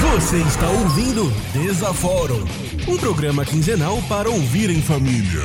Você 0.00 0.36
está 0.36 0.68
ouvindo 0.68 1.32
Desaforo, 1.54 2.46
um 2.86 2.98
programa 2.98 3.42
quinzenal 3.42 4.02
para 4.02 4.28
ouvir 4.28 4.68
em 4.68 4.82
família. 4.82 5.40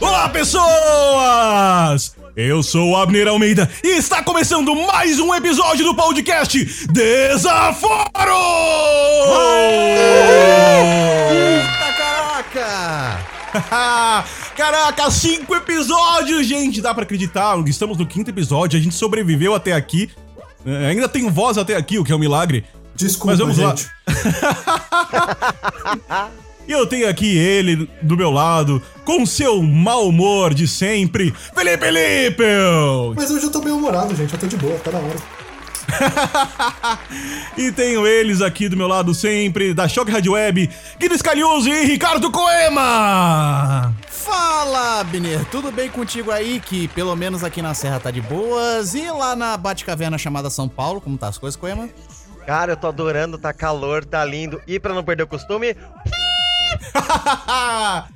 Olá, 0.00 0.30
pessoas! 0.30 2.16
Eu 2.34 2.62
sou 2.62 2.92
o 2.92 2.96
Abner 2.96 3.28
Almeida 3.28 3.70
e 3.84 3.98
está 3.98 4.22
começando 4.22 4.74
mais 4.74 5.20
um 5.20 5.34
episódio 5.34 5.84
do 5.84 5.94
podcast 5.94 6.86
Desaforo! 6.86 8.08
Caraca! 11.78 13.29
Caraca, 14.56 15.10
cinco 15.10 15.54
episódios, 15.54 16.46
gente! 16.46 16.80
Dá 16.80 16.94
pra 16.94 17.02
acreditar? 17.02 17.58
Estamos 17.66 17.98
no 17.98 18.06
quinto 18.06 18.30
episódio, 18.30 18.78
a 18.78 18.82
gente 18.82 18.94
sobreviveu 18.94 19.54
até 19.54 19.72
aqui. 19.72 20.10
É, 20.64 20.88
ainda 20.88 21.08
tenho 21.08 21.30
voz 21.30 21.58
até 21.58 21.76
aqui, 21.76 21.98
o 21.98 22.04
que 22.04 22.12
é 22.12 22.16
um 22.16 22.18
milagre. 22.18 22.64
Desculpa, 22.94 23.32
Mas 23.32 23.38
vamos 23.38 23.56
gente. 23.56 23.90
lá. 26.06 26.30
E 26.68 26.72
eu 26.72 26.86
tenho 26.86 27.08
aqui 27.08 27.36
ele 27.36 27.90
do 28.00 28.16
meu 28.16 28.30
lado, 28.30 28.80
com 29.04 29.26
seu 29.26 29.60
mau 29.60 30.06
humor 30.06 30.54
de 30.54 30.68
sempre, 30.68 31.34
Felipe 31.52 31.90
Lippel! 31.90 33.12
Mas 33.16 33.28
hoje 33.28 33.46
eu 33.46 33.50
tô 33.50 33.60
bem 33.60 33.72
humorado, 33.72 34.14
gente. 34.14 34.32
Eu 34.32 34.38
tô 34.38 34.46
de 34.46 34.56
boa, 34.56 34.78
tá 34.78 34.92
na 34.92 34.98
hora. 34.98 35.16
e 37.56 37.72
tenho 37.72 38.06
eles 38.06 38.40
aqui 38.40 38.68
do 38.68 38.76
meu 38.76 38.86
lado 38.86 39.14
sempre, 39.14 39.74
da 39.74 39.88
Choque 39.88 40.10
Rádio 40.10 40.32
Web, 40.32 40.70
Guido 40.98 41.16
Scalioso 41.16 41.68
e 41.68 41.84
Ricardo 41.84 42.30
Coema! 42.30 43.94
Fala, 44.08 45.00
Abner, 45.00 45.44
tudo 45.46 45.72
bem 45.72 45.88
contigo 45.88 46.30
aí? 46.30 46.60
Que 46.60 46.88
pelo 46.88 47.16
menos 47.16 47.42
aqui 47.42 47.62
na 47.62 47.74
Serra 47.74 47.98
tá 47.98 48.10
de 48.10 48.20
boas. 48.20 48.94
E 48.94 49.10
lá 49.10 49.34
na 49.34 49.56
Bate-Caverna 49.56 50.18
chamada 50.18 50.50
São 50.50 50.68
Paulo, 50.68 51.00
como 51.00 51.16
tá 51.16 51.28
as 51.28 51.38
coisas, 51.38 51.58
Coema? 51.58 51.88
Cara, 52.46 52.72
eu 52.72 52.76
tô 52.76 52.86
adorando, 52.86 53.38
tá 53.38 53.52
calor, 53.52 54.04
tá 54.04 54.24
lindo. 54.24 54.60
E 54.66 54.78
pra 54.78 54.94
não 54.94 55.02
perder 55.02 55.22
o 55.22 55.26
costume, 55.26 55.74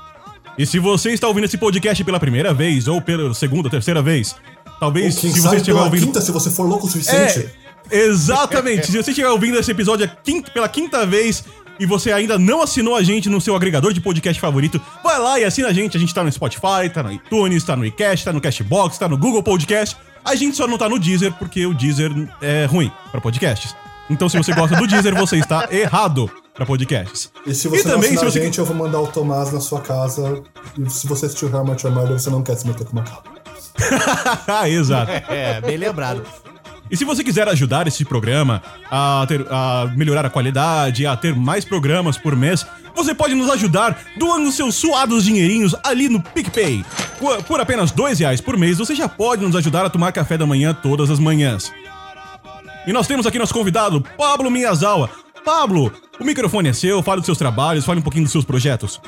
E 0.58 0.66
se 0.66 0.80
você 0.80 1.12
está 1.12 1.28
ouvindo 1.28 1.44
esse 1.44 1.58
podcast 1.58 2.02
pela 2.06 2.22
primeira 2.22 2.54
vez 2.54 2.88
ou 2.88 3.02
pela 3.02 3.34
segunda 3.34 3.68
ou 3.68 3.70
terceira 3.70 4.02
vez, 4.02 4.34
talvez 4.80 5.16
se 5.16 5.30
você 5.42 5.58
estiver 5.58 5.82
ouvindo 5.82 6.06
quinta, 6.06 6.22
se 6.22 6.32
você 6.32 6.50
for 6.50 6.64
louco 6.64 6.88
o 6.88 6.90
suficiente. 6.90 7.50
é, 7.92 8.06
exatamente. 8.06 8.90
Se 8.90 8.96
você 8.96 9.12
estiver 9.12 9.30
ouvindo 9.30 9.60
esse 9.60 9.72
episódio 9.72 10.10
quinta- 10.24 10.50
pela 10.52 10.70
quinta 10.70 11.06
vez 11.06 11.44
e 11.80 11.86
você 11.86 12.12
ainda 12.12 12.38
não 12.40 12.62
assinou 12.62 12.96
a 12.96 13.04
gente 13.04 13.30
no 13.30 13.40
seu 13.42 13.56
agregador 13.56 13.94
de 13.94 14.02
podcast 14.02 14.40
favorito, 14.40 14.82
vai 15.04 15.20
lá 15.20 15.40
e 15.40 15.44
assina 15.46 15.68
a 15.70 15.74
gente. 15.74 15.96
A 15.98 16.00
gente 16.00 16.14
tá 16.14 16.24
no 16.24 16.32
Spotify, 16.32 16.90
tá 16.94 17.04
no 17.04 17.12
iTunes, 17.12 17.64
tá 17.64 17.76
no 17.76 17.86
iCast, 17.86 18.26
tá 18.26 18.34
no 18.34 18.42
Cashbox, 18.42 18.98
tá 18.98 19.08
no 19.08 19.18
Google 19.18 19.44
Podcast. 19.44 19.96
A 20.26 20.36
gente 20.36 20.58
só 20.58 20.68
não 20.68 20.78
tá 20.78 20.90
no 20.90 21.00
Deezer 21.00 21.34
porque 21.34 21.66
o 21.66 21.74
Deezer 21.74 22.12
é 22.42 22.66
ruim 22.66 22.92
pra 23.12 23.22
podcasts. 23.22 23.76
Então, 24.10 24.28
se 24.30 24.38
você 24.38 24.54
gosta 24.54 24.76
do 24.76 24.88
Deezer, 24.88 25.14
você 25.16 25.38
está 25.38 25.68
errado 25.72 26.30
pra 26.54 26.66
podcasts. 26.66 27.32
E 27.46 27.54
se 27.54 27.68
você 27.68 27.82
E 27.82 27.84
não 27.86 27.92
também, 27.96 28.10
assinar 28.10 28.20
se 28.24 28.26
a 28.26 28.32
você- 28.32 28.46
gente, 28.46 28.58
eu 28.60 28.66
vou 28.66 28.76
mandar 28.76 29.00
o 29.02 29.08
Tomás 29.08 29.52
na 29.52 29.60
sua 29.60 29.82
casa. 29.82 30.42
E 30.78 30.90
se 30.90 31.06
você 31.08 31.26
assistiu 31.28 31.50
How 31.54 31.66
Met 31.66 31.86
Your 31.86 31.94
Mother, 31.94 32.18
você 32.20 32.30
não 32.30 32.42
quer 32.42 32.56
se 32.56 32.66
meter 32.68 32.86
com 32.86 32.94
uma 32.94 33.04
cabra. 33.04 33.38
Exato. 34.68 35.12
É, 35.30 35.62
bem 35.62 35.78
lembrado. 35.78 36.24
E 36.90 36.98
se 36.98 37.04
você 37.04 37.24
quiser 37.24 37.48
ajudar 37.50 37.88
esse 37.88 38.06
programa 38.06 38.62
a, 38.90 39.26
ter, 39.28 39.46
a 39.50 39.92
melhorar 39.96 40.26
a 40.26 40.30
qualidade, 40.30 41.06
a 41.06 41.16
ter 41.16 41.36
mais 41.36 41.66
programas 41.66 42.18
por 42.18 42.36
mês, 42.36 42.66
você 42.96 43.14
pode 43.14 43.36
nos 43.36 43.50
ajudar 43.50 44.00
doando 44.18 44.52
seus 44.52 44.76
suados 44.76 45.24
dinheirinhos 45.24 45.76
ali 45.84 46.10
no 46.10 46.22
PicPay. 46.22 46.84
Por, 47.48 47.60
apenas 47.60 47.92
dois 47.92 48.20
reais 48.20 48.42
por 48.42 48.58
mês, 48.58 48.78
você 48.78 48.96
já 48.96 49.08
pode 49.08 49.44
nos 49.44 49.56
ajudar 49.56 49.86
a 49.86 49.90
tomar 49.90 50.12
café 50.12 50.38
da 50.38 50.46
manhã 50.46 50.74
todas 50.74 51.10
as 51.10 51.20
manhãs. 51.20 51.72
E 52.86 52.94
nós 52.94 53.06
temos 53.06 53.28
aqui 53.28 53.38
nosso 53.38 53.54
convidado, 53.54 54.02
Pablo 54.18 54.50
Miyazawa. 54.50 55.10
Pablo, 55.44 55.92
o 56.20 56.24
microfone 56.24 56.70
é 56.70 56.74
seu, 56.74 57.04
fale 57.04 57.20
dos 57.20 57.26
seus 57.26 57.38
trabalhos, 57.38 57.86
fale 57.86 58.00
um 58.00 58.04
pouquinho 58.04 58.24
dos 58.24 58.32
seus 58.32 58.46
projetos. 58.46 59.00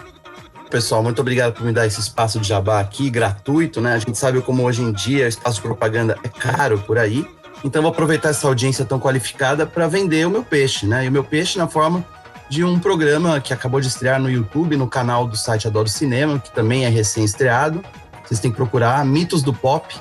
Pessoal, 0.69 1.01
muito 1.01 1.19
obrigado 1.19 1.53
por 1.53 1.65
me 1.65 1.73
dar 1.73 1.87
esse 1.87 1.99
espaço 1.99 2.39
de 2.39 2.47
jabá 2.47 2.79
aqui, 2.79 3.09
gratuito, 3.09 3.81
né? 3.81 3.93
A 3.93 3.99
gente 3.99 4.15
sabe 4.17 4.39
como 4.41 4.63
hoje 4.63 4.83
em 4.83 4.91
dia 4.91 5.27
espaço 5.27 5.55
de 5.55 5.61
propaganda 5.63 6.15
é 6.23 6.27
caro 6.27 6.77
por 6.79 6.97
aí. 6.97 7.25
Então, 7.63 7.81
vou 7.81 7.91
aproveitar 7.91 8.29
essa 8.29 8.47
audiência 8.47 8.85
tão 8.85 8.99
qualificada 8.99 9.65
para 9.65 9.87
vender 9.87 10.25
o 10.25 10.29
meu 10.29 10.43
peixe, 10.43 10.85
né? 10.85 11.05
E 11.05 11.09
o 11.09 11.11
meu 11.11 11.23
peixe 11.23 11.57
na 11.57 11.67
forma 11.67 12.05
de 12.49 12.63
um 12.63 12.79
programa 12.79 13.39
que 13.39 13.53
acabou 13.53 13.79
de 13.79 13.87
estrear 13.87 14.19
no 14.19 14.29
YouTube, 14.29 14.75
no 14.75 14.87
canal 14.87 15.27
do 15.27 15.37
site 15.37 15.67
Adoro 15.67 15.87
Cinema, 15.87 16.39
que 16.39 16.51
também 16.51 16.85
é 16.85 16.89
recém-estreado. 16.89 17.83
Vocês 18.25 18.39
têm 18.39 18.49
que 18.49 18.57
procurar 18.57 19.05
Mitos 19.05 19.43
do 19.43 19.53
Pop, 19.53 19.93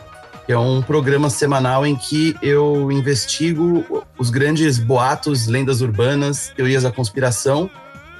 que 0.46 0.52
é 0.52 0.58
um 0.58 0.80
programa 0.80 1.28
semanal 1.28 1.84
em 1.84 1.94
que 1.94 2.34
eu 2.40 2.90
investigo 2.90 4.02
os 4.16 4.30
grandes 4.30 4.78
boatos, 4.78 5.46
lendas 5.46 5.82
urbanas, 5.82 6.50
teorias 6.56 6.84
da 6.84 6.90
conspiração 6.90 7.68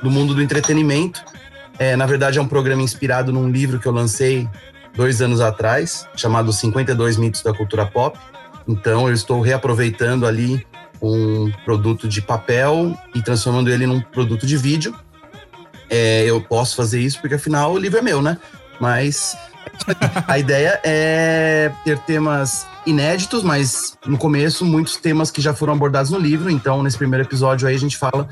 do 0.03 0.11
mundo 0.11 0.35
do 0.35 0.43
entretenimento. 0.43 1.25
É, 1.79 1.97
na 1.97 2.05
verdade, 2.05 2.39
é 2.39 2.43
um 2.43 2.47
programa 2.49 2.83
inspirado 2.83 3.33
num 3.33 3.49
livro 3.49 3.79
que 3.79 3.87
eu 3.87 3.93
lancei 3.93 4.47
dois 4.95 5.23
anos 5.23 5.41
atrás, 5.41 6.07
chamado 6.15 6.53
52 6.53 7.17
Mitos 7.17 7.43
da 7.43 7.55
Cultura 7.55 7.87
Pop. 7.87 8.19
Então, 8.69 9.09
eu 9.09 9.15
estou 9.15 9.41
reaproveitando 9.41 10.27
ali 10.27 10.65
um 11.01 11.51
produto 11.65 12.07
de 12.07 12.21
papel 12.21 12.95
e 13.15 13.23
transformando 13.23 13.71
ele 13.71 13.87
num 13.87 14.01
produto 14.01 14.47
de 14.47 14.57
vídeo. 14.57 14.95
É, 15.89 16.25
eu 16.25 16.41
posso 16.41 16.77
fazer 16.77 17.01
isso 17.01 17.19
porque, 17.21 17.37
afinal, 17.37 17.73
o 17.73 17.79
livro 17.79 17.99
é 17.99 18.03
meu, 18.03 18.21
né? 18.21 18.37
Mas 18.79 19.37
a 20.27 20.39
ideia 20.39 20.81
é 20.85 21.73
ter 21.85 21.99
temas 22.01 22.67
inéditos, 22.87 23.43
mas 23.43 23.97
no 24.07 24.17
começo, 24.17 24.65
muitos 24.65 24.97
temas 24.97 25.31
que 25.31 25.41
já 25.41 25.55
foram 25.55 25.73
abordados 25.73 26.11
no 26.11 26.19
livro. 26.19 26.51
Então, 26.51 26.83
nesse 26.83 26.99
primeiro 26.99 27.25
episódio 27.25 27.67
aí, 27.67 27.75
a 27.75 27.79
gente 27.79 27.97
fala 27.97 28.29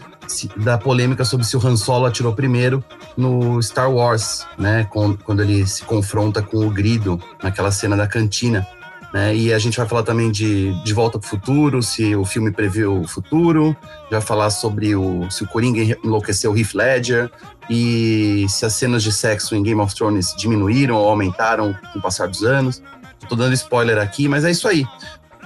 da 0.57 0.77
polêmica 0.77 1.25
sobre 1.25 1.47
se 1.47 1.57
o 1.57 1.67
Han 1.67 1.77
Solo 1.77 2.07
atirou 2.07 2.33
primeiro 2.35 2.85
no 3.17 3.63
Star 3.63 3.91
Wars, 3.91 4.47
né? 4.59 4.87
Quando 4.91 5.43
ele 5.43 5.67
se 5.67 5.83
confronta 5.83 6.43
com 6.43 6.67
o 6.67 6.71
Grido 6.71 7.21
naquela 7.43 7.71
cena 7.71 7.97
da 7.97 8.07
cantina. 8.07 8.67
Né? 9.13 9.35
E 9.35 9.53
a 9.53 9.59
gente 9.59 9.77
vai 9.77 9.87
falar 9.87 10.03
também 10.03 10.31
de 10.31 10.73
De 10.83 10.93
Volta 10.93 11.19
para 11.19 11.27
o 11.27 11.29
Futuro, 11.29 11.83
se 11.83 12.15
o 12.15 12.25
filme 12.25 12.51
previu 12.51 13.01
o 13.01 13.09
futuro, 13.09 13.77
vai 14.11 14.21
falar 14.21 14.51
sobre 14.51 14.95
o, 14.95 15.31
se 15.31 15.45
o 15.45 15.47
Coringa 15.47 15.97
enlouqueceu 16.05 16.53
o 16.53 16.59
Heath 16.59 16.75
Ledger 16.75 17.31
e 17.71 18.47
se 18.49 18.67
as 18.67 18.75
cenas 18.75 19.03
de 19.03 19.13
sexo 19.13 19.55
em 19.55 19.63
Game 19.63 19.81
of 19.81 19.95
Thrones 19.95 20.35
diminuíram 20.37 20.97
ou 20.97 21.09
aumentaram 21.09 21.75
com 21.93 21.99
o 21.99 22.03
passar 22.03 22.29
dos 22.29 22.43
anos. 22.43 22.83
Tô 23.29 23.35
dando 23.35 23.55
spoiler 23.55 23.99
aqui, 23.99 24.29
mas 24.29 24.45
é 24.45 24.51
isso 24.51 24.69
aí. 24.69 24.87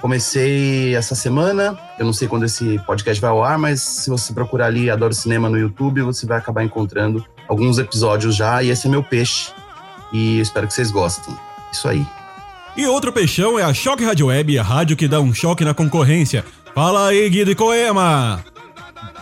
Comecei 0.01 0.95
essa 0.95 1.13
semana, 1.13 1.77
eu 1.99 2.05
não 2.05 2.13
sei 2.13 2.27
quando 2.27 2.43
esse 2.43 2.79
podcast 2.87 3.21
vai 3.21 3.29
ao 3.29 3.43
ar, 3.43 3.59
mas 3.59 3.81
se 3.81 4.09
você 4.09 4.33
procurar 4.33 4.65
ali 4.65 4.89
Adoro 4.89 5.13
Cinema 5.13 5.47
no 5.47 5.59
YouTube, 5.59 6.01
você 6.01 6.25
vai 6.25 6.39
acabar 6.39 6.63
encontrando 6.63 7.23
alguns 7.47 7.77
episódios 7.77 8.35
já, 8.35 8.63
e 8.63 8.69
esse 8.69 8.87
é 8.87 8.89
meu 8.89 9.03
peixe. 9.03 9.51
E 10.11 10.39
espero 10.39 10.67
que 10.67 10.73
vocês 10.73 10.89
gostem. 10.89 11.35
Isso 11.71 11.87
aí. 11.87 12.05
E 12.75 12.87
outro 12.87 13.11
peixão 13.11 13.59
é 13.59 13.63
a 13.63 13.73
Choque 13.73 14.03
Rádio 14.03 14.27
Web, 14.27 14.57
a 14.57 14.63
rádio 14.63 14.95
que 14.95 15.07
dá 15.07 15.19
um 15.19 15.33
choque 15.33 15.65
na 15.65 15.73
concorrência. 15.73 16.45
Fala 16.73 17.07
aí, 17.07 17.29
Guido 17.29 17.51
e 17.51 17.55
Coema! 17.55 18.43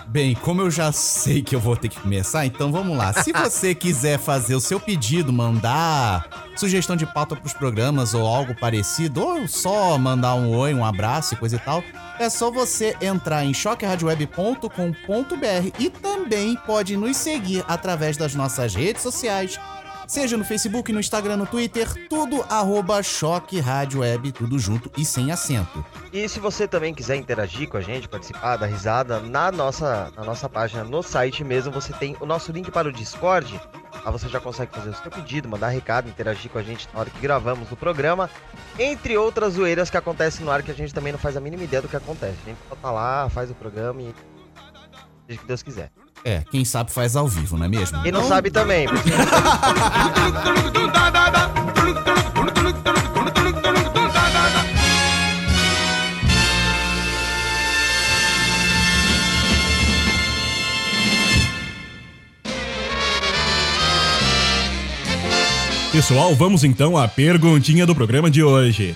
Bem, 0.08 0.36
como 0.36 0.62
eu 0.62 0.72
já 0.72 0.92
sei 0.92 1.42
que 1.42 1.56
eu 1.56 1.60
vou 1.60 1.76
ter 1.76 1.88
que 1.88 2.00
começar, 2.00 2.46
então 2.46 2.72
vamos 2.72 2.98
lá. 2.98 3.14
Se 3.14 3.32
você 3.34 3.76
quiser 3.76 4.20
fazer 4.20 4.56
o 4.56 4.60
seu 4.60 4.80
pedido, 4.80 5.34
mandar 5.34 6.28
sugestão 6.56 6.96
de 6.96 7.06
pauta 7.06 7.36
pros 7.36 7.54
programas 7.54 8.14
ou 8.14 8.26
algo 8.26 8.56
parecido, 8.56 9.22
ou 9.22 9.48
só 9.48 9.98
mandar 9.98 10.36
um 10.36 10.56
oi, 10.56 10.74
um 10.74 10.84
abraço 10.84 11.34
e 11.34 11.38
coisa 11.38 11.58
e 11.58 11.60
tal, 11.60 11.84
é 12.20 12.28
só 12.28 12.50
você 12.50 12.98
entrar 13.00 13.46
em 13.46 13.54
choqueradioweb.com.br 13.54 15.70
e 15.78 15.90
também 15.90 16.56
pode 16.66 16.98
nos 16.98 17.16
seguir 17.16 17.64
através 17.68 18.18
das 18.18 18.34
nossas 18.34 18.76
redes 18.76 19.04
sociais, 19.04 19.60
seja 20.10 20.36
no 20.36 20.44
Facebook, 20.44 20.92
no 20.92 21.00
Instagram, 21.00 21.38
no 21.38 21.46
Twitter, 21.46 21.88
tudo 22.10 22.44
arroba 22.50 23.04
Choque 23.04 23.60
Rádio 23.60 24.00
Web, 24.00 24.32
tudo 24.32 24.58
junto 24.58 24.92
e 24.98 25.06
sem 25.06 25.32
acento. 25.32 25.86
E 26.12 26.28
se 26.28 26.40
você 26.40 26.68
também 26.68 26.96
quiser 26.96 27.16
interagir 27.16 27.70
com 27.70 27.78
a 27.78 27.82
gente, 27.82 28.10
participar 28.10 28.58
da 28.58 28.66
risada, 28.66 29.20
na 29.20 29.52
nossa, 29.52 30.12
na 30.18 30.24
nossa 30.24 30.50
página, 30.50 30.84
no 30.84 31.04
site 31.04 31.44
mesmo, 31.44 31.72
você 31.72 31.94
tem 31.94 32.18
o 32.20 32.26
nosso 32.26 32.52
link 32.52 32.72
para 32.72 32.90
o 32.90 32.92
Discord. 32.92 33.62
Lá 34.04 34.10
você 34.10 34.28
já 34.28 34.40
consegue 34.40 34.74
fazer 34.74 34.90
o 34.90 34.96
seu 34.96 35.12
pedido, 35.12 35.48
mandar 35.48 35.70
recado, 35.70 36.10
interagir 36.10 36.50
com 36.50 36.58
a 36.58 36.64
gente 36.64 36.90
na 36.92 37.02
hora 37.02 37.10
que 37.12 37.20
gravamos 37.20 37.72
o 37.72 37.76
programa. 37.76 38.32
Entre 38.80 39.16
outras 39.16 39.54
zoeiras 39.54 39.92
que 39.92 39.98
acontecem 39.98 40.44
no 40.44 40.52
ar 40.52 40.64
que 40.64 40.72
a 40.72 40.76
gente 40.76 40.92
também 40.92 41.12
não 41.12 41.20
faz 41.20 41.38
a 41.38 41.40
mínima 41.40 41.64
ideia 41.64 41.84
do 41.84 41.88
que 41.88 41.96
acontece. 41.96 42.38
A 42.44 42.50
gente 42.50 42.60
só 42.68 42.76
tá 42.76 42.92
lá, 42.92 43.30
faz 43.30 43.52
o 43.52 43.54
programa 43.54 44.02
e. 44.02 44.16
Seja 45.28 45.40
que 45.40 45.46
Deus 45.46 45.62
quiser. 45.62 45.92
É, 46.24 46.44
quem 46.52 46.66
sabe 46.66 46.92
faz 46.92 47.16
ao 47.16 47.28
vivo, 47.28 47.58
não 47.58 47.66
é 47.66 47.70
mesmo? 47.70 48.02
Quem 48.04 48.12
não 48.12 48.28
sabe 48.28 48.52
também, 48.52 48.88
porque 48.88 49.10
Pessoal, 65.92 66.36
vamos 66.36 66.64
então 66.64 66.96
à 66.96 67.08
perguntinha 67.08 67.86
do 67.86 67.96
programa 67.96 68.30
de 68.30 68.44
hoje. 68.44 68.96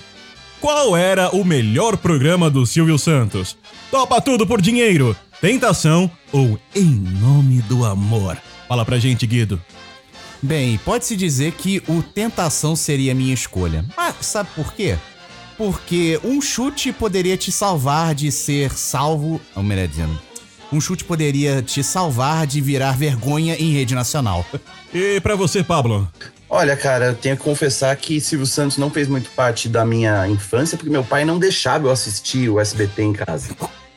Qual 0.60 0.96
era 0.96 1.28
o 1.34 1.44
melhor 1.44 1.96
programa 1.96 2.48
do 2.48 2.64
Silvio 2.64 2.98
Santos? 2.98 3.56
Topa 3.90 4.20
tudo 4.20 4.46
por 4.46 4.62
dinheiro, 4.62 5.14
tentação 5.44 6.10
ou 6.32 6.58
em 6.74 6.86
nome 6.86 7.60
do 7.60 7.84
amor? 7.84 8.38
Fala 8.66 8.82
pra 8.82 8.98
gente, 8.98 9.26
Guido. 9.26 9.62
Bem, 10.40 10.80
pode-se 10.82 11.14
dizer 11.14 11.52
que 11.52 11.82
o 11.86 12.02
Tentação 12.02 12.74
seria 12.74 13.12
a 13.12 13.14
minha 13.14 13.34
escolha. 13.34 13.84
Mas 13.94 14.24
sabe 14.24 14.48
por 14.54 14.72
quê? 14.72 14.96
Porque 15.58 16.18
um 16.24 16.40
chute 16.40 16.94
poderia 16.94 17.36
te 17.36 17.52
salvar 17.52 18.14
de 18.14 18.32
ser 18.32 18.70
salvo. 18.70 19.38
Ou 19.54 19.62
melhor 19.62 19.86
dizendo, 19.86 20.18
um 20.72 20.80
chute 20.80 21.04
poderia 21.04 21.60
te 21.60 21.84
salvar 21.84 22.46
de 22.46 22.62
virar 22.62 22.92
vergonha 22.92 23.54
em 23.54 23.70
rede 23.70 23.94
nacional. 23.94 24.46
E 24.94 25.20
pra 25.20 25.36
você, 25.36 25.62
Pablo? 25.62 26.10
Olha, 26.48 26.74
cara, 26.74 27.06
eu 27.06 27.14
tenho 27.14 27.36
que 27.36 27.42
confessar 27.42 27.94
que 27.96 28.18
Silvio 28.18 28.46
Santos 28.46 28.78
não 28.78 28.88
fez 28.88 29.08
muito 29.08 29.28
parte 29.32 29.68
da 29.68 29.84
minha 29.84 30.26
infância, 30.26 30.78
porque 30.78 30.90
meu 30.90 31.04
pai 31.04 31.26
não 31.26 31.38
deixava 31.38 31.86
eu 31.86 31.90
assistir 31.90 32.48
o 32.48 32.58
SBT 32.58 33.02
em 33.02 33.12
casa. 33.12 33.54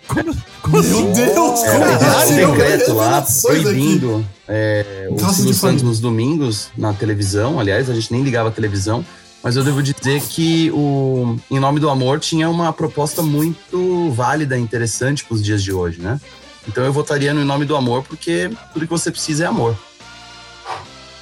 Como 0.07 0.77
assim? 0.79 1.03
Meu 1.03 1.13
Deus, 1.13 1.63
É, 1.63 1.71
como 1.73 1.85
um 1.85 2.17
assim? 2.17 2.35
decreto 2.35 2.93
lá 2.93 3.25
proibindo 3.43 4.25
é, 4.47 5.07
o 5.11 5.19
Silvio 5.19 5.53
Santos 5.53 5.83
nos 5.83 5.99
domingos 5.99 6.69
na 6.77 6.93
televisão. 6.93 7.59
Aliás, 7.59 7.89
a 7.89 7.93
gente 7.93 8.11
nem 8.11 8.23
ligava 8.23 8.49
a 8.49 8.51
televisão. 8.51 9.05
Mas 9.43 9.55
eu 9.55 9.63
devo 9.63 9.81
dizer 9.83 10.21
que 10.21 10.71
o 10.71 11.37
Em 11.49 11.59
Nome 11.59 11.79
do 11.79 11.89
Amor 11.89 12.19
tinha 12.19 12.49
uma 12.49 12.73
proposta 12.73 13.21
muito 13.21 14.11
válida 14.11 14.57
e 14.57 14.61
interessante 14.61 15.23
para 15.23 15.35
os 15.35 15.43
dias 15.43 15.63
de 15.63 15.71
hoje, 15.71 16.01
né? 16.01 16.19
Então 16.67 16.83
eu 16.83 16.91
votaria 16.91 17.33
no 17.33 17.41
Em 17.41 17.45
Nome 17.45 17.63
do 17.63 17.75
Amor, 17.75 18.03
porque 18.03 18.49
tudo 18.73 18.85
que 18.85 18.91
você 18.91 19.11
precisa 19.11 19.43
é 19.45 19.47
amor. 19.47 19.77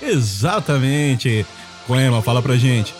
Exatamente. 0.01 1.45
Coema, 1.87 2.21
fala 2.21 2.41
pra 2.41 2.55
gente. 2.55 2.93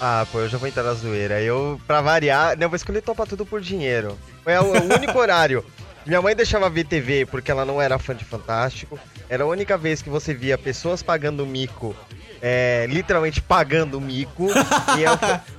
Ah, 0.00 0.26
pô, 0.30 0.40
eu 0.40 0.48
já 0.48 0.58
vou 0.58 0.68
entrar 0.68 0.82
na 0.82 0.94
zoeira. 0.94 1.40
Eu, 1.40 1.80
pra 1.86 2.00
variar, 2.00 2.56
não, 2.56 2.64
eu 2.64 2.68
vou 2.68 2.76
escolher 2.76 3.00
Topa 3.00 3.26
Tudo 3.26 3.46
por 3.46 3.60
dinheiro. 3.60 4.18
É 4.44 4.60
o, 4.60 4.64
o 4.64 4.94
único 4.94 5.18
horário. 5.18 5.64
Minha 6.06 6.20
mãe 6.20 6.36
deixava 6.36 6.68
ver 6.68 6.84
TV 6.84 7.24
porque 7.24 7.50
ela 7.50 7.64
não 7.64 7.80
era 7.80 7.98
fã 7.98 8.14
de 8.14 8.24
Fantástico. 8.24 8.98
Era 9.28 9.44
a 9.44 9.46
única 9.46 9.78
vez 9.78 10.02
que 10.02 10.10
você 10.10 10.34
via 10.34 10.58
pessoas 10.58 11.02
pagando 11.02 11.46
mico, 11.46 11.96
é, 12.42 12.86
literalmente 12.90 13.40
pagando 13.40 14.00
mico. 14.00 14.48
e, 14.98 15.02
eu, 15.02 15.12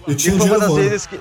E 0.08 0.16
tinha 0.16 0.38
foi 0.38 0.48
uma 0.48 0.60
das 0.60 0.76
vezes 0.76 1.08
que. 1.08 1.20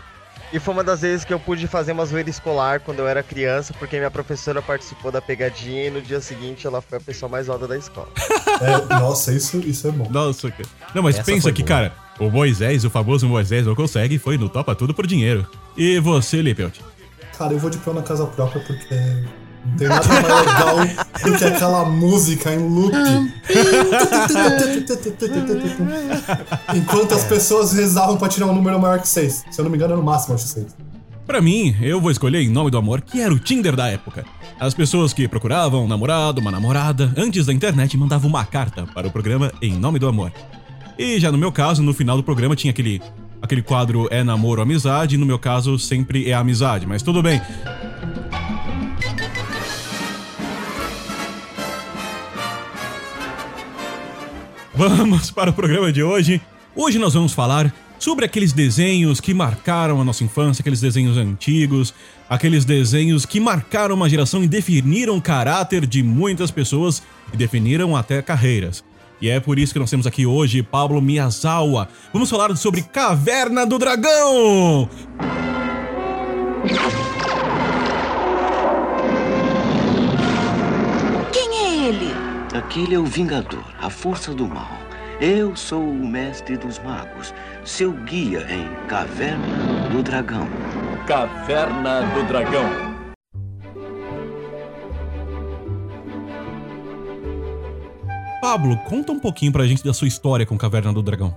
E 0.54 0.60
foi 0.60 0.72
uma 0.72 0.84
das 0.84 1.00
vezes 1.00 1.24
que 1.24 1.34
eu 1.34 1.40
pude 1.40 1.66
fazer 1.66 1.90
uma 1.90 2.06
zoeira 2.06 2.30
escolar 2.30 2.78
quando 2.78 3.00
eu 3.00 3.08
era 3.08 3.24
criança, 3.24 3.74
porque 3.76 3.96
minha 3.96 4.08
professora 4.08 4.62
participou 4.62 5.10
da 5.10 5.20
pegadinha 5.20 5.88
e 5.88 5.90
no 5.90 6.00
dia 6.00 6.20
seguinte 6.20 6.64
ela 6.64 6.80
foi 6.80 6.98
a 6.98 7.00
pessoa 7.00 7.28
mais 7.28 7.48
alta 7.48 7.66
da 7.66 7.76
escola. 7.76 8.06
É, 8.60 9.00
nossa, 9.00 9.32
isso, 9.34 9.58
isso 9.58 9.88
é 9.88 9.90
bom. 9.90 10.08
Nossa, 10.08 10.48
cara. 10.52 10.68
Não, 10.94 11.02
mas 11.02 11.16
Essa 11.16 11.24
pensa 11.24 11.50
que, 11.50 11.64
boa. 11.64 11.68
cara, 11.68 11.92
o 12.20 12.30
Moisés, 12.30 12.84
o 12.84 12.90
famoso 12.90 13.26
Moisés 13.26 13.66
não 13.66 13.74
consegue, 13.74 14.16
foi 14.16 14.38
no 14.38 14.48
Topa 14.48 14.76
Tudo 14.76 14.94
por 14.94 15.08
dinheiro. 15.08 15.44
E 15.76 15.98
você, 15.98 16.40
Lippelt? 16.40 16.78
Cara, 17.36 17.52
eu 17.52 17.58
vou 17.58 17.68
de 17.68 17.78
pé 17.78 17.92
na 17.92 18.02
casa 18.02 18.24
própria 18.24 18.62
porque 18.64 18.94
tem 19.76 19.88
nada 19.88 20.06
mais 20.06 20.22
legal 20.22 20.76
do 21.24 21.38
que 21.38 21.44
aquela 21.44 21.84
música 21.84 22.54
em 22.54 22.58
loop. 22.58 22.94
Enquanto 26.74 27.14
as 27.14 27.24
pessoas 27.24 27.72
rezavam 27.72 28.16
pra 28.16 28.28
tirar 28.28 28.46
um 28.46 28.54
número 28.54 28.78
maior 28.80 29.00
que 29.00 29.08
6. 29.08 29.44
Se 29.50 29.60
eu 29.60 29.64
não 29.64 29.70
me 29.70 29.76
engano, 29.76 29.94
é 29.94 29.96
no 29.96 30.02
máximo 30.02 30.34
acho 30.34 30.46
6. 30.46 30.66
Pra 31.26 31.40
mim, 31.40 31.74
eu 31.80 32.00
vou 32.00 32.10
escolher 32.10 32.42
Em 32.42 32.50
Nome 32.50 32.70
do 32.70 32.76
Amor, 32.76 33.00
que 33.00 33.20
era 33.20 33.32
o 33.32 33.38
Tinder 33.38 33.74
da 33.74 33.88
época. 33.88 34.26
As 34.60 34.74
pessoas 34.74 35.14
que 35.14 35.26
procuravam 35.26 35.84
um 35.84 35.88
namorado, 35.88 36.40
uma 36.40 36.50
namorada, 36.50 37.12
antes 37.16 37.46
da 37.46 37.52
internet 37.52 37.96
mandavam 37.96 38.28
uma 38.28 38.44
carta 38.44 38.86
para 38.92 39.08
o 39.08 39.10
programa 39.10 39.50
Em 39.62 39.72
Nome 39.72 39.98
do 39.98 40.06
Amor. 40.06 40.30
E 40.98 41.18
já 41.18 41.32
no 41.32 41.38
meu 41.38 41.50
caso, 41.50 41.82
no 41.82 41.94
final 41.94 42.16
do 42.16 42.22
programa 42.22 42.54
tinha 42.54 42.70
aquele 42.70 43.00
aquele 43.40 43.62
quadro 43.62 44.08
é 44.10 44.24
namoro 44.24 44.60
ou 44.60 44.62
amizade, 44.62 45.18
no 45.18 45.26
meu 45.26 45.38
caso 45.38 45.78
sempre 45.78 46.30
é 46.30 46.34
amizade, 46.34 46.86
mas 46.86 47.02
tudo 47.02 47.22
bem. 47.22 47.40
Vamos 54.76 55.30
para 55.30 55.50
o 55.50 55.52
programa 55.52 55.92
de 55.92 56.02
hoje. 56.02 56.40
Hoje 56.74 56.98
nós 56.98 57.14
vamos 57.14 57.32
falar 57.32 57.72
sobre 57.96 58.24
aqueles 58.24 58.52
desenhos 58.52 59.20
que 59.20 59.32
marcaram 59.32 60.00
a 60.00 60.04
nossa 60.04 60.24
infância, 60.24 60.62
aqueles 60.62 60.80
desenhos 60.80 61.16
antigos, 61.16 61.94
aqueles 62.28 62.64
desenhos 62.64 63.24
que 63.24 63.38
marcaram 63.38 63.94
uma 63.94 64.08
geração 64.10 64.42
e 64.42 64.48
definiram 64.48 65.16
o 65.16 65.22
caráter 65.22 65.86
de 65.86 66.02
muitas 66.02 66.50
pessoas 66.50 67.00
e 67.32 67.36
definiram 67.36 67.94
até 67.96 68.20
carreiras. 68.20 68.82
E 69.20 69.28
é 69.30 69.38
por 69.38 69.60
isso 69.60 69.72
que 69.72 69.78
nós 69.78 69.88
temos 69.88 70.08
aqui 70.08 70.26
hoje 70.26 70.60
Pablo 70.60 71.00
Miyazawa. 71.00 71.88
Vamos 72.12 72.28
falar 72.28 72.54
sobre 72.56 72.82
Caverna 72.82 73.64
do 73.64 73.78
Dragão! 73.78 74.88
Aquele 82.54 82.94
é 82.94 82.98
o 83.00 83.04
Vingador, 83.04 83.64
a 83.80 83.90
força 83.90 84.32
do 84.32 84.46
mal. 84.46 84.78
Eu 85.20 85.56
sou 85.56 85.82
o 85.82 86.06
mestre 86.06 86.56
dos 86.56 86.78
magos, 86.78 87.34
seu 87.64 87.90
guia 87.90 88.46
em 88.48 88.86
Caverna 88.86 89.88
do 89.90 90.04
Dragão. 90.04 90.46
Caverna 91.04 92.02
do 92.14 92.22
Dragão. 92.28 92.94
Pablo, 98.40 98.76
conta 98.84 99.10
um 99.10 99.18
pouquinho 99.18 99.50
pra 99.50 99.66
gente 99.66 99.82
da 99.82 99.92
sua 99.92 100.06
história 100.06 100.46
com 100.46 100.56
Caverna 100.56 100.92
do 100.92 101.02
Dragão. 101.02 101.36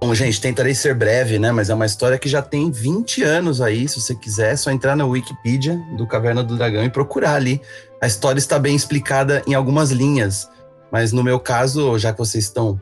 Bom, 0.00 0.14
gente, 0.14 0.40
tentarei 0.40 0.74
ser 0.74 0.94
breve, 0.94 1.40
né? 1.40 1.50
Mas 1.50 1.70
é 1.70 1.74
uma 1.74 1.86
história 1.86 2.18
que 2.18 2.28
já 2.28 2.40
tem 2.40 2.70
20 2.70 3.24
anos 3.24 3.60
aí. 3.60 3.88
Se 3.88 4.00
você 4.00 4.14
quiser, 4.14 4.52
é 4.52 4.56
só 4.56 4.70
entrar 4.70 4.94
na 4.94 5.04
Wikipedia 5.04 5.76
do 5.96 6.06
Caverna 6.06 6.44
do 6.44 6.56
Dragão 6.56 6.84
e 6.84 6.90
procurar 6.90 7.34
ali. 7.34 7.60
A 8.00 8.06
história 8.06 8.38
está 8.38 8.58
bem 8.58 8.76
explicada 8.76 9.42
em 9.46 9.54
algumas 9.54 9.90
linhas. 9.90 10.48
Mas 10.90 11.12
no 11.12 11.22
meu 11.22 11.38
caso, 11.38 11.98
já 11.98 12.12
que 12.12 12.18
vocês 12.18 12.44
estão 12.44 12.80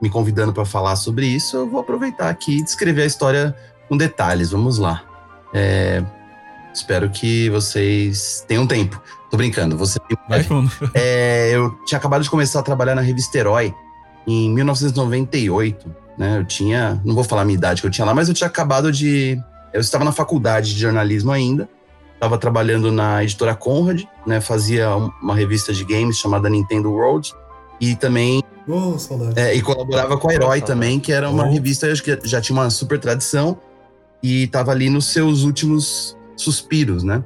me 0.00 0.08
convidando 0.08 0.52
para 0.52 0.64
falar 0.64 0.96
sobre 0.96 1.26
isso, 1.26 1.56
eu 1.56 1.68
vou 1.68 1.80
aproveitar 1.80 2.28
aqui 2.28 2.58
e 2.58 2.62
descrever 2.62 3.02
a 3.02 3.06
história 3.06 3.56
com 3.88 3.96
detalhes. 3.96 4.50
Vamos 4.50 4.78
lá. 4.78 5.02
É, 5.52 6.04
espero 6.72 7.10
que 7.10 7.50
vocês 7.50 8.44
tenham 8.46 8.66
tempo. 8.66 9.00
Tô 9.30 9.36
brincando, 9.36 9.76
você 9.76 9.98
Vai 10.28 10.42
fundo. 10.42 10.70
é, 10.94 11.50
eu 11.52 11.70
tinha 11.84 11.98
acabado 11.98 12.22
de 12.22 12.30
começar 12.30 12.60
a 12.60 12.62
trabalhar 12.62 12.94
na 12.94 13.02
revista 13.02 13.36
Herói 13.38 13.74
em 14.26 14.50
1998, 14.54 15.94
né? 16.16 16.38
Eu 16.38 16.44
tinha, 16.44 17.00
não 17.04 17.14
vou 17.14 17.24
falar 17.24 17.42
a 17.42 17.44
minha 17.44 17.56
idade 17.56 17.80
que 17.80 17.86
eu 17.86 17.90
tinha 17.90 18.04
lá, 18.04 18.14
mas 18.14 18.28
eu 18.28 18.34
tinha 18.34 18.46
acabado 18.46 18.92
de, 18.92 19.38
eu 19.72 19.80
estava 19.80 20.04
na 20.04 20.12
faculdade 20.12 20.74
de 20.74 20.80
jornalismo 20.80 21.32
ainda, 21.32 21.68
estava 22.18 22.36
trabalhando 22.36 22.90
na 22.90 23.22
editora 23.22 23.54
Conrad, 23.54 24.02
né? 24.26 24.40
Fazia 24.40 24.94
um- 24.96 25.10
uma 25.22 25.34
revista 25.36 25.72
de 25.72 25.84
games 25.84 26.16
chamada 26.18 26.48
Nintendo 26.50 26.90
World 26.90 27.32
e 27.80 27.94
também 27.94 28.42
saudade. 28.98 29.38
é, 29.38 29.54
e 29.54 29.62
colaborava 29.62 30.18
com 30.18 30.28
a 30.28 30.34
Herói 30.34 30.60
também, 30.60 30.98
que 30.98 31.12
era 31.12 31.30
uma 31.30 31.46
Oh. 31.46 31.50
revista 31.50 31.90
acho 31.90 32.02
que 32.02 32.18
já 32.24 32.40
tinha 32.40 32.58
uma 32.58 32.68
super 32.70 32.98
tradição 32.98 33.56
e 34.22 34.42
estava 34.44 34.72
ali 34.72 34.90
nos 34.90 35.06
seus 35.06 35.44
últimos 35.44 36.16
suspiros, 36.36 37.04
né? 37.04 37.22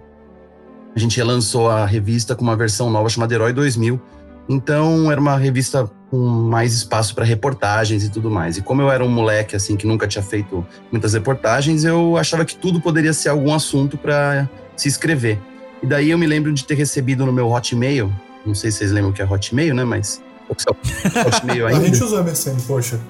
A 0.95 0.99
gente 0.99 1.17
relançou 1.17 1.71
a 1.71 1.87
revista 1.87 2.35
com 2.35 2.43
uma 2.45 2.55
versão 2.55 2.91
nova 2.91 3.09
chamada 3.09 3.33
Herói 3.35 3.53
2000. 3.55 3.99
Então 4.47 5.11
era 5.11 5.19
uma 5.21 5.37
revista 5.39 5.91
com 6.11 6.19
mais 6.19 6.75
espaço 6.75 7.15
para 7.15 7.25
reportagens 7.25 8.05
e 8.05 8.11
tudo 8.11 8.31
mais. 8.31 8.59
E 8.59 8.63
como 8.63 8.83
eu 8.83 8.91
era 8.91 9.03
um 9.03 9.09
moleque 9.09 9.57
assim 9.57 9.75
que 9.77 9.87
nunca 9.87 10.07
tinha 10.07 10.23
feito 10.23 10.67
muitas 10.91 11.15
reportagens, 11.15 11.85
eu 11.85 12.19
achava 12.19 12.45
que 12.45 12.55
tudo 12.57 12.79
poderia 12.79 13.15
ser 13.15 13.31
algum 13.31 13.55
assunto 13.55 13.97
para 13.97 14.47
se 14.77 14.89
escrever. 14.89 15.39
E 15.83 15.87
daí 15.87 16.11
eu 16.11 16.19
me 16.19 16.27
lembro 16.27 16.53
de 16.53 16.65
ter 16.65 16.75
recebido 16.75 17.27
no 17.27 17.33
meu 17.33 17.51
Hotmail, 17.51 18.13
não 18.47 18.55
sei 18.55 18.71
se 18.71 18.79
vocês 18.79 18.93
lembram 18.93 19.11
o 19.11 19.15
que 19.15 19.23
é 19.23 19.25
Hotmail, 19.25 19.75
né, 19.75 19.85
mas 19.85 20.23
Hotmail 20.49 21.67
A 21.67 21.71
ainda. 21.71 21.85
gente 21.87 22.03
usa 22.03 22.23
MSN, 22.23 22.57
poxa. 22.67 23.01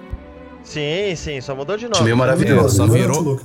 Sim, 0.64 1.14
sim, 1.16 1.40
só 1.40 1.54
mudou 1.54 1.76
de 1.76 1.84
nome. 1.84 1.96
Hotmail 1.96 2.16
maravilhoso. 2.16 2.76
Só 2.76 2.86
Não 2.86 2.94
é 2.94 2.98
virou-. 2.98 3.40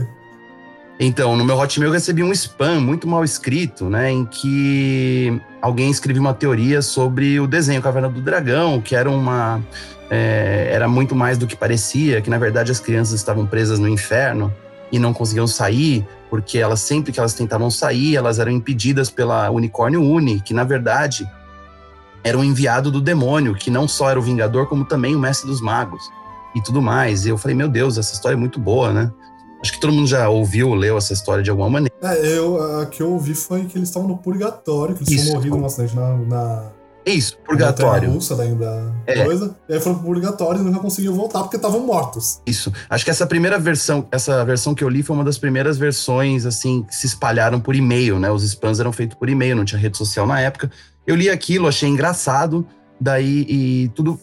Então, 1.00 1.36
no 1.36 1.46
meu 1.46 1.58
Hotmail 1.58 1.90
eu 1.90 1.94
recebi 1.94 2.24
um 2.24 2.32
spam 2.32 2.80
muito 2.80 3.08
mal 3.08 3.24
escrito, 3.24 3.90
né? 3.90 4.12
Em 4.12 4.26
que 4.26 5.40
alguém 5.62 5.92
escreveu 5.92 6.22
uma 6.22 6.34
teoria 6.34 6.82
sobre 6.82 7.40
o 7.40 7.46
desenho 7.46 7.82
Caverna 7.82 8.10
do 8.10 8.20
Dragão, 8.22 8.82
que 8.82 8.96
era 8.96 9.10
uma. 9.10 9.62
é, 10.10 10.70
era 10.72 10.88
muito 10.88 11.14
mais 11.16 11.38
do 11.38 11.46
que 11.46 11.56
parecia, 11.56 12.20
que 12.22 12.30
na 12.30 12.38
verdade 12.40 12.72
as 12.72 12.80
crianças 12.80 13.14
estavam 13.14 13.46
presas 13.46 13.78
no 13.78 13.88
inferno 13.88 14.52
e 14.92 14.98
não 14.98 15.14
conseguiam 15.14 15.46
sair, 15.46 16.04
porque 16.30 16.58
elas 16.58 16.80
sempre 16.82 17.12
que 17.12 17.20
elas 17.20 17.34
tentavam 17.34 17.72
sair, 17.72 18.16
elas 18.16 18.40
eram 18.40 18.52
impedidas 18.52 19.10
pela 19.10 19.50
Unicórnio 19.50 20.02
Uni, 20.02 20.42
que 20.42 20.54
na 20.54 20.64
verdade 20.64 21.30
era 22.24 22.38
um 22.38 22.44
enviado 22.44 22.92
do 22.92 23.00
demônio, 23.00 23.56
que 23.56 23.72
não 23.72 23.88
só 23.88 24.10
era 24.10 24.20
o 24.20 24.22
Vingador, 24.22 24.68
como 24.68 24.86
também 24.86 25.16
o 25.16 25.20
Mestre 25.20 25.48
dos 25.48 25.62
Magos 25.62 26.04
e 26.54 26.62
tudo 26.62 26.82
mais. 26.82 27.26
E 27.26 27.30
eu 27.30 27.38
falei, 27.38 27.56
meu 27.56 27.70
Deus, 27.70 27.98
essa 27.98 28.14
história 28.14 28.36
é 28.36 28.40
muito 28.40 28.60
boa, 28.60 28.92
né? 28.92 29.12
Acho 29.62 29.74
que 29.74 29.80
todo 29.80 29.94
mundo 29.94 30.08
já 30.08 30.30
ouviu, 30.30 30.74
leu 30.76 30.98
essa 30.98 31.14
história 31.14 31.44
de 31.44 31.50
alguma 31.50 31.70
maneira. 31.70 31.96
É, 32.02 32.38
eu, 32.38 32.82
a 32.82 32.86
que 32.86 33.02
eu 33.02 33.12
ouvi 33.12 33.34
foi 33.34 33.66
que 33.66 33.78
eles 33.78 33.90
estavam 33.90 34.08
no 34.08 34.18
purgatório, 34.18 34.96
que 34.96 35.04
eles 35.04 35.14
Isso. 35.14 35.24
tinham 35.24 35.36
morrido 35.36 35.58
num 35.58 35.66
acidente 35.66 35.96
na, 35.96 36.18
na, 36.18 36.72
isso, 37.12 37.38
na 37.38 37.46
purgatório. 37.46 38.12
russa, 38.12 38.36
lembra? 38.36 38.94
É. 39.06 39.24
Coisa. 39.24 39.56
E 39.70 39.74
aí 39.74 39.80
foram 39.80 39.98
pro 39.98 40.06
purgatório 40.06 40.62
e 40.62 40.64
nunca 40.64 40.80
conseguiam 40.80 41.14
voltar 41.14 41.42
porque 41.42 41.56
estavam 41.56 41.80
mortos. 41.80 42.42
Isso. 42.46 42.72
Acho 42.90 43.06
que 43.06 43.12
essa 43.12 43.26
primeira 43.26 43.58
versão, 43.58 44.08
essa 44.12 44.44
versão 44.44 44.76
que 44.76 44.84
eu 44.84 44.90
li 44.90 45.04
foi 45.04 45.16
uma 45.16 45.24
das 45.24 45.38
primeiras 45.38 45.78
versões, 45.78 46.46
assim, 46.46 46.84
que 46.84 46.96
se 46.96 47.08
espalharam 47.08 47.60
por 47.60 47.76
e-mail, 47.76 48.20
né? 48.20 48.30
Os 48.32 48.44
spams 48.44 48.80
eram 48.80 48.92
feitos 48.92 49.18
por 49.18 49.30
e-mail, 49.30 49.56
não 49.56 49.66
tinha 49.66 49.80
rede 49.80 49.98
social 49.98 50.28
na 50.28 50.40
época. 50.40 50.72
Eu 51.06 51.16
li 51.16 51.30
aquilo, 51.30 51.68
achei 51.68 51.88
engraçado, 51.88 52.68
daí 53.00 53.46
e 53.48 53.92
tudo. 53.96 54.20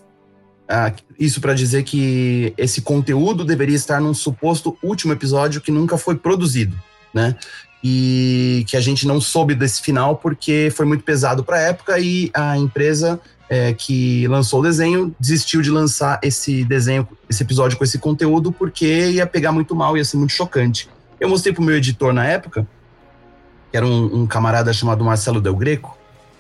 ah, 0.68 0.92
isso 1.18 1.40
para 1.40 1.54
dizer 1.54 1.82
que 1.84 2.52
esse 2.58 2.82
conteúdo 2.82 3.44
deveria 3.44 3.76
estar 3.76 4.00
num 4.00 4.12
suposto 4.14 4.76
último 4.82 5.12
episódio 5.12 5.60
que 5.60 5.70
nunca 5.70 5.96
foi 5.96 6.16
produzido, 6.16 6.76
né? 7.14 7.36
E 7.86 8.64
que 8.66 8.78
a 8.78 8.80
gente 8.80 9.06
não 9.06 9.20
soube 9.20 9.54
desse 9.54 9.82
final 9.82 10.16
porque 10.16 10.72
foi 10.74 10.86
muito 10.86 11.04
pesado 11.04 11.44
para 11.44 11.58
a 11.58 11.60
época 11.60 11.98
e 11.98 12.30
a 12.32 12.56
empresa 12.56 13.20
é, 13.46 13.74
que 13.74 14.26
lançou 14.26 14.60
o 14.60 14.62
desenho 14.62 15.14
desistiu 15.20 15.60
de 15.60 15.70
lançar 15.70 16.18
esse 16.22 16.64
desenho, 16.64 17.06
esse 17.28 17.42
episódio 17.42 17.76
com 17.76 17.84
esse 17.84 17.98
conteúdo, 17.98 18.50
porque 18.50 19.10
ia 19.10 19.26
pegar 19.26 19.52
muito 19.52 19.74
mal, 19.74 19.98
ia 19.98 20.04
ser 20.04 20.16
muito 20.16 20.32
chocante. 20.32 20.88
Eu 21.20 21.28
mostrei 21.28 21.52
pro 21.52 21.62
meu 21.62 21.76
editor 21.76 22.14
na 22.14 22.24
época, 22.24 22.66
que 23.70 23.76
era 23.76 23.84
um, 23.84 24.22
um 24.22 24.26
camarada 24.26 24.72
chamado 24.72 25.04
Marcelo 25.04 25.38
Del 25.38 25.54
Greco, 25.54 25.94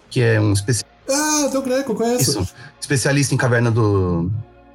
que 0.08 0.22
é 0.22 0.40
um 0.40 0.54
especi- 0.54 0.82
Ah, 1.10 1.48
Del 1.52 1.60
Greco, 1.60 1.94
conheço. 1.94 2.40
isso, 2.40 2.54
especialista 2.80 3.34
em 3.34 3.36
caverna 3.36 3.70
do. 3.70 4.30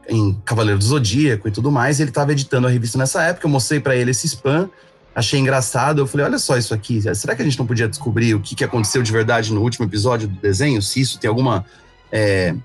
em 0.07 0.33
Cavaleiro 0.45 0.77
do 0.77 0.85
Zodíaco 0.85 1.47
e 1.47 1.51
tudo 1.51 1.71
mais. 1.71 1.99
Ele 1.99 2.09
estava 2.11 2.31
editando 2.31 2.67
a 2.67 2.69
revista 2.69 2.95
nessa 2.99 3.23
época, 3.23 3.47
eu 3.47 3.49
mostrei 3.51 3.79
para 3.79 3.95
ele 3.95 4.11
esse 4.11 4.27
spam. 4.27 4.69
Achei 5.13 5.39
engraçado, 5.39 5.99
eu 5.99 6.07
falei, 6.07 6.27
olha 6.27 6.37
só 6.37 6.55
isso 6.55 6.73
aqui, 6.73 7.01
será 7.15 7.35
que 7.35 7.41
a 7.41 7.45
gente 7.45 7.57
não 7.57 7.65
podia 7.65 7.87
descobrir 7.87 8.35
o 8.35 8.39
que, 8.39 8.55
que 8.55 8.63
aconteceu 8.63 9.01
de 9.01 9.11
verdade 9.11 9.51
no 9.51 9.61
último 9.61 9.85
episódio 9.85 10.27
do 10.27 10.39
desenho? 10.39 10.81
Se 10.81 11.01
isso 11.01 11.19
tem 11.19 11.27
alguma 11.27 11.65
é, 12.11 12.55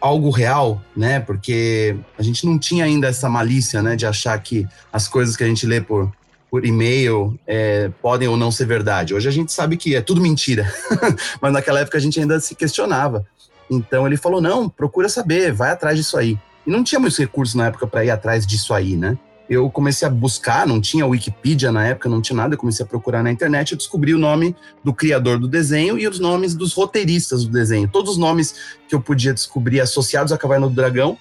algo 0.00 0.30
real, 0.30 0.80
né? 0.96 1.20
Porque 1.20 1.96
a 2.18 2.22
gente 2.22 2.46
não 2.46 2.58
tinha 2.58 2.84
ainda 2.84 3.08
essa 3.08 3.28
malícia, 3.28 3.82
né? 3.82 3.94
De 3.94 4.06
achar 4.06 4.38
que 4.38 4.66
as 4.92 5.06
coisas 5.06 5.36
que 5.36 5.44
a 5.44 5.46
gente 5.46 5.66
lê 5.66 5.80
por, 5.80 6.10
por 6.50 6.64
e-mail 6.64 7.38
é, 7.46 7.90
podem 8.00 8.28
ou 8.28 8.36
não 8.36 8.50
ser 8.50 8.66
verdade. 8.66 9.14
Hoje 9.14 9.28
a 9.28 9.32
gente 9.32 9.52
sabe 9.52 9.76
que 9.76 9.94
é 9.94 10.00
tudo 10.00 10.20
mentira, 10.20 10.72
mas 11.40 11.52
naquela 11.52 11.80
época 11.80 11.98
a 11.98 12.00
gente 12.00 12.18
ainda 12.18 12.40
se 12.40 12.54
questionava. 12.54 13.26
Então 13.70 14.06
ele 14.06 14.16
falou: 14.16 14.40
não, 14.40 14.68
procura 14.68 15.08
saber, 15.08 15.52
vai 15.52 15.70
atrás 15.70 15.98
disso 15.98 16.16
aí. 16.16 16.38
E 16.66 16.70
não 16.70 16.82
tinha 16.82 17.00
muitos 17.00 17.18
recursos 17.18 17.54
na 17.54 17.66
época 17.66 17.86
para 17.86 18.04
ir 18.04 18.10
atrás 18.10 18.46
disso 18.46 18.72
aí, 18.72 18.96
né? 18.96 19.18
Eu 19.52 19.68
comecei 19.68 20.08
a 20.08 20.10
buscar, 20.10 20.66
não 20.66 20.80
tinha 20.80 21.06
Wikipedia 21.06 21.70
na 21.70 21.84
época, 21.84 22.08
não 22.08 22.22
tinha 22.22 22.34
nada, 22.34 22.54
eu 22.54 22.58
comecei 22.58 22.82
a 22.82 22.88
procurar 22.88 23.22
na 23.22 23.30
internet, 23.30 23.72
eu 23.72 23.76
descobri 23.76 24.14
o 24.14 24.18
nome 24.18 24.56
do 24.82 24.94
criador 24.94 25.38
do 25.38 25.46
desenho 25.46 25.98
e 25.98 26.08
os 26.08 26.18
nomes 26.18 26.54
dos 26.54 26.72
roteiristas 26.72 27.44
do 27.44 27.50
desenho. 27.50 27.86
Todos 27.86 28.12
os 28.12 28.16
nomes 28.16 28.54
que 28.88 28.94
eu 28.94 29.00
podia 29.02 29.34
descobrir 29.34 29.78
associados 29.80 30.32
à 30.32 30.38
Caverna 30.38 30.66
do 30.66 30.74
Dragão, 30.74 31.18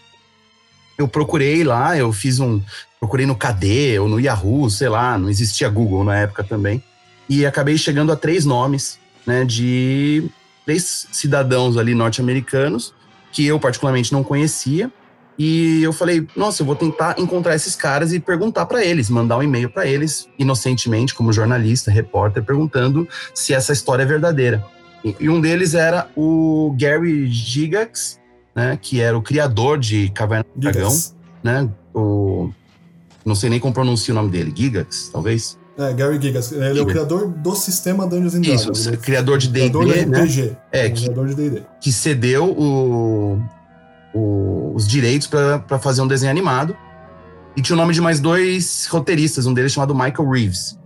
eu 0.97 1.09
procurei 1.09 1.65
lá, 1.65 1.97
eu 1.97 2.13
fiz 2.13 2.39
um. 2.39 2.61
Procurei 3.01 3.25
no 3.25 3.35
KD 3.35 3.99
ou 3.99 4.07
no 4.07 4.17
Yahoo, 4.17 4.69
sei 4.69 4.87
lá, 4.87 5.17
não 5.17 5.29
existia 5.29 5.67
Google 5.67 6.05
na 6.05 6.15
época 6.19 6.41
também. 6.41 6.81
E 7.27 7.45
acabei 7.45 7.77
chegando 7.77 8.13
a 8.13 8.15
três 8.15 8.45
nomes, 8.45 8.97
né, 9.27 9.43
de 9.43 10.23
três 10.65 11.05
cidadãos 11.11 11.75
ali 11.75 11.93
norte-americanos 11.93 12.93
que 13.29 13.45
eu 13.45 13.59
particularmente 13.59 14.13
não 14.13 14.23
conhecia. 14.23 14.89
E 15.43 15.81
eu 15.81 15.91
falei, 15.91 16.27
nossa, 16.35 16.61
eu 16.61 16.65
vou 16.67 16.75
tentar 16.75 17.15
encontrar 17.17 17.55
esses 17.55 17.75
caras 17.75 18.13
e 18.13 18.19
perguntar 18.19 18.67
para 18.67 18.85
eles, 18.85 19.09
mandar 19.09 19.39
um 19.39 19.41
e-mail 19.41 19.71
para 19.71 19.87
eles, 19.87 20.27
inocentemente, 20.37 21.15
como 21.15 21.33
jornalista, 21.33 21.89
repórter, 21.89 22.43
perguntando 22.43 23.07
se 23.33 23.51
essa 23.51 23.73
história 23.73 24.03
é 24.03 24.05
verdadeira. 24.05 24.63
E, 25.03 25.27
um 25.27 25.41
deles 25.41 25.73
era 25.73 26.07
o 26.15 26.75
Gary 26.79 27.25
Gigax, 27.25 28.19
né, 28.53 28.77
que 28.79 29.01
era 29.01 29.17
o 29.17 29.21
criador 29.23 29.79
de 29.79 30.09
Caverna 30.09 30.45
do 30.55 30.61
Dragão, 30.61 30.95
né? 31.43 31.67
O 31.91 32.51
não 33.25 33.33
sei 33.33 33.49
nem 33.49 33.59
como 33.59 33.73
pronuncia 33.73 34.13
o 34.13 34.15
nome 34.15 34.29
dele, 34.29 34.53
Gigax, 34.55 35.09
talvez. 35.11 35.57
É, 35.75 35.91
Gary 35.93 36.21
Gigas. 36.21 36.51
Ele 36.51 36.79
é 36.79 36.83
o 36.83 36.85
criador 36.85 37.27
do 37.27 37.55
sistema 37.55 38.05
Dungeons 38.05 38.35
and 38.35 38.41
Dragons. 38.41 38.77
Isso, 38.77 38.89
Ele 38.89 38.95
é 38.95 38.99
criador 38.99 39.37
de 39.39 39.47
D&D, 39.47 39.69
criador 39.71 40.07
né? 40.07 40.55
É, 40.71 40.85
É, 40.85 40.89
que- 40.91 41.01
criador 41.01 41.27
de 41.29 41.33
D&D. 41.35 41.63
que 41.81 41.91
cedeu 41.91 42.45
o- 42.45 43.41
o- 44.13 44.73
os 44.75 44.87
direitos 44.87 45.27
para 45.27 45.79
fazer 45.79 46.01
um 46.01 46.07
desenho 46.07 46.31
animado. 46.31 46.75
E 47.55 47.61
tinha 47.61 47.75
o 47.75 47.77
nome 47.77 47.93
de 47.93 47.99
mais 48.01 48.19
dois 48.19 48.87
roteiristas, 48.87 49.45
um 49.45 49.53
deles 49.53 49.71
chamado 49.73 49.93
Michael 49.93 50.29
Reeves. 50.29 50.77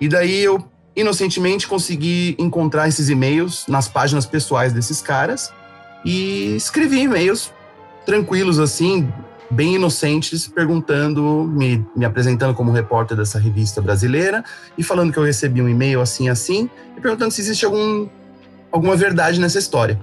E 0.00 0.08
daí 0.08 0.40
eu, 0.42 0.62
inocentemente, 0.96 1.68
consegui 1.68 2.34
encontrar 2.38 2.88
esses 2.88 3.08
e-mails 3.08 3.64
nas 3.68 3.88
páginas 3.88 4.26
pessoais 4.26 4.72
desses 4.72 5.00
caras 5.00 5.52
e 6.04 6.56
escrevi 6.56 7.02
e-mails 7.02 7.52
tranquilos, 8.04 8.58
assim, 8.58 9.08
bem 9.50 9.76
inocentes, 9.76 10.48
perguntando, 10.48 11.22
me, 11.44 11.86
me 11.96 12.04
apresentando 12.04 12.54
como 12.54 12.72
repórter 12.72 13.16
dessa 13.16 13.38
revista 13.38 13.80
brasileira 13.80 14.44
e 14.76 14.82
falando 14.82 15.12
que 15.12 15.18
eu 15.18 15.22
recebi 15.24 15.62
um 15.62 15.68
e-mail 15.68 16.00
assim, 16.00 16.28
assim, 16.28 16.68
e 16.96 17.00
perguntando 17.00 17.30
se 17.30 17.40
existe 17.40 17.64
algum, 17.64 18.08
alguma 18.72 18.96
verdade 18.96 19.38
nessa 19.40 19.58
história. 19.58 19.98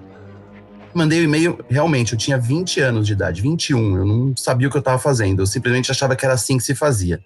Mandei 0.94 1.22
o 1.22 1.24
e-mail, 1.24 1.60
realmente, 1.70 2.14
eu 2.14 2.20
tinha 2.20 2.38
20 2.38 2.80
anos 2.82 3.08
de 3.08 3.14
idade, 3.14 3.42
21, 3.42 3.98
eu 3.98 4.06
não 4.06 4.36
sabia 4.36 4.68
o 4.68 4.72
que 4.72 4.78
eu 4.78 4.82
estava 4.82 5.00
fazendo, 5.00 5.42
eu 5.42 5.46
simplesmente 5.48 5.90
achava 5.92 6.16
que 6.16 6.26
era 6.26 6.34
assim 6.34 6.58
que 6.58 6.64
se 6.64 6.76
fazia. 6.76 7.20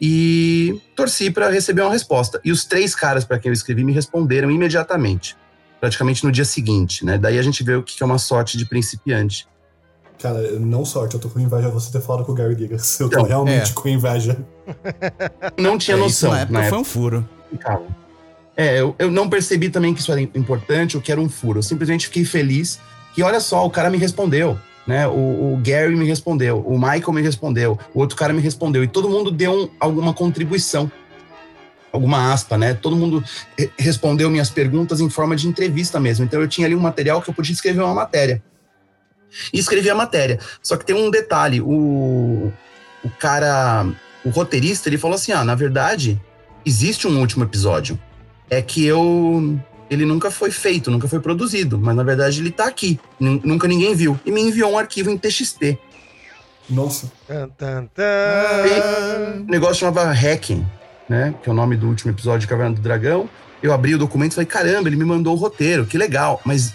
E 0.00 0.80
torci 0.94 1.30
para 1.30 1.50
receber 1.50 1.82
uma 1.82 1.90
resposta. 1.92 2.40
E 2.44 2.52
os 2.52 2.64
três 2.64 2.94
caras 2.94 3.24
para 3.24 3.38
quem 3.38 3.48
eu 3.48 3.52
escrevi 3.52 3.82
me 3.82 3.92
responderam 3.92 4.50
imediatamente, 4.50 5.36
praticamente 5.80 6.24
no 6.24 6.30
dia 6.30 6.44
seguinte, 6.44 7.04
né? 7.04 7.18
Daí 7.18 7.38
a 7.38 7.42
gente 7.42 7.64
vê 7.64 7.74
o 7.74 7.82
que 7.82 8.00
é 8.02 8.06
uma 8.06 8.18
sorte 8.18 8.56
de 8.56 8.64
principiante. 8.64 9.46
Cara, 10.20 10.52
não 10.58 10.84
sorte, 10.84 11.14
eu 11.14 11.20
tô 11.20 11.28
com 11.28 11.38
inveja 11.38 11.68
de 11.68 11.74
você 11.74 11.92
ter 11.92 12.00
falado 12.00 12.24
com 12.24 12.32
o 12.32 12.34
Gary 12.34 12.56
Gigas. 12.56 12.98
Eu 12.98 13.08
tô 13.08 13.16
Então, 13.18 13.28
realmente 13.28 13.70
é. 13.70 13.74
com 13.74 13.88
inveja. 13.88 14.36
Não 15.56 15.78
tinha 15.78 15.96
É, 15.96 16.00
noção. 16.00 16.30
Isso 16.30 16.36
na 16.36 16.40
época 16.40 16.58
na 16.60 16.68
foi 16.68 16.78
um 16.78 16.84
furo. 16.84 17.28
Cara, 17.60 17.82
É, 18.56 18.80
eu, 18.80 18.96
eu 18.98 19.10
não 19.12 19.28
percebi 19.28 19.70
também 19.70 19.94
que 19.94 20.00
isso 20.00 20.10
era 20.10 20.20
importante 20.20 20.96
ou 20.96 21.02
que 21.02 21.12
era 21.12 21.20
um 21.20 21.28
furo. 21.28 21.60
Eu 21.60 21.62
simplesmente 21.62 22.06
fiquei 22.06 22.24
feliz 22.24 22.80
que, 23.18 23.22
olha 23.24 23.40
só, 23.40 23.66
o 23.66 23.70
cara 23.70 23.90
me 23.90 23.98
respondeu. 23.98 24.56
né? 24.86 25.08
O, 25.08 25.54
o, 25.54 25.60
Gary 25.60 25.96
me 25.96 26.06
respondeu, 26.06 26.60
o 26.60 26.78
Michael 26.78 27.12
me 27.12 27.20
respondeu, 27.20 27.76
o 27.92 27.98
outro 27.98 28.16
cara 28.16 28.32
me 28.32 28.40
respondeu, 28.40 28.84
e 28.84 28.86
todo 28.86 29.08
mundo 29.08 29.32
deu 29.32 29.52
um, 29.52 29.68
alguma 29.80 30.14
contribuição, 30.14 30.90
alguma 31.92 32.32
aspa, 32.32 32.56
né? 32.56 32.74
Todo 32.74 32.94
mundo 32.94 33.24
respondeu 33.76 34.30
minhas 34.30 34.50
perguntas 34.50 35.00
em 35.00 35.10
forma 35.10 35.34
de 35.34 35.48
entrevista 35.48 35.98
mesmo. 35.98 36.24
Então 36.24 36.40
eu 36.40 36.46
tinha 36.46 36.64
ali 36.64 36.76
um 36.76 36.80
material 36.80 37.20
que 37.20 37.28
eu 37.28 37.34
podia 37.34 37.52
escrever 37.52 37.82
uma 37.82 37.92
matéria. 37.92 38.40
E 39.52 39.58
escrevi 39.58 39.90
a 39.90 39.96
matéria. 39.96 40.38
Só 40.62 40.76
que 40.76 40.86
tem 40.86 40.94
um 40.94 41.10
detalhe, 41.10 41.60
o, 41.60 42.52
o 43.04 43.10
cara, 43.18 43.84
o 44.24 44.30
roteirista, 44.30 44.88
ele 44.88 44.96
falou 44.96 45.16
assim: 45.16 45.32
ah, 45.32 45.42
na 45.42 45.56
verdade, 45.56 46.20
existe 46.64 47.08
um 47.08 47.18
último 47.18 47.42
episódio. 47.42 47.98
É 48.48 48.62
que 48.62 48.84
eu 48.84 49.58
ele 49.90 50.04
nunca 50.04 50.30
foi 50.30 50.50
feito, 50.50 50.90
nunca 50.90 51.08
foi 51.08 51.20
produzido, 51.20 51.78
mas 51.78 51.96
na 51.96 52.02
verdade 52.02 52.40
ele 52.40 52.50
tá 52.50 52.66
aqui, 52.66 52.98
nunca 53.18 53.66
ninguém 53.66 53.94
viu. 53.94 54.18
E 54.24 54.30
me 54.30 54.40
enviou 54.40 54.72
um 54.72 54.78
arquivo 54.78 55.10
em 55.10 55.16
TXT. 55.16 55.78
Nossa. 56.68 57.10
Tan, 57.26 57.48
tan, 57.56 57.86
tan. 57.94 59.44
O 59.46 59.50
negócio 59.50 59.76
chamava 59.76 60.12
Hacking, 60.12 60.66
né? 61.08 61.34
Que 61.42 61.48
é 61.48 61.52
o 61.52 61.54
nome 61.54 61.76
do 61.76 61.88
último 61.88 62.12
episódio 62.12 62.40
de 62.40 62.46
Caverna 62.46 62.74
do 62.74 62.82
Dragão. 62.82 63.28
Eu 63.62 63.72
abri 63.72 63.94
o 63.94 63.98
documento 63.98 64.32
e 64.32 64.34
falei, 64.34 64.46
caramba, 64.46 64.88
ele 64.88 64.96
me 64.96 65.04
mandou 65.04 65.34
o 65.34 65.36
roteiro, 65.36 65.86
que 65.86 65.96
legal. 65.96 66.40
Mas, 66.44 66.74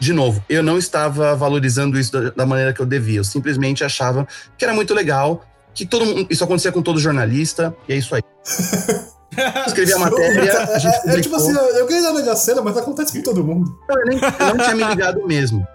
de 0.00 0.12
novo, 0.12 0.42
eu 0.48 0.62
não 0.62 0.78
estava 0.78 1.36
valorizando 1.36 1.98
isso 1.98 2.10
da, 2.12 2.30
da 2.30 2.46
maneira 2.46 2.72
que 2.72 2.80
eu 2.80 2.86
devia. 2.86 3.20
Eu 3.20 3.24
simplesmente 3.24 3.84
achava 3.84 4.26
que 4.56 4.64
era 4.64 4.72
muito 4.72 4.94
legal, 4.94 5.44
que 5.74 5.84
todo 5.84 6.06
mundo, 6.06 6.26
isso 6.30 6.42
acontecia 6.42 6.72
com 6.72 6.82
todo 6.82 6.98
jornalista, 6.98 7.74
e 7.86 7.92
é 7.92 7.96
isso 7.96 8.14
aí. 8.14 8.22
Escrevi 9.66 9.92
a 9.92 9.98
matéria, 9.98 10.62
a 10.74 10.78
gente 10.78 10.94
é, 11.08 11.16
é, 11.16 11.20
tipo 11.20 11.36
assim, 11.36 11.52
eu 11.52 11.86
ganhei 11.86 12.02
na 12.02 12.12
Mega 12.12 12.36
Sena, 12.36 12.62
mas 12.62 12.76
acontece 12.76 13.16
com 13.16 13.22
todo 13.22 13.44
mundo. 13.44 13.76
Eu, 13.88 14.04
nem, 14.06 14.18
eu 14.18 14.54
não 14.54 14.64
tinha 14.64 14.74
me 14.74 14.84
ligado 14.84 15.26
mesmo. 15.26 15.66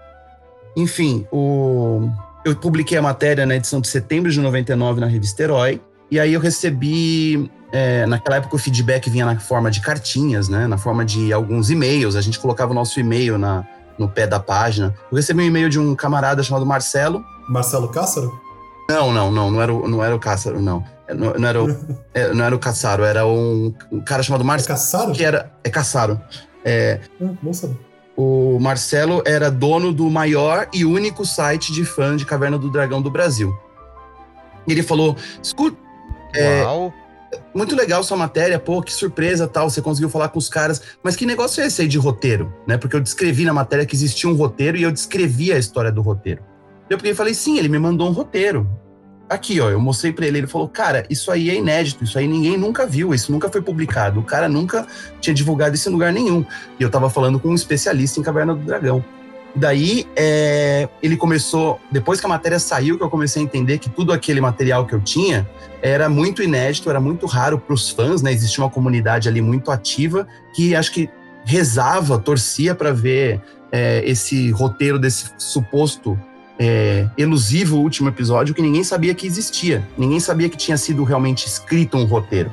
Enfim, 0.76 1.28
o, 1.32 2.10
eu 2.46 2.56
publiquei 2.56 2.98
a 2.98 3.02
matéria 3.02 3.46
na 3.46 3.56
edição 3.56 3.82
de 3.82 3.88
setembro 3.88 4.32
de 4.32 4.40
99 4.40 5.02
na 5.02 5.08
revista 5.08 5.44
Herói, 5.44 5.82
e 6.12 6.20
aí 6.20 6.34
eu 6.34 6.40
recebi, 6.40 7.52
é, 7.72 8.06
naquela 8.06 8.38
época 8.38 8.56
o 8.56 8.60
feedback 8.60 9.10
vinha 9.10 9.26
na 9.26 9.40
forma 9.40 9.70
de 9.70 9.82
cartinhas, 9.82 10.50
né, 10.50 10.68
na 10.68 10.78
forma 10.78 11.06
de 11.06 11.32
alguns 11.34 11.70
e-mails, 11.70 12.16
a 12.16 12.22
gente 12.22 12.40
colocava 12.40 12.72
o 12.72 12.76
nosso 12.76 13.00
e-mail 13.00 13.38
na, 13.38 13.66
no 13.98 14.08
pé 14.08 14.26
da 14.26 14.40
página. 14.40 14.96
Eu 15.12 15.18
recebi 15.18 15.44
um 15.44 15.46
e-mail 15.46 15.70
de 15.70 15.78
um 15.78 15.94
camarada 15.96 16.42
chamado 16.42 16.66
Marcelo. 16.66 17.24
Marcelo 17.50 17.90
Cássaro? 17.90 18.40
Não, 18.90 19.12
não, 19.12 19.30
não, 19.30 19.52
não 19.52 19.62
era 19.62 19.74
o, 19.74 19.88
não 19.88 20.04
era 20.04 20.16
o 20.16 20.20
Cássaro, 20.20 20.62
não. 20.62 20.84
Não, 21.14 21.34
não, 21.34 21.48
era, 21.48 21.64
o, 21.64 21.70
é, 22.14 22.34
não 22.34 22.46
era 22.46 22.56
o 22.56 22.60
Caçaro, 22.60 23.04
era 23.04 23.26
um, 23.26 23.74
um 23.92 24.02
cara 24.02 24.24
chamado 24.24 24.44
Marcelo. 24.44 24.74
É 24.74 24.78
Caçaro? 24.78 25.12
Que 25.12 25.24
era, 25.24 25.52
é 25.64 25.70
Caçaro. 25.70 26.22
É, 26.64 27.00
ah, 27.22 27.30
não 27.42 27.54
saber. 27.54 27.78
O 28.16 28.60
Marcelo 28.60 29.24
era 29.26 29.50
dono 29.50 29.94
do 29.94 30.10
maior 30.10 30.68
e 30.74 30.84
único 30.84 31.26
site 31.26 31.72
de 31.72 31.86
fã 31.86 32.18
de 32.18 32.26
Caverna 32.26 32.58
do 32.58 32.70
Dragão 32.70 33.02
do 33.02 33.10
Brasil. 33.10 33.58
E 34.68 34.72
ele 34.74 34.84
falou: 34.84 35.16
escuta. 35.42 35.78
É, 36.36 36.62
Uau. 36.64 36.94
muito 37.56 37.76
legal 37.76 38.04
sua 38.04 38.18
matéria, 38.18 38.60
pô, 38.60 38.84
que 38.84 38.94
surpresa 38.94 39.48
tal, 39.48 39.68
você 39.70 39.82
conseguiu 39.82 40.10
falar 40.10 40.30
com 40.30 40.38
os 40.38 40.48
caras, 40.48 40.82
mas 41.02 41.16
que 41.16 41.26
negócio 41.26 41.64
é 41.64 41.66
esse 41.66 41.82
aí 41.82 41.88
de 41.88 41.98
roteiro, 41.98 42.54
né? 42.68 42.78
Porque 42.78 42.96
eu 42.96 43.02
descrevi 43.02 43.46
na 43.46 43.54
matéria 43.54 43.86
que 43.86 43.96
existia 43.96 44.30
um 44.30 44.36
roteiro 44.36 44.78
e 44.78 44.84
eu 44.84 44.92
descrevi 44.92 45.52
a 45.52 45.58
história 45.58 45.92
do 45.92 46.02
roteiro. 46.02 46.44
Eu 46.90 46.98
peguei 46.98 47.14
e 47.14 47.16
falei, 47.16 47.34
sim, 47.34 47.58
ele 47.58 47.70
me 47.70 47.80
mandou 47.80 48.08
um 48.08 48.12
roteiro 48.12 48.70
aqui, 49.30 49.62
ó, 49.62 49.70
eu 49.70 49.80
mostrei 49.80 50.12
para 50.12 50.26
ele, 50.26 50.40
ele 50.40 50.48
falou, 50.48 50.68
cara, 50.68 51.06
isso 51.10 51.32
aí 51.32 51.50
é 51.50 51.56
inédito, 51.56 52.04
isso 52.04 52.18
aí 52.18 52.28
ninguém 52.28 52.58
nunca 52.58 52.86
viu, 52.86 53.14
isso 53.14 53.32
nunca 53.32 53.50
foi 53.50 53.62
publicado, 53.62 54.20
o 54.20 54.24
cara 54.24 54.50
nunca 54.50 54.88
tinha 55.22 55.34
divulgado 55.34 55.76
isso 55.76 55.88
em 55.88 55.92
lugar 55.92 56.12
nenhum. 56.12 56.44
E 56.80 56.84
eu 56.84 56.90
tava 56.90 57.10
falando 57.10 57.40
com 57.40 57.50
um 57.50 57.56
especialista 57.56 58.20
em 58.20 58.24
Caverna 58.24 58.56
do 58.56 58.66
Dragão. 58.66 59.04
Daí, 59.56 60.08
é, 60.16 60.88
ele 61.02 61.18
começou, 61.18 61.80
depois 61.92 62.20
que 62.20 62.26
a 62.26 62.30
matéria 62.30 62.60
saiu, 62.60 62.98
que 62.98 63.04
eu 63.04 63.10
comecei 63.10 63.42
a 63.42 63.46
entender 63.46 63.80
que 63.80 63.90
tudo 63.90 64.14
aquele 64.14 64.40
material 64.40 64.86
que 64.86 64.94
eu 64.94 65.02
tinha 65.02 65.48
era 65.82 66.08
muito 66.08 66.44
inédito, 66.44 66.90
era 66.90 67.00
muito 67.00 67.26
raro 67.26 67.58
para 67.58 67.74
os 67.74 67.90
fãs, 67.90 68.22
né? 68.22 68.32
Existia 68.32 68.64
uma 68.64 68.70
comunidade 68.70 69.28
ali 69.28 69.42
muito 69.42 69.72
ativa 69.72 70.28
que 70.54 70.76
acho 70.76 70.92
que 70.92 71.10
rezava, 71.46 72.20
torcia 72.20 72.76
para 72.76 72.92
ver 72.92 73.42
é, 73.72 74.04
esse 74.06 74.52
roteiro 74.52 75.00
desse 75.00 75.32
suposto 75.38 76.20
é, 76.60 77.08
elusivo 77.18 77.78
último 77.78 78.10
episódio 78.10 78.54
que 78.54 78.62
ninguém 78.62 78.84
sabia 78.84 79.16
que 79.16 79.26
existia. 79.26 79.88
Ninguém 79.98 80.20
sabia 80.20 80.50
que 80.50 80.58
tinha 80.58 80.78
sido 80.78 81.04
realmente 81.06 81.48
escrito 81.48 81.98
um 81.98 82.04
roteiro. 82.04 82.52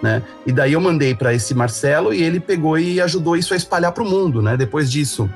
Né? 0.00 0.22
E 0.46 0.52
daí 0.52 0.74
eu 0.74 0.80
mandei 0.80 1.12
para 1.12 1.34
esse 1.34 1.52
Marcelo 1.54 2.14
e 2.14 2.22
ele 2.22 2.38
pegou 2.38 2.78
e 2.78 3.00
ajudou 3.00 3.36
isso 3.36 3.52
a 3.52 3.56
espalhar 3.56 3.90
para 3.90 4.04
o 4.04 4.08
mundo. 4.08 4.40
Né? 4.40 4.56
Depois 4.56 4.88
disso, 4.88 5.28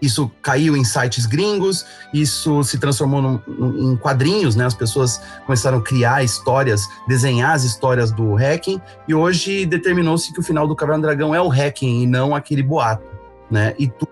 isso 0.00 0.30
caiu 0.42 0.76
em 0.76 0.84
sites 0.84 1.24
gringos, 1.24 1.86
isso 2.12 2.62
se 2.62 2.78
transformou 2.78 3.22
num, 3.22 3.40
num, 3.46 3.92
em 3.92 3.96
quadrinhos, 3.96 4.54
né? 4.54 4.66
As 4.66 4.74
pessoas 4.74 5.20
começaram 5.46 5.78
a 5.78 5.82
criar 5.82 6.22
histórias, 6.22 6.82
desenhar 7.08 7.54
as 7.54 7.64
histórias 7.64 8.12
do 8.12 8.34
hacking, 8.34 8.78
e 9.08 9.14
hoje 9.14 9.64
determinou-se 9.64 10.32
que 10.34 10.40
o 10.40 10.42
final 10.42 10.68
do 10.68 10.76
Caverna 10.76 11.00
do 11.00 11.06
Dragão 11.06 11.34
é 11.34 11.40
o 11.40 11.48
hacking 11.48 12.02
e 12.02 12.06
não 12.06 12.34
aquele 12.34 12.62
boato, 12.62 13.06
né? 13.50 13.74
E 13.78 13.88
tu, 13.88 14.06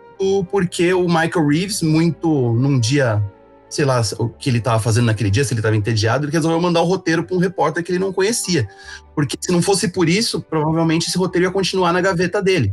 porque 0.51 0.93
o 0.93 1.07
Michael 1.07 1.47
Reeves, 1.47 1.83
muito 1.83 2.29
num 2.55 2.79
dia, 2.79 3.23
sei 3.69 3.85
lá, 3.85 4.01
o 4.19 4.29
que 4.29 4.51
ele 4.51 4.59
estava 4.59 4.79
fazendo 4.79 5.07
naquele 5.07 5.31
dia, 5.31 5.45
se 5.45 5.53
ele 5.53 5.61
estava 5.61 5.77
entediado, 5.77 6.25
ele 6.25 6.33
resolveu 6.33 6.61
mandar 6.61 6.83
o 6.83 6.85
roteiro 6.85 7.25
para 7.25 7.37
um 7.37 7.41
repórter 7.41 7.83
que 7.83 7.93
ele 7.93 7.99
não 7.99 8.13
conhecia. 8.13 8.69
Porque 9.15 9.37
se 9.41 9.51
não 9.53 9.63
fosse 9.63 9.89
por 9.89 10.09
isso, 10.09 10.41
provavelmente 10.41 11.09
esse 11.09 11.19
roteiro 11.19 11.47
ia 11.47 11.53
continuar 11.53 11.93
na 11.93 12.01
gaveta 12.01 12.43
dele. 12.43 12.73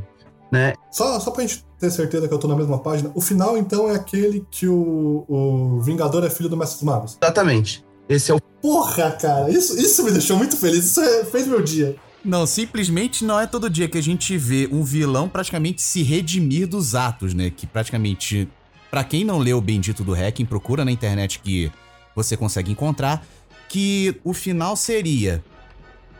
Né? 0.51 0.73
Só, 0.91 1.19
só 1.19 1.31
pra 1.31 1.43
gente 1.43 1.65
ter 1.79 1.89
certeza 1.89 2.27
que 2.27 2.33
eu 2.33 2.37
tô 2.37 2.47
na 2.47 2.55
mesma 2.55 2.77
página, 2.77 3.09
o 3.15 3.21
final 3.21 3.57
então 3.57 3.89
é 3.89 3.95
aquele 3.95 4.45
que 4.51 4.67
o, 4.67 5.23
o 5.27 5.81
Vingador 5.81 6.25
é 6.25 6.29
filho 6.29 6.49
do 6.49 6.57
Mestre 6.57 6.79
dos 6.79 6.85
Magos. 6.85 7.17
Exatamente. 7.21 7.85
Esse 8.09 8.31
é 8.31 8.35
o. 8.35 8.41
Porra, 8.61 9.11
cara, 9.11 9.49
isso, 9.49 9.79
isso 9.79 10.03
me 10.03 10.11
deixou 10.11 10.37
muito 10.37 10.57
feliz, 10.57 10.85
isso 10.85 11.01
é, 11.01 11.23
fez 11.23 11.47
meu 11.47 11.61
dia. 11.61 11.95
Não, 12.23 12.45
simplesmente 12.45 13.25
não 13.25 13.39
é 13.39 13.47
todo 13.47 13.69
dia 13.69 13.87
que 13.87 13.97
a 13.97 14.03
gente 14.03 14.37
vê 14.37 14.69
um 14.71 14.83
vilão 14.83 15.27
praticamente 15.27 15.81
se 15.81 16.03
redimir 16.03 16.67
dos 16.67 16.93
atos, 16.93 17.33
né? 17.33 17.49
Que 17.49 17.65
praticamente, 17.65 18.47
para 18.91 19.03
quem 19.03 19.23
não 19.23 19.39
leu 19.39 19.57
o 19.57 19.61
Bendito 19.61 20.03
do 20.03 20.13
Hacking, 20.13 20.45
procura 20.45 20.85
na 20.85 20.91
internet 20.91 21.39
que 21.39 21.71
você 22.15 22.37
consegue 22.37 22.71
encontrar, 22.71 23.25
que 23.67 24.19
o 24.23 24.33
final 24.33 24.75
seria 24.75 25.43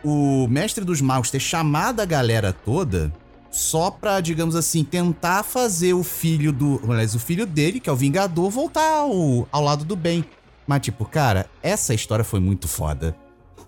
o 0.04 0.48
Mestre 0.48 0.84
dos 0.84 1.02
Magos 1.02 1.30
ter 1.30 1.40
chamado 1.40 2.00
a 2.00 2.06
galera 2.06 2.52
toda 2.52 3.14
só 3.52 3.92
pra, 3.92 4.22
digamos 4.22 4.56
assim, 4.56 4.84
tentar 4.84 5.44
fazer 5.44 5.94
o 5.94 6.04
filho 6.04 6.52
do. 6.52 6.82
Aliás, 6.90 7.14
o 7.14 7.20
filho 7.20 7.46
dele, 7.46 7.80
que 7.80 7.90
é 7.90 7.94
o 7.94 7.96
Vingador, 7.96 8.50
voltar 8.50 9.00
ao, 9.00 9.48
ao 9.52 9.64
lado 9.64 9.84
do 9.84 9.96
bem. 9.96 10.26
Mas, 10.66 10.82
tipo, 10.82 11.04
cara, 11.06 11.48
essa 11.62 11.94
história 11.94 12.24
foi 12.24 12.40
muito 12.40 12.68
foda. 12.68 13.16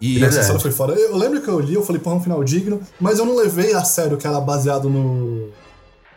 E 0.04 0.22
essa 0.22 0.42
história 0.42 0.60
foi 0.60 0.72
foda. 0.72 0.94
Eu 0.94 1.16
lembro 1.16 1.42
que 1.42 1.48
eu 1.48 1.62
li, 1.62 1.76
eu 1.76 1.82
falei, 1.82 2.02
porra, 2.02 2.18
é 2.18 2.20
um 2.20 2.24
final 2.24 2.44
digno, 2.44 2.82
mas 3.00 3.20
eu 3.20 3.26
não 3.26 3.38
levei 3.38 3.74
a 3.74 3.86
sério 3.86 4.18
que 4.18 4.28
era 4.28 4.38
baseado 4.42 4.89
no, 4.89 5.48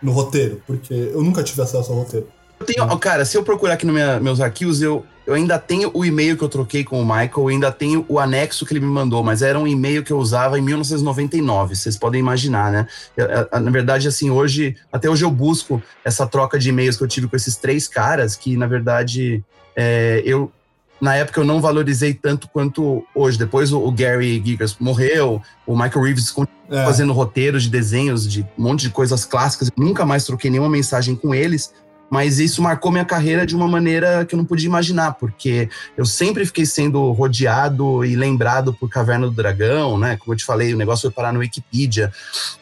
no 0.03 0.11
roteiro, 0.11 0.61
porque 0.67 0.93
eu 0.93 1.23
nunca 1.23 1.41
tive 1.45 1.63
acesso 1.63 1.93
ao 1.93 1.99
roteiro. 1.99 2.27
Eu 2.59 2.67
tenho, 2.67 2.99
cara, 2.99 3.25
se 3.25 3.37
eu 3.37 3.45
procurar 3.45 3.75
aqui 3.75 3.87
nos 3.87 3.95
meus 4.21 4.41
arquivos, 4.41 4.83
eu, 4.83 5.05
eu 5.25 5.35
ainda 5.35 5.57
tenho 5.57 5.93
o 5.95 6.05
e-mail 6.05 6.37
que 6.37 6.43
eu 6.43 6.49
troquei 6.49 6.83
com 6.83 7.01
o 7.01 7.05
Michael, 7.05 7.31
eu 7.37 7.49
ainda 7.49 7.71
tenho 7.71 8.05
o 8.09 8.19
anexo 8.19 8.67
que 8.67 8.73
ele 8.73 8.81
me 8.81 8.91
mandou, 8.91 9.23
mas 9.23 9.41
era 9.41 9.57
um 9.57 9.69
e-mail 9.69 10.03
que 10.03 10.13
eu 10.13 10.19
usava 10.19 10.59
em 10.59 10.63
1999, 10.63 11.77
vocês 11.77 11.97
podem 11.97 12.19
imaginar, 12.19 12.73
né? 12.73 12.89
Eu, 13.17 13.29
na 13.61 13.71
verdade, 13.71 14.09
assim, 14.09 14.31
hoje, 14.31 14.75
até 14.91 15.09
hoje 15.09 15.25
eu 15.25 15.31
busco 15.31 15.81
essa 16.05 16.27
troca 16.27 16.59
de 16.59 16.71
e-mails 16.71 16.97
que 16.97 17.05
eu 17.05 17.09
tive 17.09 17.29
com 17.29 17.37
esses 17.37 17.55
três 17.55 17.87
caras, 17.87 18.35
que 18.35 18.57
na 18.57 18.67
verdade 18.67 19.45
é, 19.77 20.23
eu 20.25 20.51
na 21.01 21.15
época 21.15 21.41
eu 21.41 21.45
não 21.45 21.61
valorizei 21.61 22.15
tanto 22.15 22.49
quanto 22.49 23.05
hoje. 23.15 23.39
Depois 23.39 23.73
o, 23.73 23.91
Gary 23.91 24.43
Gigas 24.45 24.77
morreu, 24.79 25.43
o 25.67 25.75
Michael 25.75 26.05
Reeves 26.05 26.31
continua 26.31 26.57
é. 26.71 26.85
fazendo 26.85 27.13
roteiros 27.13 27.65
de 27.65 27.71
desenhos, 27.71 28.31
de 28.31 28.43
um 28.59 28.63
monte 28.63 28.83
de 28.83 28.91
coisas 28.91 29.25
clássicas. 29.25 29.69
Eu 29.69 29.85
nunca 29.85 30.05
mais 30.07 30.25
troquei 30.25 30.51
nenhuma 30.51 30.71
mensagem 30.71 31.15
com 31.15 31.35
eles, 31.35 31.73
mas 32.09 32.39
isso 32.39 32.63
marcou 32.63 32.91
minha 32.91 33.05
carreira 33.05 33.45
de 33.45 33.55
uma 33.55 33.69
maneira 33.69 34.25
que 34.25 34.35
eu 34.35 34.37
não 34.37 34.45
podia 34.45 34.67
imaginar, 34.67 35.13
porque 35.13 35.69
eu 35.97 36.05
sempre 36.05 36.47
fiquei 36.47 36.65
sendo 36.65 37.11
rodeado 37.13 38.05
e 38.05 38.15
lembrado 38.15 38.73
por 38.73 38.89
Caverna 38.89 39.27
do 39.27 39.33
Dragão, 39.33 39.99
né? 39.99 40.17
Como 40.17 40.33
eu 40.33 40.37
te 40.37 40.45
falei, 40.45 40.73
o 40.73 40.77
negócio 40.77 41.03
foi 41.03 41.11
parar 41.11 41.33
no 41.33 41.41
Wikipedia, 41.41 42.13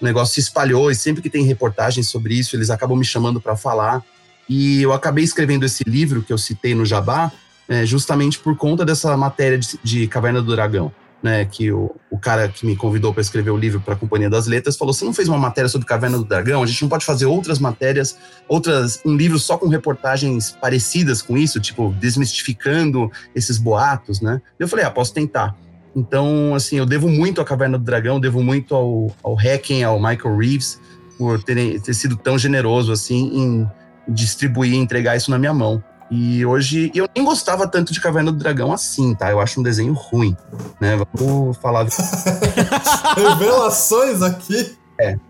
o 0.00 0.04
negócio 0.04 0.34
se 0.34 0.40
espalhou 0.40 0.90
e 0.90 0.94
sempre 0.94 1.22
que 1.22 1.30
tem 1.30 1.44
reportagens 1.44 2.08
sobre 2.08 2.34
isso, 2.34 2.56
eles 2.56 2.70
acabam 2.70 2.98
me 2.98 3.04
chamando 3.04 3.40
para 3.40 3.54
falar. 3.54 4.02
E 4.48 4.82
eu 4.82 4.92
acabei 4.92 5.24
escrevendo 5.24 5.64
esse 5.64 5.84
livro 5.86 6.22
que 6.22 6.32
eu 6.32 6.38
citei 6.38 6.74
no 6.74 6.84
Jabá, 6.84 7.32
é, 7.68 7.84
justamente 7.84 8.38
por 8.38 8.56
conta 8.56 8.84
dessa 8.84 9.16
matéria 9.16 9.58
de, 9.58 9.78
de 9.82 10.06
Caverna 10.06 10.42
do 10.42 10.54
Dragão. 10.54 10.92
Né, 11.22 11.42
que 11.46 11.72
o, 11.72 11.90
o 12.10 12.18
cara 12.18 12.50
que 12.50 12.66
me 12.66 12.76
convidou 12.76 13.10
para 13.10 13.22
escrever 13.22 13.50
o 13.50 13.56
livro 13.56 13.80
para 13.80 13.94
a 13.94 13.96
Companhia 13.96 14.28
das 14.28 14.46
Letras 14.46 14.76
falou: 14.76 14.92
você 14.92 15.06
não 15.06 15.14
fez 15.14 15.26
uma 15.26 15.38
matéria 15.38 15.70
sobre 15.70 15.88
Caverna 15.88 16.18
do 16.18 16.24
Dragão? 16.26 16.62
A 16.62 16.66
gente 16.66 16.82
não 16.82 16.88
pode 16.90 17.02
fazer 17.02 17.24
outras 17.24 17.58
matérias, 17.58 18.18
outras 18.46 19.00
um 19.06 19.16
livro 19.16 19.38
só 19.38 19.56
com 19.56 19.66
reportagens 19.66 20.50
parecidas 20.60 21.22
com 21.22 21.38
isso, 21.38 21.58
tipo 21.60 21.94
desmistificando 21.98 23.10
esses 23.34 23.56
boatos, 23.56 24.20
né? 24.20 24.42
Eu 24.58 24.68
falei: 24.68 24.84
ah, 24.84 24.90
posso 24.90 25.14
tentar. 25.14 25.56
Então, 25.96 26.54
assim, 26.54 26.76
eu 26.76 26.84
devo 26.84 27.08
muito 27.08 27.40
à 27.40 27.44
Caverna 27.44 27.78
do 27.78 27.84
Dragão, 27.84 28.18
devo 28.20 28.42
muito 28.42 28.74
ao, 28.74 29.10
ao 29.22 29.34
Hacking, 29.34 29.82
ao 29.82 29.98
Michael 29.98 30.36
Reeves, 30.36 30.80
por 31.16 31.42
ter, 31.42 31.80
ter 31.80 31.94
sido 31.94 32.16
tão 32.16 32.36
generoso 32.36 32.92
assim 32.92 33.30
em 33.32 33.70
distribuir, 34.08 34.74
entregar 34.74 35.16
isso 35.16 35.30
na 35.30 35.38
minha 35.38 35.54
mão. 35.54 35.82
E 36.16 36.46
hoje 36.46 36.92
eu 36.94 37.08
nem 37.16 37.24
gostava 37.24 37.66
tanto 37.66 37.92
de 37.92 38.00
Caverna 38.00 38.30
do 38.30 38.38
Dragão 38.38 38.72
assim, 38.72 39.14
tá? 39.16 39.30
Eu 39.32 39.40
acho 39.40 39.58
um 39.58 39.62
desenho 39.64 39.92
ruim, 39.94 40.36
né? 40.80 40.96
Vamos 41.12 41.56
falar. 41.56 41.86
Revelações 43.16 44.22
aqui. 44.22 44.76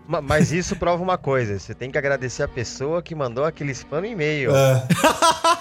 Ma- 0.07 0.21
Mas 0.21 0.51
isso 0.51 0.75
prova 0.75 1.01
uma 1.01 1.17
coisa: 1.17 1.57
você 1.57 1.73
tem 1.73 1.89
que 1.89 1.97
agradecer 1.97 2.43
a 2.43 2.47
pessoa 2.47 3.01
que 3.01 3.15
mandou 3.15 3.43
aquele 3.45 3.71
spam 3.71 4.01
no 4.01 4.05
e-mail. 4.05 4.55
É, 4.55 4.83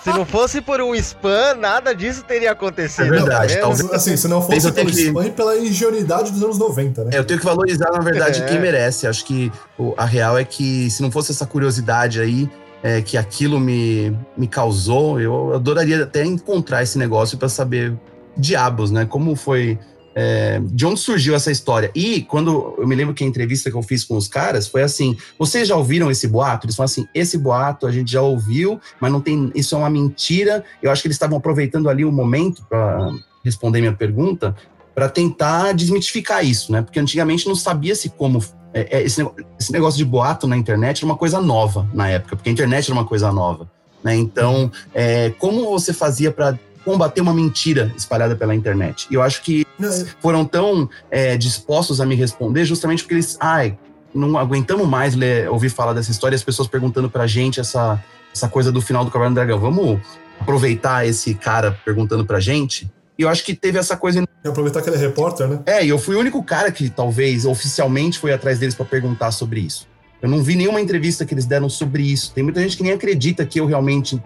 Se 0.03 0.11
não 0.11 0.27
fosse 0.27 0.61
por 0.61 0.79
um 0.83 0.95
spam, 0.95 1.55
nada 1.59 1.95
disso 1.95 2.23
teria 2.23 2.53
acontecido. 2.53 3.07
É 3.07 3.11
verdade, 3.11 3.55
tá 3.55 3.61
vendo? 3.69 3.79
talvez- 3.79 3.93
assim, 3.93 4.15
se 4.19 4.29
não 4.29 4.43
fosse 4.43 4.71
pelo 4.73 4.91
que- 4.91 5.01
spam 5.07 5.25
e 5.27 5.31
pela 5.31 5.57
ingenuidade 5.57 6.31
dos 6.33 6.43
anos 6.43 6.59
90, 6.59 7.05
né? 7.05 7.11
É, 7.15 7.19
eu 7.19 7.25
tenho 7.25 7.41
que 7.41 7.47
valorizar, 7.47 7.91
na 7.93 8.01
verdade, 8.01 8.43
É. 8.43 8.45
quem 8.47 8.61
merece. 8.61 9.07
Acho 9.07 9.25
que 9.25 9.51
a 9.97 10.05
real 10.05 10.37
é 10.37 10.45
que 10.45 10.91
se 10.91 11.01
não 11.01 11.11
fosse 11.11 11.33
essa 11.33 11.47
curiosidade 11.47 12.21
aí, 12.21 12.47
é, 12.85 13.01
que 13.01 13.17
aquilo 13.17 13.59
me, 13.59 14.15
me 14.37 14.47
causou, 14.47 15.19
eu 15.19 15.55
adoraria 15.55 16.03
até 16.03 16.23
encontrar 16.23 16.83
esse 16.83 16.99
negócio 16.99 17.39
para 17.39 17.49
saber 17.49 17.99
diabos, 18.37 18.91
né? 18.91 19.07
Como 19.07 19.35
foi. 19.35 19.79
é, 20.15 20.61
de 20.63 20.85
onde 20.85 21.01
surgiu 21.01 21.35
essa 21.35 21.51
história? 21.51 21.91
E 21.95 22.21
quando 22.21 22.75
eu 22.77 22.87
me 22.87 22.95
lembro 22.95 23.15
que 23.15 23.25
a 23.25 23.27
entrevista 23.27 23.71
que 23.71 23.77
eu 23.77 23.83
fiz 23.83 24.05
com 24.05 24.19
os 24.19 24.29
caras 24.29 24.69
foi 24.69 24.83
assim: 24.83 25.17
vocês 25.39 25.67
já 25.67 25.75
ouviram 25.75 26.11
esse 26.11 26.29
boato? 26.29 26.67
Eles 26.67 26.77
falaram 26.77 26.93
assim: 26.93 27.07
esse 27.15 27.39
boato 27.39 27.87
a 27.87 27.91
gente 27.91 28.13
já 28.13 28.21
ouviu, 28.21 28.79
mas 29.01 29.11
não 29.11 29.23
tem. 29.23 29.51
Isso 29.55 29.75
é 29.75 29.79
uma 29.79 29.89
mentira. 29.89 30.63
Eu 30.83 30.91
acho 30.91 31.01
que 31.01 31.09
eles 31.09 31.17
estavam 31.17 31.39
aproveitando 31.39 31.89
ali 31.89 32.05
o 32.05 32.13
momento 32.13 32.63
para 32.69 33.13
responder 33.43 33.81
minha 33.81 33.95
pergunta, 33.95 34.55
para 34.95 35.09
tentar 35.09 35.73
desmitificar 35.73 36.45
isso, 36.45 36.71
né? 36.71 36.83
Porque 36.83 37.01
antigamente 37.01 37.49
não 37.49 37.55
sabia-se 37.55 38.11
como. 38.11 38.45
É, 38.75 38.99
é, 38.99 39.03
esse, 39.03 39.27
esse 39.59 39.73
negócio 39.73 39.97
de 39.97 40.05
boato 40.05 40.47
na 40.49 40.57
internet 40.57 40.99
era 40.99 41.07
uma 41.07 41.17
coisa 41.17 41.41
nova 41.41 41.89
na 41.95 42.09
época, 42.09 42.35
porque 42.35 42.49
a 42.49 42.53
internet 42.53 42.91
era 42.91 42.99
uma 42.99 43.07
coisa 43.07 43.33
nova. 43.33 43.71
Né? 44.03 44.17
Então, 44.17 44.71
é, 44.93 45.31
como 45.39 45.65
você 45.71 45.93
fazia 45.93 46.31
para 46.31 46.59
combater 46.85 47.21
uma 47.23 47.33
mentira 47.33 47.91
espalhada 47.97 48.37
pela 48.37 48.55
internet? 48.55 49.07
E 49.11 49.15
eu 49.15 49.23
acho 49.23 49.43
que 49.43 49.65
é- 49.81 50.05
foram 50.21 50.45
tão 50.45 50.91
é, 51.11 51.37
dispostos 51.37 52.01
a 52.01 52.05
me 52.05 52.17
responder 52.17 52.65
justamente 52.65 53.05
porque 53.05 53.15
eles, 53.15 53.39
ai, 53.41 53.79
não 54.13 54.37
aguentamos 54.37 54.87
mais 54.87 55.15
ler, 55.15 55.49
ouvir 55.49 55.71
falar 55.71 55.93
dessa 55.93 56.11
história, 56.11 56.35
e 56.35 56.39
as 56.39 56.45
pessoas 56.45 56.69
perguntando 56.69 57.09
pra 57.09 57.27
gente 57.27 57.61
essa, 57.61 58.03
essa 58.35 58.49
coisa 58.49 58.71
do 58.71 58.81
final 58.81 59.05
do 59.05 59.11
Caverna 59.11 59.31
do 59.31 59.35
Dragão. 59.37 59.59
Vamos 59.59 60.01
aproveitar 60.39 61.07
esse 61.07 61.35
cara 61.35 61.73
perguntando 61.85 62.27
pra 62.27 62.41
gente? 62.41 62.91
E 63.19 63.23
eu 63.23 63.29
acho 63.29 63.45
que 63.45 63.55
teve 63.55 63.79
essa 63.79 63.97
coisa. 63.97 64.23
E 64.45 64.49
aproveitar 64.49 64.83
que 64.83 64.89
ele 64.89 64.97
é 64.97 65.01
repórter, 65.01 65.49
né? 65.49 65.61
É, 65.67 65.85
e 65.85 65.89
eu 65.89 65.99
fui 65.99 66.17
o 66.17 66.19
único 66.19 66.43
cara 66.43 66.71
que 66.71 66.91
talvez 66.91 67.45
oficialmente 67.45 68.19
foi 68.19 68.33
atrás 68.33 68.59
deles 68.59 68.75
pra 68.75 68.85
perguntar 68.85 69.31
sobre 69.31 69.61
isso. 69.61 69.87
Eu 70.21 70.29
não 70.29 70.43
vi 70.43 70.57
nenhuma 70.57 70.81
entrevista 70.81 71.25
que 71.25 71.35
eles 71.35 71.45
deram 71.45 71.69
sobre 71.69 72.03
isso. 72.03 72.33
Tem 72.33 72.43
muita 72.43 72.61
gente 72.61 72.77
que 72.77 72.83
nem 72.83 72.93
acredita 72.93 73.45
que 73.45 73.61
eu 73.61 73.67
realmente 73.67 74.21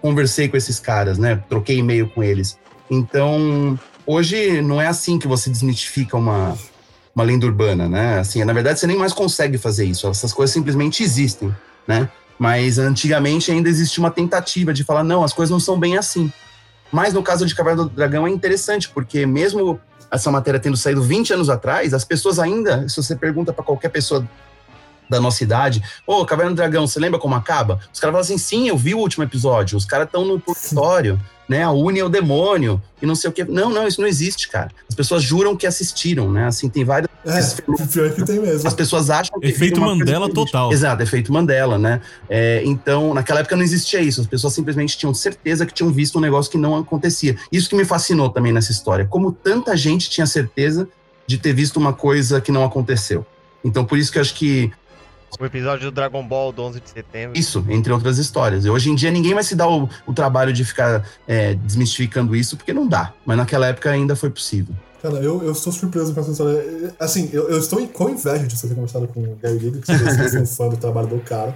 conversei 0.00 0.48
com 0.48 0.56
esses 0.56 0.78
caras, 0.78 1.18
né? 1.18 1.42
Troquei 1.48 1.78
e-mail 1.78 2.08
com 2.08 2.22
eles. 2.22 2.58
Então, 2.90 3.78
hoje 4.06 4.60
não 4.62 4.80
é 4.80 4.86
assim 4.86 5.18
que 5.18 5.26
você 5.26 5.50
desmitifica 5.50 6.16
uma, 6.16 6.56
uma 7.14 7.24
lenda 7.24 7.46
urbana, 7.46 7.88
né? 7.88 8.18
Assim, 8.18 8.44
na 8.44 8.52
verdade, 8.52 8.80
você 8.80 8.86
nem 8.86 8.96
mais 8.96 9.12
consegue 9.12 9.58
fazer 9.58 9.84
isso. 9.84 10.06
Essas 10.08 10.32
coisas 10.32 10.52
simplesmente 10.52 11.02
existem, 11.02 11.54
né? 11.86 12.08
Mas 12.38 12.78
antigamente 12.78 13.50
ainda 13.50 13.68
existia 13.68 14.02
uma 14.02 14.10
tentativa 14.10 14.72
de 14.72 14.84
falar, 14.84 15.04
não, 15.04 15.22
as 15.22 15.32
coisas 15.32 15.50
não 15.50 15.60
são 15.60 15.78
bem 15.78 15.96
assim. 15.96 16.32
Mas 16.90 17.14
no 17.14 17.22
caso 17.22 17.46
de 17.46 17.54
Caverna 17.54 17.84
do 17.84 17.90
Dragão 17.90 18.26
é 18.26 18.30
interessante, 18.30 18.88
porque 18.88 19.26
mesmo 19.26 19.80
essa 20.10 20.30
matéria 20.30 20.58
tendo 20.58 20.76
saído 20.76 21.02
20 21.02 21.34
anos 21.34 21.48
atrás, 21.48 21.94
as 21.94 22.04
pessoas 22.04 22.38
ainda, 22.38 22.88
se 22.88 22.96
você 22.96 23.14
pergunta 23.14 23.52
para 23.52 23.64
qualquer 23.64 23.90
pessoa 23.90 24.26
da 25.08 25.20
nossa 25.20 25.42
idade, 25.42 25.82
ô, 26.06 26.24
Caverna 26.24 26.52
do 26.52 26.56
Dragão, 26.56 26.86
você 26.86 27.00
lembra 27.00 27.18
como 27.18 27.34
acaba? 27.34 27.80
Os 27.92 27.98
caras 27.98 28.12
falam 28.12 28.20
assim, 28.20 28.38
sim, 28.38 28.68
eu 28.68 28.76
vi 28.76 28.94
o 28.94 28.98
último 28.98 29.24
episódio, 29.24 29.76
os 29.76 29.84
caras 29.84 30.06
estão 30.06 30.24
no 30.24 30.40
purgatório, 30.40 31.20
né, 31.50 31.64
a 31.64 31.72
Uni 31.72 31.98
é 31.98 32.04
o 32.04 32.08
demônio, 32.08 32.80
e 33.02 33.06
não 33.06 33.16
sei 33.16 33.28
o 33.28 33.32
quê. 33.32 33.42
Não, 33.42 33.70
não, 33.70 33.84
isso 33.84 34.00
não 34.00 34.06
existe, 34.06 34.48
cara. 34.48 34.70
As 34.88 34.94
pessoas 34.94 35.20
juram 35.20 35.56
que 35.56 35.66
assistiram, 35.66 36.30
né, 36.30 36.46
assim, 36.46 36.68
tem 36.68 36.84
várias... 36.84 37.10
É, 37.26 37.86
pior 37.92 38.14
que 38.14 38.24
tem 38.24 38.38
mesmo. 38.38 38.68
As 38.68 38.72
pessoas 38.72 39.10
acham 39.10 39.40
que 39.40 39.48
Efeito 39.48 39.80
Mandela 39.80 40.32
total. 40.32 40.72
Exato, 40.72 41.02
efeito 41.02 41.32
Mandela, 41.32 41.76
né? 41.76 42.00
É, 42.28 42.62
então, 42.64 43.12
naquela 43.12 43.40
época 43.40 43.56
não 43.56 43.64
existia 43.64 44.00
isso. 44.00 44.20
As 44.20 44.28
pessoas 44.28 44.54
simplesmente 44.54 44.96
tinham 44.96 45.12
certeza 45.12 45.66
que 45.66 45.74
tinham 45.74 45.90
visto 45.90 46.18
um 46.18 46.20
negócio 46.20 46.50
que 46.50 46.56
não 46.56 46.76
acontecia. 46.76 47.36
Isso 47.50 47.68
que 47.68 47.74
me 47.74 47.84
fascinou 47.84 48.30
também 48.30 48.52
nessa 48.52 48.70
história. 48.70 49.04
Como 49.04 49.32
tanta 49.32 49.76
gente 49.76 50.08
tinha 50.08 50.26
certeza 50.26 50.88
de 51.26 51.36
ter 51.36 51.52
visto 51.52 51.78
uma 51.78 51.92
coisa 51.92 52.40
que 52.40 52.52
não 52.52 52.64
aconteceu. 52.64 53.26
Então, 53.64 53.84
por 53.84 53.98
isso 53.98 54.10
que 54.10 54.18
eu 54.18 54.22
acho 54.22 54.34
que 54.34 54.72
O 55.38 55.44
episódio 55.44 55.90
do 55.90 55.94
Dragon 55.94 56.26
Ball 56.26 56.52
do 56.52 56.62
11 56.62 56.80
de 56.80 56.90
setembro. 56.90 57.38
isso, 57.38 57.64
entre 57.68 57.92
outras 57.92 58.18
histórias. 58.18 58.64
E 58.64 58.70
hoje 58.70 58.90
em 58.90 58.94
dia 58.94 59.10
ninguém 59.10 59.34
vai 59.34 59.42
se 59.42 59.54
dar 59.54 59.68
o, 59.68 59.88
o 60.06 60.12
trabalho 60.12 60.52
de 60.52 60.64
ficar 60.64 61.06
é, 61.26 61.54
desmistificando 61.54 62.34
isso, 62.34 62.56
porque 62.56 62.72
não 62.72 62.86
dá. 62.86 63.12
Mas 63.24 63.36
naquela 63.36 63.66
época 63.66 63.90
ainda 63.90 64.16
foi 64.16 64.30
possível. 64.30 64.74
Cara, 65.02 65.14
eu, 65.16 65.42
eu 65.42 65.52
estou 65.52 65.72
surpreso 65.72 66.12
com 66.12 66.20
essa 66.20 66.30
história. 66.30 66.94
Assim, 66.98 67.30
eu, 67.32 67.48
eu 67.48 67.58
estou 67.58 67.86
com 67.88 68.10
inveja 68.10 68.46
de 68.46 68.56
você 68.56 68.68
ter 68.68 68.74
conversado 68.74 69.08
com 69.08 69.20
o 69.20 69.36
Gary 69.36 69.58
Gibb, 69.58 69.80
que 69.80 69.86
você 69.86 70.36
é 70.36 70.40
um 70.40 70.46
fã 70.46 70.68
do 70.68 70.76
trabalho 70.76 71.06
do 71.06 71.18
cara. 71.20 71.54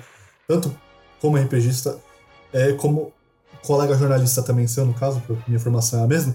Tanto 0.48 0.74
como 1.20 1.36
RPGista, 1.36 1.98
é, 2.52 2.72
como 2.72 3.12
colega 3.66 3.96
jornalista 3.96 4.42
também 4.42 4.66
seu, 4.66 4.86
no 4.86 4.94
caso, 4.94 5.22
porque 5.26 5.42
minha 5.46 5.60
formação 5.60 6.00
é 6.00 6.04
a 6.04 6.06
mesma, 6.06 6.34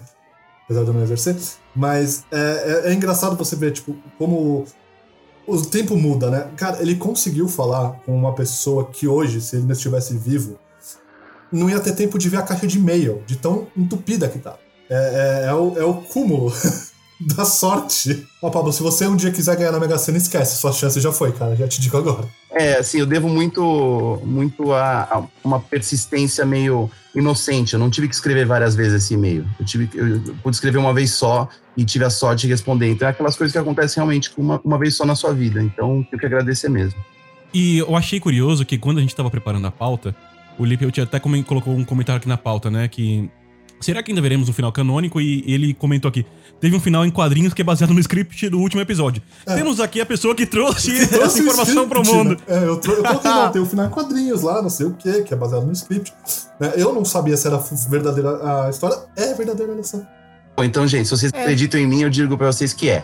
apesar 0.66 0.84
de 0.84 0.88
eu 0.88 0.94
não 0.94 1.04
exercer. 1.04 1.36
Mas 1.76 2.26
é, 2.32 2.84
é, 2.88 2.92
é 2.92 2.94
engraçado 2.94 3.36
você 3.36 3.56
ver, 3.56 3.72
tipo, 3.72 3.96
como 4.18 4.66
o 5.50 5.66
tempo 5.66 5.96
muda, 5.96 6.30
né? 6.30 6.48
Cara, 6.56 6.82
ele 6.82 6.96
conseguiu 6.96 7.48
falar 7.48 8.00
com 8.06 8.16
uma 8.16 8.34
pessoa 8.34 8.86
que 8.86 9.08
hoje, 9.08 9.42
se 9.42 9.56
ele 9.56 9.64
ainda 9.64 9.74
estivesse 9.74 10.16
vivo, 10.16 10.58
não 11.52 11.70
ia 11.70 11.80
ter 11.80 11.94
tempo 11.94 12.18
de 12.18 12.30
ver 12.30 12.38
a 12.38 12.44
caixa 12.44 12.68
de 12.68 12.78
e-mail, 12.78 13.24
de 13.26 13.36
tão 13.36 13.68
entupida 13.76 14.28
que 14.28 14.40
tá. 14.40 14.58
É, 14.90 15.44
é, 15.46 15.50
é 15.50 15.54
o, 15.54 15.78
é 15.78 15.84
o 15.84 15.96
cúmulo 15.96 16.52
da 17.36 17.44
sorte. 17.46 18.26
Ó, 18.42 18.50
Pablo, 18.50 18.72
se 18.72 18.82
você 18.82 19.06
um 19.08 19.16
dia 19.16 19.32
quiser 19.32 19.56
ganhar 19.58 19.72
na 19.72 19.80
Mega 19.80 19.98
Sena, 19.98 20.18
esquece. 20.18 20.58
Sua 20.58 20.72
chance 20.72 21.00
já 21.02 21.12
foi, 21.12 21.32
cara. 21.32 21.56
Já 21.56 21.68
te 21.68 21.82
digo 21.82 21.98
agora. 21.98 22.28
É, 22.52 22.78
assim, 22.78 23.00
eu 23.00 23.06
devo 23.06 23.28
muito, 23.30 24.22
muito 24.26 24.72
a, 24.74 25.04
a 25.04 25.24
uma 25.44 25.60
persistência 25.60 26.46
meio 26.46 26.90
inocente. 27.16 27.74
Eu 27.74 27.80
não 27.80 27.90
tive 27.90 28.08
que 28.08 28.16
escrever 28.16 28.46
várias 28.46 28.76
vezes 28.76 29.04
esse 29.04 29.14
e-mail. 29.16 29.46
Eu 29.60 29.66
tive, 29.66 29.88
que- 29.88 29.98
eu, 29.98 30.08
eu 30.08 30.36
pude 30.42 30.56
escrever 30.56 30.78
uma 30.78 30.94
vez 30.94 31.12
só 31.12 31.50
e 31.76 31.84
tive 31.84 32.06
a 32.06 32.10
sorte 32.10 32.42
de 32.42 32.48
responder. 32.48 32.90
Então, 32.90 33.08
é 33.08 33.12
aquelas 33.12 33.36
coisas 33.36 33.52
que 33.52 33.58
acontecem 33.58 33.96
realmente 33.98 34.30
com 34.32 34.42
uma, 34.42 34.62
uma 34.64 34.78
vez 34.78 34.96
só 34.96 35.06
na 35.06 35.16
sua 35.16 35.34
vida. 35.34 35.62
Então, 35.62 36.04
tenho 36.10 36.20
que 36.20 36.26
agradecer 36.26 36.70
mesmo. 36.70 37.00
E 37.54 37.80
eu 37.80 37.96
achei 37.96 38.20
curioso 38.20 38.64
que 38.66 38.78
quando 38.78 39.00
a 39.00 39.02
gente 39.02 39.16
tava 39.16 39.30
preparando 39.30 39.66
a 39.68 39.72
pauta, 39.72 40.16
o 40.58 40.64
Lipe 40.66 40.84
eu 40.84 40.92
tinha 40.92 41.04
até 41.04 41.20
colocou 41.20 41.74
um 41.76 41.84
comentário 41.84 42.20
aqui 42.20 42.28
na 42.28 42.38
pauta, 42.38 42.70
né? 42.70 42.88
Que. 42.88 43.30
Será 43.80 44.04
que 44.04 44.12
ainda 44.12 44.22
veremos 44.22 44.50
um 44.50 44.54
final 44.54 44.72
canônico? 44.72 45.20
E 45.22 45.44
ele 45.48 45.74
comentou 45.74 46.10
aqui: 46.10 46.26
teve 46.60 46.76
um 46.76 46.80
final 46.80 47.06
em 47.06 47.10
quadrinhos 47.12 47.54
que 47.54 47.62
é 47.62 47.66
baseado 47.66 47.94
no 47.94 48.00
script 48.00 48.50
do 48.50 48.60
último 48.60 48.82
episódio. 48.82 49.22
Temos 49.46 49.80
aqui 49.80 50.00
a 50.02 50.06
pessoa 50.06 50.34
que 50.36 50.46
trouxe 50.46 50.92
Que 50.92 51.08
trouxe 51.08 51.26
essa 51.26 51.40
informação 51.40 51.84
script, 51.84 51.90
pro 51.90 52.04
mundo. 52.16 52.30
né? 52.32 52.38
É, 52.48 52.68
eu, 52.68 52.78
tro- 52.78 52.94
eu 52.94 53.04
coloquei 53.04 53.32
lá, 53.32 53.50
tem 53.54 53.62
o 53.62 53.66
final 53.66 53.86
em 53.86 53.90
quadrinhos 53.90 54.42
lá, 54.42 54.62
não 54.62 54.70
sei 54.70 54.86
o 54.88 54.94
que, 54.94 55.24
que 55.24 55.34
é 55.34 55.38
baseado 55.38 55.66
no 55.66 55.72
script. 55.74 56.14
Né, 56.60 56.74
Eu 56.76 56.94
não 56.94 57.04
sabia 57.06 57.36
se 57.38 57.48
era 57.48 57.58
verdadeira 57.90 58.66
a 58.66 58.70
história. 58.70 58.98
É 59.16 59.34
verdadeira, 59.34 59.72
olha 59.72 59.84
só. 59.84 60.00
Bom, 60.58 60.64
então, 60.66 60.86
gente, 60.86 61.06
se 61.08 61.12
vocês 61.16 61.32
acreditam 61.34 61.80
em 61.80 61.88
mim, 61.88 62.02
eu 62.02 62.10
digo 62.10 62.38
pra 62.38 62.48
vocês 62.52 62.74
que 62.74 62.90
é. 62.90 63.02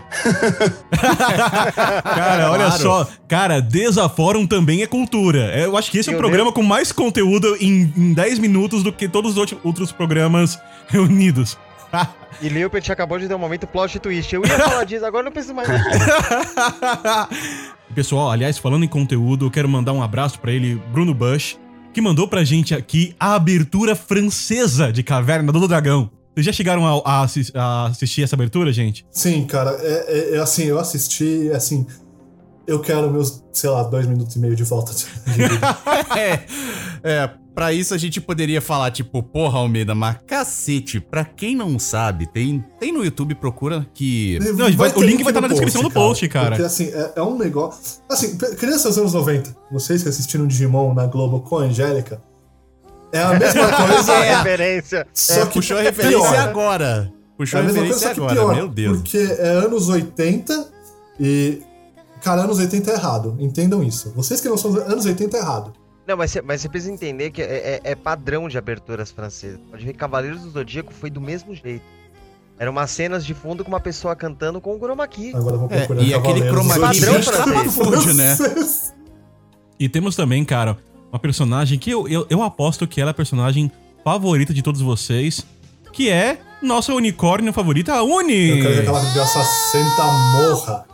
Cara, 2.04 2.52
olha 2.52 2.65
Claro. 2.65 2.82
só. 2.82 3.08
Cara, 3.28 3.62
Desaforum 3.62 4.46
também 4.46 4.82
é 4.84 4.88
cultura. 4.88 5.39
É, 5.54 5.65
Eu 5.65 5.78
acho 5.78 5.89
que 5.89 5.98
esse 5.98 6.10
é 6.10 6.12
o 6.12 6.15
Meu 6.15 6.22
programa 6.22 6.52
com 6.52 6.62
mais 6.63 6.91
conteúdo 6.91 7.56
em, 7.62 7.94
em 7.96 8.13
10 8.13 8.39
minutos 8.39 8.84
do 8.84 8.91
que 8.91 9.08
todos 9.08 9.38
os 9.38 9.56
outros 9.63 9.91
programas 9.91 10.60
reunidos. 10.89 11.58
E 12.41 12.50
Leopard 12.50 12.91
acabou 12.91 13.17
de 13.17 13.30
dar 13.30 13.38
um 13.38 13.39
momento 13.39 13.65
plot 13.65 13.98
twist. 13.98 14.36
Eu 14.36 14.45
ia 14.45 14.60
falar 14.60 14.84
disso, 14.84 15.06
agora 15.06 15.21
eu 15.21 15.26
não 15.26 15.32
preciso 15.32 15.54
mais. 15.56 15.69
Pessoal, 17.95 18.30
aliás, 18.32 18.58
falando 18.58 18.84
em 18.84 18.88
conteúdo, 18.89 19.45
eu 19.45 19.52
quero 19.52 19.69
mandar 19.69 19.93
um 19.93 20.04
abraço 20.04 20.38
pra 20.39 20.52
ele, 20.52 20.76
Bruno 20.91 21.13
Bush, 21.13 21.58
que 21.93 22.02
mandou 22.02 22.28
pra 22.28 22.43
gente 22.43 22.76
aqui 22.76 23.15
a 23.17 23.36
abertura 23.36 23.95
francesa 23.95 24.91
de 24.91 25.02
Caverna 25.02 25.50
do 25.52 25.65
Dragão. 25.67 26.10
Vocês 26.34 26.45
já 26.48 26.52
chegaram 26.52 26.86
a, 26.86 27.02
a 27.06 27.26
a 27.56 27.86
assistir 27.88 28.24
essa 28.24 28.36
abertura, 28.36 28.74
gente? 28.74 29.06
Sim, 29.10 29.45
cara, 29.45 29.71
é, 29.82 30.34
é- 30.34 30.36
é 30.36 30.39
assim, 30.39 30.65
eu 30.65 30.78
assisti, 30.78 31.50
assim, 31.56 31.88
eu 32.67 32.80
quero 32.80 33.12
meus, 33.12 33.43
sei 33.54 33.69
lá, 33.69 33.84
dois 33.84 34.06
minutos 34.08 34.36
e 34.36 34.39
meio 34.39 34.56
de 34.56 34.63
volta. 34.63 34.93
de- 34.93 35.06
é, 36.19 36.45
é, 37.04 37.30
pra 37.54 37.71
isso 37.73 37.93
a 37.93 37.97
gente 37.97 38.19
poderia 38.19 38.60
falar, 38.62 38.91
tipo, 38.91 39.21
porra, 39.21 39.60
Almeida, 39.60 39.93
mas 39.95 40.17
cacete, 40.25 40.99
pra 40.99 41.23
quem 41.23 41.56
não 41.56 41.78
sabe, 41.80 42.25
tem, 42.28 42.63
tem 42.80 42.91
no 42.91 43.04
YouTube, 43.04 43.36
procura 43.36 43.86
que. 43.93 44.39
Não, 44.58 44.71
vai- 44.73 44.91
o 44.95 45.01
link 45.04 45.23
vai 45.23 45.32
estar 45.32 45.41
na 45.41 45.47
descrição 45.47 45.82
do 45.84 45.91
post, 45.91 46.28
cara. 46.28 46.49
Porque, 46.51 46.63
assim, 46.63 46.86
é, 46.93 47.13
é 47.17 47.21
um 47.21 47.38
negócio... 47.38 48.01
Assim, 48.10 48.38
crianças 48.38 48.84
dos 48.95 48.97
anos 48.97 49.13
90, 49.13 49.56
vocês 49.71 50.01
que 50.04 50.10
assistiram 50.10 50.47
Digimon 50.47 50.93
na 50.93 51.06
Globo 51.08 51.39
com 51.41 51.58
a 51.58 51.62
Angélica, 51.63 52.21
é 53.13 53.21
a 53.21 53.38
mesma 53.39 53.71
coisa, 53.88 54.12
É. 54.13 54.36
Referência. 54.38 55.08
só 55.13 55.41
É, 55.41 55.45
que 55.45 55.54
puxou 55.54 55.78
a 55.78 55.82
referência 55.82 56.19
pior. 56.19 56.36
agora. 56.39 57.12
Puxou 57.38 57.60
É 57.60 57.63
a 57.63 57.65
a 57.65 57.67
referência 57.67 57.99
coisa, 58.08 58.12
agora, 58.12 58.34
pior, 58.34 58.56
meu 58.56 58.67
Deus. 58.67 58.97
Porque 58.97 59.17
é 59.17 59.47
anos 59.49 59.88
80 59.89 60.67
e. 61.19 61.62
Cara, 62.26 62.42
anos 62.42 62.58
80 62.58 62.90
é 62.90 62.94
errado. 62.96 63.36
Entendam 63.40 63.84
isso. 63.84 64.12
Vocês 64.16 64.42
que 64.42 64.50
não 64.50 64.58
são 64.58 64.72
dos 64.74 64.82
anos 64.82 65.06
80 65.06 65.38
é 65.38 65.40
errado. 65.40 65.74
Não, 66.08 66.18
mas 66.18 66.32
você, 66.32 66.42
mas 66.42 66.60
você 66.62 66.68
precisa 66.70 66.92
entender 66.92 67.30
que 67.30 67.40
é, 67.42 67.46
é- 67.86 67.92
é 67.92 67.96
padrão 67.96 68.50
de 68.50 68.58
aberturas 68.58 69.12
francesas. 69.12 69.60
Pode 69.70 69.86
ver 69.86 69.94
que 69.94 70.00
Cavaleiros 70.00 70.42
do 70.42 70.50
Zodíaco 70.50 70.92
foi 70.92 71.12
do 71.12 71.22
mesmo 71.22 71.54
jeito. 71.54 71.86
Eram 72.58 72.72
umas 72.72 72.90
cenas 72.90 73.24
de 73.24 73.34
fundo 73.36 73.64
com 73.64 73.70
uma 73.70 73.80
pessoa 73.80 74.16
cantando 74.16 74.60
com 74.60 74.76
o 74.76 74.80
chroma 74.80 75.08
key. 75.08 75.36
Agora 75.36 75.56
eu 75.56 75.60
vou 75.60 75.68
É, 75.72 75.78
procurar 75.86 76.02
e 76.02 76.14
aquele 76.16 76.42
chroma 76.50 76.74
key 76.74 76.80
Padrão 76.80 77.22
francês. 77.72 78.16
né? 78.16 78.36
E 79.80 79.88
temos 79.88 80.16
também, 80.16 80.44
cara, 80.44 80.78
uma 81.12 81.20
personagem 81.20 81.78
que 81.78 81.92
eu, 81.92 82.08
eu, 82.08 82.26
eu 82.30 82.42
aposto 82.42 82.88
que 82.88 83.00
ela 83.00 83.10
é 83.10 83.14
a 83.14 83.16
personagem 83.16 83.72
favorita 84.04 84.52
de 84.54 84.62
todos 84.64 84.82
vocês, 84.82 85.46
que 85.94 86.10
é 86.10 86.40
nossa 86.62 86.92
unicórnio 86.94 87.52
favorita, 87.54 87.94
a 87.94 88.02
Uni! 88.04 88.50
Eu 88.50 88.62
quero 88.62 88.74
que 88.74 88.80
aquela 88.82 89.00
desgraça 89.02 89.44
senta 89.44 90.04
morra. 90.34 90.86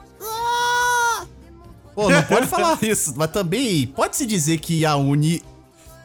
Pô, 1.93 2.09
não 2.09 2.23
pode 2.23 2.47
falar 2.47 2.77
isso, 2.83 3.13
mas 3.15 3.31
também 3.31 3.87
pode-se 3.87 4.25
dizer 4.25 4.59
que 4.59 4.85
a 4.85 4.95
Uni, 4.95 5.43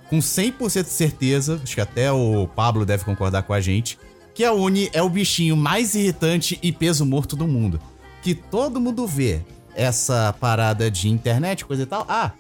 com 0.09 0.19
100% 0.19 0.85
de 0.85 0.89
certeza, 0.91 1.61
acho 1.63 1.75
que 1.75 1.81
até 1.81 2.11
o 2.11 2.49
Pablo 2.49 2.85
deve 2.85 3.05
concordar 3.05 3.43
com 3.43 3.53
a 3.53 3.61
gente, 3.61 3.99
que 4.35 4.45
a 4.45 4.53
Uni 4.53 4.91
é 4.93 5.03
o 5.03 5.09
bichinho 5.09 5.57
mais 5.57 5.95
irritante 5.95 6.59
e 6.63 6.71
peso 6.71 7.07
morto 7.07 7.37
do 7.37 7.47
mundo. 7.47 7.81
Que 8.23 8.35
todo 8.35 8.81
mundo 8.81 9.07
vê 9.07 9.41
essa 9.75 10.35
parada 10.41 10.91
de 10.91 11.09
internet, 11.09 11.65
coisa 11.65 11.85
e 11.85 11.87
tal. 11.87 12.05
Ah, 12.09 12.33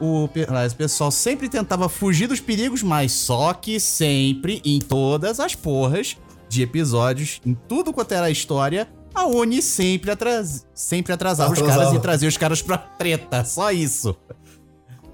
o, 0.00 0.24
o 0.24 0.28
pessoal 0.76 1.10
sempre 1.10 1.48
tentava 1.48 1.88
fugir 1.88 2.26
dos 2.26 2.40
perigos, 2.40 2.82
mas 2.82 3.12
só 3.12 3.52
que 3.54 3.80
sempre, 3.80 4.60
em 4.64 4.78
todas 4.78 5.40
as 5.40 5.54
porras 5.54 6.16
de 6.48 6.62
episódios, 6.62 7.40
em 7.44 7.54
tudo 7.54 7.92
quanto 7.92 8.12
era 8.12 8.26
a 8.26 8.30
história, 8.30 8.88
a 9.14 9.26
Uni 9.26 9.62
sempre, 9.62 10.10
atras... 10.10 10.66
sempre 10.74 11.12
atrasava 11.12 11.52
os 11.52 11.58
Atrasava. 11.58 11.84
caras 11.84 11.98
e 11.98 12.02
trazia 12.02 12.28
os 12.28 12.36
caras 12.36 12.60
pra 12.62 12.76
treta. 12.78 13.44
Só 13.44 13.70
isso. 13.70 14.16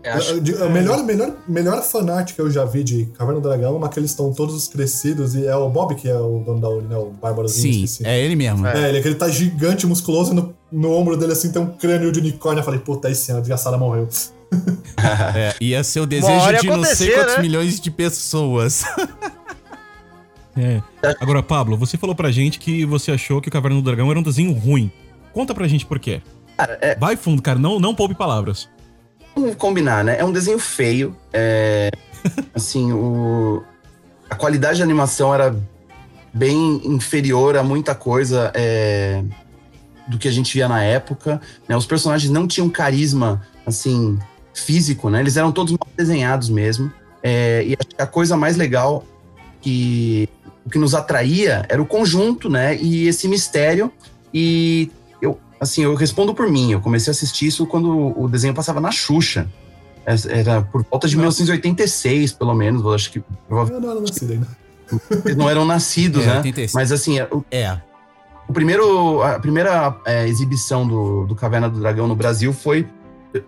Eu- 0.03 0.43
eu- 0.47 0.65
A 0.65 0.69
melhor, 0.71 1.05
melhor, 1.05 1.35
melhor 1.47 1.83
fanart 1.83 2.33
que 2.35 2.41
eu 2.41 2.51
já 2.51 2.65
vi 2.65 2.83
de 2.83 3.05
Caverna 3.19 3.39
do 3.39 3.47
Dragão 3.47 3.75
é 3.75 3.77
uma 3.77 3.87
que 3.91 3.99
eles 4.01 4.11
estão 4.13 4.33
todos 4.33 4.67
crescidos 4.67 5.35
e 5.35 5.47
é 5.47 5.55
o 5.55 5.69
Bob 5.69 5.95
que 5.95 6.09
é 6.09 6.17
o 6.19 6.39
dono 6.43 6.59
da 6.59 6.71
Uni, 6.71 6.89
né? 6.89 6.97
O 6.97 7.11
Bárbarazinho. 7.11 7.75
Sim, 7.75 7.85
esqueci. 7.85 8.09
é 8.09 8.19
ele 8.19 8.35
mesmo. 8.35 8.67
É, 8.67 8.89
ele, 8.89 8.99
ele 8.99 9.15
tá 9.15 9.29
gigante, 9.29 9.87
musculoso, 9.87 10.33
e 10.33 10.35
no, 10.37 10.55
no 10.73 10.91
ombro 10.93 11.19
dele 11.19 11.33
assim 11.33 11.53
tem 11.53 11.61
um 11.61 11.67
crânio 11.77 12.11
de 12.11 12.19
unicórnio. 12.19 12.61
Eu 12.61 12.65
falei, 12.65 12.81
puta, 12.81 13.11
esse 13.11 13.31
ano 13.31 13.39
a 13.39 13.43
desgraçada 13.43 13.77
morreu. 13.77 14.09
É, 15.37 15.55
ia 15.61 15.83
ser 15.85 16.01
o 16.01 16.07
desejo 16.07 16.59
de 16.61 16.67
não 16.67 16.85
sei 16.85 17.11
quantos 17.13 17.37
né? 17.37 17.43
milhões 17.43 17.79
de 17.81 17.91
pessoas. 17.91 18.83
É. 20.57 20.81
Agora, 21.21 21.43
Pablo, 21.43 21.77
você 21.77 21.97
falou 21.97 22.15
pra 22.15 22.31
gente 22.31 22.59
que 22.59 22.85
você 22.85 23.13
achou 23.13 23.41
que 23.41 23.49
o 23.49 23.53
Caverna 23.53 23.77
do 23.77 23.83
Dragão 23.83 24.11
era 24.11 24.19
um 24.19 24.23
desenho 24.23 24.53
ruim. 24.53 24.91
Conta 25.33 25.55
pra 25.55 25.69
gente 25.69 25.87
por 25.87 25.99
quê. 25.99 26.21
Cara, 26.57 26.79
é, 26.81 26.95
Vai 26.97 27.17
fundo, 27.17 27.41
cara, 27.41 27.59
não, 27.59 27.79
não 27.79 27.95
poupe 27.95 28.15
palavras. 28.15 28.69
Vamos 29.35 29.55
combinar, 29.55 30.05
né? 30.05 30.19
É 30.19 30.25
um 30.25 30.33
desenho 30.33 30.59
feio. 30.59 31.17
É, 31.33 31.91
assim, 32.55 32.93
o, 32.93 33.63
a 34.29 34.35
qualidade 34.35 34.77
de 34.77 34.83
animação 34.83 35.33
era 35.33 35.57
bem 36.33 36.81
inferior 36.85 37.57
a 37.57 37.63
muita 37.63 37.95
coisa 37.95 38.53
é, 38.55 39.23
do 40.07 40.19
que 40.19 40.29
a 40.29 40.31
gente 40.31 40.53
via 40.53 40.69
na 40.69 40.83
época. 40.83 41.41
né? 41.69 41.77
Os 41.77 41.87
personagens 41.87 42.31
não 42.31 42.47
tinham 42.47 42.69
carisma, 42.69 43.41
assim, 43.65 44.19
físico, 44.53 45.09
né? 45.09 45.21
Eles 45.21 45.37
eram 45.37 45.53
todos 45.53 45.73
mal 45.73 45.89
desenhados 45.97 46.49
mesmo. 46.51 46.93
É, 47.23 47.63
e 47.65 47.77
acho 47.79 47.89
que 47.89 48.03
a 48.03 48.07
coisa 48.07 48.37
mais 48.37 48.57
legal 48.57 49.05
que 49.61 50.29
o 50.71 50.73
que 50.73 50.79
nos 50.79 50.95
atraía 50.95 51.67
era 51.69 51.83
o 51.83 51.85
conjunto, 51.85 52.49
né? 52.49 52.77
E 52.77 53.09
esse 53.09 53.27
mistério. 53.27 53.91
E 54.33 54.89
eu, 55.21 55.37
assim, 55.61 55.83
eu 55.83 55.97
respondo 55.97 56.33
por 56.33 56.49
mim. 56.49 56.71
Eu 56.71 56.81
comecei 56.81 57.11
a 57.11 57.13
assistir 57.13 57.47
isso 57.49 57.67
quando 57.67 58.17
o 58.17 58.29
desenho 58.29 58.55
passava 58.55 58.81
na 58.81 58.93
Xuxa. 58.93 59.49
Era 60.29 60.63
por 60.63 60.85
volta 60.89 61.09
de 61.09 61.17
1986, 61.17 62.33
pelo 62.35 62.55
menos. 62.55 62.83
Eu 62.85 62.95
acho 62.95 63.11
que 63.11 63.21
provavelmente 63.49 63.85
Eu 63.85 63.91
não 63.91 63.91
era 63.91 64.01
nascido 64.01 64.33
ainda. 64.33 64.49
eles 65.25 65.37
não 65.37 65.51
eram 65.51 65.65
nascidos, 65.65 66.23
É, 66.23 66.27
né? 66.27 66.37
86. 66.37 66.73
Mas 66.73 66.93
assim, 66.93 67.21
o, 67.21 67.45
É. 67.51 67.77
o 68.49 68.53
primeiro, 68.53 69.23
a 69.25 69.41
primeira 69.41 69.97
é, 70.07 70.29
exibição 70.29 70.87
do, 70.87 71.27
do 71.27 71.35
Caverna 71.35 71.69
do 71.69 71.81
Dragão 71.81 72.07
no 72.07 72.15
Brasil 72.15 72.53
foi, 72.53 72.87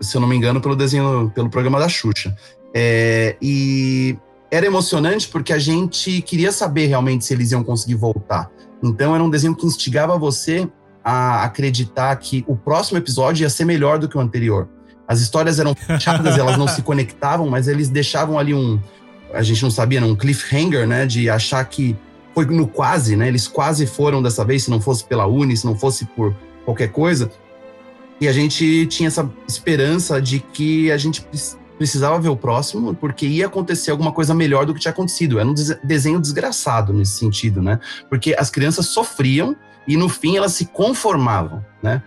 se 0.00 0.16
eu 0.16 0.20
não 0.20 0.26
me 0.26 0.35
engano, 0.37 0.61
pelo 0.61 0.74
desenho, 0.74 1.30
pelo 1.32 1.48
programa 1.48 1.78
da 1.78 1.88
Xuxa. 1.88 2.37
É, 2.74 3.37
e 3.40 4.16
era 4.52 4.66
emocionante 4.66 5.26
porque 5.28 5.50
a 5.50 5.58
gente 5.58 6.20
queria 6.20 6.52
saber 6.52 6.86
realmente 6.86 7.24
se 7.24 7.32
eles 7.32 7.52
iam 7.52 7.64
conseguir 7.64 7.94
voltar. 7.94 8.50
Então 8.82 9.14
era 9.14 9.24
um 9.24 9.30
desenho 9.30 9.56
que 9.56 9.64
instigava 9.64 10.18
você 10.18 10.68
a 11.02 11.42
acreditar 11.42 12.14
que 12.16 12.44
o 12.46 12.54
próximo 12.54 12.98
episódio 12.98 13.44
ia 13.44 13.50
ser 13.50 13.64
melhor 13.64 13.98
do 13.98 14.06
que 14.06 14.16
o 14.16 14.20
anterior. 14.20 14.68
As 15.08 15.20
histórias 15.20 15.58
eram 15.58 15.74
fechadas, 15.74 16.36
elas 16.36 16.58
não 16.58 16.68
se 16.68 16.82
conectavam, 16.82 17.48
mas 17.48 17.66
eles 17.66 17.88
deixavam 17.88 18.38
ali 18.38 18.52
um, 18.52 18.78
a 19.32 19.42
gente 19.42 19.62
não 19.62 19.70
sabia, 19.70 20.02
né, 20.02 20.06
um 20.06 20.14
cliffhanger, 20.14 20.86
né, 20.86 21.06
de 21.06 21.30
achar 21.30 21.64
que 21.64 21.96
foi 22.34 22.44
no 22.44 22.66
quase, 22.66 23.16
né? 23.16 23.28
Eles 23.28 23.48
quase 23.48 23.86
foram 23.86 24.22
dessa 24.22 24.44
vez, 24.44 24.64
se 24.64 24.70
não 24.70 24.80
fosse 24.80 25.04
pela 25.04 25.26
Uni, 25.26 25.56
se 25.56 25.64
não 25.64 25.76
fosse 25.76 26.04
por 26.04 26.34
qualquer 26.64 26.88
coisa. 26.88 27.30
E 28.20 28.28
a 28.28 28.32
gente 28.32 28.86
tinha 28.86 29.08
essa 29.08 29.28
esperança 29.48 30.20
de 30.20 30.40
que 30.40 30.90
a 30.92 30.96
gente 30.96 31.26
precisava 31.78 32.18
ver 32.20 32.28
o 32.28 32.37
próximo, 32.37 32.94
porque 32.94 33.26
ia 33.26 33.46
acontecer 33.46 33.90
alguma 33.90 34.12
coisa 34.12 34.35
melhor 34.35 34.64
do 34.66 34.74
que 34.74 34.80
tinha 34.80 34.92
acontecido. 34.92 35.38
Era 35.38 35.48
um 35.48 35.54
des- 35.54 35.76
desenho 35.82 36.20
desgraçado 36.20 36.92
nesse 36.92 37.12
sentido, 37.18 37.61
né? 37.62 37.80
Porque 38.08 38.35
as 38.38 38.50
crianças 38.50 38.87
sofriam 38.87 39.56
e 39.87 39.96
no 39.96 40.08
fim 40.08 40.37
elas 40.37 40.52
se 40.52 40.66
conformavam, 40.66 41.64
né? 41.82 42.02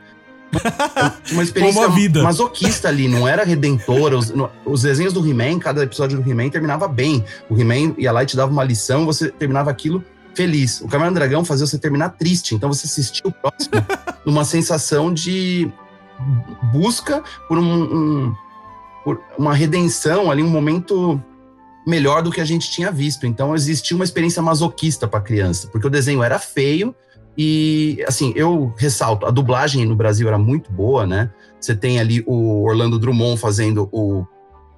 Uma 1.34 1.44
experiência 1.44 1.90
vida. 1.90 2.24
masoquista 2.24 2.88
ali, 2.88 3.08
não 3.10 3.28
era 3.28 3.44
redentora. 3.44 4.18
Os, 4.18 4.30
no- 4.30 4.50
os 4.66 4.84
desenhos 4.84 5.12
do 5.12 5.28
He-Man, 5.28 5.60
cada 5.60 5.84
episódio 5.84 6.22
do 6.22 6.30
He-Man 6.30 6.50
terminava 6.50 6.88
bem. 6.88 7.26
O 7.50 7.60
He-Man 7.60 7.96
ia 7.98 8.12
lá 8.12 8.24
e 8.24 8.26
te 8.26 8.38
dava 8.38 8.52
uma 8.52 8.64
lição, 8.64 9.06
você 9.06 9.30
terminava 9.30 9.70
aquilo 9.70 10.02
feliz. 10.34 10.80
O 10.82 10.88
do 10.88 11.14
Dragão 11.14 11.44
fazia 11.44 11.66
você 11.66 11.78
terminar 11.78 12.10
triste. 12.10 12.56
Então 12.56 12.72
você 12.72 12.86
assistia 12.86 13.24
o 13.26 13.32
próximo 13.32 13.74
numa 14.26 14.46
sensação 14.46 15.14
de 15.14 15.70
busca 16.72 17.22
por 17.48 17.58
um, 17.58 17.64
um- 17.84 18.36
por 19.06 19.22
uma 19.38 19.54
redenção 19.54 20.32
ali, 20.32 20.42
um 20.42 20.50
momento 20.50 21.22
melhor 21.86 22.24
do 22.24 22.32
que 22.32 22.42
a 22.42 22.46
gente 22.46 22.72
tinha 22.72 22.92
visto. 22.92 23.28
Então 23.28 23.54
existia 23.54 23.96
uma 23.96 24.04
experiência 24.04 24.42
masoquista 24.42 25.08
para 25.08 25.20
a 25.20 25.22
criança, 25.22 25.68
porque 25.68 25.86
o 25.86 25.92
desenho 25.92 26.24
era 26.24 26.40
feio 26.40 26.94
e 27.38 28.04
assim, 28.08 28.34
eu 28.36 28.74
ressalto, 28.78 29.26
a 29.26 29.30
dublagem 29.32 29.86
no 29.86 29.96
Brasil 29.96 30.28
era 30.28 30.40
muito 30.40 30.72
boa, 30.72 31.06
né? 31.06 31.30
Você 31.60 31.76
tem 31.76 32.00
ali 32.00 32.24
o 32.26 32.64
Orlando 32.64 32.98
Drummond 32.98 33.40
fazendo 33.40 33.88
o, 33.92 34.26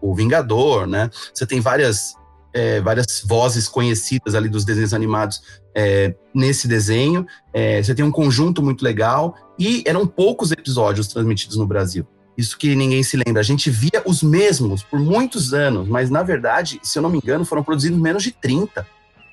o 0.02 0.14
Vingador, 0.14 0.86
né? 0.86 1.10
Você 1.34 1.46
tem 1.46 1.62
várias 1.62 2.14
é, 2.54 2.82
várias 2.82 3.24
vozes 3.24 3.68
conhecidas 3.70 4.34
ali 4.34 4.50
dos 4.50 4.66
desenhos 4.66 4.94
animados 4.94 5.42
é, 5.76 6.16
nesse 6.34 6.68
desenho. 6.68 7.26
É, 7.54 7.82
você 7.82 7.94
tem 7.96 8.04
um 8.04 8.12
conjunto 8.12 8.62
muito 8.62 8.84
legal 8.84 9.36
e 9.58 9.84
eram 9.86 10.06
poucos 10.06 10.52
episódios 10.52 11.08
transmitidos 11.08 11.56
no 11.56 11.68
Brasil. 11.68 12.06
Isso 12.38 12.58
que 12.58 12.76
ninguém 12.76 13.02
se 13.02 13.18
lembra. 13.18 13.40
A 13.40 13.44
gente 13.44 13.70
via 13.72 14.04
os 14.06 14.22
mesmos 14.22 14.84
por 14.84 15.00
muitos 15.00 15.54
anos, 15.54 15.88
mas 15.88 16.10
na 16.10 16.22
verdade, 16.22 16.80
se 16.84 17.00
eu 17.00 17.02
não 17.02 17.10
me 17.10 17.18
engano, 17.18 17.44
foram 17.44 17.64
produzidos 17.64 18.00
menos 18.00 18.22
de 18.22 18.32
30, 18.32 18.86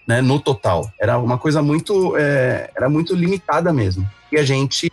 né, 0.06 0.22
no 0.22 0.40
total. 0.40 0.90
Era 0.98 1.18
uma 1.18 1.36
coisa 1.36 1.60
muito, 1.62 2.16
é, 2.16 2.70
era 2.74 2.88
muito 2.88 3.14
limitada 3.14 3.72
mesmo. 3.72 4.08
E 4.32 4.38
a 4.38 4.44
gente 4.44 4.90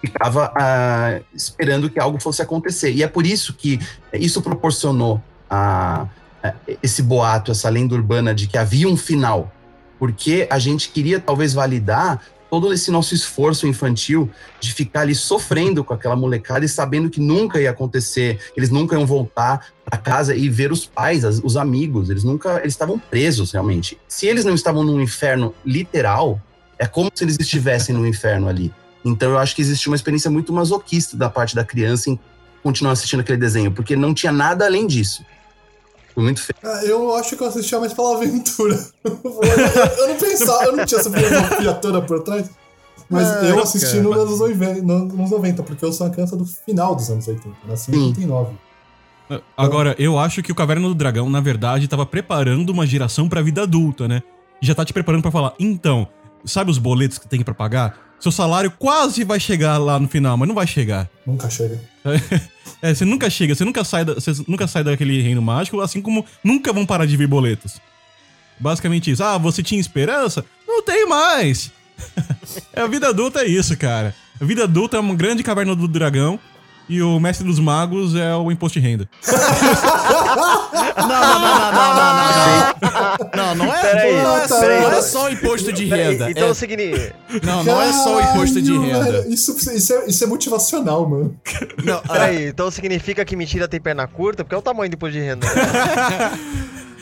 ficava 0.00 0.52
ah, 0.54 1.20
esperando 1.34 1.90
que 1.90 1.98
algo 1.98 2.20
fosse 2.20 2.42
acontecer. 2.42 2.92
E 2.92 3.02
é 3.02 3.08
por 3.08 3.26
isso 3.26 3.54
que 3.54 3.80
isso 4.12 4.40
proporcionou 4.42 5.20
a, 5.48 6.06
a- 6.42 6.54
esse 6.82 7.02
boato, 7.02 7.50
essa 7.50 7.68
lenda 7.68 7.94
urbana 7.94 8.34
de 8.34 8.46
que 8.46 8.58
havia 8.58 8.88
um 8.88 8.96
final. 8.96 9.50
Porque 9.98 10.46
a 10.50 10.58
gente 10.58 10.90
queria 10.90 11.18
talvez 11.18 11.54
validar 11.54 12.20
todo 12.60 12.72
esse 12.72 12.90
nosso 12.90 13.14
esforço 13.14 13.66
infantil 13.66 14.30
de 14.60 14.72
ficar 14.72 15.00
ali 15.00 15.14
sofrendo 15.14 15.82
com 15.82 15.92
aquela 15.92 16.14
molecada 16.14 16.64
e 16.64 16.68
sabendo 16.68 17.10
que 17.10 17.20
nunca 17.20 17.60
ia 17.60 17.70
acontecer, 17.70 18.38
eles 18.56 18.70
nunca 18.70 18.94
iam 18.94 19.04
voltar 19.04 19.66
para 19.84 19.98
casa 19.98 20.36
e 20.36 20.48
ver 20.48 20.70
os 20.70 20.86
pais, 20.86 21.24
as- 21.24 21.40
os 21.42 21.56
amigos, 21.56 22.10
eles 22.10 22.22
nunca, 22.22 22.58
eles 22.60 22.74
estavam 22.74 22.96
presos 22.98 23.50
realmente. 23.52 23.98
Se 24.06 24.26
eles 24.26 24.44
não 24.44 24.54
estavam 24.54 24.84
num 24.84 25.00
inferno 25.00 25.52
literal, 25.66 26.40
é 26.78 26.86
como 26.86 27.10
se 27.12 27.24
eles 27.24 27.36
estivessem 27.40 27.94
no 27.94 28.06
inferno 28.06 28.48
ali. 28.48 28.72
Então 29.04 29.30
eu 29.32 29.38
acho 29.38 29.54
que 29.56 29.60
existe 29.62 29.88
uma 29.88 29.96
experiência 29.96 30.30
muito 30.30 30.52
masoquista 30.52 31.16
da 31.16 31.28
parte 31.28 31.54
da 31.56 31.64
criança 31.64 32.08
em 32.08 32.18
continuar 32.62 32.92
assistindo 32.92 33.20
aquele 33.20 33.38
desenho, 33.38 33.72
porque 33.72 33.96
não 33.96 34.14
tinha 34.14 34.32
nada 34.32 34.64
além 34.64 34.86
disso. 34.86 35.24
Foi 36.14 36.22
muito 36.22 36.40
feio. 36.42 36.56
Ah, 36.62 36.84
Eu 36.84 37.14
acho 37.16 37.36
que 37.36 37.42
eu 37.42 37.48
assistia 37.48 37.80
mais 37.80 37.92
pela 37.92 38.16
aventura. 38.16 38.78
Eu, 39.04 40.08
não 40.08 40.16
pensava, 40.16 40.64
eu 40.64 40.76
não 40.76 40.84
tinha 40.86 41.00
essa 41.00 41.10
filosofia 41.10 41.74
toda 41.74 42.00
por 42.02 42.22
trás. 42.22 42.48
Mas 43.10 43.26
Ah, 43.28 43.44
eu 43.44 43.62
assisti 43.62 43.90
cara. 43.98 44.02
nos 44.02 44.16
anos 44.16 44.38
90, 44.40 44.82
no- 44.82 45.04
nos 45.06 45.30
90, 45.30 45.62
porque 45.62 45.84
eu 45.84 45.92
sou 45.92 46.06
uma 46.06 46.12
criança 46.12 46.36
do 46.36 46.44
final 46.46 46.94
dos 46.94 47.10
anos 47.10 47.26
80. 47.28 47.48
eu 47.64 47.68
Nasci 47.70 47.90
em 47.90 47.94
Sim. 47.94 48.06
89. 48.08 48.54
Agora, 49.56 49.94
eu 49.98 50.18
acho 50.18 50.42
que 50.42 50.52
o 50.52 50.54
Caverna 50.54 50.86
do 50.88 50.94
Dragão, 50.94 51.28
na 51.28 51.40
verdade, 51.40 51.88
tava 51.88 52.06
preparando 52.06 52.70
uma 52.70 52.86
geração 52.86 53.28
pra 53.28 53.42
vida 53.42 53.62
adulta, 53.62 54.06
né? 54.08 54.22
E 54.62 54.66
já 54.66 54.74
tá 54.74 54.84
te 54.84 54.92
preparando 54.92 55.22
pra 55.22 55.30
falar, 55.30 55.54
então, 55.58 56.06
sabe 56.44 56.70
os 56.70 56.78
boletos 56.78 57.18
que 57.18 57.26
tem 57.28 57.42
pra 57.42 57.54
pagar? 57.54 57.98
Seu 58.20 58.32
salário 58.32 58.70
quase 58.70 59.24
vai 59.24 59.38
chegar 59.38 59.78
lá 59.78 59.98
no 59.98 60.08
final, 60.08 60.36
mas 60.36 60.48
não 60.48 60.54
vai 60.54 60.66
chegar. 60.66 61.08
Nunca 61.26 61.48
chega. 61.50 61.80
É, 62.80 62.92
você 62.94 63.04
nunca 63.04 63.30
chega, 63.30 63.54
você 63.54 63.64
nunca 63.64 63.82
sai, 63.82 64.04
da, 64.04 64.12
você 64.12 64.30
nunca 64.46 64.66
sai 64.66 64.84
daquele 64.84 65.22
reino 65.22 65.40
mágico, 65.40 65.80
assim 65.80 66.02
como 66.02 66.24
nunca 66.42 66.70
vão 66.70 66.84
parar 66.84 67.06
de 67.06 67.16
vir 67.16 67.26
boletos. 67.26 67.80
Basicamente 68.58 69.10
isso. 69.10 69.24
Ah, 69.24 69.38
você 69.38 69.62
tinha 69.62 69.80
esperança? 69.80 70.44
Não 70.68 70.82
tem 70.82 71.08
mais. 71.08 71.72
é, 72.74 72.82
a 72.82 72.86
vida 72.86 73.08
adulta 73.08 73.40
é 73.40 73.46
isso, 73.46 73.74
cara. 73.76 74.14
A 74.38 74.44
vida 74.44 74.64
adulta 74.64 74.98
é 74.98 75.00
uma 75.00 75.14
grande 75.14 75.42
caverna 75.42 75.74
do 75.74 75.88
dragão 75.88 76.38
e 76.88 77.00
o 77.02 77.18
mestre 77.18 77.46
dos 77.46 77.58
magos 77.58 78.14
é 78.14 78.34
o 78.34 78.50
imposto 78.50 78.78
de 78.78 78.86
renda. 78.86 79.08
Não, 80.96 81.08
não, 81.08 81.40
não, 81.40 81.72
não, 81.72 81.72
não, 81.72 81.94
não, 81.94 82.24
não. 82.24 82.74
Não, 83.34 83.54
não 83.54 83.74
é, 83.74 83.80
Peraí, 83.80 84.22
não 84.22 84.36
é, 84.36 84.48
peraí. 84.48 84.80
não 84.82 84.92
é 84.92 85.02
só 85.02 85.26
o 85.26 85.28
imposto 85.30 85.72
de 85.72 85.84
renda. 85.84 86.30
então 86.30 86.48
é- 86.48 86.50
é... 86.50 86.54
significa. 86.54 87.14
não, 87.42 87.64
não 87.64 87.82
é 87.82 87.92
só 87.92 88.16
o 88.16 88.20
imposto 88.20 88.62
de 88.62 88.78
renda. 88.78 89.26
Isso, 89.28 89.56
isso, 89.72 89.92
é, 89.92 90.06
isso 90.06 90.24
é 90.24 90.26
motivacional, 90.26 91.08
mano. 91.08 91.36
Não, 91.84 91.98
ah, 91.98 92.12
Peraí, 92.12 92.46
então 92.48 92.70
significa 92.70 93.24
que 93.24 93.36
mentira 93.36 93.66
tem 93.68 93.80
perna 93.80 94.06
curta? 94.06 94.44
Porque 94.44 94.54
é 94.54 94.58
o 94.58 94.62
tamanho 94.62 94.90
do 94.90 94.94
imposto 94.94 95.18
de 95.18 95.24
renda. 95.24 95.46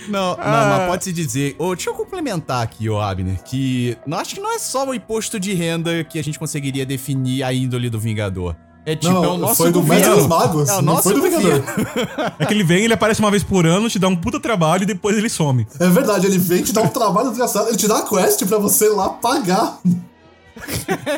Não, 0.09 0.37
não, 0.37 0.39
mas 0.45 0.89
pode-se 0.89 1.13
dizer. 1.13 1.55
Ô, 1.61 1.77
deixa 1.77 1.89
eu 1.89 1.95
complementar 1.95 2.61
aqui, 2.61 2.89
ô 2.89 3.01
Abner, 3.01 3.41
que 3.45 3.97
não, 4.05 4.19
acho 4.19 4.35
que 4.35 4.41
não 4.41 4.53
é 4.53 4.59
só 4.59 4.85
o 4.85 4.93
imposto 4.93 5.39
de 5.39 5.55
renda 5.55 6.03
que 6.03 6.19
a 6.19 6.25
gente 6.25 6.41
conseguiria 6.41 6.85
definir 6.85 7.45
a 7.45 7.53
índole 7.53 7.89
do 7.89 8.01
Vingador. 8.01 8.57
É 8.85 8.97
tipo, 8.97 9.13
Não, 9.13 9.25
é 9.25 9.29
o 9.29 9.37
nosso 9.39 9.57
foi 9.57 9.71
do 9.71 9.81
governo. 9.81 10.05
Mestre 10.05 10.19
dos 10.19 10.27
Magos, 10.27 10.69
É 10.69 10.73
o 10.73 10.83
não 10.83 10.95
nosso 10.95 11.03
foi 11.05 11.15
do. 11.15 11.23
Vingador. 11.23 11.63
É 12.39 12.47
que 12.47 12.53
ele 12.53 12.65
vem, 12.65 12.85
ele 12.85 12.93
aparece 12.95 13.21
uma 13.21 13.31
vez 13.31 13.45
por 13.45 13.65
ano, 13.65 13.89
te 13.89 13.99
dá 13.99 14.09
um 14.09 14.17
puta 14.17 14.41
trabalho 14.41 14.83
e 14.83 14.87
depois 14.87 15.17
ele 15.17 15.29
some. 15.29 15.67
É 15.79 15.89
verdade, 15.89 16.27
ele 16.27 16.39
vem 16.39 16.63
te 16.63 16.73
dar 16.73 16.83
um 16.83 16.89
trabalho 16.89 17.29
desgraçado, 17.29 17.69
ele 17.69 17.77
te 17.77 17.87
dá 17.87 17.99
a 17.99 18.03
quest 18.03 18.45
pra 18.45 18.59
você 18.59 18.87
ir 18.87 18.95
lá 18.95 19.09
pagar. 19.09 19.79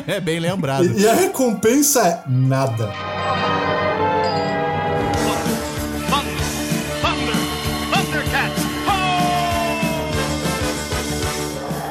É 0.07 0.19
bem 0.19 0.39
lembrado. 0.39 0.85
E, 0.85 1.01
e 1.01 1.07
a 1.07 1.13
recompensa 1.13 2.01
é 2.07 2.23
nada. 2.27 2.91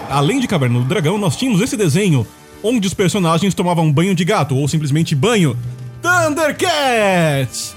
Além 0.08 0.38
de 0.38 0.46
Caverna 0.46 0.78
do 0.78 0.84
Dragão, 0.84 1.18
nós 1.18 1.36
tínhamos 1.36 1.60
esse 1.60 1.76
desenho 1.76 2.26
onde 2.64 2.88
os 2.88 2.94
personagens 2.94 3.54
tomavam 3.54 3.92
banho 3.92 4.14
de 4.14 4.24
gato, 4.24 4.56
ou 4.56 4.66
simplesmente 4.66 5.14
banho. 5.14 5.56
Thundercats! 6.00 7.76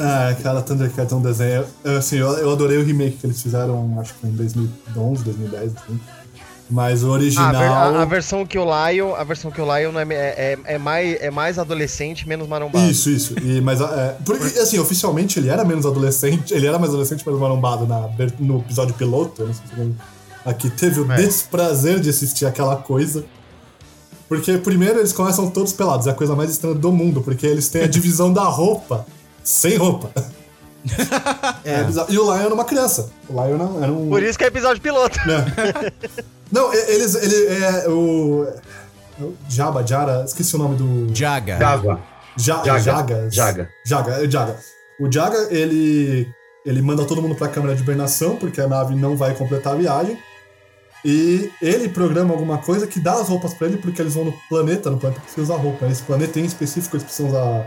Ah, 0.00 0.36
cara, 0.42 0.60
Thundercats 0.60 1.12
é 1.12 1.16
um 1.16 1.22
desenho. 1.22 1.64
Assim, 1.96 2.16
eu, 2.16 2.50
adorei 2.50 2.76
o 2.76 2.84
remake 2.84 3.18
que 3.18 3.26
eles 3.26 3.40
fizeram, 3.40 3.98
acho 4.00 4.12
que 4.14 4.26
em 4.26 4.32
2011, 4.32 5.24
2010, 5.24 5.72
assim. 5.76 6.00
Mas 6.70 7.02
o 7.02 7.08
Ah, 7.08 7.10
a, 7.10 7.12
original. 7.12 7.52
ver- 7.52 7.68
a- 7.68 8.02
a 8.02 8.04
versão 8.06 8.46
que 8.46 8.58
o 8.58 8.64
Lion, 8.64 9.14
a 9.14 9.22
versão 9.22 9.50
que 9.50 9.60
o 9.60 9.64
Lion 9.76 9.92
não 9.92 10.00
é, 10.00 10.06
é, 10.14 10.58
é, 10.64 10.78
mais, 10.78 11.20
é 11.20 11.30
mais 11.30 11.58
adolescente, 11.58 12.26
menos 12.26 12.48
marombado. 12.48 12.90
Isso, 12.90 13.10
isso. 13.10 13.34
E, 13.38 13.60
mas, 13.60 13.80
é, 13.82 14.16
porque, 14.24 14.58
assim, 14.58 14.78
oficialmente 14.78 15.38
ele 15.38 15.50
era 15.50 15.62
menos 15.64 15.84
adolescente, 15.84 16.54
ele 16.54 16.66
era 16.66 16.78
mais 16.78 16.90
adolescente, 16.90 17.24
menos 17.26 17.40
marombado 17.40 17.86
na, 17.86 18.08
no 18.40 18.60
episódio 18.60 18.94
piloto. 18.94 19.42
Eu 19.42 19.48
não 19.48 19.54
sei 19.54 19.66
se 19.66 19.72
alguém 19.72 19.96
aqui 20.46 20.70
teve 20.70 21.00
o 21.00 21.12
É. 21.12 21.16
desprazer 21.16 22.00
de 22.00 22.08
assistir 22.08 22.46
aquela 22.46 22.76
coisa. 22.76 23.24
Porque, 24.26 24.56
primeiro, 24.56 24.98
eles 25.00 25.12
começam 25.12 25.50
todos 25.50 25.72
pelados, 25.74 26.06
é 26.06 26.10
a 26.10 26.14
coisa 26.14 26.34
mais 26.34 26.50
estranha 26.50 26.74
do 26.74 26.90
mundo, 26.90 27.20
porque 27.20 27.46
eles 27.46 27.68
têm 27.68 27.82
a 27.82 27.86
divisão 27.88 28.32
da 28.32 28.44
roupa 28.44 29.06
sem 29.44 29.76
roupa. 29.76 30.10
É. 31.64 31.82
bizarro. 31.84 32.12
E 32.12 32.18
o 32.18 32.22
Lion 32.24 32.34
era 32.44 32.54
uma 32.54 32.64
criança. 32.64 33.10
O 33.28 33.32
Lion 33.32 33.56
não- 33.56 33.82
era 33.82 33.90
um. 33.90 34.08
Por 34.10 34.22
isso 34.22 34.36
que 34.36 34.44
é 34.44 34.48
episódio 34.48 34.82
piloto. 34.82 35.18
Não, 36.54 36.72
eles. 36.72 37.16
Ele 37.16 37.64
é 37.64 37.88
o. 37.88 38.46
o 39.20 39.36
Jabba, 39.48 39.84
Jara, 39.84 40.22
esqueci 40.24 40.54
o 40.54 40.58
nome 40.58 40.76
do. 40.76 41.12
Jaga. 41.12 41.58
Java. 41.58 42.00
Ja, 42.38 42.62
Jaga. 42.78 43.28
Jaga. 43.28 43.70
Jaga, 43.84 44.24
é 44.24 44.30
Jaga. 44.30 44.56
O 45.00 45.10
Jaga, 45.10 45.48
ele. 45.50 46.28
Ele 46.64 46.80
manda 46.80 47.04
todo 47.04 47.20
mundo 47.20 47.34
pra 47.34 47.48
câmara 47.48 47.74
de 47.74 47.82
hibernação, 47.82 48.36
porque 48.36 48.60
a 48.60 48.68
nave 48.68 48.94
não 48.94 49.16
vai 49.16 49.34
completar 49.34 49.74
a 49.74 49.76
viagem. 49.76 50.16
E 51.04 51.50
ele 51.60 51.90
programa 51.90 52.32
alguma 52.32 52.56
coisa 52.56 52.86
que 52.86 52.98
dá 52.98 53.14
as 53.14 53.28
roupas 53.28 53.52
pra 53.52 53.66
ele, 53.66 53.76
porque 53.76 54.00
eles 54.00 54.14
vão 54.14 54.24
no 54.24 54.34
planeta, 54.48 54.90
no 54.90 54.96
planeta 54.96 55.20
precisa 55.20 55.42
usar 55.42 55.56
roupa. 55.56 55.84
Esse 55.86 56.02
planeta 56.02 56.40
em 56.40 56.44
específico 56.46 56.96
eles 56.96 57.04
precisam 57.04 57.28
usar 57.28 57.66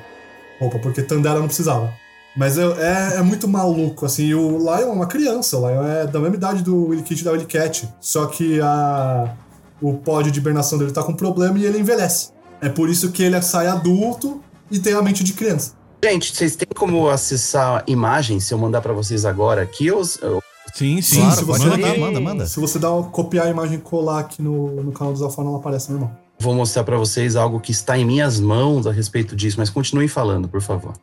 roupa, 0.60 0.80
porque 0.80 1.04
Tandera 1.04 1.38
não 1.38 1.46
precisava. 1.46 1.94
Mas 2.38 2.58
é, 2.58 2.64
é, 2.64 3.18
é 3.18 3.22
muito 3.24 3.48
maluco, 3.48 4.06
assim. 4.06 4.26
E 4.26 4.36
o 4.36 4.58
Lion 4.60 4.70
é 4.90 4.92
uma 4.92 5.08
criança, 5.08 5.58
o 5.58 5.68
Lion 5.68 5.84
é 5.84 6.06
da 6.06 6.20
mesma 6.20 6.36
idade 6.36 6.62
do 6.64 6.88
Willy 6.88 7.02
Kid 7.04 7.22
e 7.22 7.24
da 7.26 7.32
Willy 7.32 7.46
Cat. 7.46 7.90
Só 8.00 8.28
que 8.28 8.62
a, 8.62 9.34
o 9.82 9.94
pod 9.96 10.30
de 10.32 10.40
hibernação 10.40 10.78
dele 10.78 10.92
tá 10.92 11.04
com 11.04 11.14
problema 11.14 11.58
e 11.58 11.66
ele 11.66 11.80
envelhece. 11.80 12.30
É 12.62 12.70
por 12.70 12.90
isso 12.90 13.12
que 13.12 13.24
ele 13.24 13.42
sai 13.42 13.68
adulto 13.68 14.42
e 14.70 14.80
tem 14.80 14.94
a 14.94 15.02
mente 15.02 15.24
de 15.24 15.34
criança. 15.34 15.74
Gente, 16.04 16.36
vocês 16.36 16.56
têm 16.56 16.68
como 16.76 17.10
acessar 17.10 17.84
imagens 17.88 18.44
se 18.46 18.54
eu 18.54 18.58
mandar 18.60 18.82
pra 18.82 18.94
vocês 18.94 19.26
agora 19.26 19.64
aqui? 19.64 19.90
Ou, 19.92 20.04
Sim, 20.06 21.02
sim. 21.02 21.22
Claro, 21.22 21.36
se 21.36 21.46
pode 21.46 21.64
você- 21.64 21.70
mandar, 21.70 21.98
manda, 21.98 22.20
manda. 22.20 22.46
Se 22.46 22.60
você 22.60 22.78
dá 22.78 22.90
copiar 23.12 23.48
a 23.48 23.50
imagem 23.50 23.78
e 23.80 23.82
colar 23.82 24.20
aqui 24.20 24.44
no, 24.44 24.84
no 24.84 24.92
canal 24.92 25.12
do 25.12 25.18
Zafona, 25.18 25.50
ela 25.50 25.58
aparece 25.58 25.92
normal. 25.92 26.12
vou 26.40 26.54
mostrar 26.54 26.84
pra 26.84 26.98
vocês 26.98 27.36
algo 27.36 27.60
que 27.60 27.72
está 27.72 27.98
em 27.98 28.06
minhas 28.06 28.40
mãos 28.40 28.86
a 28.86 28.92
respeito 28.92 29.36
disso, 29.36 29.56
mas 29.58 29.72
continuem 29.72 30.08
falando, 30.08 30.48
por 30.48 30.62
favor. 30.62 30.94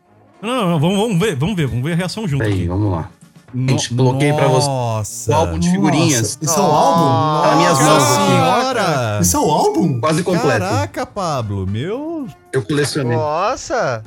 Não, 0.45 0.55
não, 0.63 0.71
não, 0.71 0.81
vamos, 0.81 0.97
vamos 0.99 1.19
ver, 1.19 1.35
vamos 1.37 1.57
ver, 1.57 1.67
vamos 1.67 1.85
ver 1.85 1.93
a 1.93 1.97
reação 1.97 2.27
junto 2.29 2.43
Peraí, 2.45 2.67
vamos 2.69 2.91
lá. 2.93 3.09
No- 3.53 3.69
Gente, 3.71 3.95
coloquei 3.95 4.33
pra 4.33 4.49
você 4.49 4.67
Nossa. 4.67 5.31
o 5.31 5.35
álbum 5.35 5.59
de 5.61 5.71
figurinhas. 5.71 6.21
Nossa, 6.23 6.39
isso 6.43 6.59
é 6.59 6.63
um 6.63 6.67
álbum? 6.75 7.43
Tá 7.43 7.49
nas 7.49 7.57
minhas 7.59 7.73
Nossa 7.79 7.89
mãos 7.89 8.03
aqui. 8.19 8.27
senhora! 8.27 9.19
Isso 9.23 9.37
é 9.37 9.41
um 9.41 9.51
álbum? 9.51 10.01
Quase 10.01 10.23
completo. 10.25 10.49
Caraca, 10.61 11.07
Pablo, 11.07 11.65
meu. 11.67 12.27
Eu 12.53 12.63
colecionei. 12.63 13.17
Nossa! 13.17 14.03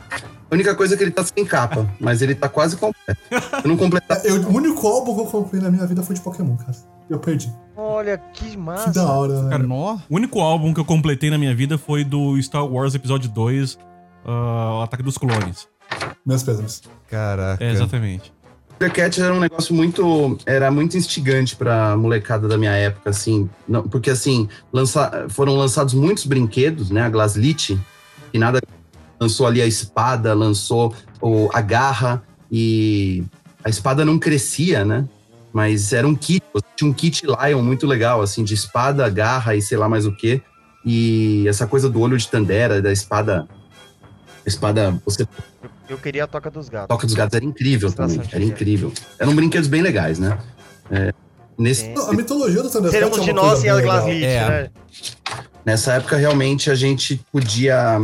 A 0.50 0.54
única 0.54 0.76
coisa 0.76 0.96
é 0.96 0.98
que 0.98 1.04
ele 1.04 1.12
tá 1.12 1.24
sem 1.24 1.46
capa, 1.46 1.88
mas 2.00 2.22
ele 2.22 2.36
tá 2.36 2.50
quase 2.50 2.76
completo. 2.78 3.22
Eu 3.64 3.70
não 3.70 3.78
completei. 3.78 4.18
Eu, 4.30 4.42
o 4.44 4.54
único 4.54 4.86
álbum 4.88 5.14
que 5.16 5.22
eu 5.22 5.26
comprei 5.26 5.62
na 5.62 5.70
minha 5.72 5.86
vida 5.86 6.02
foi 6.04 6.16
de 6.16 6.22
Pokémon, 6.22 6.56
cara. 6.58 6.72
Eu 7.10 7.20
perdi. 7.20 7.54
Olha 7.76 8.18
que 8.18 8.58
massa. 8.58 8.86
Que 8.90 8.96
da 8.96 9.10
hora, 9.12 9.42
né? 9.44 9.50
Cara. 9.50 9.66
O 9.66 9.98
único 10.10 10.42
álbum 10.42 10.74
que 10.74 10.80
eu 10.80 10.86
completei 10.86 11.30
na 11.30 11.38
minha 11.38 11.56
vida 11.56 11.78
foi 11.78 12.04
do 12.04 12.42
Star 12.42 12.66
Wars 12.66 12.96
Episódio 12.96 13.30
2, 13.30 13.78
ah, 14.26 14.80
O 14.80 14.82
Ataque 14.84 15.04
dos 15.04 15.18
Clones. 15.18 15.68
Meus 16.26 16.44
pésames. 16.44 16.82
Caraca. 17.10 17.64
É, 17.64 17.72
exatamente. 17.72 18.32
Thundercat 18.78 19.20
era 19.20 19.34
um 19.34 19.40
negócio 19.40 19.74
muito. 19.74 20.38
Era 20.46 20.70
muito 20.70 20.96
instigante 20.96 21.56
pra 21.56 21.98
molecada 21.98 22.48
da 22.48 22.58
minha 22.58 22.74
época, 22.74 23.10
assim. 23.10 23.50
Não, 23.68 23.84
porque, 23.84 24.12
assim, 24.12 24.48
lança, 24.72 25.26
foram 25.30 25.56
lançados 25.56 25.94
muitos 25.94 26.26
brinquedos, 26.26 26.92
né? 26.92 27.02
A 27.02 27.10
Glaslit, 27.10 27.78
que 28.32 28.38
nada. 28.38 28.62
Lançou 29.20 29.48
ali 29.48 29.64
a 29.64 29.66
espada, 29.66 30.36
lançou 30.36 30.94
o, 31.20 31.50
a 31.52 31.60
garra, 31.60 32.22
e 32.52 33.24
a 33.64 33.70
espada 33.70 34.06
não 34.06 34.20
crescia, 34.20 34.86
né? 34.86 35.08
Mas 35.52 35.92
era 35.92 36.08
um 36.08 36.14
kit. 36.14 36.44
Tinha 36.76 36.90
um 36.90 36.94
kit 36.94 37.26
Lion 37.26 37.64
muito 37.64 37.88
legal, 37.88 38.22
assim, 38.22 38.44
de 38.44 38.54
espada, 38.54 39.10
garra 39.10 39.56
e 39.56 39.62
sei 39.62 39.76
lá 39.76 39.90
mais 39.90 40.06
o 40.06 40.16
quê. 40.16 40.40
E 40.86 41.48
essa 41.48 41.66
coisa 41.66 41.90
do 41.90 42.00
olho 42.00 42.16
de 42.16 42.28
Tandera, 42.28 42.80
da 42.80 42.92
espada. 42.92 43.48
A 44.46 44.48
espada. 44.48 45.02
Você 45.04 45.28
Eu 45.90 45.98
queria 45.98 46.26
a 46.26 46.28
Toca 46.28 46.50
dos 46.52 46.70
Gatos. 46.70 46.88
Toca 46.90 47.06
dos 47.06 47.16
Gatos 47.16 47.36
era 47.36 47.46
incrível 47.46 47.92
também, 47.92 48.22
era 48.32 48.44
incrível. 48.44 48.92
Eram 49.18 49.36
brinquedos 49.36 49.68
bem 49.68 49.82
legais, 49.82 50.20
né? 50.20 50.38
É, 50.92 51.14
nesse. 51.58 51.90
Não, 51.90 52.10
a 52.10 52.14
mitologia 52.14 52.62
do 52.62 52.70
Thundercat 52.70 52.92
Seremos 52.92 53.20
é 53.20 53.22
de 53.22 53.34
nós 53.34 53.64
e 53.64 53.70
a. 53.70 53.82
Glaslit, 53.82 54.24
É. 54.26 54.50
né? 54.50 54.70
nessa 55.66 55.94
época, 55.94 56.16
realmente, 56.18 56.70
a 56.72 56.76
gente 56.76 57.22
podia... 57.32 58.02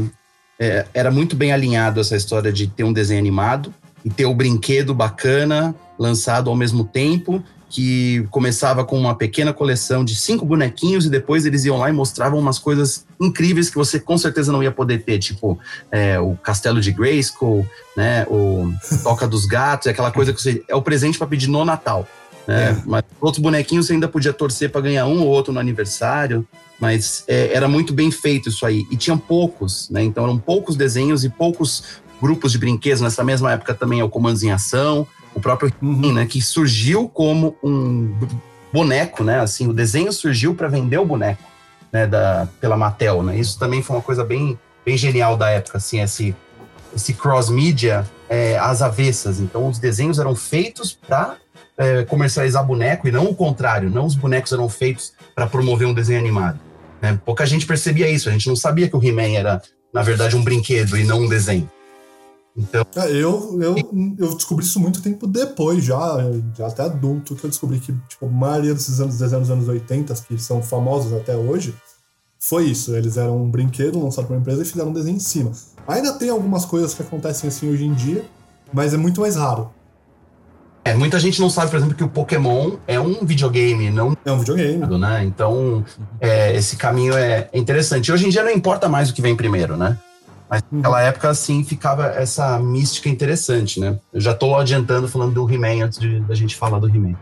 é, 0.59 0.85
era 0.93 1.09
muito 1.11 1.35
bem 1.35 1.51
alinhado 1.53 1.99
essa 1.99 2.15
história 2.15 2.51
de 2.51 2.67
ter 2.67 2.83
um 2.83 2.93
desenho 2.93 3.19
animado 3.19 3.73
e 4.03 4.09
ter 4.09 4.25
o 4.25 4.33
brinquedo 4.33 4.93
bacana 4.93 5.73
lançado 5.97 6.49
ao 6.49 6.55
mesmo 6.55 6.83
tempo, 6.83 7.41
que 7.73 8.23
começava 8.29 8.85
com 8.85 8.99
uma 8.99 9.15
pequena 9.15 9.51
coleção 9.51 10.05
de 10.05 10.15
cinco 10.15 10.45
bonequinhos 10.45 11.07
e 11.07 11.09
depois 11.09 11.43
eles 11.43 11.65
iam 11.65 11.79
lá 11.79 11.89
e 11.89 11.91
mostravam 11.91 12.37
umas 12.37 12.59
coisas 12.59 13.03
incríveis 13.19 13.67
que 13.67 13.75
você 13.75 13.99
com 13.99 14.15
certeza 14.15 14.51
não 14.51 14.61
ia 14.61 14.71
poder 14.71 14.99
ter, 14.99 15.17
tipo 15.17 15.57
é, 15.91 16.19
o 16.19 16.35
Castelo 16.35 16.79
de 16.79 16.91
Grayskull, 16.91 17.67
né, 17.97 18.27
o 18.29 18.71
Toca 19.01 19.27
dos 19.27 19.47
Gatos, 19.47 19.87
aquela 19.87 20.11
coisa 20.11 20.31
que 20.31 20.39
você... 20.39 20.63
É 20.67 20.75
o 20.75 20.83
presente 20.83 21.17
para 21.17 21.25
pedir 21.25 21.47
no 21.47 21.65
Natal. 21.65 22.07
Né? 22.45 22.79
Mas 22.85 23.03
outros 23.19 23.41
bonequinhos 23.41 23.87
você 23.87 23.93
ainda 23.93 24.07
podia 24.07 24.33
torcer 24.33 24.69
para 24.69 24.81
ganhar 24.81 25.07
um 25.07 25.21
ou 25.21 25.27
outro 25.27 25.51
no 25.51 25.59
aniversário, 25.59 26.47
mas 26.79 27.23
é, 27.27 27.55
era 27.55 27.67
muito 27.67 27.91
bem 27.91 28.11
feito 28.11 28.49
isso 28.49 28.67
aí. 28.67 28.85
E 28.91 28.95
tinham 28.95 29.17
poucos, 29.17 29.89
né? 29.89 30.03
Então 30.03 30.25
eram 30.25 30.37
poucos 30.37 30.75
desenhos 30.75 31.23
e 31.23 31.29
poucos 31.29 31.83
grupos 32.21 32.51
de 32.51 32.59
brinquedos. 32.59 33.01
Nessa 33.01 33.23
mesma 33.23 33.51
época 33.51 33.73
também 33.73 33.99
é 33.99 34.03
o 34.03 34.09
Comandos 34.09 34.43
em 34.43 34.51
Ação, 34.51 35.07
o 35.35 35.39
próprio 35.39 35.71
Uhum. 35.81 36.13
né, 36.13 36.25
que 36.25 36.41
surgiu 36.41 37.09
como 37.09 37.55
um 37.63 38.15
boneco, 38.71 39.23
né? 39.23 39.39
Assim, 39.39 39.67
o 39.67 39.73
desenho 39.73 40.11
surgiu 40.11 40.55
para 40.55 40.67
vender 40.67 40.97
o 40.97 41.05
boneco, 41.05 41.43
né? 41.91 42.07
Da, 42.07 42.47
pela 42.59 42.75
Mattel, 42.75 43.21
né? 43.23 43.37
Isso 43.37 43.59
também 43.59 43.81
foi 43.83 43.95
uma 43.95 44.01
coisa 44.01 44.23
bem, 44.23 44.57
bem 44.85 44.97
genial 44.97 45.37
da 45.37 45.49
época, 45.49 45.77
assim, 45.77 46.01
esse, 46.01 46.35
esse 46.95 47.13
cross-mídia 47.13 48.05
é, 48.29 48.57
às 48.57 48.81
avessas. 48.81 49.39
Então, 49.39 49.67
os 49.67 49.77
desenhos 49.77 50.17
eram 50.17 50.35
feitos 50.35 50.93
para 51.07 51.35
é, 51.77 52.03
comercializar 52.03 52.65
boneco 52.65 53.07
e 53.07 53.11
não 53.11 53.25
o 53.25 53.35
contrário, 53.35 53.89
não 53.89 54.05
os 54.05 54.15
bonecos 54.15 54.51
eram 54.51 54.67
feitos 54.69 55.13
para 55.35 55.45
promover 55.47 55.87
um 55.87 55.93
desenho 55.93 56.19
animado. 56.19 56.59
né? 57.01 57.19
Pouca 57.25 57.45
gente 57.45 57.65
percebia 57.65 58.09
isso, 58.09 58.29
a 58.29 58.31
gente 58.31 58.47
não 58.47 58.55
sabia 58.55 58.87
que 58.89 58.95
o 58.95 59.03
He-Man 59.03 59.37
era, 59.37 59.61
na 59.93 60.01
verdade, 60.01 60.35
um 60.35 60.43
brinquedo 60.43 60.97
e 60.97 61.03
não 61.03 61.21
um 61.21 61.27
desenho. 61.29 61.69
Então, 62.55 62.85
É, 62.95 63.09
eu, 63.11 63.59
eu, 63.61 63.75
eu 64.17 64.35
descobri 64.35 64.63
isso 64.63 64.79
muito 64.79 65.01
tempo 65.01 65.25
depois, 65.25 65.83
já, 65.83 66.17
já 66.55 66.67
até 66.67 66.83
adulto, 66.83 67.35
que 67.35 67.43
eu 67.43 67.49
descobri 67.49 67.79
que 67.79 67.93
tipo, 68.07 68.25
a 68.25 68.29
maioria 68.29 68.73
desses 68.73 68.99
anos, 68.99 69.17
desenhos 69.17 69.49
anos 69.49 69.67
80, 69.67 70.13
que 70.27 70.37
são 70.37 70.61
famosos 70.61 71.13
até 71.13 71.35
hoje, 71.35 71.73
foi 72.39 72.65
isso. 72.65 72.95
Eles 72.95 73.17
eram 73.17 73.41
um 73.43 73.49
brinquedo 73.49 74.01
lançado 74.03 74.27
por 74.27 74.33
uma 74.33 74.39
empresa 74.39 74.61
e 74.61 74.65
fizeram 74.65 74.89
um 74.89 74.93
desenho 74.93 75.15
em 75.15 75.19
cima. 75.19 75.51
Ainda 75.87 76.13
tem 76.13 76.29
algumas 76.29 76.65
coisas 76.65 76.93
que 76.93 77.01
acontecem 77.01 77.47
assim 77.47 77.69
hoje 77.71 77.85
em 77.85 77.93
dia, 77.93 78.23
mas 78.71 78.93
é 78.93 78.97
muito 78.97 79.21
mais 79.21 79.35
raro. 79.35 79.71
é, 80.85 80.93
muita 80.93 81.17
gente 81.19 81.39
não 81.39 81.49
sabe, 81.49 81.71
por 81.71 81.77
exemplo, 81.77 81.95
que 81.95 82.03
o 82.03 82.09
Pokémon 82.09 82.73
é 82.85 82.99
um 82.99 83.25
videogame, 83.25 83.89
não 83.89 84.15
É 84.25 84.31
um 84.31 84.39
videogame. 84.39 84.85
né? 84.97 85.23
Então, 85.23 85.83
é, 86.19 86.53
esse 86.55 86.75
caminho 86.75 87.13
é 87.17 87.49
interessante. 87.53 88.11
Hoje 88.11 88.27
em 88.27 88.29
dia 88.29 88.43
não 88.43 88.51
importa 88.51 88.87
mais 88.89 89.09
o 89.09 89.13
que 89.13 89.21
vem 89.21 89.35
primeiro, 89.35 89.77
né? 89.77 89.97
Mas 90.53 90.63
naquela 90.71 91.01
época, 91.01 91.29
assim, 91.29 91.63
ficava 91.63 92.05
essa 92.09 92.59
mística 92.59 93.09
interessante, 93.09 93.79
né? 93.79 93.99
Eu 94.13 94.21
já 94.21 94.35
tô 94.35 94.55
adiantando 94.55 95.07
falando 95.07 95.33
do 95.33 95.51
He-Man 95.51 95.85
antes 95.85 95.97
de, 95.97 96.19
da 96.19 96.35
gente 96.35 96.55
falar 96.55 96.77
do 96.77 96.87
He-Man. 96.87 97.15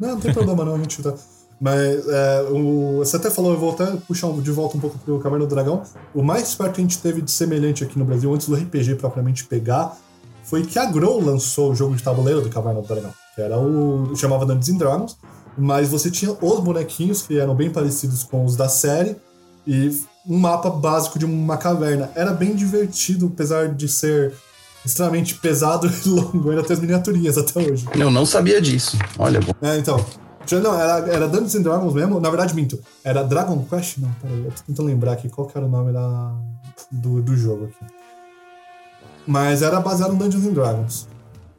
Não, 0.00 0.08
não 0.08 0.20
tem 0.20 0.32
problema 0.32 0.64
não, 0.64 0.74
a 0.74 0.78
gente 0.78 1.00
tá. 1.00 1.14
Mas 1.60 2.08
é, 2.08 2.48
o, 2.50 2.96
você 2.98 3.16
até 3.16 3.30
falou, 3.30 3.52
eu 3.52 3.60
vou 3.60 3.70
até 3.70 3.86
puxar 4.08 4.28
de 4.32 4.50
volta 4.50 4.76
um 4.76 4.80
pouco 4.80 4.98
pro 4.98 5.20
Caverna 5.20 5.46
do 5.46 5.54
Dragão. 5.54 5.84
O 6.12 6.20
mais 6.20 6.52
perto 6.56 6.74
que 6.74 6.80
a 6.80 6.84
gente 6.84 6.98
teve 6.98 7.22
de 7.22 7.30
semelhante 7.30 7.84
aqui 7.84 7.96
no 7.96 8.04
Brasil, 8.04 8.34
antes 8.34 8.48
do 8.48 8.56
RPG 8.56 8.96
propriamente 8.96 9.44
pegar, 9.44 9.96
foi 10.42 10.64
que 10.64 10.76
a 10.76 10.84
Grow 10.86 11.24
lançou 11.24 11.70
o 11.70 11.76
jogo 11.76 11.94
de 11.94 12.02
tabuleiro 12.02 12.40
do 12.40 12.48
Caverna 12.48 12.82
do 12.82 12.88
Dragão. 12.88 13.14
Que 13.36 13.40
era 13.40 13.56
o. 13.56 14.16
chamava 14.16 14.44
Dungeons 14.44 14.68
and 14.70 14.78
Dragons. 14.78 15.16
Mas 15.56 15.88
você 15.88 16.10
tinha 16.10 16.32
os 16.32 16.58
bonequinhos 16.58 17.22
que 17.22 17.38
eram 17.38 17.54
bem 17.54 17.70
parecidos 17.70 18.24
com 18.24 18.44
os 18.44 18.56
da 18.56 18.68
série. 18.68 19.14
E 19.64 19.96
um 20.26 20.38
mapa 20.38 20.70
básico 20.70 21.18
de 21.18 21.24
uma 21.24 21.56
caverna. 21.56 22.10
Era 22.14 22.32
bem 22.32 22.54
divertido, 22.54 23.30
apesar 23.32 23.68
de 23.68 23.88
ser 23.88 24.32
extremamente 24.84 25.34
pesado 25.34 25.86
e 26.04 26.08
longo. 26.08 26.50
Ainda 26.50 26.62
tem 26.62 26.74
as 26.74 26.80
miniaturinhas 26.80 27.38
até 27.38 27.60
hoje. 27.60 27.86
Eu 27.94 28.10
não 28.10 28.26
sabia 28.26 28.60
disso. 28.60 28.98
Olha, 29.18 29.40
bom. 29.40 29.52
É, 29.62 29.76
então. 29.78 30.04
Não, 30.62 30.78
era, 30.78 31.10
era 31.10 31.26
Dungeons 31.26 31.54
and 31.54 31.62
Dragons 31.62 31.94
mesmo. 31.94 32.20
Na 32.20 32.28
verdade, 32.28 32.54
minto. 32.54 32.78
Era 33.02 33.22
Dragon 33.22 33.64
Quest? 33.64 33.98
Não, 33.98 34.12
peraí. 34.20 34.44
Eu 34.44 34.50
tô 34.50 34.62
tentando 34.66 34.86
lembrar 34.86 35.12
aqui 35.12 35.28
qual 35.28 35.46
que 35.46 35.56
era 35.56 35.66
o 35.66 35.70
nome 35.70 35.92
da, 35.92 36.34
do, 36.90 37.22
do 37.22 37.36
jogo 37.36 37.64
aqui. 37.64 37.92
Mas 39.26 39.62
era 39.62 39.80
baseado 39.80 40.14
em 40.14 40.18
Dungeons 40.18 40.44
and 40.44 40.52
Dragons. 40.52 41.08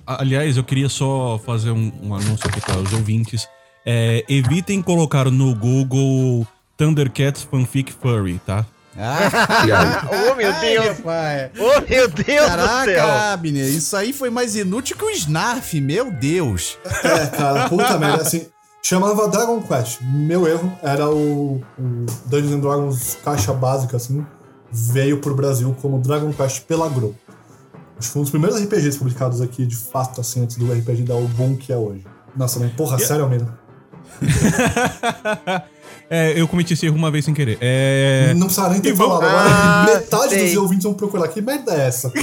Aliás, 0.06 0.56
eu 0.56 0.64
queria 0.64 0.88
só 0.88 1.40
fazer 1.44 1.72
um, 1.72 1.92
um 2.04 2.14
anúncio 2.14 2.48
aqui 2.48 2.62
para 2.62 2.78
os 2.78 2.94
ouvintes. 2.94 3.48
É, 3.84 4.24
evitem 4.30 4.84
colocar 4.84 5.32
no 5.32 5.56
Google 5.56 6.46
Thundercats 6.78 7.44
Fanfic 7.44 7.92
Furry, 7.94 8.40
tá? 8.46 8.66
Ah, 8.98 9.28
Obrigado. 9.60 10.08
Ô, 10.08 10.36
meu 10.36 10.54
Deus! 10.54 11.00
pai. 11.02 11.52
Ô, 11.58 11.82
meu 11.90 12.08
Deus 12.10 12.14
do 12.14 12.24
céu! 12.26 12.46
Caraca, 12.48 13.34
Abner, 13.34 13.66
isso 13.68 13.96
aí 13.96 14.14
foi 14.14 14.30
mais 14.30 14.56
inútil 14.56 14.96
que 14.98 15.04
o 15.04 15.10
Snarf, 15.10 15.74
meu 15.82 16.12
Deus. 16.12 16.78
É, 17.04 17.26
cara, 17.28 17.68
puta 17.70 17.98
merda. 17.98 18.22
Assim, 18.22 18.48
chamava 18.82 19.28
Dragon 19.28 19.62
Quest. 19.62 20.00
Meu 20.02 20.48
erro 20.48 20.72
era 20.82 21.10
o, 21.10 21.62
o 21.78 22.06
Dungeons 22.26 22.54
and 22.54 22.60
Dragons 22.60 23.18
caixa 23.24 23.54
básica, 23.54 23.98
assim. 23.98 24.26
Veio 24.72 25.20
pro 25.20 25.36
Brasil 25.36 25.76
como 25.82 26.00
Dragon 26.00 26.32
Quest 26.32 26.62
pela 26.62 26.88
Grow. 26.90 27.14
Acho 27.98 28.08
que 28.08 28.14
foi 28.14 28.20
um 28.20 28.24
dos 28.24 28.32
primeiros 28.32 28.60
RPGs 28.62 28.98
publicados 28.98 29.42
aqui, 29.42 29.66
de 29.66 29.76
fato, 29.76 30.20
assim, 30.20 30.44
antes 30.44 30.58
do 30.58 30.72
RPG 30.72 31.04
dar 31.04 31.16
o 31.16 31.28
boom 31.30 31.56
que 31.56 31.72
é 31.72 31.78
hoje. 31.78 32.06
Nossa, 32.36 32.60
mas 32.60 32.72
porra, 32.74 33.00
sério, 33.00 33.24
Almeida? 33.24 33.58
É, 36.10 36.40
eu 36.40 36.48
cometi 36.48 36.74
esse 36.74 36.86
erro 36.86 36.96
uma 36.96 37.10
vez 37.10 37.26
sem 37.26 37.34
querer. 37.34 37.58
É. 37.60 38.32
Não 38.36 38.46
precisa 38.48 38.70
nem 38.70 38.80
ter 38.80 38.90
E 38.90 38.94
vamos- 38.94 39.18
falado. 39.20 39.36
Agora, 39.36 39.56
Ah, 39.56 39.86
metade 39.96 40.30
sei. 40.36 40.46
dos 40.46 40.58
ouvintes 40.58 40.84
vão 40.84 40.94
procurar. 40.94 41.28
Que 41.30 41.42
merda 41.42 41.74
é 41.74 41.88
essa? 41.88 42.12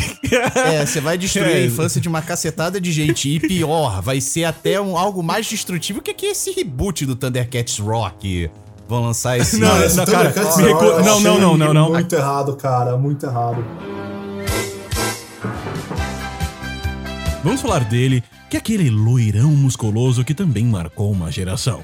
É, 0.55 0.87
você 0.87 1.01
vai 1.01 1.19
destruir 1.19 1.49
É. 1.51 1.55
a 1.57 1.67
infância 1.67 2.01
de 2.01 2.09
uma 2.09 2.23
cacetada 2.23 2.81
de 2.81 2.91
gente. 2.93 3.29
E 3.29 3.41
pior, 3.41 4.01
vai 4.01 4.21
ser 4.21 4.45
até 4.45 4.81
um, 4.81 4.97
algo 4.97 5.23
mais 5.23 5.47
destrutivo 5.47 6.01
que, 6.01 6.15
que 6.15 6.27
esse 6.27 6.53
reboot 6.53 7.05
do 7.05 7.15
Thundercats 7.17 7.79
Rock. 7.79 8.49
Vão 8.89 9.03
lançar 9.03 9.39
esse 9.39 9.59
Não, 9.59 9.69
ano. 9.71 9.95
não, 9.95 10.05
cara, 10.07 10.31
Thundercats 10.31 10.57
me 10.59 10.63
recu- 10.65 10.85
não, 11.03 11.21
não, 11.21 11.39
não, 11.41 11.57
não, 11.59 11.75
não. 11.75 11.91
Muito 11.91 12.15
errado, 12.15 12.57
cara. 12.57 12.97
Muito 12.97 13.27
errado. 13.27 13.65
Vamos 17.43 17.61
falar 17.61 17.85
dele, 17.85 18.23
que 18.49 18.57
é 18.57 18.61
aquele 18.61 18.89
loirão 18.89 19.49
musculoso 19.51 20.25
que 20.25 20.35
também 20.35 20.65
marcou 20.65 21.11
uma 21.11 21.31
geração. 21.33 21.83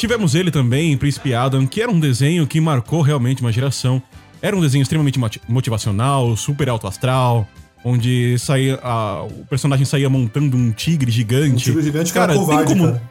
Tivemos 0.00 0.34
ele 0.34 0.50
também 0.50 0.92
em 0.92 0.96
Príncipe 0.96 1.34
Adam, 1.34 1.66
que 1.66 1.82
era 1.82 1.90
um 1.92 2.00
desenho 2.00 2.46
que 2.46 2.58
marcou 2.58 3.02
realmente 3.02 3.42
uma 3.42 3.52
geração. 3.52 4.02
Era 4.40 4.56
um 4.56 4.60
desenho 4.62 4.80
extremamente 4.80 5.18
moti- 5.18 5.42
motivacional, 5.46 6.34
super 6.38 6.70
alto 6.70 6.86
astral, 6.86 7.46
onde 7.84 8.38
saía, 8.38 8.80
a- 8.82 9.24
o 9.24 9.44
personagem 9.44 9.84
saía 9.84 10.08
montando 10.08 10.56
um 10.56 10.72
tigre 10.72 11.10
gigante. 11.10 11.52
Um 11.70 11.74
tigre 11.74 11.82
gigante 11.82 12.12
que 12.14 12.18
cara, 12.18 12.32
era 12.32 12.40
covarde, 12.40 12.68
tem 12.68 12.78
como, 12.78 12.92
cara. 12.92 13.02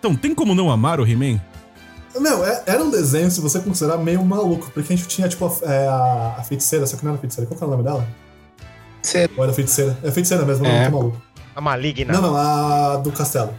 Então, 0.00 0.16
tem 0.16 0.34
como 0.34 0.52
não 0.52 0.68
amar 0.68 0.98
o 0.98 1.06
He-Man? 1.08 1.40
Meu, 2.18 2.44
é- 2.44 2.60
era 2.66 2.82
um 2.82 2.90
desenho, 2.90 3.30
se 3.30 3.40
você 3.40 3.60
considerar, 3.60 3.96
meio 3.98 4.24
maluco. 4.24 4.68
Porque 4.74 4.92
a 4.92 4.96
gente 4.96 5.06
tinha, 5.06 5.28
tipo, 5.28 5.46
a, 5.46 5.70
é, 5.72 5.86
a- 5.86 6.34
a 6.38 6.42
feiticeira, 6.42 6.84
só 6.88 6.96
que 6.96 7.04
não 7.04 7.12
era 7.12 7.20
feiticeira. 7.20 7.46
Qual 7.48 7.56
que 7.56 7.62
era 7.62 7.68
o 7.72 7.76
nome 7.76 7.84
dela? 7.88 8.04
Cê- 9.00 9.30
Ou 9.36 9.44
era 9.44 9.52
feiticeira? 9.52 9.96
É 10.02 10.10
feiticeira 10.10 10.44
mesmo, 10.44 10.64
não 10.64 10.70
É. 10.72 10.88
maluco. 10.88 11.22
A 11.54 11.60
maligna. 11.60 12.12
Não, 12.12 12.20
não, 12.20 12.36
a 12.36 12.96
do 12.96 13.12
castelo. 13.12 13.54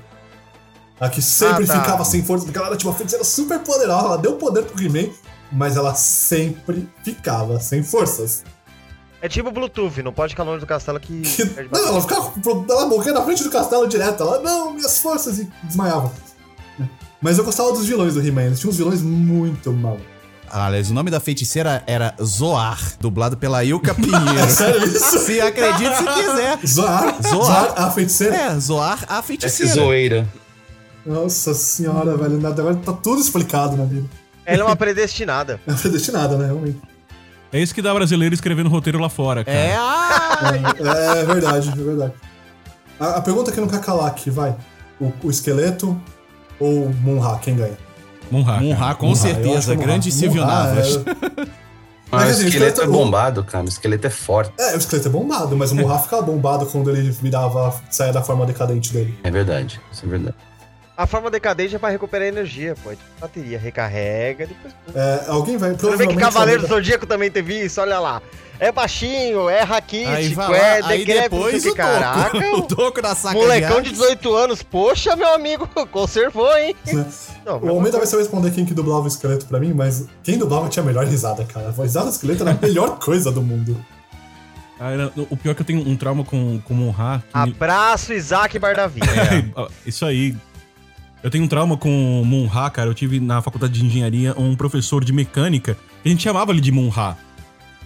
A 0.99 1.09
que 1.09 1.21
sempre 1.21 1.63
Ah, 1.65 1.67
tá. 1.67 1.79
ficava 1.81 2.03
sem 2.05 2.23
força, 2.23 2.45
porque 2.45 2.57
ela 2.57 2.67
era 2.67 2.77
tipo 2.77 2.89
uma 2.89 2.95
feiticeira 2.95 3.23
super 3.23 3.59
poderosa, 3.59 4.05
ela 4.07 4.17
deu 4.17 4.33
poder 4.33 4.63
pro 4.63 4.83
He-Man, 4.83 5.09
mas 5.51 5.77
ela 5.77 5.93
sempre 5.93 6.89
ficava 7.03 7.59
sem 7.59 7.83
forças. 7.83 8.43
É 9.21 9.27
tipo 9.29 9.51
Bluetooth, 9.51 10.01
não 10.03 10.13
pode 10.13 10.33
ficar 10.33 10.43
longe 10.43 10.59
do 10.59 10.65
castelo 10.67 10.99
que. 10.99 11.21
Que- 11.37 11.67
não, 11.71 11.87
ela 11.87 12.01
ficava 12.01 12.31
ela 12.69 12.85
morria 12.87 13.13
na 13.13 13.21
frente 13.23 13.43
do 13.43 13.49
castelo 13.49 13.87
direto, 13.87 14.21
ela, 14.23 14.39
não, 14.41 14.73
minhas 14.73 14.97
forças, 14.99 15.37
e 15.39 15.47
desmaiava. 15.63 16.11
Mas 17.21 17.37
eu 17.39 17.43
gostava 17.43 17.71
dos 17.71 17.85
vilões 17.87 18.13
do 18.13 18.21
He-Man, 18.21 18.43
eles 18.43 18.59
tinham 18.59 18.69
uns 18.71 18.77
vilões 18.77 19.01
muito 19.01 19.71
mal. 19.73 19.97
Aliás, 20.49 20.89
o 20.89 20.93
nome 20.93 21.11
da 21.11 21.19
feiticeira 21.19 21.83
era 21.87 22.15
Zoar, 22.23 22.79
dublado 22.99 23.35
pela 23.37 23.63
Ilka 23.65 23.93
Pinheiro. 23.95 24.39
É 24.39 24.47
sério 24.47 24.83
isso? 24.85 25.19
Se 25.19 25.41
acredite 25.41 25.95
se 25.97 26.03
quiser. 26.05 26.59
Zoar, 26.65 27.17
Zoar. 27.21 27.45
Zoar, 27.45 27.73
a 27.75 27.91
feiticeira. 27.91 28.35
É, 28.35 28.59
Zoar 28.59 28.99
a 29.09 29.13
Essa 29.15 29.23
feiticeira. 29.23 29.73
zoeira. 29.73 30.27
Nossa 31.07 31.53
senhora, 31.53 32.17
velho, 32.17 32.39
nada- 32.39 32.61
agora 32.61 32.75
tá 32.75 32.91
tudo 32.93 33.21
explicado 33.21 33.77
na 33.77 33.85
vida. 33.85 34.05
Ela 34.45 34.61
é 34.63 34.65
uma 34.65 34.75
predestinada. 34.77 35.59
É 35.65 35.73
predestinada, 35.73 36.37
né, 36.37 36.45
realmente. 36.47 36.79
É 37.51 37.59
isso 37.61 37.73
que 37.73 37.81
dá 37.81 37.93
brasileiro 37.93 38.35
escrevendo 38.35 38.69
roteiro 38.69 38.99
lá 38.99 39.07
fora, 39.09 39.43
cara. 39.45 39.57
É, 39.57 39.75
ah, 39.77 40.39
É, 41.15 41.19
é 41.21 41.23
verdade, 41.25 41.69
é 41.69 41.75
verdade. 41.83 42.13
A, 42.99 43.07
a 43.17 43.21
pergunta 43.21 43.51
que 43.53 43.61
não 43.61 43.67
quer 43.69 43.79
calar 43.79 44.07
aqui, 44.07 44.29
vai. 44.29 44.53
O, 44.99 45.13
o 45.23 45.29
esqueleto 45.29 45.99
ou 46.59 46.85
o 46.87 46.93
Munra, 46.93 47.37
quem 47.39 47.55
ganha? 47.55 47.77
Munra, 48.29 48.59
cara. 48.77 48.95
com 48.95 49.15
certeza. 49.15 49.75
Grande 49.75 50.11
Silvio 50.11 50.45
Navas. 50.45 50.97
é- 50.97 51.57
Mas 52.09 52.21
Mas, 52.21 52.29
o 52.29 52.31
assim, 52.39 52.47
esqueleto 52.47 52.81
é 52.81 52.83
esqueleto- 52.85 52.91
bombado, 52.91 53.43
cara. 53.43 53.65
O 53.65 53.67
esqueleto 53.67 54.07
é 54.07 54.09
forte. 54.09 54.53
É, 54.57 54.75
o 54.75 54.77
esqueleto 54.77 55.09
é 55.09 55.11
bombado, 55.11 55.57
mas 55.57 55.71
o 55.73 55.75
Munra 55.75 55.99
ficava 55.99 56.21
bombado 56.21 56.65
quando 56.65 56.89
ele 56.89 57.11
virava, 57.11 57.73
saia 57.91 58.13
da 58.13 58.21
forma 58.21 58.45
decadente 58.45 58.93
dele. 58.93 59.17
É 59.25 59.29
verdade. 59.29 59.81
Isso 59.91 60.05
é 60.05 60.09
verdade. 60.09 60.35
A 60.97 61.05
forma 61.05 61.29
decadente 61.29 61.75
é 61.75 61.79
pra 61.79 61.89
recuperar 61.89 62.27
energia, 62.27 62.75
pô. 62.83 62.91
É 62.91 62.97
bateria, 63.21 63.59
recarrega, 63.59 64.47
depois. 64.47 64.73
É, 64.95 65.25
alguém 65.27 65.55
vai. 65.55 65.73
Você 65.73 65.95
vê 65.95 66.07
que. 66.07 66.15
Cavaleiro 66.15 66.63
do 66.63 66.67
Zodíaco 66.67 67.05
também 67.05 67.29
teve 67.29 67.63
isso, 67.63 67.79
olha 67.79 67.99
lá. 67.99 68.19
É 68.59 68.71
baixinho, 68.71 69.47
é 69.47 69.61
raquítico, 69.61 70.41
é 70.51 70.81
decrépito, 70.81 71.35
o 71.35 71.49
o. 71.51 71.75
Caraca. 71.75 72.37
O 72.57 72.61
Doco 72.61 72.99
da 73.03 73.13
saca 73.13 73.35
molecão 73.37 73.79
de 73.81 73.89
Aves. 73.89 73.99
18 73.99 74.35
anos, 74.35 74.63
poxa, 74.63 75.15
meu 75.15 75.31
amigo, 75.35 75.67
conservou, 75.91 76.57
hein? 76.57 76.75
né? 76.91 77.05
Não, 77.45 77.59
O 77.59 77.69
Almeida 77.69 77.99
vai 77.99 78.07
saber 78.07 78.23
responder 78.23 78.49
quem 78.49 78.65
que 78.65 78.73
dublava 78.73 79.03
o 79.03 79.07
esqueleto 79.07 79.45
pra 79.45 79.59
mim, 79.59 79.73
mas 79.73 80.05
quem 80.23 80.39
dublava 80.39 80.67
tinha 80.69 80.81
a 80.81 80.85
melhor 80.85 81.05
risada, 81.05 81.45
cara. 81.45 81.67
A 81.77 81.81
risada 81.83 82.07
do 82.07 82.11
esqueleto 82.11 82.41
era 82.41 82.51
a 82.53 82.59
melhor 82.59 82.97
coisa 82.99 83.31
do 83.31 83.43
mundo. 83.43 83.77
Ah, 84.79 84.89
o 85.29 85.35
pior 85.37 85.51
é 85.51 85.55
que 85.55 85.61
eu 85.61 85.65
tenho 85.65 85.87
um 85.87 85.95
trauma 85.95 86.23
com, 86.23 86.59
com 86.61 86.73
que 86.73 87.39
me- 87.39 87.51
Abraço, 87.53 88.13
Isaac 88.13 88.57
Bardavi. 88.59 89.01
É, 89.01 89.67
isso 89.85 90.05
aí. 90.05 90.35
Eu 91.23 91.31
tenho 91.31 91.43
um 91.43 91.47
trauma 91.47 91.75
com 91.77 91.89
Munra, 92.25 92.69
cara. 92.69 92.89
Eu 92.89 92.93
tive 92.93 93.19
na 93.19 93.41
faculdade 93.41 93.73
de 93.73 93.85
engenharia 93.85 94.33
um 94.37 94.55
professor 94.55 95.03
de 95.03 95.11
mecânica 95.11 95.75
que 96.03 96.09
a 96.09 96.11
gente 96.11 96.23
chamava 96.23 96.51
ele 96.51 96.61
de 96.61 96.71
Munra. 96.71 97.17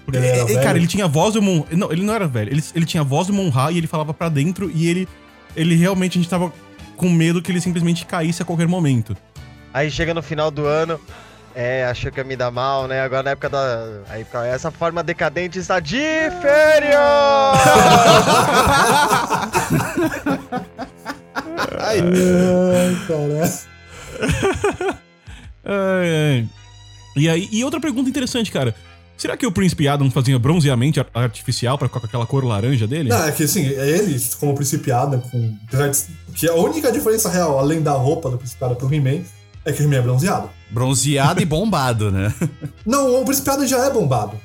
Porque, 0.06 0.20
Ele 0.20 0.60
cara, 0.62 0.78
ele 0.78 0.88
tinha 0.88 1.06
a 1.06 1.08
voz 1.08 1.36
do 1.36 1.42
Munra. 1.42 1.68
Não, 1.72 1.92
ele 1.92 2.04
não 2.04 2.14
era 2.14 2.28
velho. 2.28 2.52
Ele, 2.52 2.64
ele 2.76 2.86
tinha 2.86 3.02
a 3.02 3.04
voz 3.04 3.28
do 3.28 3.34
Munra 3.34 3.72
e 3.72 3.78
ele 3.78 3.88
falava 3.88 4.14
pra 4.14 4.30
dentro 4.30 4.70
e 4.74 4.88
ele, 4.88 5.08
ele 5.56 5.76
realmente, 5.76 6.18
a 6.18 6.22
gente 6.22 6.30
tava 6.30 6.52
com 6.98 7.10
medo 7.10 7.42
que 7.42 7.52
ele 7.52 7.62
simplesmente 7.62 8.06
caísse 8.06 8.42
a 8.42 8.46
qualquer 8.46 8.68
momento. 8.68 9.16
Aí 9.74 9.90
chega 9.90 10.14
no 10.14 10.22
final 10.22 10.52
do 10.52 10.66
ano, 10.66 11.00
é, 11.56 11.86
achou 11.86 12.12
que 12.12 12.20
ia 12.20 12.24
me 12.24 12.36
dar 12.36 12.52
mal, 12.52 12.88
né? 12.88 13.02
Agora 13.02 13.24
na 13.24 13.32
época 13.32 13.50
da. 13.50 14.02
Aí 14.10 14.26
essa 14.52 14.70
forma 14.70 15.02
decadente 15.02 15.60
está 15.60 15.80
de 15.82 15.98
férias! 16.42 17.00
Ai, 21.80 22.02
cara. 23.08 23.52
Ai, 25.64 26.10
ai. 26.10 26.50
E 27.16 27.30
aí, 27.30 27.48
e 27.52 27.64
outra 27.64 27.80
pergunta 27.80 28.10
interessante, 28.10 28.52
cara. 28.52 28.74
Será 29.18 29.38
que 29.38 29.46
o 29.46 29.52
Príncipe 29.52 29.88
Adam 29.88 30.10
fazia 30.10 30.40
bronzeamento 30.40 31.00
ar- 31.00 31.08
artificial 31.14 31.78
pra 31.78 31.88
ficar 31.88 32.00
com 32.00 32.08
aquela 32.08 32.26
cor 32.26 32.44
laranja 32.44 32.88
dele? 32.88 33.10
Não, 33.10 33.24
é 33.26 33.32
que 33.32 33.44
assim, 33.44 33.68
é 33.68 33.88
ele, 33.90 34.20
como 34.40 34.56
principiado, 34.56 35.20
com. 35.30 35.56
apesar 35.68 35.90
de- 35.90 36.06
Que 36.34 36.48
a 36.50 36.56
única 36.56 36.92
diferença 36.92 37.30
real, 37.30 37.60
além 37.60 37.82
da 37.82 37.92
roupa 37.92 38.32
do 38.32 38.38
principiado 38.38 38.76
pro 38.76 38.92
He-Man, 38.92 39.22
é 39.64 39.72
que 39.72 39.82
o 39.84 39.86
He-Man 39.86 39.98
é 39.98 40.02
bronzeado. 40.02 40.50
Bronzeado 40.72 41.40
e 41.42 41.46
bombado, 41.46 42.10
né? 42.12 42.34
Não, 42.84 43.22
o 43.22 43.26
principiado 43.26 43.68
já 43.68 43.86
é 43.86 43.90
bombado. 43.92 44.40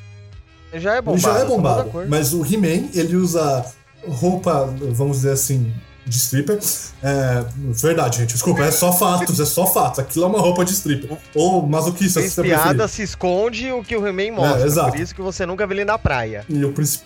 Já 0.75 0.93
é 0.95 0.95
Ele 0.97 1.03
bombado. 1.03 1.23
já 1.23 1.39
é 1.39 1.45
bombado. 1.47 1.91
Mas 2.11 2.35
o 2.35 2.45
He-Man, 2.45 2.89
ele 2.93 3.17
usa 3.17 3.65
roupa, 4.07 4.67
vamos 4.93 5.19
dizer 5.19 5.33
assim, 5.33 5.73
de 6.07 6.17
stripper. 6.17 6.59
É, 7.03 7.45
verdade, 7.73 8.19
gente, 8.19 8.33
desculpa, 8.33 8.63
é 8.63 8.71
só 8.71 8.93
fatos, 8.93 9.41
é 9.41 9.45
só 9.45 9.67
fatos. 9.67 9.99
Aquilo 9.99 10.25
é 10.25 10.29
uma 10.29 10.41
roupa 10.41 10.65
de 10.65 10.73
stripper. 10.73 11.19
Ou 11.35 11.67
masoquista, 11.67 12.21
se 12.23 12.31
você 12.31 12.43
Piada 12.43 12.87
se 12.87 13.03
esconde 13.03 13.71
o 13.73 13.83
que 13.83 13.97
o 13.97 14.07
He-Man 14.07 14.37
mostra. 14.37 14.67
exato. 14.67 14.93
Por 14.93 15.01
isso 15.01 15.15
que 15.15 15.23
você 15.23 15.45
nunca 15.45 15.67
vê 15.67 15.75
ele 15.75 15.85
na 15.85 15.99
praia. 15.99 16.45
E 16.49 16.65
o 16.65 16.73
príncipe. 16.73 17.05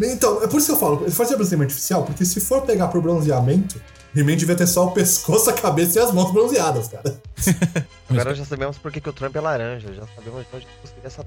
Então, 0.00 0.42
é 0.42 0.46
por 0.46 0.56
isso 0.56 0.66
que 0.66 0.72
eu 0.72 0.78
falo, 0.78 1.02
ele 1.02 1.10
fazia 1.10 1.36
bronzeamento 1.36 1.70
artificial, 1.70 2.02
porque 2.02 2.24
se 2.24 2.40
for 2.40 2.62
pegar 2.62 2.88
por 2.88 3.02
bronzeamento, 3.02 3.78
o 4.14 4.18
He-Man 4.18 4.36
devia 4.36 4.54
ter 4.54 4.66
só 4.66 4.86
o 4.86 4.92
pescoço, 4.92 5.50
a 5.50 5.52
cabeça 5.52 5.98
e 5.98 6.02
as 6.02 6.12
mãos 6.12 6.32
bronzeadas, 6.32 6.88
cara. 6.88 7.20
Agora 8.08 8.34
já 8.34 8.44
sabemos 8.46 8.78
por 8.78 8.90
que, 8.90 9.00
que 9.00 9.08
o 9.08 9.12
Trump 9.12 9.36
é 9.36 9.40
laranja. 9.40 9.88
Já 9.92 10.06
sabemos 10.14 10.46
de 10.46 10.56
onde 10.56 10.66
conseguir 10.80 11.06
essa 11.06 11.24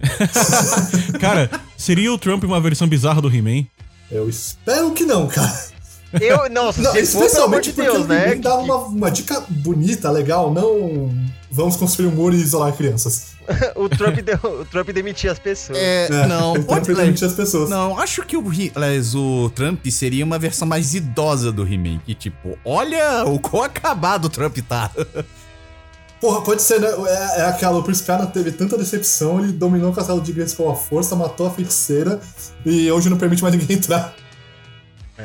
Cara, 1.19 1.49
seria 1.77 2.11
o 2.11 2.17
Trump 2.17 2.43
uma 2.43 2.59
versão 2.59 2.87
bizarra 2.87 3.21
do 3.21 3.29
He-Man? 3.29 3.65
Eu 4.09 4.27
espero 4.29 4.91
que 4.91 5.03
não, 5.03 5.27
cara. 5.27 5.74
Eu, 6.13 6.49
Não, 6.49 6.71
se 6.71 6.81
for, 6.81 6.93
de 6.93 6.99
especialmente 6.99 7.73
porque 7.73 7.89
Deus, 7.89 8.05
o 8.05 8.07
né? 8.07 8.31
He-Man 8.31 8.41
dá 8.41 8.55
uma, 8.57 8.75
uma 8.77 9.11
dica 9.11 9.43
bonita, 9.49 10.09
legal, 10.09 10.53
não 10.53 11.13
vamos 11.51 11.75
construir 11.75 12.07
um 12.07 12.11
muro 12.11 12.35
e 12.35 12.39
isolar 12.41 12.73
crianças. 12.73 13.35
o, 13.75 13.87
Trump 13.89 14.15
deu, 14.19 14.39
o 14.61 14.65
Trump 14.65 14.89
demitia 14.89 15.31
as 15.31 15.39
pessoas. 15.39 15.77
É, 15.77 16.07
É, 16.09 16.27
não, 16.27 16.55
ele 16.55 16.63
pode 16.63 16.85
tem 16.85 16.95
que 16.95 17.01
permitir 17.01 17.25
as 17.25 17.33
pessoas. 17.33 17.69
Não, 17.69 17.99
acho 17.99 18.23
que 18.23 18.35
o, 18.37 18.53
He- 18.53 18.71
aliás, 18.75 19.13
o 19.15 19.49
Trump 19.53 19.85
seria 19.87 20.23
uma 20.23 20.39
versão 20.39 20.67
mais 20.67 20.93
idosa 20.95 21.51
do 21.51 21.63
He-Man. 21.63 21.99
Que 22.05 22.13
tipo, 22.15 22.57
olha 22.63 23.25
o 23.25 23.39
quão 23.39 23.63
acabado 23.63 24.25
o 24.25 24.29
Trump 24.29 24.57
tá. 24.67 24.89
Porra, 26.19 26.41
pode 26.41 26.61
ser, 26.61 26.79
né? 26.79 26.87
É, 26.87 27.41
é 27.41 27.45
aquela, 27.45 27.77
o 27.77 27.83
Príncipe 27.83 28.09
Adam 28.09 28.25
teve 28.27 28.51
tanta 28.51 28.77
decepção, 28.77 29.39
ele 29.43 29.51
dominou 29.51 29.91
o 29.91 29.93
castelo 29.93 30.21
de 30.21 30.31
Grace 30.31 30.55
com 30.55 30.69
a 30.71 30.75
força, 30.75 31.15
matou 31.15 31.45
a 31.45 31.51
feiticeira 31.51 32.19
e 32.65 32.89
hoje 32.89 33.09
não 33.09 33.17
permite 33.17 33.43
mais 33.43 33.53
ninguém 33.55 33.75
entrar. 33.77 34.15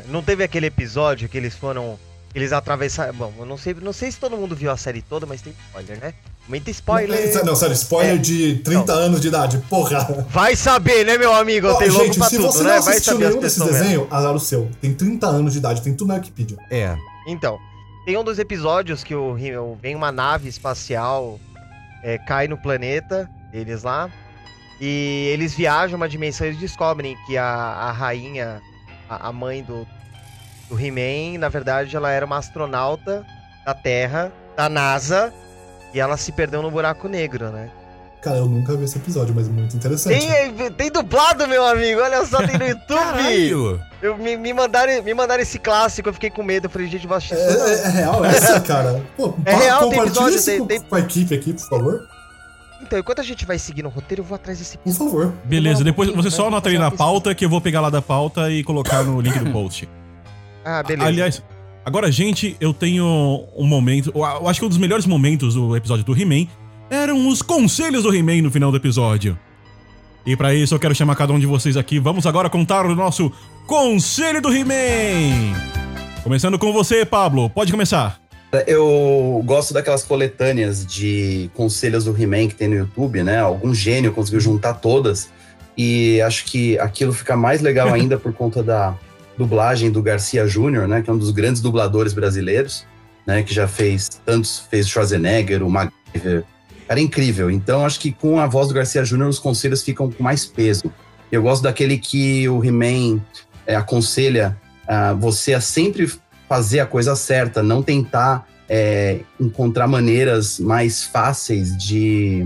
Não 0.09 0.23
teve 0.23 0.45
aquele 0.45 0.67
episódio 0.67 1.29
que 1.29 1.37
eles 1.37 1.55
foram. 1.55 1.99
Eles 2.35 2.53
atravessaram. 2.53 3.13
Bom, 3.13 3.33
eu 3.41 3.45
não 3.45 3.57
sei, 3.59 3.75
não 3.75 3.93
sei 3.93 4.11
se 4.13 4.19
todo 4.19 4.37
mundo 4.37 4.55
viu 4.55 4.71
a 4.71 4.77
série 4.77 5.03
toda, 5.03 5.27
mas 5.27 5.43
tem 5.43 5.53
spoiler, 5.69 5.99
né? 6.01 6.15
Muita 6.49 6.71
spoiler. 6.71 7.45
Não, 7.45 7.57
sério, 7.57 7.75
spoiler 7.75 8.15
É. 8.15 8.19
de 8.19 8.57
30 8.65 8.93
anos 8.93 9.21
de 9.21 9.29
idade, 9.29 9.59
porra. 9.69 10.25
Vai 10.31 10.55
saber, 10.55 11.05
né, 11.05 11.19
meu 11.19 11.35
amigo? 11.35 11.67
Eu 11.67 11.75
tenho 11.77 11.91
gente, 11.93 12.23
se 12.25 12.37
tudo, 12.37 12.43
você 12.53 12.63
né? 12.63 12.77
não 12.77 12.83
Vai 12.83 12.95
assistiu 12.95 13.19
nenhum 13.19 13.41
desses 13.41 13.59
pessoas. 13.59 13.71
mesmo. 13.73 13.85
desenhos, 13.89 14.13
azar 14.13 14.35
o 14.35 14.41
seu. 14.41 14.71
Tem 14.81 14.95
30 14.95 15.27
anos 15.27 15.53
de 15.53 15.59
idade, 15.59 15.83
tem 15.83 15.93
tudo 15.95 16.09
na 16.09 16.15
Wikipedia. 16.15 16.57
É. 16.71 16.97
Então, 17.27 17.59
tem 18.05 18.17
um 18.17 18.23
dos 18.25 18.39
episódios 18.39 19.03
que 19.05 19.15
o, 19.15 19.37
vem 19.83 19.95
uma 19.97 20.11
nave 20.13 20.49
espacial, 20.49 21.39
é, 22.03 22.17
cai 22.19 22.47
no 22.49 22.57
planeta 22.57 23.29
deles 23.53 23.83
lá, 23.83 24.09
e 24.81 25.29
eles 25.33 25.53
viajam 25.55 25.97
uma 25.97 26.09
dimensão 26.09 26.47
e 26.47 26.51
eles 26.51 26.61
descobrem 26.61 27.17
que 27.27 27.37
a, 27.37 27.45
a 27.45 27.93
rainha, 27.93 28.61
a, 29.11 29.29
a 29.29 29.33
mãe 29.33 29.63
do, 29.63 29.87
do 30.69 30.79
He-Man, 30.81 31.39
na 31.39 31.49
verdade, 31.49 31.97
ela 31.97 32.11
era 32.11 32.25
uma 32.25 32.39
astronauta 32.39 33.27
da 33.67 33.75
Terra, 33.75 34.33
da 34.57 34.69
NASA, 34.69 35.33
e 35.93 35.99
ela 36.01 36.17
se 36.17 36.33
perdeu 36.33 36.63
no 36.63 36.71
buraco 36.71 37.09
negro, 37.09 37.51
né? 37.51 37.71
Cara, 38.23 38.37
eu 38.37 38.45
nunca 38.47 38.77
vi 38.77 38.85
esse 38.85 38.99
episódio, 38.99 39.35
mas 39.35 39.49
muito 39.49 39.75
interessante. 39.75 40.19
Tem, 40.21 40.71
tem 40.73 40.91
dublado, 40.91 41.49
meu 41.49 41.65
amigo, 41.67 42.03
olha 42.03 42.23
só, 42.27 42.47
tem 42.47 42.59
no 42.59 42.67
YouTube! 42.69 42.87
Caralho! 42.89 43.81
Eu, 44.03 44.17
me, 44.19 44.37
me, 44.37 44.53
mandaram, 44.53 45.03
me 45.03 45.15
mandaram 45.15 45.43
esse 45.43 45.59
clássico, 45.59 46.09
eu 46.11 46.13
fiquei 46.13 46.29
com 46.31 46.43
medo, 46.43 46.67
eu 46.67 46.71
falei, 46.71 46.87
gente, 46.87 47.07
vou 47.07 47.17
assistir 47.17 47.37
É, 47.37 47.39
é- 47.39 47.83
é 47.83 47.89
real 47.89 48.23
essa, 48.25 48.61
cara? 48.63 49.01
Pô, 49.17 49.35
É 49.47 49.55
real, 49.55 49.89
tem 49.89 49.99
compartilha 49.99 50.07
episódio, 50.29 50.37
isso 50.37 50.47
tem- 50.51 50.59
com, 50.61 50.67
tem- 50.67 50.81
com 50.83 50.95
a 50.95 51.01
equipe 51.01 51.35
aqui, 51.35 51.53
por 51.55 51.67
favor. 51.69 52.09
Então, 52.83 52.99
enquanto 52.99 53.21
a 53.21 53.25
gente 53.25 53.45
vai 53.45 53.59
seguindo 53.59 53.87
o 53.87 53.89
roteiro, 53.89 54.23
eu 54.23 54.27
vou 54.27 54.35
atrás 54.35 54.59
desse 54.59 54.79
Por 54.79 54.93
favor. 54.93 55.35
Beleza, 55.45 55.85
depois 55.85 56.11
você 56.11 56.31
só 56.31 56.49
anota 56.49 56.69
aí 56.69 56.79
na 56.79 56.91
pauta 56.91 57.35
que 57.35 57.45
eu 57.45 57.49
vou 57.49 57.61
pegar 57.61 57.81
lá 57.81 57.91
da 57.91 58.03
pauta 58.03 58.51
e 58.51 58.65
colocar 58.65 59.03
no 59.03 59.21
link 59.21 59.39
do 59.39 59.51
post. 59.53 59.89
Ah, 60.65 60.83
beleza. 60.83 61.09
Aliás, 61.09 61.43
agora, 61.85 62.11
gente, 62.11 62.57
eu 62.61 62.73
tenho 62.73 63.45
um 63.57 63.67
momento. 63.67 64.13
Eu 64.15 64.49
acho 64.49 64.61
que 64.61 64.67
um 64.67 64.69
dos 64.69 64.79
melhores 64.79 65.07
momentos 65.07 65.55
do 65.55 65.77
episódio 65.77 66.05
do 66.05 66.19
He-Man 66.19 66.47
eram 66.89 67.29
os 67.29 67.43
conselhos 67.43 68.03
do 68.03 68.15
He-Man 68.15 68.43
no 68.43 68.51
final 68.51 68.71
do 68.71 68.77
episódio. 68.77 69.39
E 70.27 70.37
pra 70.37 70.55
isso 70.55 70.75
eu 70.75 70.79
quero 70.79 70.95
chamar 70.95 71.17
cada 71.17 71.33
um 71.33 71.39
de 71.39 71.47
vocês 71.47 71.77
aqui. 71.77 71.99
Vamos 71.99 72.27
agora 72.27 72.51
contar 72.51 72.85
o 72.85 72.95
nosso 72.95 73.33
Conselho 73.67 74.43
do 74.43 74.53
He-Man! 74.53 75.55
Começando 76.23 76.59
com 76.59 76.73
você, 76.73 77.07
Pablo. 77.07 77.49
Pode 77.49 77.71
começar. 77.71 78.21
Eu 78.67 79.43
gosto 79.45 79.73
daquelas 79.73 80.03
coletâneas 80.03 80.85
de 80.85 81.49
conselhos 81.55 82.05
do 82.05 82.21
He-Man 82.21 82.49
que 82.49 82.55
tem 82.55 82.69
no 82.69 82.75
YouTube, 82.75 83.23
né? 83.23 83.39
Algum 83.39 83.73
gênio 83.73 84.13
conseguiu 84.13 84.41
juntar 84.41 84.75
todas. 84.75 85.31
E 85.77 86.21
acho 86.21 86.45
que 86.47 86.79
aquilo 86.79 87.13
fica 87.13 87.37
mais 87.37 87.61
legal 87.61 87.89
ainda 87.95 88.19
por 88.19 88.33
conta 88.33 88.63
da 88.63 88.97
dublagem 89.39 89.91
do 89.91 90.03
Garcia 90.03 90.47
Júnior, 90.49 90.89
né? 90.89 91.01
Que 91.01 91.11
é 91.11 91.13
um 91.13 91.19
dos 91.19 91.31
grandes 91.31 91.63
dubladores 91.63 92.13
brasileiros, 92.13 92.85
né? 93.25 93.45
Que 93.45 93.55
já 93.55 93.69
fez 93.69 94.09
tantos, 94.27 94.65
fez 94.69 94.89
Schwarzenegger, 94.89 95.63
o 95.63 95.71
MacGyver. 95.71 96.45
Cara, 96.89 96.99
é 96.99 97.03
incrível. 97.05 97.53
Então 97.53 97.87
acho 97.87 98.01
que 98.01 98.11
com 98.11 98.41
a 98.41 98.49
voz 98.49 98.67
do 98.67 98.75
Garcia 98.75 99.05
Júnior 99.05 99.29
os 99.29 99.39
conselhos 99.39 99.81
ficam 99.81 100.11
com 100.11 100.21
mais 100.21 100.45
peso. 100.45 100.93
Eu 101.31 101.41
gosto 101.41 101.63
daquele 101.63 101.97
que 101.99 102.49
o 102.49 102.65
He-Man 102.65 103.21
é, 103.65 103.77
aconselha 103.77 104.57
ah, 104.89 105.13
você 105.13 105.55
a 105.55 105.61
sempre 105.61 106.11
fazer 106.51 106.81
a 106.81 106.87
coisa 106.87 107.15
certa, 107.15 107.63
não 107.63 107.81
tentar 107.81 108.45
é, 108.69 109.21
encontrar 109.39 109.87
maneiras 109.87 110.59
mais 110.59 111.05
fáceis 111.05 111.77
de, 111.77 112.45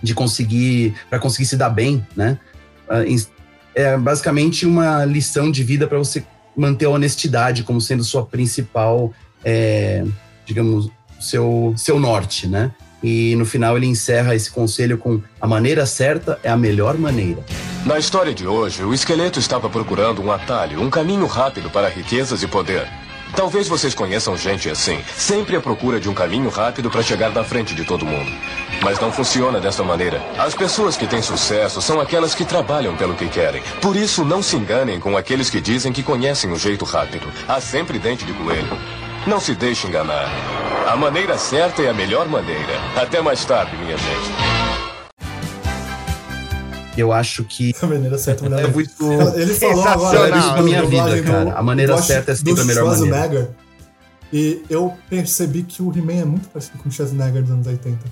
de 0.00 0.14
conseguir 0.14 0.94
para 1.10 1.18
conseguir 1.18 1.46
se 1.46 1.56
dar 1.56 1.70
bem, 1.70 2.06
né? 2.14 2.38
Ah, 2.88 3.02
É 3.74 3.96
basicamente 3.98 4.64
uma 4.64 5.04
lição 5.04 5.50
de 5.50 5.64
vida 5.64 5.88
para 5.88 5.98
você 5.98 6.22
manter 6.56 6.84
a 6.84 6.90
honestidade 6.90 7.64
como 7.64 7.80
sendo 7.80 8.04
sua 8.04 8.24
principal, 8.24 9.12
é, 9.44 10.04
digamos, 10.46 10.88
seu 11.18 11.74
seu 11.76 11.98
norte, 11.98 12.46
né? 12.46 12.70
E 13.02 13.34
no 13.34 13.44
final 13.44 13.76
ele 13.76 13.86
encerra 13.86 14.36
esse 14.36 14.50
conselho 14.52 14.98
com 14.98 15.20
a 15.40 15.48
maneira 15.48 15.84
certa 15.84 16.38
é 16.44 16.48
a 16.48 16.56
melhor 16.56 16.96
maneira. 16.96 17.44
Na 17.84 17.98
história 17.98 18.32
de 18.32 18.46
hoje, 18.46 18.84
o 18.84 18.94
esqueleto 18.94 19.40
estava 19.40 19.68
procurando 19.68 20.22
um 20.22 20.30
atalho, 20.30 20.80
um 20.80 20.90
caminho 20.90 21.26
rápido 21.26 21.70
para 21.70 21.88
riquezas 21.88 22.42
e 22.42 22.46
poder. 22.46 22.99
Talvez 23.34 23.68
vocês 23.68 23.94
conheçam 23.94 24.36
gente 24.36 24.68
assim, 24.68 25.02
sempre 25.16 25.56
à 25.56 25.60
procura 25.60 26.00
de 26.00 26.08
um 26.08 26.14
caminho 26.14 26.48
rápido 26.48 26.90
para 26.90 27.02
chegar 27.02 27.30
na 27.30 27.44
frente 27.44 27.74
de 27.74 27.84
todo 27.84 28.04
mundo. 28.04 28.30
Mas 28.82 28.98
não 28.98 29.12
funciona 29.12 29.60
dessa 29.60 29.82
maneira. 29.82 30.22
As 30.38 30.54
pessoas 30.54 30.96
que 30.96 31.06
têm 31.06 31.22
sucesso 31.22 31.80
são 31.80 32.00
aquelas 32.00 32.34
que 32.34 32.44
trabalham 32.44 32.96
pelo 32.96 33.14
que 33.14 33.28
querem. 33.28 33.62
Por 33.80 33.96
isso, 33.96 34.24
não 34.24 34.42
se 34.42 34.56
enganem 34.56 34.98
com 34.98 35.16
aqueles 35.16 35.48
que 35.48 35.60
dizem 35.60 35.92
que 35.92 36.02
conhecem 36.02 36.50
o 36.52 36.58
jeito 36.58 36.84
rápido. 36.84 37.30
Há 37.48 37.60
sempre 37.60 37.98
dente 37.98 38.24
de 38.24 38.32
coelho. 38.32 38.78
Não 39.26 39.38
se 39.38 39.54
deixe 39.54 39.86
enganar. 39.86 40.30
A 40.86 40.96
maneira 40.96 41.38
certa 41.38 41.82
é 41.82 41.90
a 41.90 41.94
melhor 41.94 42.26
maneira. 42.26 42.80
Até 42.96 43.20
mais 43.20 43.44
tarde, 43.44 43.76
minha 43.76 43.96
gente. 43.96 44.59
Eu 46.96 47.12
acho 47.12 47.44
que 47.44 47.72
A 47.80 47.86
maneira 47.86 48.18
certa, 48.18 48.44
a 48.44 48.48
maneira 48.48 48.66
levo 48.66 48.80
isso, 48.80 48.94
Ele 49.36 49.54
falou 49.54 49.84
agora 49.86 50.28
pra 50.28 50.62
minha 50.62 50.84
vida, 50.84 51.22
cara. 51.22 51.52
A 51.54 51.62
maneira 51.62 51.94
do- 51.96 52.02
certa 52.02 52.32
é 52.32 52.34
sempre 52.34 52.54
do 52.54 52.60
a 52.60 52.64
melhor 52.64 52.86
maneira. 52.86 53.50
E 54.32 54.62
eu 54.70 54.92
percebi 55.08 55.62
que 55.62 55.82
o 55.82 55.90
He-Man 55.96 56.20
é 56.20 56.24
muito 56.24 56.48
parecido 56.48 56.78
com 56.78 56.88
o 56.88 56.92
Schwarzenegger 56.92 57.42
dos 57.42 57.50
anos 57.50 57.66
80. 57.66 57.98
A 58.04 58.08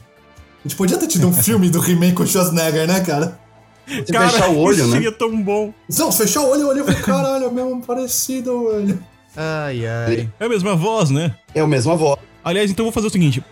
gente 0.68 0.76
podia 0.76 0.96
ter 0.98 1.06
tido 1.06 1.28
um 1.28 1.32
filme 1.34 1.70
do 1.70 1.84
He-Man 1.84 2.12
com 2.12 2.22
o 2.22 2.26
Schwarzenegger, 2.26 2.86
né, 2.88 3.00
cara? 3.00 3.38
Você 3.86 4.12
fechar 4.12 4.50
o 4.50 4.58
olho, 4.58 4.76
isso 4.78 4.86
né? 4.88 4.92
seria 4.94 5.12
tão 5.12 5.40
bom. 5.42 5.72
Não, 5.98 6.12
se 6.12 6.18
fechar 6.18 6.40
o 6.42 6.50
olho, 6.50 6.62
eu 6.62 6.68
olhei 6.68 6.82
e 6.82 6.86
falei, 6.86 7.00
caralho, 7.00 7.44
é 7.46 7.50
mesmo 7.50 7.80
parecido, 7.82 8.68
velho. 8.70 8.98
Ai, 9.36 9.86
ai. 9.86 10.28
É 10.38 10.44
a 10.44 10.48
mesma 10.48 10.74
voz, 10.76 11.08
né? 11.10 11.34
É 11.54 11.62
o 11.62 11.66
mesmo 11.68 11.92
avó. 11.92 12.18
Aliás, 12.44 12.70
então 12.70 12.84
eu 12.84 12.86
vou 12.90 12.92
fazer 12.92 13.06
o 13.06 13.10
seguinte. 13.10 13.42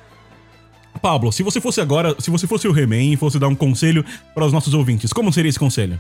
Pablo, 0.96 1.32
se 1.32 1.42
você 1.42 1.60
fosse 1.60 1.80
agora, 1.80 2.14
se 2.18 2.30
você 2.30 2.46
fosse 2.46 2.66
o 2.66 2.78
He-Man 2.78 3.12
e 3.12 3.16
fosse 3.16 3.38
dar 3.38 3.48
um 3.48 3.54
conselho 3.54 4.04
para 4.34 4.44
os 4.44 4.52
nossos 4.52 4.74
ouvintes, 4.74 5.12
como 5.12 5.32
seria 5.32 5.48
esse 5.48 5.58
conselho? 5.58 5.98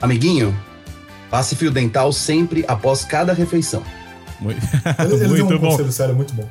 Amiguinho, 0.00 0.56
passe 1.30 1.56
fio 1.56 1.70
dental 1.70 2.12
sempre 2.12 2.64
após 2.68 3.04
cada 3.04 3.32
refeição. 3.32 3.82
Muito, 4.40 4.60
Ele, 4.98 5.28
muito 5.28 5.54
um 5.54 5.58
bom. 5.58 5.70
conselho 5.70 5.92
sério, 5.92 6.14
muito 6.14 6.34
bom. 6.34 6.46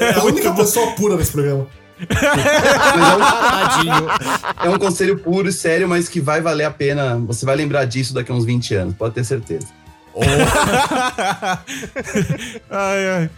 É 0.00 0.14
a 0.14 0.24
única 0.32 0.52
pessoa 0.52 0.92
pura 0.92 1.16
nesse 1.16 1.32
programa. 1.32 1.66
É 2.00 2.04
um, 4.66 4.72
é 4.72 4.74
um 4.74 4.78
conselho 4.78 5.18
puro 5.18 5.48
e 5.48 5.52
sério, 5.52 5.88
mas 5.88 6.08
que 6.08 6.20
vai 6.20 6.40
valer 6.40 6.64
a 6.64 6.70
pena. 6.70 7.16
Você 7.26 7.44
vai 7.44 7.54
lembrar 7.54 7.84
disso 7.84 8.14
daqui 8.14 8.32
a 8.32 8.34
uns 8.34 8.44
20 8.44 8.74
anos, 8.74 8.94
pode 8.94 9.14
ter 9.14 9.24
certeza. 9.24 9.66
ai, 12.70 13.08
ai. 13.08 13.30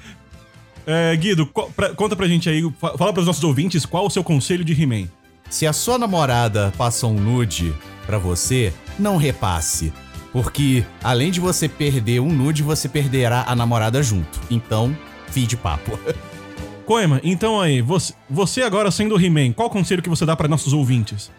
É, 0.87 1.17
Guido, 1.17 1.47
qual- 1.47 1.71
pra- 1.71 1.95
conta 1.95 2.15
pra 2.15 2.27
gente 2.29 2.49
aí, 2.49 2.63
fa- 2.79 2.97
fala 2.99 3.13
pros 3.13 3.27
nossos 3.27 3.43
ouvintes 3.45 3.87
qual 3.87 4.07
o 4.07 4.11
seu 4.11 4.23
conselho 4.23 4.65
de 4.65 4.81
He-Man. 4.81 5.09
Se 5.49 5.67
a 5.67 5.73
sua 5.73 5.99
namorada 5.99 6.73
passa 6.77 7.07
um 7.07 7.15
nude 7.15 7.75
pra 8.07 8.19
você, 8.19 8.73
não 8.99 9.17
repasse. 9.17 9.93
Porque 10.33 10.85
além 11.03 11.31
de 11.31 11.39
você 11.41 11.69
perder 11.69 12.21
um 12.21 12.29
nude, 12.33 12.63
você 12.63 12.89
perderá 12.89 13.45
a 13.47 13.55
namorada 13.55 14.03
junto. 14.03 14.41
Então, 14.51 14.97
fim 15.29 15.45
de 15.47 15.57
papo. 15.57 15.99
Koema, 16.85 17.21
então 17.25 17.61
aí, 17.61 17.81
você, 17.81 18.13
você 18.29 18.63
agora 18.63 18.91
sendo 18.91 19.19
He-Man, 19.19 19.53
qual 19.53 19.71
conselho 19.71 20.03
que 20.03 20.09
você 20.09 20.27
dá 20.27 20.37
pra 20.37 20.49
nossos 20.49 20.73
ouvintes? 20.75 21.31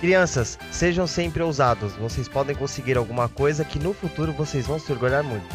Crianças, 0.00 0.58
sejam 0.70 1.06
sempre 1.06 1.42
ousados. 1.42 1.92
Vocês 1.94 2.26
podem 2.28 2.56
conseguir 2.56 2.96
alguma 2.96 3.28
coisa 3.28 3.64
que 3.64 3.78
no 3.78 3.92
futuro 3.94 4.32
vocês 4.32 4.66
vão 4.66 4.78
se 4.78 4.90
orgulhar 4.90 5.22
muito. 5.22 5.46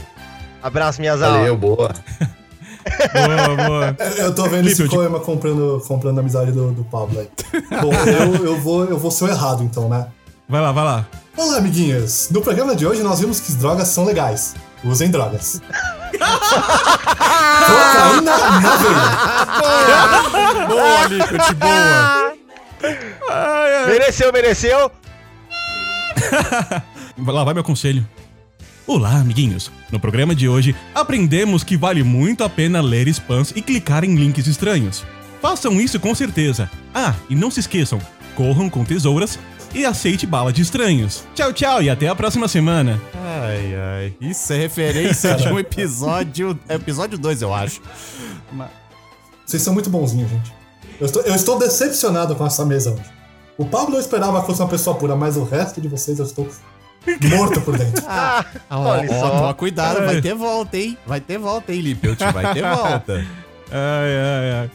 Abraço, 0.61 0.99
minhas 0.99 1.19
Valeu, 1.19 1.53
aulas. 1.53 1.59
boa. 1.59 1.93
Boa, 3.13 3.67
boa. 3.67 3.97
Eu 4.15 4.35
tô 4.35 4.47
vendo 4.47 4.67
esse 4.69 4.87
Koema 4.87 5.19
comprando, 5.19 5.81
comprando 5.87 6.19
a 6.19 6.21
amizade 6.21 6.51
do, 6.51 6.71
do 6.71 6.83
Pablo 6.83 7.19
aí. 7.19 7.27
Bom, 7.81 7.91
eu, 7.91 8.45
eu, 8.45 8.59
vou, 8.61 8.85
eu 8.85 8.95
vou 8.97 9.09
ser 9.09 9.23
o 9.23 9.27
errado 9.27 9.63
então, 9.63 9.89
né? 9.89 10.05
Vai 10.47 10.61
lá, 10.61 10.71
vai 10.71 10.83
lá. 10.83 11.05
Olá, 11.35 11.57
amiguinhos! 11.57 12.29
No 12.29 12.41
programa 12.41 12.75
de 12.75 12.85
hoje 12.85 13.01
nós 13.01 13.19
vimos 13.19 13.39
que 13.39 13.51
drogas 13.53 13.87
são 13.87 14.05
legais. 14.05 14.53
Usem 14.83 15.09
drogas. 15.09 15.59
Cocaína 17.65 18.37
na 18.61 18.75
veia. 18.77 20.67
boa, 20.67 21.07
Liquid, 21.07 21.53
boa. 21.57 22.33
Mereceu, 23.87 24.31
mereceu. 24.31 24.91
Vai 27.17 27.33
lá 27.33 27.43
vai 27.43 27.53
meu 27.55 27.63
conselho. 27.63 28.07
Olá, 28.87 29.15
amiguinhos. 29.15 29.71
No 29.91 29.99
programa 29.99 30.35
de 30.35 30.47
hoje, 30.47 30.75
aprendemos 30.93 31.63
que 31.63 31.75
vale 31.75 32.03
muito 32.03 32.43
a 32.43 32.49
pena 32.49 32.81
ler 32.81 33.07
spams 33.07 33.51
e 33.55 33.61
clicar 33.61 34.03
em 34.03 34.15
links 34.15 34.45
estranhos. 34.45 35.03
Façam 35.41 35.81
isso 35.81 35.99
com 35.99 36.13
certeza. 36.13 36.69
Ah, 36.93 37.15
e 37.29 37.35
não 37.35 37.49
se 37.49 37.59
esqueçam, 37.59 37.99
corram 38.35 38.69
com 38.69 38.85
tesouras 38.85 39.39
e 39.73 39.85
aceite 39.85 40.27
bala 40.27 40.53
de 40.53 40.61
estranhos. 40.61 41.23
Tchau, 41.33 41.51
tchau 41.51 41.81
e 41.81 41.89
até 41.89 42.07
a 42.07 42.15
próxima 42.15 42.47
semana. 42.47 43.01
Ai, 43.15 43.75
ai. 43.75 44.13
Isso 44.21 44.53
é 44.53 44.57
referência 44.57 45.35
de 45.35 45.47
um 45.47 45.57
episódio. 45.59 46.57
é 46.69 46.75
Episódio 46.75 47.17
2, 47.17 47.41
eu 47.41 47.53
acho. 47.53 47.81
Vocês 49.45 49.63
são 49.63 49.73
muito 49.73 49.89
bonzinhos, 49.89 50.29
gente. 50.29 50.53
Eu 50.99 51.07
estou, 51.07 51.21
eu 51.23 51.35
estou 51.35 51.57
decepcionado 51.57 52.35
com 52.35 52.45
essa 52.45 52.63
mesa 52.63 52.91
hoje. 52.91 53.15
O 53.57 53.65
Pablo 53.65 53.95
eu 53.95 53.99
esperava 53.99 54.41
que 54.41 54.47
fosse 54.47 54.61
uma 54.61 54.67
pessoa 54.69 54.95
pura, 54.95 55.15
mas 55.15 55.37
o 55.37 55.43
resto 55.43 55.81
de 55.81 55.87
vocês 55.87 56.19
eu 56.19 56.25
estou 56.25 56.47
morto 57.37 57.61
por 57.61 57.77
dentro. 57.77 58.03
Ah, 58.07 58.45
Ó, 58.69 58.79
olha 58.79 59.09
ó, 59.11 59.19
só. 59.19 59.29
toma 59.29 59.53
cuidado, 59.53 60.05
vai 60.05 60.15
Ai. 60.15 60.21
ter 60.21 60.33
volta, 60.35 60.77
hein? 60.77 60.97
Vai 61.05 61.19
ter 61.21 61.37
volta, 61.37 61.73
hein, 61.73 61.81
Lippelt? 61.81 62.19
Vai 62.33 62.53
ter 62.53 62.63
volta. 62.63 63.25
Ai, 63.71 64.17
ai, 64.17 64.51
ai. 64.61 64.69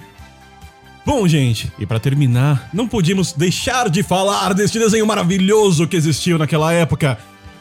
Bom, 1.06 1.26
gente, 1.26 1.72
e 1.78 1.86
pra 1.86 1.98
terminar, 2.00 2.68
não 2.72 2.86
podíamos 2.88 3.32
deixar 3.32 3.88
de 3.88 4.02
falar 4.02 4.52
deste 4.52 4.78
desenho 4.78 5.06
maravilhoso 5.06 5.86
que 5.88 5.96
existiu 5.96 6.36
naquela 6.38 6.72
época: 6.72 7.16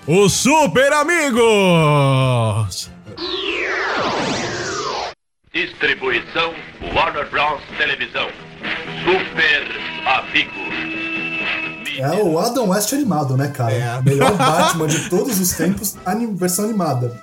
Os 0.07 0.33
Super 0.33 0.91
Amigos! 0.93 2.89
Distribuição 5.53 6.53
Warner 6.93 7.29
Bros. 7.29 7.61
Televisão. 7.77 8.27
Super 9.03 9.67
Amigos. 10.05 11.08
É 12.01 12.23
o 12.23 12.39
Adam 12.39 12.69
West 12.69 12.91
animado, 12.93 13.35
né, 13.37 13.47
cara? 13.47 13.73
É. 13.73 14.01
Melhor 14.01 14.35
Batman 14.37 14.87
de 14.87 15.09
todos 15.09 15.39
os 15.39 15.51
tempos, 15.53 15.95
anim- 16.05 16.33
versão 16.35 16.65
animada. 16.65 17.21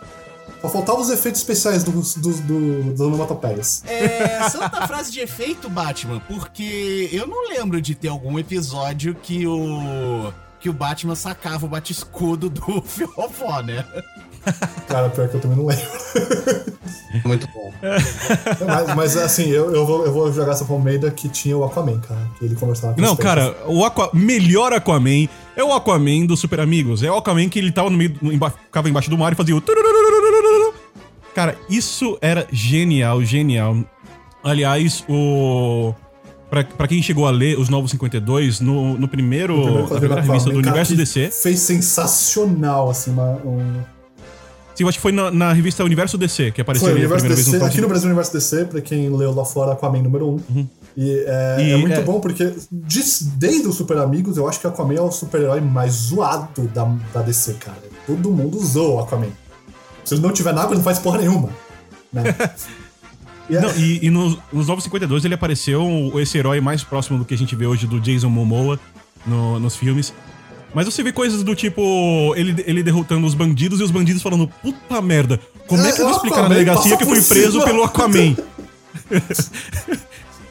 Só 0.62 0.68
faltavam 0.70 1.00
os 1.02 1.10
efeitos 1.10 1.40
especiais 1.40 1.84
dos, 1.84 2.14
dos, 2.16 2.40
do, 2.40 2.82
dos 2.92 3.00
onomatopeias. 3.00 3.82
É, 3.86 4.48
santa 4.48 4.84
frase 4.88 5.12
de 5.12 5.20
efeito, 5.20 5.68
Batman, 5.68 6.20
porque 6.26 7.08
eu 7.12 7.26
não 7.26 7.48
lembro 7.48 7.80
de 7.80 7.94
ter 7.94 8.08
algum 8.08 8.38
episódio 8.38 9.14
que 9.14 9.46
o. 9.46 10.32
que 10.58 10.68
o 10.68 10.72
Batman 10.72 11.14
sacava 11.14 11.66
o 11.66 11.68
bate-escudo 11.68 12.48
do 12.50 12.80
Fiofó, 12.82 13.60
né? 13.62 13.84
Cara, 14.88 15.08
pior 15.10 15.28
que 15.28 15.36
eu 15.36 15.40
também 15.40 15.56
não 15.56 15.66
lembro. 15.66 15.84
Muito 17.24 17.48
bom. 17.48 17.72
mas, 18.66 18.94
mas, 18.94 19.16
assim, 19.16 19.48
eu, 19.48 19.74
eu, 19.74 19.86
vou, 19.86 20.04
eu 20.04 20.12
vou 20.12 20.32
jogar 20.32 20.52
essa 20.52 20.64
Palmeida 20.64 21.10
que 21.10 21.28
tinha 21.28 21.56
o 21.56 21.64
Aquaman, 21.64 22.00
cara. 22.00 22.28
Que 22.38 22.44
ele 22.44 22.54
conversava 22.54 22.94
com 22.94 23.00
Não, 23.00 23.16
cara, 23.16 23.56
o 23.66 23.84
Aqua... 23.84 24.10
melhor 24.12 24.72
Aquaman 24.72 25.28
é 25.56 25.64
o 25.64 25.72
Aquaman 25.72 26.26
do 26.26 26.36
Super 26.36 26.60
Amigos. 26.60 27.02
É 27.02 27.10
o 27.10 27.16
Aquaman 27.16 27.48
que 27.48 27.58
ele 27.58 27.72
tava 27.72 27.90
no 27.90 27.96
meio, 27.96 28.16
no 28.20 28.32
emba... 28.32 28.50
ficava 28.50 28.88
embaixo 28.88 29.10
do 29.10 29.18
mar 29.18 29.32
e 29.32 29.36
fazia 29.36 29.56
o. 29.56 29.62
Cara, 31.34 31.56
isso 31.68 32.16
era 32.20 32.46
genial, 32.50 33.22
genial. 33.22 33.76
Aliás, 34.42 35.04
o. 35.08 35.92
Pra, 36.48 36.62
pra 36.62 36.86
quem 36.86 37.02
chegou 37.02 37.26
a 37.26 37.30
ler 37.30 37.58
os 37.58 37.68
Novos 37.68 37.90
52, 37.90 38.60
no, 38.60 38.96
no 38.96 39.08
primeiro, 39.08 39.54
O 39.54 39.62
primeiro 39.64 39.82
na 39.82 39.98
primeira 39.98 40.20
revista 40.22 40.50
do 40.50 40.58
Universo 40.58 40.94
DC. 40.94 41.30
Fez 41.30 41.58
sensacional, 41.58 42.88
assim, 42.88 43.10
uma, 43.10 43.32
um, 43.44 43.82
Sim, 44.76 44.84
eu 44.84 44.88
acho 44.88 44.98
que 44.98 45.02
foi 45.02 45.12
na, 45.12 45.30
na 45.30 45.52
revista 45.52 45.82
Universo 45.84 46.18
DC 46.18 46.52
que 46.52 46.60
apareceu 46.60 46.86
Foi, 46.88 46.92
ali 46.96 47.00
a 47.00 47.08
Universo 47.08 47.22
primeira 47.24 47.34
vez 47.36 47.46
DC, 47.46 47.58
no 47.58 47.64
aqui 47.64 47.80
no 47.80 47.88
Brasil, 47.88 48.06
Universo 48.08 48.32
DC, 48.32 48.64
pra 48.66 48.80
quem 48.80 49.08
leu 49.08 49.34
lá 49.34 49.44
fora, 49.44 49.72
Aquaman 49.72 50.02
número 50.02 50.28
1. 50.50 50.66
E, 50.98 51.24
é, 51.26 51.56
E, 51.60 51.70
é 51.72 51.76
muito 51.76 51.94
é- 51.94 52.02
bom 52.02 52.20
porque, 52.20 52.52
de- 52.70 53.24
desde 53.36 53.66
o 53.68 53.72
Super 53.72 53.98
Amigos, 53.98 54.36
eu 54.36 54.48
acho 54.48 54.60
que 54.60 54.66
o 54.66 54.70
Aquaman 54.70 54.94
é 54.94 55.00
o 55.00 55.10
super-herói 55.10 55.60
mais 55.60 55.92
zoado 55.92 56.62
da, 56.74 56.84
da 57.12 57.22
DC, 57.22 57.54
cara. 57.54 57.76
Todo 58.06 58.30
mundo 58.30 58.56
usou 58.58 58.96
o 58.96 59.00
Aquaman. 59.00 59.28
Se 60.04 60.14
ele 60.14 60.22
não 60.22 60.32
tiver 60.32 60.52
nada, 60.52 60.68
ele 60.68 60.76
não 60.76 60.82
faz 60.84 60.98
porra 60.98 61.18
nenhuma. 61.18 61.48
Né? 62.12 62.22
E 63.48 63.56
é- 63.56 63.60
Não, 63.60 63.74
e, 63.76 64.06
e 64.06 64.10
nos, 64.10 64.38
nos 64.52 64.68
Novos 64.68 64.84
52 64.84 65.24
ele 65.24 65.34
apareceu 65.34 66.12
esse 66.20 66.36
herói 66.38 66.60
mais 66.60 66.84
próximo 66.84 67.18
do 67.18 67.24
que 67.24 67.34
a 67.34 67.38
gente 67.38 67.56
vê 67.56 67.66
hoje 67.66 67.86
do 67.86 67.98
Jason 68.00 68.28
Momoa 68.28 68.78
no- 69.26 69.58
nos 69.58 69.74
filmes. 69.76 70.12
Mas 70.76 70.84
você 70.84 71.02
vê 71.02 71.10
coisas 71.10 71.42
do 71.42 71.54
tipo 71.54 72.34
ele, 72.36 72.62
ele 72.66 72.82
derrotando 72.82 73.26
os 73.26 73.32
bandidos 73.32 73.80
e 73.80 73.82
os 73.82 73.90
bandidos 73.90 74.20
falando, 74.22 74.46
puta 74.46 75.00
merda, 75.00 75.40
como 75.66 75.82
é, 75.82 75.88
É, 75.88 75.92
que 75.92 76.02
eu 76.02 76.04
vou 76.04 76.12
o 76.12 76.16
explicar 76.16 76.42
na 76.42 76.48
delegacia 76.50 76.98
que 76.98 77.02
eu 77.02 77.08
fui 77.08 77.22
preso 77.22 77.52
cima." 77.52 77.64
pelo 77.64 77.82
Aquaman? 77.82 78.36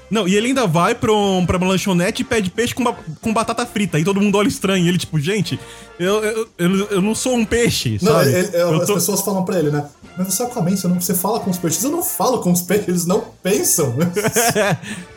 Não, 0.09 0.27
e 0.27 0.35
ele 0.35 0.47
ainda 0.47 0.67
vai 0.67 0.93
pra, 0.93 1.11
um, 1.11 1.45
pra 1.45 1.57
uma 1.57 1.67
lanchonete 1.67 2.21
e 2.21 2.25
pede 2.25 2.49
peixe 2.51 2.75
com, 2.75 2.83
ba- 2.83 2.95
com 3.21 3.33
batata 3.33 3.65
frita. 3.65 3.97
Aí 3.97 4.03
todo 4.03 4.21
mundo 4.21 4.37
olha 4.37 4.47
estranho. 4.47 4.85
E 4.85 4.87
ele, 4.89 4.97
tipo, 4.99 5.19
gente, 5.19 5.59
eu, 5.99 6.23
eu, 6.23 6.47
eu, 6.59 6.87
eu 6.91 7.01
não 7.01 7.15
sou 7.15 7.33
um 7.35 7.43
peixe, 7.43 7.97
Não, 8.01 8.11
sabe? 8.13 8.29
ele- 8.31 8.49
Eu 8.53 8.81
as 8.81 8.87
tô- 8.87 8.93
pessoas 8.93 9.21
falam 9.21 9.43
pra 9.43 9.57
ele, 9.57 9.71
né? 9.71 9.85
Mas 10.17 10.27
você 10.33 10.43
é 10.43 10.45
Aquaman, 10.45 10.75
você, 10.77 10.87
não, 10.87 11.01
você 11.01 11.13
fala 11.13 11.39
com 11.39 11.49
os 11.49 11.57
peixes. 11.57 11.83
Eu 11.83 11.89
não 11.91 12.01
falo 12.03 12.39
com 12.39 12.51
os 12.51 12.61
peixes, 12.61 12.87
eles 12.87 13.05
não 13.05 13.21
pensam. 13.43 13.93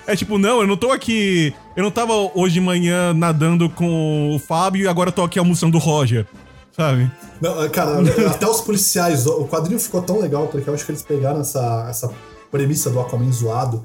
É 0.06 0.16
tipo, 0.16 0.38
não, 0.38 0.62
eu 0.62 0.66
não 0.66 0.76
tô 0.76 0.90
aqui. 0.90 1.52
Eu 1.76 1.84
não 1.84 1.90
tava 1.90 2.14
hoje 2.34 2.54
de 2.54 2.60
manhã 2.62 3.12
nadando 3.12 3.68
com 3.68 4.34
o 4.34 4.38
Fábio 4.38 4.84
e 4.84 4.88
agora 4.88 5.12
tô 5.12 5.22
aqui 5.22 5.38
almoçando 5.38 5.76
o 5.76 5.80
Roger. 5.80 6.26
Sabe? 6.74 7.10
Não, 7.42 7.68
cara, 7.68 7.98
até 8.30 8.46
os 8.48 8.60
policiais, 8.62 9.26
o 9.26 9.44
quadrinho 9.46 9.78
ficou 9.78 10.00
tão 10.00 10.18
legal 10.20 10.46
porque 10.46 10.68
eu 10.70 10.74
acho 10.74 10.84
que 10.86 10.92
eles 10.92 11.02
pegaram 11.02 11.40
essa, 11.42 11.86
essa 11.90 12.10
premissa 12.50 12.88
do 12.88 12.98
Aquaman 13.00 13.30
zoado. 13.30 13.82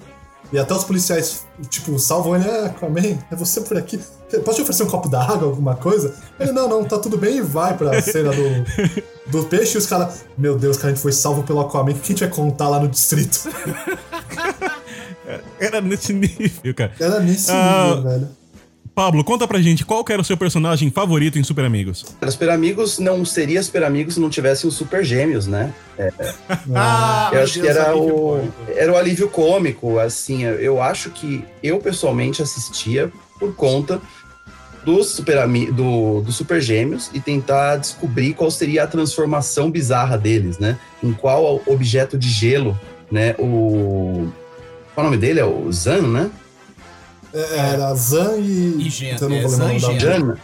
E 0.53 0.59
até 0.59 0.71
os 0.71 0.83
policiais, 0.83 1.47
tipo, 1.67 1.97
salvam 1.97 2.35
ele, 2.35 2.47
é, 2.47 2.67
Aquaman, 2.67 3.17
é 3.31 3.35
você 3.35 3.59
por 3.61 3.75
aqui. 3.75 3.99
Posso 4.45 4.57
te 4.57 4.61
oferecer 4.61 4.83
um 4.83 4.87
copo 4.87 5.09
d'água, 5.09 5.47
alguma 5.47 5.75
coisa? 5.75 6.13
Ele, 6.39 6.51
não, 6.51 6.69
não, 6.69 6.85
tá 6.85 6.99
tudo 6.99 7.17
bem, 7.17 7.37
e 7.37 7.41
vai 7.41 7.75
pra 7.75 7.99
cena 8.01 8.29
do, 8.31 9.31
do 9.31 9.43
peixe. 9.45 9.75
E 9.75 9.79
os 9.79 9.87
caras, 9.87 10.23
meu 10.37 10.55
Deus, 10.55 10.77
cara, 10.77 10.89
a 10.89 10.91
gente 10.91 11.01
foi 11.01 11.11
salvo 11.11 11.41
pelo 11.41 11.59
Aquaman, 11.59 11.91
o 11.91 11.95
que 11.95 12.01
a 12.01 12.05
gente 12.15 12.19
vai 12.19 12.29
contar 12.29 12.69
lá 12.69 12.79
no 12.79 12.87
distrito? 12.87 13.39
Era 15.59 15.81
nesse 15.81 16.13
nível, 16.13 16.73
cara. 16.75 16.91
Era 16.99 17.19
nesse 17.19 17.49
Ah, 17.51 17.93
nível, 17.95 18.03
velho. 18.03 18.29
Pablo, 18.95 19.23
conta 19.23 19.47
pra 19.47 19.59
gente 19.59 19.83
qual 19.83 20.03
que 20.03 20.13
era 20.13 20.21
o 20.21 20.25
seu 20.25 20.37
personagem 20.37 20.91
favorito 20.91 21.39
em 21.39 21.43
Super 21.43 21.65
Amigos. 21.65 22.05
Os 22.21 22.33
Super 22.33 22.51
Amigos 22.51 22.99
não 22.99 23.25
seria 23.25 23.63
Super 23.63 23.83
Amigos 23.83 24.13
se 24.13 24.19
não 24.19 24.29
tivessem 24.29 24.67
os 24.67 24.75
Super 24.75 25.03
Gêmeos, 25.03 25.47
né? 25.47 25.73
Ah, 26.75 27.29
eu 27.33 27.41
acho 27.41 27.53
que 27.53 27.61
Deus, 27.61 27.75
era 27.75 27.89
alívio 27.89 28.15
o, 28.15 28.19
cômico. 28.19 28.53
era 28.75 28.91
o 28.91 28.97
alívio 28.97 29.29
cômico, 29.29 29.99
assim, 29.99 30.43
eu 30.43 30.81
acho 30.81 31.09
que 31.09 31.43
eu 31.61 31.79
pessoalmente 31.79 32.41
assistia 32.41 33.11
por 33.39 33.55
conta 33.55 33.99
dos 34.85 35.07
super, 35.07 35.37
ami- 35.39 35.71
do, 35.71 36.21
do 36.21 36.31
super 36.31 36.61
gêmeos 36.61 37.09
e 37.13 37.19
tentar 37.19 37.77
descobrir 37.77 38.33
qual 38.33 38.51
seria 38.51 38.83
a 38.83 38.87
transformação 38.87 39.71
bizarra 39.71 40.17
deles, 40.17 40.59
né? 40.59 40.77
Em 41.01 41.13
qual 41.13 41.61
objeto 41.65 42.17
de 42.17 42.29
gelo, 42.29 42.77
né? 43.11 43.33
O. 43.39 44.27
Qual 44.93 45.05
é 45.05 45.07
o 45.07 45.11
nome 45.11 45.17
dele? 45.17 45.39
É 45.39 45.45
o 45.45 45.71
Zan, 45.71 46.01
né? 46.07 46.29
É, 47.33 47.57
Era 47.73 47.93
Zan 47.95 48.37
e. 48.37 48.87
E 48.87 49.17
não 49.21 49.35
é, 49.35 49.47
Zan 49.47 49.73
e 49.73 49.77
o 49.77 49.81
nome 49.81 49.99
Gen. 49.99 50.09
dele. 50.09 50.25
Jan. 50.25 50.37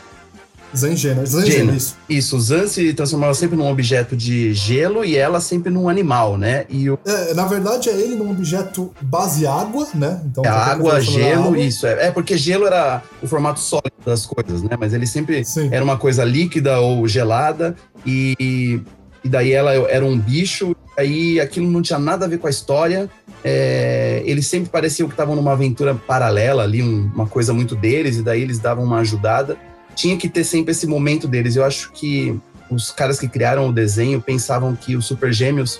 Zangena. 0.75 1.25
Zangena, 1.25 1.51
Gena. 1.51 1.75
isso. 1.75 1.97
Isso, 2.07 2.37
o 2.37 2.39
Zan 2.39 2.67
se 2.67 2.93
transformava 2.93 3.33
sempre 3.33 3.57
num 3.57 3.67
objeto 3.69 4.15
de 4.15 4.53
gelo 4.53 5.03
e 5.03 5.15
ela 5.17 5.39
sempre 5.39 5.71
num 5.71 5.89
animal, 5.89 6.37
né? 6.37 6.65
E 6.69 6.89
o, 6.89 6.99
É, 7.05 7.33
na 7.33 7.45
verdade, 7.45 7.89
é 7.89 7.93
ele 7.93 8.15
num 8.15 8.29
objeto 8.29 8.93
base 9.01 9.47
água, 9.47 9.87
né? 9.93 10.21
Então, 10.25 10.43
é 10.45 10.47
água, 10.47 11.01
gelo, 11.01 11.45
água. 11.47 11.59
isso. 11.59 11.87
É, 11.87 12.07
é 12.07 12.11
porque 12.11 12.37
gelo 12.37 12.67
era 12.67 13.01
o 13.21 13.27
formato 13.27 13.59
sólido 13.59 13.93
das 14.05 14.25
coisas, 14.25 14.61
né? 14.61 14.77
Mas 14.79 14.93
ele 14.93 15.07
sempre 15.07 15.43
Sim. 15.43 15.69
era 15.71 15.83
uma 15.83 15.97
coisa 15.97 16.23
líquida 16.23 16.79
ou 16.79 17.07
gelada 17.07 17.75
e, 18.05 18.81
e 19.23 19.29
daí 19.29 19.51
ela 19.51 19.73
era 19.73 20.05
um 20.05 20.17
bicho. 20.17 20.75
Aí 20.97 21.39
aquilo 21.39 21.69
não 21.69 21.81
tinha 21.81 21.97
nada 21.97 22.25
a 22.25 22.27
ver 22.27 22.37
com 22.37 22.47
a 22.47 22.49
história. 22.49 23.09
É, 23.43 24.21
eles 24.25 24.47
sempre 24.47 24.69
pareciam 24.69 25.07
que 25.07 25.13
estavam 25.13 25.35
numa 25.35 25.53
aventura 25.53 25.95
paralela 25.95 26.63
ali, 26.63 26.83
um- 26.83 27.09
uma 27.13 27.27
coisa 27.27 27.53
muito 27.53 27.75
deles, 27.75 28.17
e 28.17 28.21
daí 28.21 28.41
eles 28.41 28.59
davam 28.59 28.83
uma 28.83 28.99
ajudada. 28.99 29.57
Tinha 29.95 30.17
que 30.17 30.27
ter 30.29 30.43
sempre 30.43 30.71
esse 30.71 30.85
momento 30.85 31.27
deles. 31.27 31.55
Eu 31.55 31.63
acho 31.63 31.91
que 31.91 32.37
os 32.69 32.91
caras 32.91 33.19
que 33.19 33.27
criaram 33.27 33.67
o 33.67 33.73
desenho 33.73 34.21
pensavam 34.21 34.75
que 34.75 34.95
os 34.95 35.05
Super 35.05 35.31
Gêmeos 35.33 35.79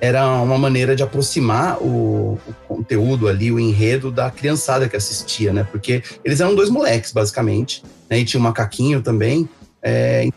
era 0.00 0.26
uma 0.40 0.58
maneira 0.58 0.96
de 0.96 1.02
aproximar 1.04 1.78
o, 1.80 2.36
o 2.48 2.54
conteúdo 2.66 3.28
ali, 3.28 3.52
o 3.52 3.60
enredo 3.60 4.10
da 4.10 4.30
criançada 4.32 4.88
que 4.88 4.96
assistia, 4.96 5.52
né? 5.52 5.64
Porque 5.70 6.02
eles 6.24 6.40
eram 6.40 6.56
dois 6.56 6.68
moleques, 6.68 7.12
basicamente, 7.12 7.84
né? 8.10 8.18
E 8.18 8.24
tinha 8.24 8.40
um 8.40 8.42
macaquinho 8.42 9.00
também. 9.00 9.48
É, 9.80 10.28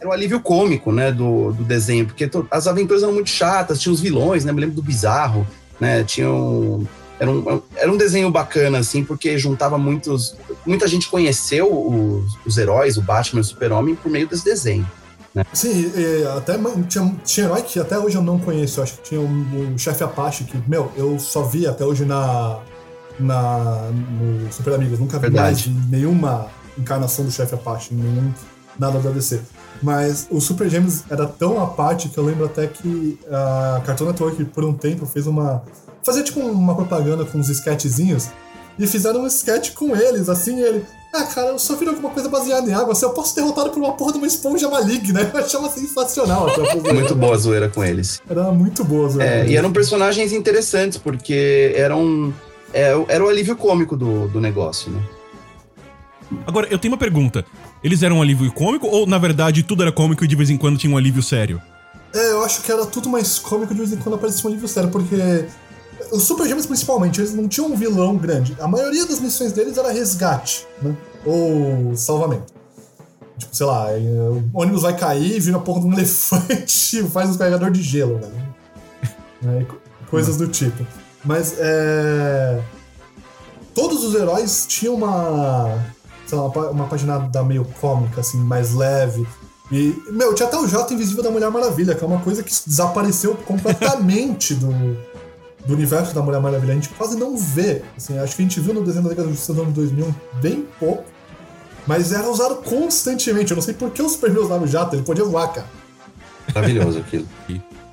era 0.00 0.08
o 0.08 0.12
alívio 0.12 0.40
cômico, 0.40 0.90
né, 0.90 1.12
do, 1.12 1.52
do 1.52 1.62
desenho, 1.62 2.06
porque 2.06 2.26
to- 2.26 2.46
as 2.50 2.66
aventuras 2.66 3.02
eram 3.02 3.12
muito 3.12 3.28
chatas, 3.28 3.78
tinha 3.78 3.92
os 3.92 4.00
vilões, 4.00 4.44
né? 4.44 4.52
Me 4.52 4.60
lembro 4.60 4.76
do 4.76 4.82
Bizarro, 4.82 5.46
né? 5.78 6.02
Tinha 6.04 6.30
um, 6.30 6.86
era, 7.18 7.30
um, 7.30 7.62
era 7.76 7.92
um 7.92 7.96
desenho 7.98 8.30
bacana, 8.30 8.78
assim, 8.78 9.04
porque 9.04 9.36
juntava 9.38 9.76
muitos. 9.76 10.34
Muita 10.64 10.88
gente 10.88 11.06
conheceu 11.08 11.70
os, 11.70 12.34
os 12.46 12.56
heróis, 12.56 12.96
o 12.96 13.02
Batman 13.02 13.40
e 13.40 13.42
o 13.42 13.44
Super-Homem, 13.44 13.94
por 13.94 14.10
meio 14.10 14.26
desse 14.26 14.44
desenho. 14.44 14.90
Sim, 15.52 15.92
e, 15.94 16.22
e 16.22 16.26
até 16.26 16.58
tinha, 16.88 17.14
tinha 17.24 17.46
herói 17.46 17.62
que 17.62 17.78
até 17.78 17.98
hoje 17.98 18.16
eu 18.16 18.22
não 18.22 18.38
conheço. 18.38 18.80
Eu 18.80 18.84
acho 18.84 18.94
que 18.96 19.02
tinha 19.10 19.20
o, 19.20 19.74
o 19.74 19.78
chefe 19.78 20.02
Apache, 20.02 20.44
que, 20.44 20.56
meu, 20.66 20.90
eu 20.96 21.18
só 21.18 21.42
vi 21.42 21.66
até 21.66 21.84
hoje 21.84 22.04
na, 22.06 22.58
na 23.18 23.90
no 23.92 24.50
Super 24.52 24.74
Amigos. 24.74 24.98
Nunca 24.98 25.18
vi 25.18 25.30
mais 25.30 25.60
Verdade. 25.60 25.86
nenhuma 25.90 26.46
encarnação 26.76 27.24
do 27.24 27.30
chefe 27.30 27.54
Apache, 27.54 27.92
nenhum, 27.94 28.32
nada 28.78 28.98
da 28.98 29.10
DC. 29.10 29.40
Mas 29.82 30.26
o 30.30 30.40
Super 30.40 30.68
Gêmeos 30.68 31.04
era 31.08 31.26
tão 31.26 31.62
à 31.62 31.66
parte 31.66 32.08
que 32.08 32.18
eu 32.18 32.24
lembro 32.24 32.44
até 32.44 32.66
que 32.66 33.18
a 33.30 33.80
Cartoon 33.84 34.06
Network, 34.06 34.44
por 34.46 34.64
um 34.64 34.74
tempo, 34.74 35.06
fez 35.06 35.26
uma. 35.26 35.62
Fazia 36.02 36.22
tipo 36.22 36.40
uma 36.40 36.74
propaganda 36.74 37.24
com 37.24 37.38
uns 37.38 37.48
sketchzinhos. 37.48 38.28
E 38.78 38.86
fizeram 38.86 39.22
um 39.22 39.26
sketch 39.26 39.72
com 39.72 39.94
eles, 39.94 40.28
assim, 40.28 40.60
ele. 40.60 40.84
Ah, 41.12 41.24
cara, 41.24 41.48
eu 41.48 41.58
só 41.58 41.74
vi 41.74 41.88
alguma 41.88 42.10
coisa 42.10 42.28
baseada 42.28 42.70
em 42.70 42.72
água, 42.72 42.92
assim, 42.92 43.04
eu 43.04 43.10
posso 43.10 43.34
ser 43.34 43.40
derrotado 43.40 43.70
por 43.70 43.78
uma 43.80 43.92
porra 43.94 44.12
de 44.12 44.18
uma 44.18 44.26
esponja 44.26 44.68
maligna. 44.68 45.20
Eu 45.34 45.40
achava 45.40 45.68
sensacional. 45.68 46.46
Muito 46.94 47.16
boa 47.16 47.34
a 47.34 47.38
zoeira 47.38 47.68
com 47.68 47.84
eles. 47.84 48.22
Era 48.30 48.52
muito 48.52 48.84
boa, 48.84 49.06
a 49.06 49.10
zoeira. 49.10 49.34
É, 49.34 49.48
e 49.48 49.56
eram 49.56 49.72
personagens 49.72 50.32
interessantes, 50.32 50.98
porque 50.98 51.72
eram. 51.76 52.32
é, 52.72 52.92
era 53.08 53.24
o 53.24 53.28
alívio 53.28 53.56
cômico 53.56 53.96
do, 53.96 54.28
do 54.28 54.40
negócio, 54.40 54.90
né? 54.92 55.02
Agora, 56.46 56.68
eu 56.70 56.78
tenho 56.78 56.94
uma 56.94 56.98
pergunta. 56.98 57.44
Eles 57.82 58.02
eram 58.02 58.16
um 58.18 58.22
alívio 58.22 58.52
cômico 58.52 58.86
ou, 58.86 59.06
na 59.06 59.18
verdade, 59.18 59.62
tudo 59.62 59.82
era 59.82 59.90
cômico 59.92 60.24
e 60.24 60.28
de 60.28 60.36
vez 60.36 60.50
em 60.50 60.56
quando 60.56 60.76
tinha 60.78 60.92
um 60.92 60.96
alívio 60.96 61.22
sério? 61.22 61.60
É, 62.14 62.32
eu 62.32 62.44
acho 62.44 62.62
que 62.62 62.70
era 62.70 62.84
tudo 62.86 63.08
mais 63.08 63.38
cômico 63.38 63.72
de 63.72 63.80
vez 63.80 63.92
em 63.92 63.96
quando 63.96 64.16
aparecia 64.16 64.48
um 64.48 64.52
livro 64.52 64.68
sério, 64.68 64.90
porque 64.90 65.46
os 66.12 66.22
Super 66.24 66.46
Gêmeos, 66.46 66.66
principalmente, 66.66 67.20
eles 67.20 67.32
não 67.34 67.46
tinham 67.48 67.70
um 67.70 67.76
vilão 67.76 68.16
grande. 68.16 68.56
A 68.60 68.66
maioria 68.68 69.06
das 69.06 69.20
missões 69.20 69.52
deles 69.52 69.78
era 69.78 69.90
resgate, 69.92 70.66
né? 70.82 70.94
Ou 71.24 71.94
salvamento. 71.96 72.52
Tipo, 73.38 73.56
sei 73.56 73.64
lá, 73.66 73.90
é, 73.92 73.96
o 73.98 74.44
ônibus 74.52 74.82
vai 74.82 74.94
cair, 74.96 75.40
vira 75.40 75.56
a 75.56 75.60
porra 75.60 75.80
de 75.80 75.86
um 75.86 75.92
elefante 75.94 77.02
faz 77.04 77.30
um 77.30 77.38
carregador 77.38 77.70
de 77.70 77.82
gelo, 77.82 78.18
né? 78.18 78.28
É, 79.60 79.64
co- 79.64 79.78
coisas 80.10 80.36
do 80.36 80.48
tipo. 80.48 80.86
Mas 81.24 81.54
é. 81.58 82.60
Todos 83.74 84.04
os 84.04 84.14
heróis 84.14 84.66
tinham 84.68 84.94
uma. 84.96 85.78
Sei 86.30 86.38
lá, 86.38 86.44
uma, 86.44 86.70
uma 86.70 86.86
página 86.86 87.18
da 87.18 87.42
meio 87.42 87.64
cômica, 87.80 88.20
assim, 88.20 88.38
mais 88.38 88.72
leve. 88.72 89.26
E, 89.72 90.00
meu, 90.12 90.32
tinha 90.32 90.46
até 90.46 90.56
o 90.56 90.64
Jota 90.68 90.94
Invisível 90.94 91.24
da 91.24 91.30
Mulher 91.30 91.50
Maravilha, 91.50 91.92
que 91.92 92.04
é 92.04 92.06
uma 92.06 92.20
coisa 92.20 92.40
que 92.40 92.52
desapareceu 92.66 93.34
completamente 93.34 94.54
do, 94.56 94.70
do 95.66 95.74
universo 95.74 96.14
da 96.14 96.22
Mulher 96.22 96.40
Maravilha. 96.40 96.70
A 96.70 96.74
gente 96.76 96.88
quase 96.90 97.18
não 97.18 97.36
vê. 97.36 97.82
Assim, 97.96 98.16
acho 98.16 98.36
que 98.36 98.42
a 98.42 98.44
gente 98.44 98.60
viu 98.60 98.72
no 98.72 98.84
desenho 98.84 99.02
da 99.02 99.10
Liga 99.10 99.24
da 99.24 99.28
Justiça 99.28 99.52
do 99.52 99.62
ano 99.62 99.72
2000 99.72 100.14
bem 100.40 100.68
pouco. 100.78 101.02
Mas 101.84 102.12
era 102.12 102.28
usado 102.28 102.56
constantemente. 102.62 103.50
Eu 103.50 103.56
não 103.56 103.62
sei 103.62 103.74
por 103.74 103.90
que 103.90 104.00
o 104.00 104.08
Superman 104.08 104.44
usava 104.44 104.62
o 104.62 104.68
jato, 104.68 104.94
ele 104.94 105.02
podia 105.02 105.24
voar, 105.24 105.48
cara. 105.48 105.66
Maravilhoso 106.54 107.00
aquilo. 107.00 107.26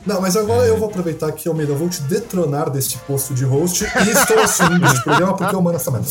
Não, 0.05 0.21
mas 0.21 0.37
agora 0.37 0.67
eu 0.67 0.77
vou 0.77 0.89
aproveitar 0.89 1.31
que, 1.31 1.49
Almeida, 1.49 1.71
eu 1.71 1.77
vou 1.77 1.89
te 1.89 2.03
detronar 2.03 2.69
deste 2.69 2.99
posto 2.99 3.33
de 3.33 3.45
host 3.45 3.83
e 3.83 4.09
estou 4.11 4.37
assumindo 4.39 4.85
este 4.85 5.03
programa 5.03 5.35
porque 5.35 5.55
eu 5.55 5.61
mando 5.61 5.77
essa 5.77 5.89
merda. 5.89 6.07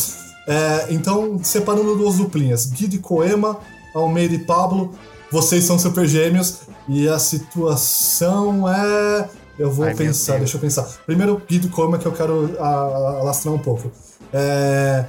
É, 0.47 0.87
então, 0.89 1.39
separando 1.43 1.95
duas 1.95 2.15
duplinhas, 2.15 2.65
Guido 2.67 2.95
e 2.95 2.99
Coema, 2.99 3.57
Almeida 3.93 4.33
e 4.35 4.39
Pablo, 4.39 4.93
vocês 5.31 5.63
são 5.65 5.77
super 5.77 6.07
gêmeos 6.07 6.59
e 6.87 7.07
a 7.09 7.19
situação 7.19 8.67
é. 8.67 9.29
Eu 9.59 9.71
vou 9.71 9.85
Ai, 9.85 9.95
pensar, 9.95 10.37
deixa 10.37 10.55
eu 10.55 10.61
pensar. 10.61 10.83
Primeiro, 11.05 11.41
Guido 11.47 11.67
e 11.67 11.69
Coema, 11.69 11.97
que 11.97 12.05
eu 12.05 12.11
quero 12.11 12.55
a- 12.59 13.19
alastrar 13.21 13.53
um 13.53 13.57
pouco. 13.59 13.91
É. 14.31 15.03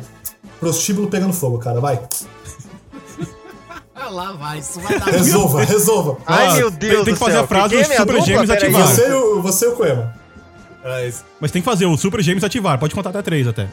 Prostíbulo 0.59 1.09
pegando 1.09 1.33
fogo, 1.33 1.59
cara, 1.59 1.81
vai. 1.81 2.01
Ah, 3.95 4.09
lá 4.11 4.33
vai, 4.33 4.59
isso 4.59 4.81
vai 4.81 4.99
dar 4.99 5.07
Resolva, 5.13 5.63
resolva. 5.65 6.17
Ai, 6.27 6.47
Ah, 6.49 6.55
meu 6.55 6.71
tem- 6.71 6.91
Deus 6.91 7.05
tem 7.05 7.13
do 7.15 7.19
que 7.19 7.25
fazer 7.25 7.33
céu. 7.33 7.45
a 7.45 7.47
frase 7.47 7.75
é 7.77 7.79
dos 7.79 7.89
Super 7.89 8.07
dupla? 8.07 8.21
Gêmeos 8.27 8.51
ativar. 8.51 8.87
Você 8.89 9.09
e 9.09 9.13
o, 9.13 9.43
você 9.43 9.65
e 9.67 9.69
o 9.69 9.73
Coema. 9.77 10.15
Mas 11.41 11.51
tem 11.51 11.61
que 11.61 11.67
fazer 11.67 11.87
o 11.87 11.97
Super 11.97 12.23
Gêmeos 12.23 12.43
ativar. 12.45 12.79
Pode 12.79 12.95
contar 12.95 13.11
até 13.11 13.21
três 13.23 13.47
até. 13.47 13.69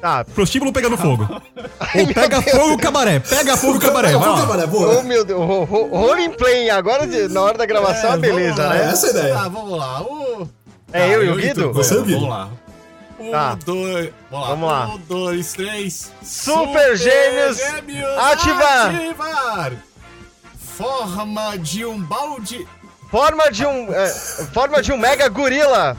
Tá. 0.00 0.24
Prostíbulo 0.24 0.72
pegando 0.72 0.96
fogo. 0.96 1.28
Ou 1.94 2.06
pega 2.14 2.40
fogo 2.40 2.78
cabaré. 2.78 3.20
Pega 3.20 3.56
fogo 3.56 3.78
cabaré. 3.78 4.12
Vai 4.12 4.18
Vamos, 4.20 4.34
lá. 4.40 4.46
camarada, 4.46 4.66
boa. 4.66 4.98
Oh, 4.98 5.02
meu 5.02 5.24
Deus. 5.24 5.38
ro- 5.46 5.64
ro- 5.64 5.88
Rolling 5.88 6.30
play 6.30 6.70
agora, 6.70 7.06
de- 7.06 7.28
na 7.28 7.42
hora 7.42 7.58
da 7.58 7.66
gravação, 7.66 8.14
É, 8.14 8.16
beleza, 8.16 8.66
lá, 8.66 8.76
É 8.76 8.78
né? 8.86 8.92
essa 8.92 9.06
a 9.08 9.10
ideia. 9.10 9.34
Tá, 9.34 9.42
vamos 9.48 9.78
lá. 9.78 10.00
O... 10.02 10.48
É 10.92 11.14
eu 11.14 11.22
e 11.24 11.28
o 11.30 11.34
Tá, 11.36 11.40
Guido? 11.42 11.72
Você 11.74 11.94
e 11.94 11.98
o 11.98 12.02
Guido. 12.02 12.20
Vamos 12.20 12.34
lá. 12.34 12.48
Um, 13.18 13.30
Tá. 13.30 13.54
dois. 13.64 14.10
Vamos 14.30 14.42
lá. 14.42 14.48
Vamos 14.48 14.68
lá. 14.70 14.86
Um, 14.94 14.98
dois, 15.06 15.52
três. 15.52 16.10
Super 16.22 16.96
Gêmeos, 16.96 17.58
ativar. 18.18 18.86
ativar. 18.94 19.72
Forma 20.58 21.58
de 21.58 21.84
um 21.84 22.00
balde. 22.00 22.66
Forma 23.10 23.50
de 23.50 23.66
um. 23.66 23.92
é, 23.92 24.08
forma 24.54 24.80
de 24.80 24.92
um 24.92 24.96
mega 24.96 25.28
gorila. 25.28 25.94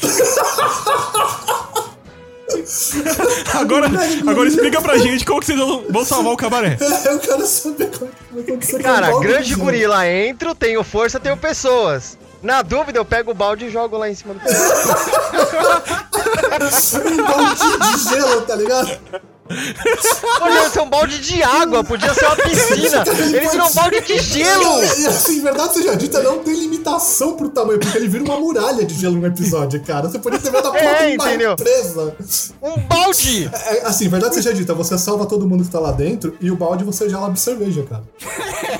Agora, 3.54 3.88
agora 4.26 4.48
explica 4.48 4.80
pra 4.80 4.98
gente 4.98 5.24
como 5.24 5.40
que 5.40 5.46
vocês 5.46 5.58
vão 5.58 6.04
salvar 6.04 6.32
o 6.32 6.36
cabaré. 6.36 6.76
Eu 7.04 7.18
quero 7.18 7.46
saber 7.46 7.90
como 7.96 8.10
é 8.38 8.42
que 8.42 8.52
o 8.52 8.82
Cara, 8.82 9.18
grande 9.20 9.54
gorila. 9.54 10.06
Entro, 10.08 10.54
tenho 10.54 10.82
força, 10.82 11.20
tenho 11.20 11.36
pessoas. 11.36 12.18
Na 12.42 12.62
dúvida, 12.62 12.98
eu 12.98 13.04
pego 13.04 13.32
o 13.32 13.34
balde 13.34 13.66
e 13.66 13.70
jogo 13.70 13.98
lá 13.98 14.08
em 14.08 14.14
cima 14.14 14.32
do 14.32 14.40
Um 17.10 17.16
balde 17.22 17.60
de 17.78 17.98
gelo, 18.08 18.40
tá 18.42 18.56
ligado? 18.56 18.98
Podia 20.38 20.70
ser 20.70 20.80
um 20.80 20.88
balde 20.88 21.18
de 21.18 21.42
água, 21.42 21.82
podia 21.84 22.12
ser 22.14 22.26
uma 22.26 22.36
piscina. 22.36 23.04
Ele 23.36 23.48
virou 23.48 23.68
um 23.68 23.72
balde 23.74 24.00
de 24.00 24.18
gelo. 24.18 24.82
E, 24.84 25.00
e 25.02 25.06
assim, 25.06 25.42
verdade 25.42 25.74
seja 25.74 25.96
dita, 25.96 26.22
não 26.22 26.38
tem 26.38 26.54
limitação 26.54 27.34
pro 27.36 27.48
tamanho, 27.48 27.78
porque 27.78 27.96
ele 27.98 28.08
vira 28.08 28.24
uma 28.24 28.38
muralha 28.38 28.84
de 28.84 28.94
gelo 28.94 29.16
no 29.16 29.26
episódio, 29.26 29.80
cara. 29.82 30.08
Você 30.08 30.18
podia 30.18 30.38
ter 30.38 30.50
vendo 30.50 30.68
a 30.68 30.70
porra 30.72 30.80
É, 30.80 31.10
de 31.10 31.16
uma 31.18 31.52
empresa. 31.52 32.14
Um 32.62 32.78
balde. 32.80 33.50
É, 33.52 33.86
assim, 33.86 34.08
verdade 34.08 34.34
seja 34.36 34.52
dita, 34.54 34.72
você 34.74 34.96
salva 34.96 35.26
todo 35.26 35.46
mundo 35.48 35.64
que 35.64 35.70
tá 35.70 35.80
lá 35.80 35.92
dentro 35.92 36.36
e 36.40 36.50
o 36.50 36.56
balde 36.56 36.84
você 36.84 37.08
gela 37.08 37.28
de 37.30 37.40
cerveja, 37.40 37.82
cara. 37.88 38.02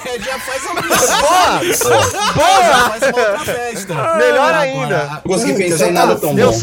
É, 0.07 0.19
já 0.21 0.39
faz 0.39 0.65
uma 0.65 0.81
Boa! 0.83 1.61
Boa! 2.35 2.63
Já 2.63 2.91
faz 2.91 3.03
uma 3.03 3.19
outra 3.19 3.39
festa. 3.41 4.17
Melhor 4.17 4.55
ainda. 4.55 5.23
Não 5.25 5.33
consegui 5.35 5.53
É, 5.53 5.57
pensar 5.57 5.77
já 5.77 5.89
em 5.89 5.95
tá- 5.95 6.01
nada 6.07 6.17
tão 6.21 6.39
Eu 6.39 6.53
bom. 6.53 6.59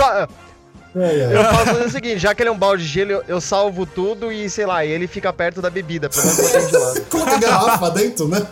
É, 0.99 1.19
é. 1.19 1.35
Eu 1.37 1.43
posso 1.49 1.65
fazer 1.65 1.85
o 1.85 1.89
seguinte, 1.89 2.19
já 2.19 2.33
que 2.33 2.41
ele 2.41 2.49
é 2.49 2.51
um 2.51 2.57
balde 2.57 2.83
de 2.83 2.89
gelo, 2.89 3.11
eu, 3.11 3.23
eu 3.27 3.41
salvo 3.41 3.85
tudo 3.85 4.31
e, 4.31 4.49
sei 4.49 4.65
lá, 4.65 4.85
ele 4.85 5.07
fica 5.07 5.31
perto 5.33 5.61
da 5.61 5.69
bebida, 5.69 6.09
pelo 6.09 6.23
menos 6.25 6.39
mantém 6.41 6.69
gelado. 6.69 7.01
Coloca 7.09 7.35
a 7.35 7.39
garrafa 7.39 7.89
dentro, 7.91 8.27
né? 8.27 8.45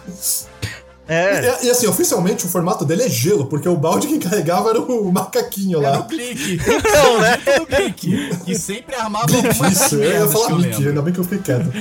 É. 1.07 1.59
E, 1.61 1.67
e 1.67 1.69
assim, 1.69 1.85
oficialmente 1.87 2.45
o 2.45 2.49
formato 2.49 2.83
dele 2.83 3.03
é 3.03 3.09
gelo, 3.09 3.45
porque 3.45 3.69
o 3.69 3.75
balde 3.75 4.07
que 4.07 4.17
carregava 4.17 4.71
era 4.71 4.79
o 4.81 5.11
macaquinho 5.11 5.77
Era 5.83 5.97
o 5.97 5.99
lá. 5.99 6.05
clique. 6.07 6.59
Então, 6.67 7.19
né? 7.21 7.37
Do 7.59 7.65
clique. 7.67 8.35
Que 8.43 8.55
sempre 8.57 8.95
armava 8.95 9.27
algumas 9.35 9.71
Isso, 9.81 9.95
eu 9.95 10.21
ia 10.21 10.27
falar 10.27 10.47
que 10.47 10.51
eu 10.53 10.57
Mickey, 10.57 10.71
lembro. 10.71 10.89
ainda 10.89 11.01
bem 11.03 11.13
que 11.13 11.19
eu 11.19 11.23
fiquei 11.23 11.39
quieto. 11.39 11.71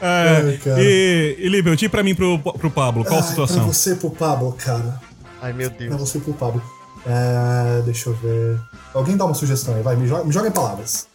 É, 0.00 0.42
Ai, 0.44 0.58
cara. 0.64 0.82
e, 0.82 1.36
e 1.38 1.48
Libel, 1.48 1.76
tira 1.76 1.90
pra 1.90 2.02
mim 2.02 2.12
pro, 2.12 2.36
pro 2.40 2.70
Pablo. 2.72 3.04
Qual 3.04 3.20
a 3.20 3.22
Ai, 3.22 3.28
situação? 3.28 3.58
Pra 3.58 3.72
você 3.72 3.92
e 3.92 3.94
pro 3.94 4.10
Pablo, 4.10 4.52
cara. 4.58 5.00
Ai, 5.40 5.52
meu 5.52 5.70
Pra 5.70 5.78
Deus. 5.78 6.00
você 6.00 6.18
e 6.18 6.20
pro 6.20 6.32
Pablo. 6.32 6.60
É, 7.06 7.82
deixa 7.82 8.10
eu 8.10 8.14
ver. 8.14 8.58
Alguém 8.94 9.16
dá 9.16 9.24
uma 9.24 9.34
sugestão 9.34 9.74
aí, 9.74 9.82
vai, 9.82 9.96
me 9.96 10.06
joga, 10.06 10.24
me 10.24 10.32
joga 10.32 10.48
em 10.48 10.52
palavras. 10.52 11.06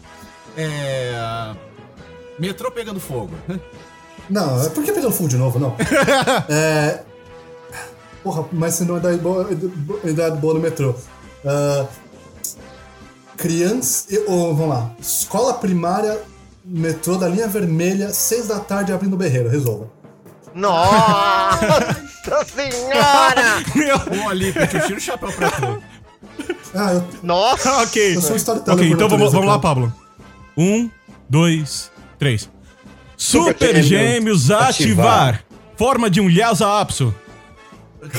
É. 0.57 1.53
Metrô 2.39 2.71
pegando 2.71 2.99
fogo. 2.99 3.31
Não, 4.29 4.61
é 4.63 4.69
por 4.69 4.83
que 4.83 4.91
pegando 4.91 5.13
fogo 5.13 5.29
de 5.29 5.38
novo, 5.38 5.57
não? 5.59 5.75
é. 6.49 7.03
Porra, 8.23 8.45
mas 8.51 8.73
se 8.73 8.83
não 8.83 8.95
é 8.95 8.99
ideia 8.99 9.17
boa, 9.17 9.47
ideia 10.03 10.31
boa 10.31 10.53
no 10.55 10.59
metrô. 10.59 10.93
Ah, 11.45 11.85
criança. 13.38 14.05
e- 14.13 14.19
Ou, 14.27 14.53
vamos 14.55 14.69
lá. 14.75 14.91
Escola 14.99 15.53
primária, 15.53 16.19
metrô 16.65 17.15
da 17.17 17.27
linha 17.29 17.47
vermelha, 17.47 18.09
seis 18.13 18.47
da 18.47 18.59
tarde 18.59 18.91
abrindo 18.91 19.13
o 19.13 19.17
berreiro. 19.17 19.47
Resolva. 19.49 19.88
Nossa 20.58 22.43
senhora! 22.53 23.64
Meu- 23.76 23.95
Ô, 23.97 24.32
eu 24.34 24.82
tiro 24.88 24.97
o 24.97 25.01
chapéu 25.01 25.32
pra 25.32 25.51
tu. 25.51 25.82
Ah, 26.76 26.93
eu, 26.93 27.08
Nossa! 27.24 27.72
ok. 27.84 28.16
eu 28.16 28.22
sou 28.22 28.34
um 28.34 28.36
storyteller. 28.36 28.80
Ok, 28.80 28.89
então 28.91 29.08
vamos, 29.08 29.32
vamos 29.32 29.47
lá. 29.47 29.60
Pablo. 29.60 29.93
Um, 30.58 30.89
dois, 31.30 31.91
três. 32.18 32.49
Super, 33.16 33.53
Super 33.53 33.84
Gêmeos 33.84 34.41
Gêmeos 34.43 34.51
ativar. 34.51 35.30
ativar. 35.30 35.43
Forma 35.78 36.10
de 36.10 36.20
um 36.20 36.28
Lhasa 36.28 36.82
Apso. 36.82 37.14
Ele 38.01 38.10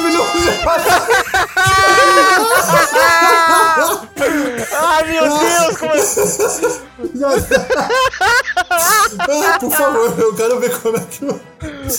virou- 0.00 0.24
Ai, 4.72 5.12
meu 5.12 5.24
Deus! 5.24 5.76
Como... 5.78 5.92
Ah, 8.70 9.58
por 9.58 9.70
favor, 9.70 10.14
eu 10.18 10.34
quero 10.34 10.60
ver 10.60 10.78
como 10.80 10.96
é 10.96 11.00
que 11.00 11.24
o, 11.24 11.40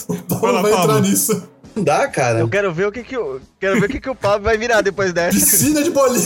o 0.10 0.16
Paulo 0.24 0.42
Vai 0.42 0.52
lá, 0.52 0.62
vai 0.62 0.72
entrar 0.72 0.88
Pablo. 0.88 1.02
nisso. 1.02 1.44
Não 1.76 1.84
dá, 1.84 2.08
cara. 2.08 2.40
Eu 2.40 2.48
quero 2.48 2.74
ver 2.74 2.88
o 2.88 2.92
que 2.92 3.04
que 3.04 3.18
o... 3.18 3.40
Quero 3.60 3.80
ver 3.80 3.86
o 3.88 3.90
que 3.90 4.00
que 4.00 4.10
o 4.10 4.16
Pablo 4.16 4.46
vai 4.46 4.58
virar 4.58 4.82
depois 4.82 5.12
dessa. 5.12 5.38
Piscina 5.38 5.84
de 5.84 5.90
bolinha. 5.92 6.24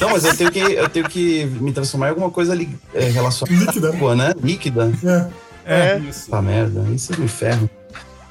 Não, 0.00 0.10
mas 0.10 0.24
eu 0.24 0.36
tenho 0.36 0.50
que, 0.52 0.60
eu 0.60 0.88
tenho 0.88 1.08
que 1.08 1.44
me 1.60 1.72
transformar 1.72 2.06
em 2.06 2.10
alguma 2.10 2.30
coisa 2.30 2.52
ali, 2.52 2.76
é, 2.94 3.04
relacionada 3.06 3.64
Líquida. 3.64 3.88
água, 3.88 4.14
né? 4.14 4.32
Líquida. 4.42 4.92
É. 5.04 5.94
É. 5.96 6.00
Tá 6.30 6.40
merda, 6.40 6.84
isso 6.94 7.12
é 7.12 7.16
um 7.20 7.24
inferno. 7.24 7.68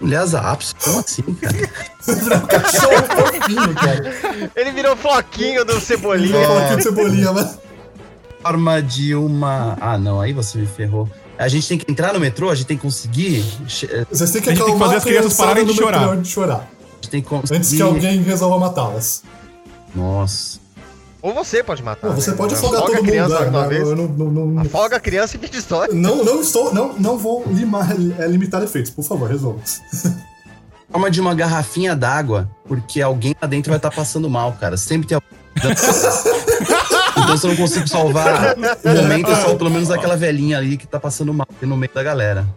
Aliás, 0.02 0.34
a 0.34 0.52
ápice, 0.52 0.74
como 0.76 1.00
assim, 1.00 1.22
cara? 1.36 2.48
Cachorro 2.48 3.04
fofinho, 3.16 3.76
cara. 3.76 4.50
Ele 4.56 4.72
virou 4.72 4.96
floquinho 4.96 5.66
do 5.66 5.74
Ele 5.74 5.82
Cebolinha. 5.82 6.46
falar 6.48 6.66
aqui 6.66 6.76
de 6.78 6.84
cebolinha, 6.84 7.32
né? 7.34 7.54
Forma 8.42 8.82
de 8.82 9.14
uma. 9.16 9.78
Ah, 9.82 9.98
não, 9.98 10.22
aí 10.22 10.32
você 10.32 10.58
me 10.58 10.66
ferrou. 10.66 11.10
A 11.38 11.48
gente 11.48 11.68
tem 11.68 11.78
que 11.78 11.92
entrar 11.92 12.14
no 12.14 12.20
metrô, 12.20 12.50
a 12.50 12.56
gente 12.56 12.68
tem 12.68 12.78
que 12.78 12.84
conseguir. 12.84 13.44
A 13.64 14.06
Vocês 14.16 14.32
têm 14.32 14.42
que 14.42 14.50
A 14.50 14.54
gente 14.56 14.64
tem 14.66 14.74
que 14.74 14.80
fazer 14.80 14.96
as 14.96 15.04
crianças 15.04 15.34
pararem 15.36 15.66
de 15.66 15.74
chorar. 15.74 16.18
de 16.18 16.28
chorar. 16.30 16.70
gente 16.96 17.10
tem 17.10 17.22
que 17.22 17.28
conseguir. 17.30 17.58
Antes 17.58 17.72
que 17.72 17.82
alguém 17.82 18.22
resolva 18.22 18.58
matá-las. 18.58 19.24
Nossa. 19.94 20.60
Ou 21.22 21.34
você 21.34 21.62
pode 21.64 21.84
matar. 21.84 22.08
Não, 22.08 22.16
você 22.16 22.32
né? 22.32 22.38
pode 22.38 22.54
afogar 22.56 22.76
Afoga 22.82 22.94
todo 22.94 23.02
mundo. 23.04 23.10
criança 23.12 23.44
de 23.44 23.50
uma 23.50 23.68
vez. 23.68 23.82
Eu 23.88 23.96
não, 23.96 24.08
não, 24.08 24.46
não, 24.48 24.62
Afoga 24.62 24.96
a 24.96 25.00
criança 25.00 25.36
e 25.36 25.40
me 25.40 25.48
destrói. 25.50 25.90
não, 25.94 26.24
não 26.24 26.42
estou. 26.42 26.74
Não, 26.74 26.94
não 26.98 27.18
vou 27.18 27.44
limar, 27.48 27.90
é, 28.18 28.26
limitar 28.28 28.64
efeitos, 28.64 28.92
por 28.92 29.04
favor, 29.04 29.30
resolva. 29.30 29.60
Forma 30.92 31.12
de 31.12 31.22
uma 31.22 31.36
garrafinha 31.36 31.96
d'água, 31.96 32.50
porque 32.68 33.02
alguém 33.02 33.36
lá 33.40 33.48
dentro 33.48 33.70
vai 33.70 33.78
estar 33.78 33.92
passando 33.92 34.28
mal, 34.30 34.54
cara. 34.54 34.76
Sempre 34.78 35.08
tem 35.08 35.16
alguém. 35.16 35.30
então 37.18 37.38
se 37.38 37.46
eu 37.46 37.50
não 37.50 37.58
consigo 37.58 37.88
salvar 37.88 38.56
o 38.56 39.02
momento, 39.02 39.30
eu 39.30 39.36
salvo 39.36 39.58
pelo 39.58 39.70
menos 39.70 39.92
aquela 39.92 40.16
velhinha 40.16 40.58
ali 40.58 40.78
que 40.78 40.88
tá 40.88 41.00
passando 41.00 41.34
mal 41.34 41.48
no 41.62 41.78
meio 41.78 41.92
da 41.94 42.02
galera. 42.02 42.48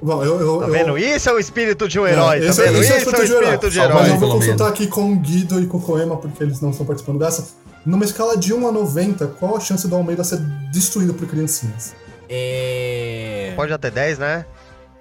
Bom, 0.00 0.24
eu. 0.24 0.40
eu, 0.40 0.58
Tá 0.60 0.66
eu 0.66 0.72
vendo? 0.72 0.98
Isso 0.98 1.28
é 1.28 1.32
o 1.32 1.38
espírito 1.38 1.88
de 1.88 1.98
um 2.00 2.06
herói, 2.06 2.40
tá 2.40 2.46
esse, 2.46 2.60
é- 2.62 2.64
vendo? 2.66 2.80
Isso 2.82 2.92
é 2.92 2.94
é 2.94 2.98
o 2.98 2.98
espírito 3.00 3.24
de 3.26 3.32
herói. 3.32 3.42
espírito 3.44 3.70
de 3.70 3.76
Salva 3.76 3.94
Mas 3.94 4.02
herói. 4.06 4.16
eu 4.16 4.20
vou 4.20 4.30
consultar 4.38 4.68
aqui 4.68 4.86
com 4.86 5.12
o 5.12 5.16
Guido 5.16 5.60
e 5.60 5.66
com 5.66 5.76
o 5.76 5.80
Koema, 5.80 6.16
porque 6.16 6.42
eles 6.42 6.60
não 6.60 6.70
estão 6.70 6.86
participando 6.86 7.18
dessa. 7.18 7.44
Numa 7.86 8.04
escala 8.04 8.36
de 8.36 8.52
1 8.52 8.68
a 8.68 8.72
90, 8.72 9.26
qual 9.38 9.56
a 9.56 9.60
chance 9.60 9.86
do 9.88 9.94
Almeida 9.96 10.22
ser 10.24 10.38
destruído 10.72 11.14
por 11.14 11.26
criancinhas? 11.28 11.94
É. 12.28 13.52
Pode 13.56 13.72
até 13.72 13.90
10, 13.90 14.18
né? 14.18 14.44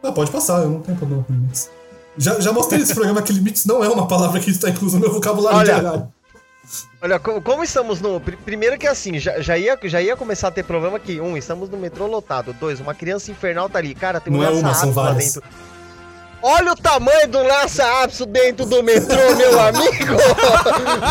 Ah, 0.04 0.12
pode 0.12 0.32
passar, 0.32 0.62
eu 0.64 0.70
não 0.70 0.80
tenho 0.82 0.98
problema 0.98 1.24
com 1.24 1.34
limites. 1.34 1.70
Já, 2.18 2.40
já 2.40 2.52
mostrei 2.52 2.80
nesse 2.80 2.94
programa 2.96 3.22
que 3.22 3.32
limites 3.34 3.66
não 3.66 3.84
é 3.84 3.90
uma 3.90 4.08
palavra 4.08 4.40
que 4.40 4.50
está 4.50 4.70
inclusa 4.70 4.98
no 4.98 5.02
meu 5.04 5.14
vocabulário 5.14 5.60
Olha, 5.60 5.74
literário. 5.74 6.08
Olha, 7.02 7.20
co- 7.20 7.42
como 7.42 7.64
estamos 7.64 8.02
no. 8.02 8.20
pri- 8.20 8.38
Primeiro 8.38 8.78
que 8.78 8.88
assim, 8.88 9.20
já, 9.20 9.40
já, 9.40 9.58
ia, 9.58 9.78
já 9.84 10.02
ia 10.02 10.16
começar 10.18 10.48
a 10.48 10.52
ter 10.52 10.64
problema 10.64 11.00
que, 11.00 11.20
um, 11.22 11.38
estamos 11.38 11.70
no 11.70 11.78
metrô 11.78 12.08
lotado. 12.08 12.54
Dois, 12.54 12.80
uma 12.80 12.94
criança 12.94 13.30
infernal 13.32 13.70
tá 13.70 13.78
ali. 13.80 13.94
Cara, 13.94 14.20
tem 14.20 14.34
um 14.34 14.38
Não 14.38 14.44
é 14.44 14.50
uma, 14.50 14.74
são 14.74 14.92
várias. 14.92 15.34
dentro. 15.34 15.44
Olha 16.42 16.72
o 16.74 16.76
tamanho 16.76 17.28
do 17.28 17.42
lança-ápice 17.42 18.26
dentro 18.28 18.66
do 18.66 18.84
metrô, 18.84 19.36
meu 19.36 19.60
amigo! 19.60 20.16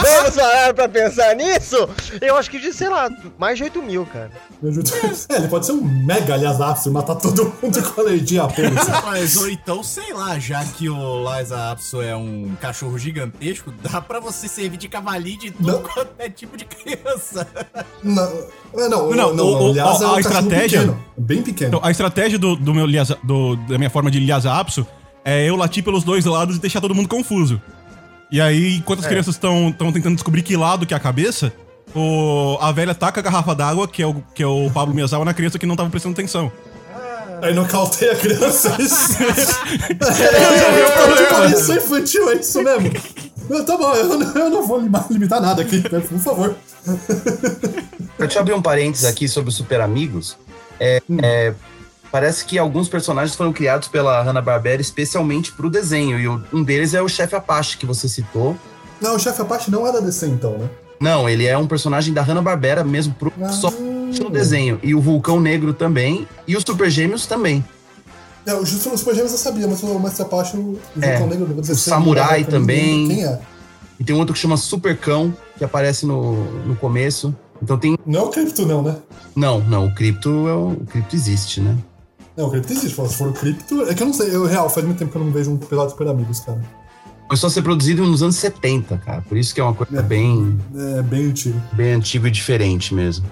Vamos 0.03 0.37
parar 0.37 0.72
pra 0.72 0.89
pensar 0.89 1.35
nisso? 1.35 1.77
Eu 2.20 2.37
acho 2.37 2.49
que 2.51 2.59
de, 2.61 2.72
sei 2.72 2.89
lá, 2.89 3.11
mais 3.37 3.59
de 3.59 3.64
8 3.64 3.83
mil, 3.83 4.07
cara. 4.07 4.31
É, 5.29 5.37
ele 5.37 5.49
pode 5.49 5.66
ser 5.66 5.72
um 5.72 5.83
mega 5.85 6.35
aliás 6.35 6.87
e 6.87 6.91
matar 6.91 7.16
todo 7.16 7.53
mundo 7.62 7.83
com 7.83 8.01
alergia 8.01 8.45
a 8.45 8.49
pelo. 8.49 8.79
assim. 8.79 8.93
Mas, 9.05 9.37
ou 9.37 9.51
então, 9.51 9.83
sei 9.83 10.12
lá, 10.14 10.39
já 10.39 10.64
que 10.64 10.89
o 10.89 11.24
Liza 11.24 11.70
Apso 11.72 12.01
é 12.01 12.14
um 12.16 12.55
cachorro 12.61 12.97
gigantesco, 12.99 13.72
dá 13.83 14.01
pra 14.01 14.20
você 14.20 14.47
servir 14.49 14.77
de 14.77 14.89
cavalinho 14.89 15.39
de 15.41 15.51
tudo 15.51 15.72
Não. 15.72 15.83
quanto 15.83 16.11
é 16.18 16.31
tipo 16.31 16.57
de 16.57 16.64
criança. 16.64 17.47
Não, 18.03 18.22
é, 18.24 18.89
não, 18.89 19.11
Não, 19.11 19.11
não, 19.11 19.35
não, 19.35 19.45
o- 19.45 19.66
o- 19.66 19.70
aliás, 19.70 20.01
a- 20.01 20.05
é 20.05 20.09
um 20.09 20.14
a 20.14 20.20
estratégia- 20.20 20.81
pequeno, 20.81 21.05
bem 21.16 21.43
pequeno. 21.43 21.68
Então, 21.77 21.81
a 21.83 21.91
estratégia 21.91 22.39
do, 22.39 22.55
do 22.57 22.72
meu 22.72 22.87
Lhasa- 22.87 23.18
do- 23.24 23.57
da 23.57 23.77
minha 23.77 23.91
forma 23.91 24.11
de 24.11 24.24
Lhasa 24.24 24.53
Apso 24.53 24.87
é 25.27 25.45
eu 25.45 25.57
latir 25.57 25.83
pelos 25.83 26.05
dois 26.05 26.24
lados 26.24 26.57
e 26.57 26.61
deixar 26.61 26.81
todo 26.81 26.95
mundo 26.95 27.09
confuso. 27.09 27.61
E 28.31 28.41
aí, 28.41 28.77
enquanto 28.77 29.01
as 29.01 29.07
crianças 29.07 29.35
estão 29.35 29.72
tentando 29.72 30.14
descobrir 30.14 30.43
que 30.43 30.57
lado 30.57 30.87
que 30.87 30.95
é 30.95 30.97
a 30.97 31.01
cabeça, 31.01 31.53
o, 31.95 32.57
a 32.61 32.70
velha 32.70 32.95
taca 32.95 33.18
a 33.18 33.22
garrafa 33.22 33.53
d'água, 33.53 33.89
que, 33.89 34.01
é 34.03 34.07
o, 34.07 34.22
que 34.35 34.43
é 34.43 34.47
o 34.47 34.70
Pablo 34.70 34.95
Miyazawa, 34.95 35.24
na 35.24 35.35
criança 35.35 35.59
que 35.59 35.66
não 35.66 35.74
tava 35.74 35.91
prestando 35.91 36.12
atenção. 36.12 36.51
Aí 37.43 37.53
nocauteia 37.53 38.12
a 38.12 38.16
criança. 38.16 38.74
Isso. 38.81 39.18
Resolveu 39.18 40.87
o 40.87 40.89
é, 40.89 40.91
problema. 40.91 41.47
tipo, 41.47 41.59
isso 41.59 41.72
é 41.72 41.77
infantil, 41.77 42.31
é 42.31 42.35
isso 42.37 42.62
mesmo. 42.62 42.93
Não, 43.51 43.64
Tá 43.64 43.77
bom, 43.77 43.95
eu 43.95 44.18
não, 44.18 44.33
eu 44.33 44.51
não 44.51 44.66
vou 44.66 44.81
limitar, 45.11 45.41
nada 45.41 45.62
aqui, 45.62 45.77
né, 45.77 46.01
por 46.01 46.18
favor. 46.18 46.57
Deixa 48.18 48.39
eu 48.39 48.43
abrir 48.43 48.55
um 48.55 48.62
parênteses 48.62 49.05
aqui 49.05 49.29
sobre 49.29 49.51
os 49.51 49.57
Super 49.57 49.81
Amigos. 49.81 50.39
É, 50.81 51.03
é, 51.22 51.55
parece 52.17 52.47
que 52.47 52.59
alguns 52.59 52.89
personagens 52.89 53.37
foram 53.37 53.53
criados 53.53 53.89
pela 53.89 54.23
Hanna-Barbera 54.23 54.81
especialmente 54.81 55.53
pro 55.53 55.69
desenho. 55.69 56.19
E 56.19 56.27
o- 56.27 56.43
um 56.51 56.62
deles 56.62 56.95
é 56.95 57.03
o 57.03 57.09
Chefe 57.11 57.35
Apache, 57.37 57.77
que 57.77 57.85
você 57.85 58.09
citou. 58.09 58.57
Não, 59.03 59.17
o 59.17 59.19
chefe 59.19 59.43
Apache 59.43 59.71
não 59.71 59.87
era 59.87 60.01
DC, 60.01 60.27
então, 60.27 60.53
né? 60.57 60.71
Não, 60.99 61.29
ele 61.29 61.45
é 61.45 61.59
um 61.59 61.67
personagem 61.67 62.14
da 62.14 62.23
Hanna-Barbera 62.23 62.83
mesmo, 62.83 63.12
pro, 63.19 63.31
Ah. 63.43 63.51
só 63.51 63.71
no 63.71 64.31
desenho. 64.31 64.81
E 64.83 64.95
o 64.95 65.01
Vulcão 65.03 65.39
Negro 65.39 65.75
também. 65.75 66.27
E 66.49 66.57
os 66.57 66.62
Super 66.67 66.89
Gêmeos 66.89 67.27
também. 67.27 67.62
É, 68.47 68.55
o 68.55 68.64
Justo 68.64 68.89
nos 68.89 69.01
Super 69.01 69.12
Gêmeos 69.14 69.33
eu 69.33 69.39
sabia, 69.39 69.69
mas 69.69 69.83
o 69.83 69.99
Mestre 69.99 70.23
Apache, 70.23 70.57
o 70.57 70.79
É, 71.03 71.19
Vulcão 71.19 71.27
Negro, 71.39 71.61
o 71.61 71.75
Samurai 71.75 72.41
é, 72.41 72.45
também. 72.45 73.09
Quem 73.09 73.25
é? 73.27 73.39
E 74.01 74.05
tem 74.05 74.17
um 74.17 74.19
outro 74.21 74.33
que 74.33 74.41
chama 74.41 74.57
Super 74.57 74.97
Cão, 74.97 75.35
que 75.59 75.64
aparece 75.64 76.07
no, 76.07 76.33
no 76.64 76.77
começo. 76.77 77.35
Então 77.62 77.77
tem. 77.77 77.99
Não 78.07 78.21
é 78.21 78.23
o 78.23 78.29
Crypto, 78.31 78.64
não, 78.64 78.83
né? 78.83 78.97
Não, 79.35 79.61
não, 79.61 79.87
o 79.87 79.95
Crypto 79.95 80.49
é 80.49 80.55
o, 80.55 80.69
o 80.73 80.87
Crypto 80.87 81.14
existe, 81.14 81.61
né? 81.61 81.77
Não, 82.37 82.47
o 82.47 82.51
Crypto 82.51 82.72
existe. 82.72 82.91
Se 83.09 83.14
for 83.16 83.28
o 83.28 83.32
Crypto. 83.32 83.82
É 83.89 83.95
que 83.95 84.03
eu 84.03 84.07
não 84.07 84.14
sei, 84.14 84.34
eu 84.34 84.45
real, 84.45 84.68
faz 84.68 84.84
muito 84.87 84.99
tempo 84.99 85.11
que 85.12 85.16
eu 85.18 85.24
não 85.24 85.30
vejo 85.32 85.51
um 85.51 85.57
pelado 85.57 85.91
Super 85.91 86.09
Amigos, 86.09 86.41
cara. 86.41 86.61
Começou 87.28 87.49
a 87.49 87.51
ser 87.51 87.62
produzido 87.62 88.05
nos 88.07 88.22
anos 88.22 88.37
70, 88.37 88.99
cara. 88.99 89.22
Por 89.22 89.37
isso 89.37 89.55
que 89.55 89.61
é 89.61 89.64
uma 89.64 89.74
coisa 89.74 89.99
É. 89.99 90.03
bem, 90.03 90.59
É 90.99 91.03
bem 91.03 91.26
antigo. 91.30 91.61
bem 91.72 91.93
antigo 91.95 92.26
e 92.26 92.30
diferente 92.30 92.95
mesmo. 92.95 93.26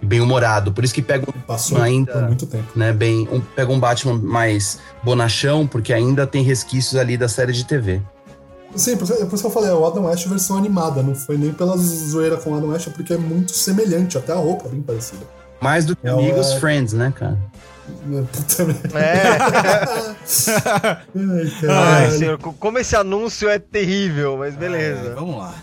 E 0.00 0.06
bem 0.06 0.20
humorado. 0.20 0.72
Por 0.72 0.84
isso 0.84 0.92
que 0.94 1.02
pega 1.02 1.24
um, 1.28 1.32
Passou 1.40 1.78
Ainda- 1.80 2.12
por 2.12 2.22
muito 2.22 2.46
tempo. 2.46 2.66
né, 2.76 2.92
bem, 2.92 3.28
um, 3.32 3.40
pega 3.40 3.72
um 3.72 3.78
Batman 3.80 4.14
mais 4.18 4.78
bonachão, 5.02 5.66
porque 5.66 5.92
ainda 5.92 6.26
tem 6.26 6.42
resquícios 6.44 6.94
ali 7.00 7.16
da 7.16 7.28
série 7.28 7.52
de 7.52 7.64
TV. 7.64 8.00
Sim, 8.74 8.96
por 8.96 9.04
isso, 9.04 9.14
por 9.26 9.34
isso 9.34 9.42
que 9.42 9.46
eu 9.46 9.50
falei, 9.50 9.70
é 9.70 9.74
o 9.74 9.84
Adam 9.86 10.04
West 10.06 10.26
versão 10.28 10.56
animada. 10.56 11.02
Não 11.02 11.14
foi 11.14 11.36
nem 11.36 11.52
pela 11.52 11.76
zoeira 11.76 12.36
com 12.36 12.50
o 12.52 12.56
Adam 12.56 12.70
West, 12.70 12.86
é 12.86 12.90
porque 12.90 13.12
é 13.12 13.18
muito 13.18 13.52
semelhante, 13.52 14.16
até 14.16 14.32
a 14.32 14.36
roupa 14.36 14.66
é 14.66 14.70
bem 14.70 14.80
parecida. 14.80 15.26
Mais 15.60 15.84
do 15.84 15.94
que 15.94 16.06
É, 16.06 16.10
Amigos 16.10 16.52
é- 16.52 16.60
Friends, 16.60 16.92
né, 16.94 17.12
cara? 17.16 17.36
É, 17.88 18.22
Puta 18.32 18.64
merda. 18.64 18.98
É. 18.98 19.38
Ai, 21.68 22.04
Ai, 22.04 22.10
senhor, 22.12 22.38
co- 22.38 22.52
como 22.58 22.78
esse 22.78 22.94
anúncio 22.96 23.48
é 23.48 23.58
terrível, 23.58 24.36
mas 24.38 24.54
É, 24.54 24.56
beleza. 24.56 25.14
vamos 25.14 25.36
lá. 25.38 25.54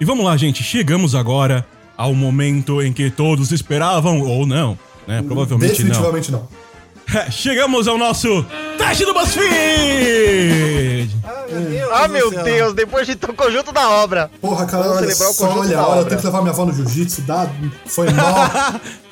E 0.00 0.04
vamos 0.04 0.24
lá, 0.24 0.36
gente. 0.36 0.62
Chegamos 0.62 1.14
agora 1.14 1.64
ao 1.96 2.14
momento 2.14 2.82
em 2.82 2.92
que 2.92 3.10
todos 3.10 3.52
esperavam, 3.52 4.20
ou 4.20 4.44
não, 4.46 4.78
né? 5.06 5.22
Provavelmente 5.22 5.70
não. 5.82 5.88
Definitivamente 5.90 6.32
não. 6.32 6.48
Chegamos 7.30 7.86
ao 7.86 7.98
nosso 7.98 8.44
teste 8.78 9.04
do 9.04 9.12
BuzzFeed! 9.12 11.10
Ah, 11.92 12.08
meu 12.08 12.30
Deus, 12.42 12.72
depois 12.74 13.06
de 13.06 13.12
o 13.12 13.34
conjunto 13.34 13.72
da 13.72 13.88
obra. 13.90 14.30
Porra, 14.40 14.64
cara, 14.66 14.84
Vamos 14.84 14.98
olha 15.02 15.14
só, 15.14 15.58
olha, 15.60 15.80
olha, 15.82 16.00
eu 16.00 16.04
tenho 16.06 16.18
que 16.18 16.26
levar 16.26 16.40
minha 16.40 16.52
avó 16.52 16.64
no 16.64 16.72
jiu-jitsu, 16.72 17.20
dá, 17.22 17.46
foi 17.86 18.10
mal. 18.10 18.34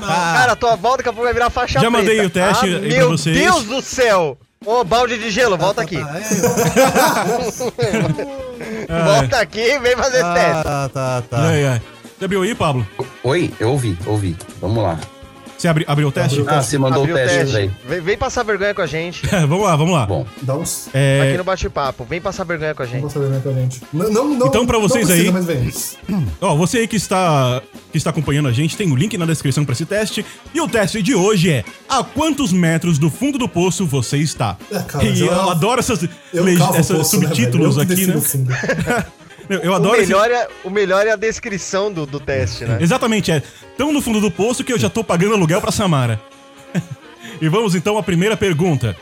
Cara, 0.00 0.56
tua 0.56 0.76
volta 0.76 0.98
daqui 0.98 1.08
a 1.08 1.12
pouco 1.12 1.24
vai 1.24 1.32
virar 1.34 1.50
faixa 1.50 1.78
Já 1.80 1.90
mandei 1.90 2.16
preta. 2.18 2.26
o 2.26 2.30
teste 2.30 2.64
ah, 2.74 2.78
aí 2.78 2.88
pra 2.88 2.98
Meu 2.98 3.08
vocês. 3.10 3.36
Deus 3.36 3.64
do 3.64 3.82
céu! 3.82 4.38
Ô, 4.64 4.82
balde 4.82 5.18
de 5.18 5.30
gelo, 5.30 5.56
volta 5.56 5.82
aqui. 5.82 5.98
Volta 8.88 9.40
aqui 9.40 9.60
e 9.60 9.78
vem 9.78 9.96
fazer 9.96 10.16
esse 10.18 10.24
Ah, 10.26 10.34
teste. 10.34 10.62
tá, 10.64 10.88
tá, 10.88 11.22
tá. 11.28 11.38
Ai, 11.48 11.66
ai. 11.66 11.82
Você 12.18 12.24
abriu 12.24 12.42
aí, 12.42 12.54
Pablo? 12.54 12.86
Oi, 13.22 13.52
eu 13.60 13.70
ouvi, 13.72 13.96
ouvi. 14.06 14.36
Vamos 14.60 14.82
lá. 14.82 14.98
Você 15.56 15.68
abri, 15.68 15.84
abriu 15.88 16.08
o 16.08 16.12
teste? 16.12 16.40
Abriu. 16.40 16.54
Ah, 16.54 16.62
você 16.62 16.76
mandou 16.78 17.02
Abriu 17.02 17.14
o 17.16 17.18
teste, 17.18 17.56
aí. 17.56 17.70
Vem, 17.88 18.00
vem 18.00 18.18
passar 18.18 18.42
vergonha 18.42 18.74
com 18.74 18.82
a 18.82 18.86
gente. 18.86 19.26
vamos 19.48 19.62
lá, 19.64 19.74
vamos 19.76 19.94
lá. 19.94 20.04
Bom, 20.06 20.26
Dá 20.42 20.54
uns. 20.54 20.88
É, 20.92 21.28
Aqui 21.28 21.38
no 21.38 21.44
bate-papo. 21.44 22.04
Vem 22.04 22.20
passar 22.20 22.44
vergonha 22.44 22.74
com 22.74 22.82
a 22.82 22.86
gente. 22.86 22.98
Vamos 22.98 23.12
saber 23.14 23.28
bem 23.30 23.40
com 23.40 23.48
a 23.48 23.52
gente. 23.52 23.80
Não, 23.92 24.10
não, 24.10 24.28
não, 24.34 24.46
Então, 24.48 24.66
pra 24.66 24.78
vocês 24.78 25.08
não 25.08 25.32
precisa, 25.32 25.52
aí- 25.52 25.70
vem. 26.08 26.26
Ó, 26.40 26.54
você 26.56 26.78
aí 26.78 26.86
que 26.88 26.96
está, 26.96 27.62
que 27.90 27.96
está 27.96 28.10
acompanhando 28.10 28.48
a 28.48 28.52
gente, 28.52 28.76
tem 28.76 28.90
o 28.92 28.96
link 28.96 29.16
na 29.16 29.24
descrição 29.24 29.64
para 29.64 29.72
esse 29.72 29.86
teste. 29.86 30.24
E 30.54 30.60
o 30.60 30.68
teste 30.68 31.00
de 31.02 31.14
hoje 31.14 31.50
é: 31.50 31.64
a 31.88 32.04
quantos 32.04 32.52
metros 32.52 32.98
do 32.98 33.08
fundo 33.10 33.38
do 33.38 33.48
poço 33.48 33.86
você 33.86 34.18
está? 34.18 34.56
É, 34.70 34.78
cara, 34.80 35.04
e 35.04 35.20
eu- 35.20 35.26
eu 35.26 35.50
adoro 35.50 35.80
essas, 35.80 36.06
Eu 36.34 36.46
essas 36.48 36.88
poço, 36.98 37.18
né, 37.18 37.26
subtítulos 37.28 37.76
velho? 37.76 37.90
Eu 37.90 37.96
que 37.96 38.02
aqui, 38.04 38.38
né? 38.38 39.06
Eu, 39.48 39.58
eu 39.60 39.72
O 39.72 39.74
adoro 39.74 39.96
esse- 39.96 40.06
melhor, 40.08 40.30
é, 40.30 40.48
o 40.64 40.70
melhor 40.70 41.06
é 41.06 41.10
a 41.12 41.16
descrição 41.16 41.92
do, 41.92 42.04
do 42.06 42.18
teste, 42.18 42.64
né? 42.64 42.78
Exatamente, 42.80 43.30
é 43.30 43.42
tão 43.76 43.92
no 43.92 44.00
fundo 44.02 44.20
do 44.20 44.30
poço 44.30 44.64
que 44.64 44.72
eu 44.72 44.78
já 44.78 44.88
tô 44.90 45.04
pagando 45.04 45.34
aluguel 45.34 45.60
pra 45.60 45.70
Samara. 45.72 46.20
e 47.40 47.48
vamos 47.48 47.74
então 47.74 47.96
à 47.98 48.02
primeira 48.02 48.36
pergunta. 48.36 48.96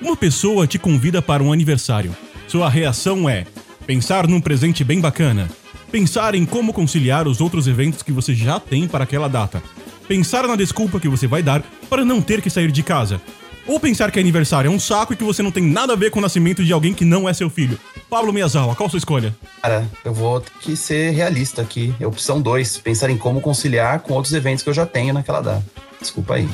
Uma 0.00 0.16
pessoa 0.16 0.66
te 0.66 0.78
convida 0.78 1.22
para 1.22 1.42
um 1.42 1.52
aniversário. 1.52 2.14
Sua 2.48 2.68
reação 2.68 3.28
é 3.28 3.44
pensar 3.86 4.26
num 4.26 4.40
presente 4.40 4.82
bem 4.84 5.00
bacana, 5.00 5.48
pensar 5.90 6.34
em 6.34 6.44
como 6.44 6.72
conciliar 6.72 7.26
os 7.26 7.40
outros 7.40 7.66
eventos 7.66 8.02
que 8.02 8.12
você 8.12 8.34
já 8.34 8.58
tem 8.60 8.86
para 8.88 9.04
aquela 9.04 9.28
data, 9.28 9.62
pensar 10.08 10.46
na 10.46 10.56
desculpa 10.56 10.98
que 11.00 11.08
você 11.08 11.26
vai 11.26 11.42
dar 11.42 11.62
para 11.88 12.04
não 12.04 12.20
ter 12.20 12.42
que 12.42 12.50
sair 12.50 12.70
de 12.70 12.82
casa, 12.82 13.20
ou 13.66 13.80
pensar 13.80 14.10
que 14.10 14.20
aniversário 14.20 14.68
é 14.68 14.70
um 14.70 14.78
saco 14.78 15.12
e 15.12 15.16
que 15.16 15.24
você 15.24 15.42
não 15.42 15.50
tem 15.50 15.64
nada 15.64 15.92
a 15.92 15.96
ver 15.96 16.10
com 16.10 16.18
o 16.18 16.22
nascimento 16.22 16.64
de 16.64 16.72
alguém 16.72 16.92
que 16.94 17.04
não 17.04 17.28
é 17.28 17.32
seu 17.32 17.48
filho. 17.48 17.78
Pablo 18.08 18.32
Miyazawa, 18.32 18.74
qual 18.76 18.88
sua 18.88 18.98
escolha? 18.98 19.34
cara, 19.60 19.86
eu 20.04 20.14
vou 20.14 20.40
ter 20.40 20.52
que 20.60 20.76
ser 20.76 21.10
realista 21.10 21.60
aqui. 21.62 21.94
É 21.98 22.06
opção 22.06 22.40
2, 22.40 22.78
pensar 22.78 23.10
em 23.10 23.18
como 23.18 23.40
conciliar 23.40 24.00
com 24.00 24.14
outros 24.14 24.32
eventos 24.32 24.62
que 24.62 24.70
eu 24.70 24.74
já 24.74 24.86
tenho 24.86 25.12
naquela 25.12 25.40
data. 25.40 25.64
Desculpa 26.00 26.34
aí. 26.34 26.48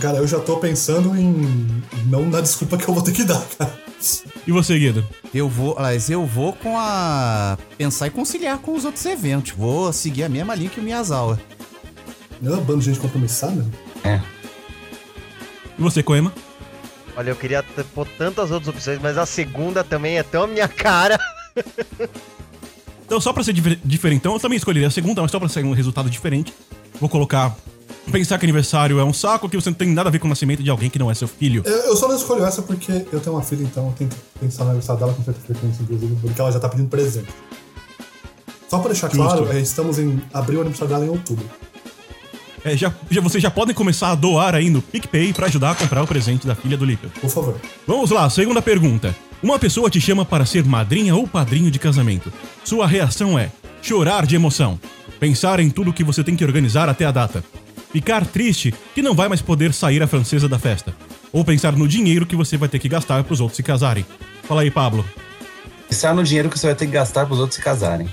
Cara, 0.00 0.18
eu 0.18 0.26
já 0.26 0.38
tô 0.40 0.56
pensando 0.58 1.16
em. 1.16 1.82
Não 2.06 2.26
na 2.26 2.40
desculpa 2.40 2.76
que 2.76 2.86
eu 2.88 2.92
vou 2.92 3.02
ter 3.02 3.12
que 3.12 3.24
dar, 3.24 3.40
cara. 3.56 3.72
E 4.46 4.52
você, 4.52 4.78
Guido? 4.78 5.06
Eu 5.32 5.48
vou, 5.48 5.74
aliás, 5.78 6.10
eu 6.10 6.26
vou 6.26 6.52
com 6.52 6.76
a. 6.78 7.56
pensar 7.78 8.08
e 8.08 8.10
conciliar 8.10 8.58
com 8.58 8.74
os 8.74 8.84
outros 8.84 9.06
eventos. 9.06 9.52
Vou 9.52 9.90
seguir 9.92 10.24
a 10.24 10.28
mesma 10.28 10.54
linha 10.54 10.68
que 10.68 10.80
o 10.80 10.82
Miyazawa. 10.82 11.40
Não 12.42 12.52
é 12.52 12.54
uma 12.56 12.62
banda 12.64 12.80
de 12.80 12.86
gente 12.86 12.98
compromissada? 13.00 13.64
É. 14.04 14.20
E 15.78 15.80
você, 15.82 16.02
Coema? 16.02 16.32
Olha, 17.16 17.30
eu 17.30 17.36
queria 17.36 17.64
pôr 17.94 18.06
tantas 18.18 18.50
outras 18.50 18.74
opções, 18.74 18.98
mas 19.00 19.16
a 19.16 19.24
segunda 19.24 19.82
também 19.82 20.18
é 20.18 20.22
tão 20.22 20.42
a 20.44 20.46
minha 20.46 20.68
cara. 20.68 21.18
Então, 23.06 23.20
só 23.20 23.32
pra 23.32 23.44
ser 23.44 23.52
difer- 23.52 23.78
diferentão, 23.84 24.32
eu 24.34 24.40
também 24.40 24.56
escolheria 24.56 24.88
a 24.88 24.90
segunda, 24.90 25.22
mas 25.22 25.30
só 25.30 25.38
pra 25.38 25.48
ser 25.48 25.64
um 25.64 25.70
resultado 25.72 26.10
diferente. 26.10 26.52
Vou 27.00 27.08
colocar. 27.08 27.54
Pensar 28.10 28.36
que 28.36 28.44
aniversário 28.44 28.98
é 28.98 29.04
um 29.04 29.12
saco, 29.12 29.48
que 29.48 29.54
você 29.56 29.70
não 29.70 29.76
tem 29.76 29.88
nada 29.90 30.08
a 30.08 30.12
ver 30.12 30.18
com 30.18 30.26
o 30.26 30.28
nascimento 30.28 30.60
de 30.60 30.68
alguém 30.70 30.90
que 30.90 30.98
não 30.98 31.08
é 31.08 31.14
seu 31.14 31.28
filho. 31.28 31.62
Eu, 31.64 31.72
eu 31.72 31.96
só 31.96 32.08
não 32.08 32.16
escolho 32.16 32.44
essa 32.44 32.62
porque 32.62 32.90
eu 33.12 33.20
tenho 33.20 33.36
uma 33.36 33.42
filha, 33.42 33.62
então 33.62 33.86
eu 33.86 33.92
tenho 33.92 34.10
que 34.10 34.16
pensar 34.40 34.64
no 34.64 34.70
aniversário 34.70 34.98
dela 35.00 35.14
com 35.14 35.22
certa 35.22 35.40
frequência, 35.40 35.82
inclusive, 35.84 36.16
porque 36.20 36.40
ela 36.40 36.50
já 36.50 36.58
tá 36.58 36.68
pedindo 36.68 36.88
presente. 36.88 37.28
Só 38.68 38.80
pra 38.80 38.88
deixar 38.90 39.08
Justo. 39.08 39.22
claro, 39.22 39.52
é, 39.52 39.60
estamos 39.60 40.00
em 40.00 40.20
abril 40.34 40.58
o 40.58 40.62
aniversário 40.62 40.92
dela 40.92 41.06
em 41.06 41.08
outubro. 41.08 41.48
É, 42.66 42.76
já, 42.76 42.92
já, 43.08 43.20
vocês 43.20 43.40
já 43.40 43.48
podem 43.48 43.72
começar 43.72 44.10
a 44.10 44.14
doar 44.16 44.56
aí 44.56 44.68
no 44.68 44.82
PicPay 44.82 45.32
pra 45.32 45.46
ajudar 45.46 45.70
a 45.70 45.74
comprar 45.76 46.02
o 46.02 46.06
presente 46.06 46.48
da 46.48 46.54
filha 46.56 46.76
do 46.76 46.84
Lippel. 46.84 47.08
Por 47.20 47.30
favor. 47.30 47.60
Vamos 47.86 48.10
lá, 48.10 48.28
segunda 48.28 48.60
pergunta. 48.60 49.14
Uma 49.40 49.56
pessoa 49.56 49.88
te 49.88 50.00
chama 50.00 50.24
para 50.24 50.44
ser 50.44 50.64
madrinha 50.64 51.14
ou 51.14 51.28
padrinho 51.28 51.70
de 51.70 51.78
casamento. 51.78 52.32
Sua 52.64 52.84
reação 52.84 53.38
é 53.38 53.52
chorar 53.80 54.26
de 54.26 54.34
emoção, 54.34 54.80
pensar 55.20 55.60
em 55.60 55.70
tudo 55.70 55.92
que 55.92 56.02
você 56.02 56.24
tem 56.24 56.34
que 56.34 56.44
organizar 56.44 56.88
até 56.88 57.04
a 57.04 57.12
data, 57.12 57.44
ficar 57.92 58.26
triste 58.26 58.74
que 58.96 59.00
não 59.00 59.14
vai 59.14 59.28
mais 59.28 59.40
poder 59.40 59.72
sair 59.72 60.02
a 60.02 60.08
francesa 60.08 60.48
da 60.48 60.58
festa, 60.58 60.92
ou 61.32 61.44
pensar 61.44 61.76
no 61.76 61.86
dinheiro 61.86 62.26
que 62.26 62.34
você 62.34 62.56
vai 62.56 62.68
ter 62.68 62.80
que 62.80 62.88
gastar 62.88 63.22
pros 63.22 63.40
outros 63.40 63.58
se 63.58 63.62
casarem. 63.62 64.04
Fala 64.42 64.62
aí, 64.62 64.72
Pablo. 64.72 65.04
Pensar 65.88 66.16
no 66.16 66.24
dinheiro 66.24 66.48
que 66.48 66.58
você 66.58 66.66
vai 66.66 66.74
ter 66.74 66.86
que 66.86 66.92
gastar 66.92 67.26
pros 67.26 67.38
outros 67.38 67.54
se 67.54 67.62
casarem. 67.62 68.08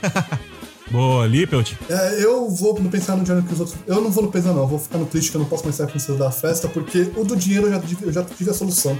Boa, 0.90 1.26
Lippelt. 1.26 1.74
É, 1.88 2.24
eu 2.24 2.48
vou 2.48 2.78
no 2.80 2.88
pensar 2.88 3.14
no 3.16 3.22
dinheiro 3.22 3.46
que 3.46 3.52
os 3.52 3.60
outros. 3.60 3.76
Eu 3.86 4.00
não 4.00 4.10
vou 4.10 4.24
no 4.24 4.30
pesar, 4.30 4.52
não. 4.52 4.62
Eu 4.62 4.66
vou 4.68 4.78
ficar 4.78 4.98
no 4.98 5.04
triste 5.06 5.30
que 5.30 5.36
eu 5.36 5.40
não 5.40 5.48
posso 5.48 5.64
mais 5.64 5.76
ser 5.76 5.82
a 5.82 5.86
princesa 5.86 6.16
da 6.18 6.30
festa, 6.30 6.66
porque 6.68 7.10
o 7.16 7.24
do 7.24 7.36
dinheiro 7.36 7.66
eu 7.66 7.72
já, 7.72 7.78
tive- 7.80 8.06
eu 8.06 8.12
já 8.12 8.24
tive 8.24 8.50
a 8.50 8.54
solução. 8.54 8.98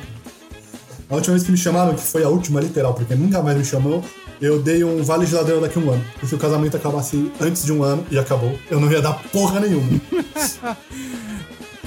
A 1.09 1.15
última 1.15 1.35
vez 1.35 1.45
que 1.47 1.51
me 1.51 1.57
chamaram, 1.57 1.95
que 1.95 2.03
foi 2.03 2.23
a 2.23 2.29
última, 2.29 2.61
literal, 2.61 2.93
porque 2.93 3.15
nunca 3.15 3.43
mais 3.43 3.57
me 3.57 3.65
chamou, 3.65 4.05
eu 4.43 4.61
dei 4.63 4.85
um 4.85 5.03
vale 5.03 5.25
geladeira 5.25 5.59
daqui 5.63 5.79
a 5.79 5.83
um 5.83 5.91
ano. 5.91 6.05
E 6.23 6.27
se 6.27 6.35
o 6.35 6.39
casamento 6.39 6.77
acabasse 6.77 7.33
antes 7.41 7.65
de 7.65 7.73
um 7.73 7.83
ano, 7.83 8.05
e 8.11 8.19
acabou, 8.19 8.59
eu 8.71 8.79
não 8.79 8.93
ia 8.93 9.01
dar 9.01 9.15
porra 9.33 9.59
nenhuma. 9.61 9.89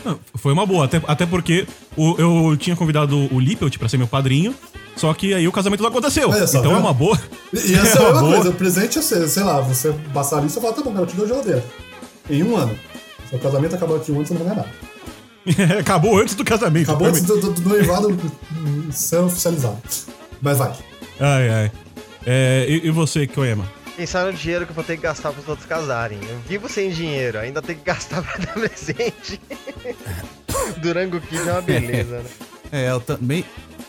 Não, 0.04 0.20
Foi 0.36 0.52
uma 0.54 0.66
boa, 0.66 0.86
até, 0.86 1.02
até 1.08 1.26
porque 1.26 1.68
o- 1.96 2.16
eu 2.18 2.58
tinha 2.58 2.76
convidado 2.76 3.16
o 3.34 3.40
Lippelt 3.40 3.78
pra 3.78 3.88
ser 3.90 3.98
meu 3.98 4.08
padrinho, 4.08 4.54
só 4.96 5.14
que 5.14 5.34
aí 5.34 5.48
o 5.48 5.52
casamento 5.52 5.82
não 5.82 5.90
aconteceu. 5.90 6.32
Só, 6.48 6.60
então 6.60 6.72
é 6.72 6.76
viu? 6.76 6.84
uma 6.84 6.94
boa. 6.94 7.20
E 7.54 7.74
essa 7.76 8.00
é 8.00 8.02
uma 8.02 8.10
a 8.10 8.14
mesma 8.14 8.22
boa. 8.22 8.34
coisa, 8.36 8.50
o 8.50 8.54
presente 8.54 9.00
é 9.00 9.02
sei 9.02 9.44
lá, 9.44 9.62
você 9.62 9.94
passar 10.14 10.44
isso 10.46 10.58
e 10.58 10.62
falar, 10.62 10.74
tá 10.74 10.82
bom, 10.82 10.92
cara, 10.92 11.04
eu 11.04 11.08
te 11.08 11.16
dou 11.16 11.28
geladeira. 11.28 11.64
Em 12.30 12.44
um 12.44 12.56
ano. 12.58 12.78
Se 13.30 13.36
o 13.36 13.40
casamento 13.40 13.76
acabar 13.76 13.94
daqui 13.98 14.12
a 14.12 14.14
um 14.14 14.18
ano, 14.18 14.28
você 14.28 14.34
não 14.34 14.44
vai 14.44 14.56
ganhar 14.56 14.66
nada. 14.66 15.78
Acabou 15.80 16.20
antes 16.20 16.36
do 16.36 16.44
casamento. 16.44 16.90
Acabou 16.90 17.08
antes 17.08 17.24
do, 17.24 17.40
do, 17.40 17.52
do 17.52 17.70
noivado 17.70 18.16
ser 18.92 19.18
oficializado. 19.18 19.78
Mas 20.42 20.58
vai. 20.58 20.72
Ai, 21.20 21.50
ai. 21.50 21.72
É, 22.26 22.66
e, 22.70 22.88
e 22.88 22.92
você, 22.92 23.26
Koema? 23.26 23.66
Pensar 23.96 24.26
no 24.26 24.34
dinheiro 24.34 24.66
que 24.66 24.72
eu 24.72 24.76
vou 24.76 24.84
ter 24.84 24.96
que 24.96 25.04
gastar 25.04 25.32
pros 25.32 25.48
outros 25.48 25.68
casarem. 25.68 26.20
Eu 26.28 26.40
vivo 26.48 26.70
sem 26.70 26.90
dinheiro, 26.90 27.40
ainda 27.40 27.62
tenho 27.62 27.80
que 27.80 27.86
gastar 27.86 28.22
pra 28.22 28.38
dar 28.38 28.54
presente. 28.54 29.40
Durango 30.82 31.20
Kid 31.22 31.48
é 31.48 31.52
uma 31.52 31.62
beleza, 31.62 32.20
né? 32.20 32.30
É, 32.74 32.90
eu 32.90 33.02
também. 33.02 33.44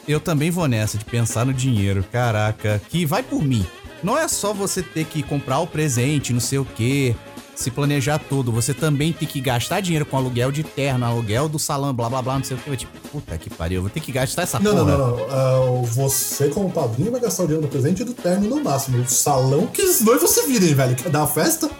Eu 0.09 0.18
também 0.18 0.50
vou 0.50 0.66
nessa 0.66 0.98
de 0.98 1.05
pensar 1.05 1.46
no 1.46 1.55
dinheiro. 1.55 2.05
Caraca, 2.11 2.82
que 2.88 3.07
vai 3.07 3.22
por 3.22 3.40
mim. 3.40 3.64
Não 4.03 4.18
é 4.18 4.26
só 4.26 4.53
você 4.53 4.82
ter 4.82 5.05
que 5.05 5.22
comprar 5.22 5.61
o 5.61 5.68
presente, 5.68 6.32
não 6.32 6.40
sei 6.40 6.59
o 6.59 6.64
quê, 6.64 7.14
se 7.55 7.70
planejar 7.70 8.18
tudo. 8.18 8.50
Você 8.53 8.72
também 8.74 9.12
tem 9.12 9.26
que 9.28 9.40
gastar 9.40 9.80
dinheiro 9.80 10.05
com 10.07 10.16
aluguel 10.16 10.50
de 10.50 10.62
terno, 10.62 11.05
aluguel 11.05 11.48
do 11.48 11.59
salão, 11.59 11.92
blá 11.94 12.09
blá 12.09 12.22
blá, 12.22 12.36
não 12.38 12.44
sei 12.44 12.57
o 12.57 12.61
quê. 12.61 12.76
Tipo, 12.76 13.09
puta 13.09 13.36
que 13.38 13.50
pariu, 13.50 13.76
eu 13.78 13.82
vou 13.82 13.90
ter 13.90 14.00
que 14.00 14.11
gastar 14.12 14.42
essa 14.42 14.59
Não, 14.59 14.74
não, 14.74 14.84
porra. 14.84 14.98
não, 14.98 15.16
não. 15.16 15.26
Ah, 15.30 15.82
você, 15.86 16.48
como 16.48 16.70
padrinho, 16.70 17.12
vai 17.12 17.20
gastar 17.20 17.44
o 17.44 17.46
dinheiro 17.46 17.66
do 17.66 17.70
presente 17.70 18.03
e 18.03 18.05
do 18.05 18.14
terno 18.14 18.48
no 18.48 18.62
máximo. 18.64 19.03
O 19.03 19.09
salão 19.09 19.66
que 19.66 19.82
os 19.82 20.00
noivos 20.00 20.30
se 20.30 20.46
virem, 20.46 20.74
velho. 20.74 20.94
Quer 20.96 21.11
dar 21.11 21.20
uma 21.20 21.26
festa? 21.28 21.70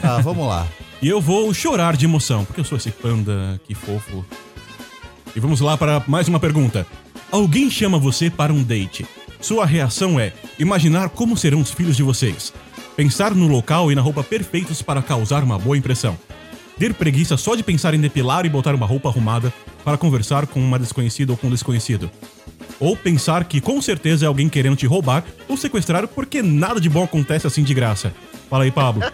Tá, 0.00 0.18
vamos 0.22 0.46
lá. 0.46 0.66
E 1.00 1.08
eu 1.08 1.20
vou 1.20 1.54
chorar 1.54 1.96
de 1.96 2.06
emoção, 2.06 2.44
porque 2.44 2.60
eu 2.60 2.64
sou 2.64 2.76
esse 2.76 2.90
panda, 2.90 3.60
que 3.64 3.72
fofo. 3.72 4.24
E 5.32 5.38
vamos 5.38 5.60
lá 5.60 5.76
para 5.78 6.02
mais 6.08 6.26
uma 6.26 6.40
pergunta. 6.40 6.84
Alguém 7.30 7.70
chama 7.70 8.00
você 8.00 8.28
para 8.28 8.52
um 8.52 8.64
date. 8.64 9.06
Sua 9.40 9.64
reação 9.64 10.18
é 10.18 10.32
imaginar 10.58 11.08
como 11.10 11.36
serão 11.36 11.60
os 11.60 11.70
filhos 11.70 11.96
de 11.96 12.02
vocês. 12.02 12.52
Pensar 12.98 13.32
no 13.32 13.46
local 13.46 13.92
e 13.92 13.94
na 13.94 14.02
roupa 14.02 14.24
perfeitos 14.24 14.82
para 14.82 15.00
causar 15.00 15.44
uma 15.44 15.56
boa 15.56 15.78
impressão. 15.78 16.18
Ter 16.80 16.92
preguiça 16.92 17.36
só 17.36 17.54
de 17.54 17.62
pensar 17.62 17.94
em 17.94 18.00
depilar 18.00 18.44
e 18.44 18.48
botar 18.48 18.74
uma 18.74 18.86
roupa 18.86 19.08
arrumada 19.08 19.54
para 19.84 19.96
conversar 19.96 20.48
com 20.48 20.58
uma 20.58 20.80
desconhecida 20.80 21.30
ou 21.30 21.38
com 21.38 21.46
um 21.46 21.50
desconhecido. 21.50 22.10
Ou 22.80 22.96
pensar 22.96 23.44
que 23.44 23.60
com 23.60 23.80
certeza 23.80 24.24
é 24.24 24.26
alguém 24.26 24.48
querendo 24.48 24.74
te 24.74 24.84
roubar 24.84 25.22
ou 25.46 25.56
sequestrar 25.56 26.08
porque 26.08 26.42
nada 26.42 26.80
de 26.80 26.88
bom 26.88 27.04
acontece 27.04 27.46
assim 27.46 27.62
de 27.62 27.72
graça. 27.72 28.12
Fala 28.50 28.64
aí, 28.64 28.72
Pablo. 28.72 29.04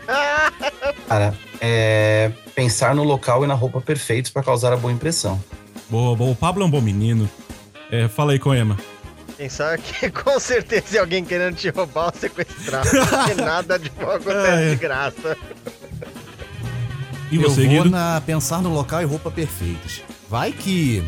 Cara, 1.07 1.35
é. 1.61 2.33
Pensar 2.55 2.95
no 2.95 3.05
local 3.05 3.45
e 3.45 3.47
na 3.47 3.53
roupa 3.53 3.83
perfeitos 3.83 4.31
pra 4.31 4.43
causar 4.43 4.73
a 4.73 4.79
boa 4.79 4.95
impressão. 4.95 5.39
Boa, 5.91 6.17
boa. 6.17 6.31
O 6.31 6.35
Pablo 6.35 6.63
é 6.63 6.67
um 6.67 6.71
bom 6.71 6.81
menino. 6.81 7.29
É, 7.91 8.09
fala 8.09 8.33
aí, 8.33 8.39
Coema. 8.39 8.79
Pensar 9.37 9.79
que 9.79 10.11
com 10.13 10.39
certeza 10.39 10.97
é 10.97 11.01
alguém 11.01 11.25
querendo 11.25 11.57
te 11.57 11.69
roubar 11.71 12.07
ou 12.07 12.21
sequestrar. 12.21 12.83
Porque 12.89 13.35
nada 13.43 13.79
de 13.79 13.91
bom 13.91 14.11
acontece 14.11 14.63
É. 14.63 14.71
de 14.71 14.77
graça. 14.77 15.37
E 17.31 17.37
eu 17.37 17.43
você, 17.43 17.63
vou 17.63 17.71
Guido? 17.85 17.91
na, 17.91 18.21
pensar 18.25 18.63
no 18.63 18.73
local 18.73 19.03
e 19.03 19.05
roupa 19.05 19.31
perfeitas. 19.31 20.03
Vai 20.31 20.53
que 20.53 21.03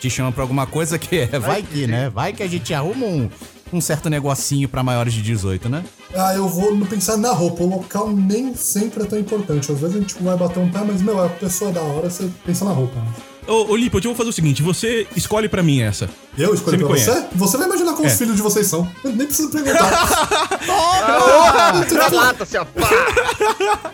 te 0.00 0.10
chama 0.10 0.32
pra 0.32 0.42
alguma 0.42 0.66
coisa 0.66 0.98
que 0.98 1.18
é. 1.18 1.26
Vai 1.38 1.62
que, 1.62 1.86
né? 1.86 2.08
Vai 2.10 2.32
que 2.32 2.42
a 2.42 2.48
gente 2.48 2.72
arruma 2.74 3.06
um, 3.06 3.30
um 3.72 3.80
certo 3.80 4.10
negocinho 4.10 4.68
pra 4.68 4.82
maiores 4.82 5.12
de 5.12 5.22
18, 5.22 5.68
né? 5.68 5.84
Ah, 6.14 6.34
eu 6.34 6.48
vou 6.48 6.74
no 6.74 6.86
pensar 6.86 7.16
na 7.16 7.30
roupa. 7.30 7.62
O 7.62 7.68
local 7.68 8.10
nem 8.10 8.52
sempre 8.54 9.04
é 9.04 9.06
tão 9.06 9.18
importante. 9.18 9.70
Às 9.70 9.78
vezes 9.78 9.96
a 9.96 10.00
gente 10.00 10.20
vai 10.20 10.36
bater 10.36 10.58
um 10.58 10.68
pé, 10.70 10.80
mas, 10.84 11.02
meu, 11.02 11.22
a 11.22 11.28
pessoa 11.28 11.70
é 11.70 11.74
da 11.74 11.82
hora, 11.82 12.10
você 12.10 12.28
pensa 12.44 12.64
na 12.64 12.72
roupa. 12.72 12.98
Né? 12.98 13.12
Ô, 13.52 13.72
ô 13.72 13.76
Lipo, 13.76 13.98
eu 13.98 14.02
vou 14.02 14.14
fazer 14.14 14.30
o 14.30 14.32
seguinte: 14.32 14.62
você 14.62 15.06
escolhe 15.16 15.48
pra 15.48 15.60
mim 15.62 15.80
essa. 15.82 16.08
Eu 16.38 16.54
escolhi 16.54 16.76
Você 16.78 16.84
pra 16.86 16.96
você? 16.96 17.10
conhece. 17.10 17.26
Você 17.34 17.56
vai 17.56 17.66
imaginar 17.66 17.92
como 17.94 18.06
É. 18.08 18.12
os 18.12 18.16
filhos 18.16 18.36
de 18.36 18.42
vocês 18.42 18.66
são. 18.68 18.88
Eu 19.02 19.10
nem 19.12 19.26
preciso 19.26 19.50
perguntar. 19.50 19.90
Na 21.92 22.08
lata, 22.12 22.44
assim, 22.44 22.56
ó. 22.58 22.64
pá! 22.64 23.90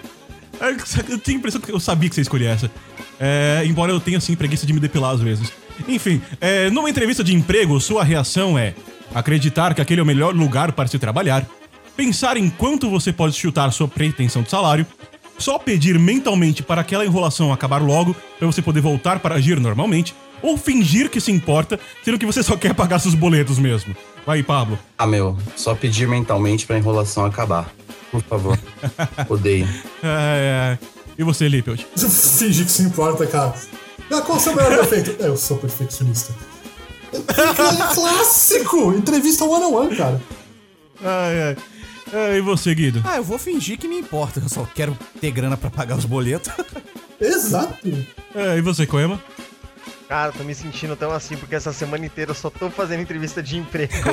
É, 0.60 0.70
Eu 1.12 1.18
tenho 1.18 1.36
a 1.36 1.40
impressão 1.40 1.60
que 1.60 1.70
eu 1.72 1.80
sabia 1.80 2.08
que 2.08 2.14
você 2.14 2.20
escolhia 2.20 2.50
essa. 2.50 2.70
É, 3.18 3.62
embora 3.66 3.92
eu 3.92 4.00
tenha, 4.00 4.18
assim, 4.18 4.34
preguiça 4.36 4.66
de 4.66 4.72
me 4.72 4.80
depilar 4.80 5.12
às 5.14 5.20
vezes. 5.20 5.50
Enfim, 5.88 6.20
é, 6.40 6.70
numa 6.70 6.88
entrevista 6.90 7.22
de 7.24 7.34
emprego, 7.34 7.78
sua 7.80 8.02
reação 8.04 8.58
é 8.58 8.74
acreditar 9.14 9.74
que 9.74 9.80
aquele 9.80 10.00
é 10.00 10.02
o 10.02 10.06
melhor 10.06 10.34
lugar 10.34 10.72
para 10.72 10.86
se 10.88 10.98
trabalhar, 10.98 11.46
pensar 11.96 12.36
em 12.36 12.48
quanto 12.50 12.88
você 12.90 13.12
pode 13.12 13.34
chutar 13.34 13.70
sua 13.72 13.86
pretensão 13.88 14.42
de 14.42 14.50
salário, 14.50 14.86
só 15.38 15.58
pedir 15.58 15.98
mentalmente 15.98 16.62
para 16.62 16.80
aquela 16.80 17.04
enrolação 17.04 17.52
acabar 17.52 17.82
logo 17.82 18.14
para 18.38 18.46
você 18.46 18.62
poder 18.62 18.80
voltar 18.80 19.18
para 19.20 19.34
agir 19.36 19.58
normalmente, 19.60 20.14
ou 20.42 20.56
fingir 20.56 21.10
que 21.10 21.20
se 21.20 21.32
importa, 21.32 21.78
sendo 22.04 22.18
que 22.18 22.26
você 22.26 22.42
só 22.42 22.56
quer 22.56 22.74
pagar 22.74 22.98
seus 22.98 23.14
boletos 23.14 23.58
mesmo. 23.58 23.96
Vai, 24.24 24.42
Pablo. 24.42 24.78
Ah, 24.98 25.06
meu, 25.06 25.38
só 25.56 25.74
pedir 25.74 26.08
mentalmente 26.08 26.66
pra 26.66 26.76
enrolação 26.76 27.24
acabar. 27.24 27.70
Por 28.10 28.22
favor. 28.22 28.58
Odeio. 29.28 29.68
É, 30.02 30.78
é. 30.82 30.86
E 31.18 31.22
você, 31.22 31.48
Lippelt? 31.48 31.84
Finge 31.96 32.64
que 32.64 32.70
se 32.70 32.82
importa, 32.82 33.26
cara. 33.26 33.54
Ah, 34.10 34.20
qual 34.20 34.38
o 34.38 34.40
seu 34.40 34.54
melhor 34.54 34.76
defeito? 34.76 35.22
É, 35.22 35.26
eu 35.28 35.36
sou 35.36 35.56
perfeccionista. 35.56 36.34
É 37.12 37.94
clássico! 37.94 38.92
Entrevista 38.92 39.44
one-on-one, 39.44 39.96
cara. 39.96 40.20
Ai, 41.02 41.42
ai. 41.42 41.56
É, 42.12 42.36
e 42.36 42.40
você, 42.40 42.74
Guido? 42.74 43.02
Ah, 43.04 43.16
eu 43.16 43.24
vou 43.24 43.38
fingir 43.38 43.78
que 43.78 43.88
me 43.88 43.98
importa. 43.98 44.40
Eu 44.40 44.48
só 44.48 44.64
quero 44.74 44.96
ter 45.20 45.30
grana 45.30 45.56
pra 45.56 45.70
pagar 45.70 45.96
os 45.96 46.04
boletos. 46.04 46.52
Exato. 47.20 48.06
É, 48.34 48.56
e 48.56 48.60
você, 48.60 48.86
Coema? 48.86 49.22
Cara, 50.08 50.30
tô 50.30 50.44
me 50.44 50.54
sentindo 50.54 50.94
tão 50.94 51.10
assim 51.10 51.36
porque 51.36 51.54
essa 51.56 51.72
semana 51.72 52.06
inteira 52.06 52.30
eu 52.30 52.34
só 52.34 52.48
tô 52.48 52.70
fazendo 52.70 53.00
entrevista 53.00 53.42
de 53.42 53.56
emprego. 53.56 53.92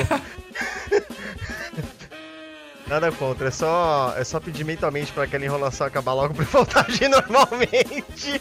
Nada 2.86 3.10
contra, 3.12 3.48
é 3.48 3.50
só, 3.50 4.14
é 4.16 4.24
só 4.24 4.38
pedir 4.38 4.64
mentalmente 4.64 5.10
pra 5.12 5.24
aquela 5.24 5.44
enrolação 5.44 5.86
acabar 5.86 6.12
logo 6.12 6.34
pra 6.34 6.44
voltar 6.44 6.80
a 6.80 6.86
agir 6.86 7.08
normalmente. 7.08 8.40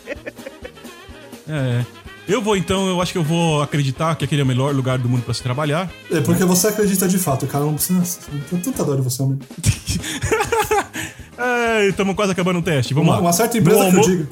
É. 1.48 2.03
Eu 2.28 2.42
vou 2.42 2.56
então, 2.56 2.88
eu 2.88 3.02
acho 3.02 3.12
que 3.12 3.18
eu 3.18 3.24
vou 3.24 3.62
acreditar 3.62 4.16
que 4.16 4.24
aquele 4.24 4.42
é 4.42 4.44
o 4.44 4.48
melhor 4.48 4.74
lugar 4.74 4.98
do 4.98 5.10
mundo 5.10 5.24
pra 5.24 5.34
se 5.34 5.44
trabalhar. 5.44 5.92
É 6.12 6.22
porque 6.22 6.46
você 6.46 6.68
acredita 6.68 7.08
de 7.08 7.18
fato, 7.18 7.46
cara. 7.48 7.66
Não 7.66 7.74
precisa. 7.74 8.20
Eu 8.52 8.60
tanta 8.60 8.84
dor 8.84 8.96
de 8.98 9.02
você, 9.02 9.22
homem. 9.22 9.40
É, 11.36 11.88
estamos 11.88 12.16
quase 12.16 12.32
acabando 12.32 12.60
o 12.60 12.62
teste. 12.62 12.94
Vamos 12.94 13.10
Uma, 13.10 13.16
lá. 13.16 13.22
uma 13.22 13.34
certa 13.34 13.58
empresa 13.58 13.86
No 13.86 13.92
que 13.92 13.98
eu 13.98 14.02
digo. 14.04 14.28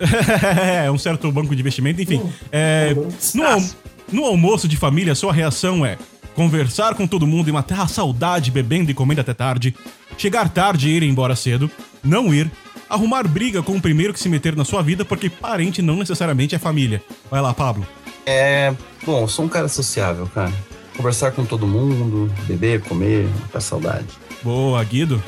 é, 0.84 0.90
um 0.90 0.98
certo 0.98 1.30
banco 1.30 1.54
de 1.54 1.60
investimento, 1.60 2.00
enfim. 2.02 2.22
É, 2.50 2.94
no, 3.34 3.70
no 4.10 4.24
almoço 4.24 4.66
de 4.66 4.76
família, 4.76 5.14
sua 5.14 5.32
reação 5.32 5.84
é 5.84 5.98
conversar 6.34 6.94
com 6.94 7.06
todo 7.06 7.26
mundo 7.26 7.48
e 7.48 7.52
matar 7.52 7.80
a 7.80 7.86
saudade 7.86 8.50
bebendo 8.50 8.90
e 8.90 8.94
comendo 8.94 9.20
até 9.20 9.34
tarde, 9.34 9.74
chegar 10.16 10.48
tarde 10.48 10.88
e 10.88 10.96
ir 10.96 11.02
embora 11.02 11.36
cedo, 11.36 11.70
não 12.02 12.32
ir, 12.32 12.50
arrumar 12.88 13.26
briga 13.26 13.62
com 13.62 13.76
o 13.76 13.80
primeiro 13.80 14.12
que 14.12 14.20
se 14.20 14.28
meter 14.28 14.54
na 14.54 14.64
sua 14.64 14.82
vida, 14.82 15.04
porque 15.04 15.30
parente 15.30 15.80
não 15.80 15.96
necessariamente 15.96 16.54
é 16.54 16.58
família. 16.58 17.02
Vai 17.30 17.40
lá, 17.40 17.54
Pablo. 17.54 17.86
É. 18.26 18.74
Bom, 19.04 19.22
eu 19.22 19.28
sou 19.28 19.44
um 19.44 19.48
cara 19.48 19.68
sociável, 19.68 20.26
cara. 20.26 20.52
Conversar 20.96 21.32
com 21.32 21.44
todo 21.44 21.66
mundo, 21.66 22.32
beber, 22.46 22.82
comer, 22.82 23.28
matar 23.40 23.60
saudade. 23.60 24.06
Boa, 24.42 24.82
Guido. 24.84 25.22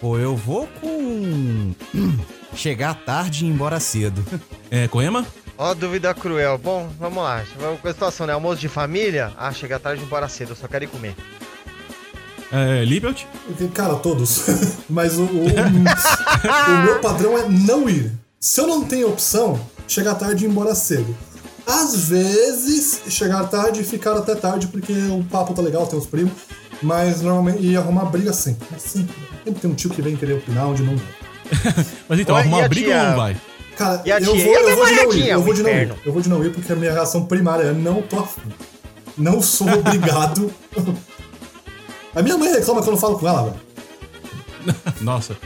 Pô, 0.00 0.18
eu 0.18 0.36
vou 0.36 0.66
com. 0.80 1.72
Chegar 2.54 2.94
tarde 2.94 3.44
e 3.44 3.48
ir 3.48 3.50
embora 3.50 3.78
cedo. 3.78 4.24
É, 4.70 4.88
Coema? 4.88 5.26
Ó, 5.58 5.74
dúvida 5.74 6.12
cruel. 6.12 6.58
Bom, 6.58 6.88
vamos 6.98 7.22
lá. 7.22 7.42
Vamos 7.58 7.80
com 7.80 7.88
a 7.88 7.92
situação, 7.92 8.26
né? 8.26 8.32
Almoço 8.32 8.60
de 8.60 8.68
família? 8.68 9.32
Ah, 9.38 9.52
chega 9.52 9.78
tarde 9.78 10.00
e 10.00 10.04
ir 10.04 10.06
embora 10.06 10.28
cedo, 10.28 10.50
eu 10.50 10.56
só 10.56 10.68
quero 10.68 10.84
ir 10.84 10.88
comer. 10.88 11.14
É, 12.52 12.84
Lippelt? 12.84 13.24
Cara, 13.74 13.94
todos. 13.96 14.44
Mas 14.88 15.16
o, 15.18 15.22
o, 15.22 15.46
o 15.46 16.82
meu 16.84 17.00
padrão 17.00 17.38
é 17.38 17.48
não 17.48 17.88
ir. 17.88 18.12
Se 18.38 18.60
eu 18.60 18.66
não 18.66 18.84
tenho 18.84 19.08
opção, 19.08 19.58
chegar 19.88 20.14
tarde 20.14 20.44
e 20.44 20.48
ir 20.48 20.50
embora 20.50 20.74
cedo. 20.74 21.16
Às 21.66 22.08
vezes, 22.08 23.02
chegar 23.08 23.44
tarde 23.48 23.80
e 23.80 23.84
ficar 23.84 24.16
até 24.16 24.36
tarde, 24.36 24.68
porque 24.68 24.92
o 24.92 25.24
papo 25.24 25.52
tá 25.52 25.60
legal, 25.60 25.86
tem 25.86 25.98
os 25.98 26.06
primos. 26.06 26.32
Mas 26.82 27.22
normalmente, 27.22 27.66
e 27.66 27.76
arrumar 27.76 28.04
briga 28.04 28.32
sempre. 28.32 28.68
É 28.74 28.78
Sempre. 28.78 29.14
Sempre 29.44 29.60
tem 29.60 29.70
um 29.70 29.74
tio 29.74 29.90
que 29.90 30.02
vem 30.02 30.16
querer 30.16 30.34
opinar 30.34 30.66
onde 30.66 30.82
não 30.82 30.96
vai. 30.96 31.06
Mas 32.08 32.20
então, 32.20 32.36
e 32.36 32.40
arrumar 32.40 32.68
briga 32.68 32.88
tia? 32.88 33.02
ou 33.02 33.08
não 33.08 33.16
vai? 33.16 33.36
Cara, 33.76 34.02
E 34.04 34.10
a 34.12 34.18
eu 34.20 34.32
tia? 34.32 34.44
vou, 34.44 34.54
eu 34.70 34.76
vou 34.76 34.86
de 34.86 34.92
não 34.92 34.92
ir. 34.92 34.96
namoradinha, 34.96 35.32
Eu 35.34 35.42
vou 35.42 35.54
de 35.54 35.62
não 35.62 35.70
ir. 35.70 35.94
Eu 36.04 36.12
vou 36.12 36.22
de 36.22 36.28
não 36.28 36.44
ir 36.44 36.52
porque 36.52 36.72
a 36.72 36.76
minha 36.76 36.92
reação 36.92 37.26
primária 37.26 37.64
é 37.64 37.72
não 37.72 38.00
tô 38.02 38.18
afim. 38.20 38.40
Não 39.18 39.40
sou 39.42 39.68
obrigado. 39.78 40.50
a 42.14 42.22
minha 42.22 42.36
mãe 42.38 42.50
reclama 42.52 42.80
quando 42.82 42.94
eu 42.96 43.00
falo 43.00 43.18
com 43.18 43.28
ela, 43.28 43.42
velho. 43.50 44.76
Nossa. 45.00 45.36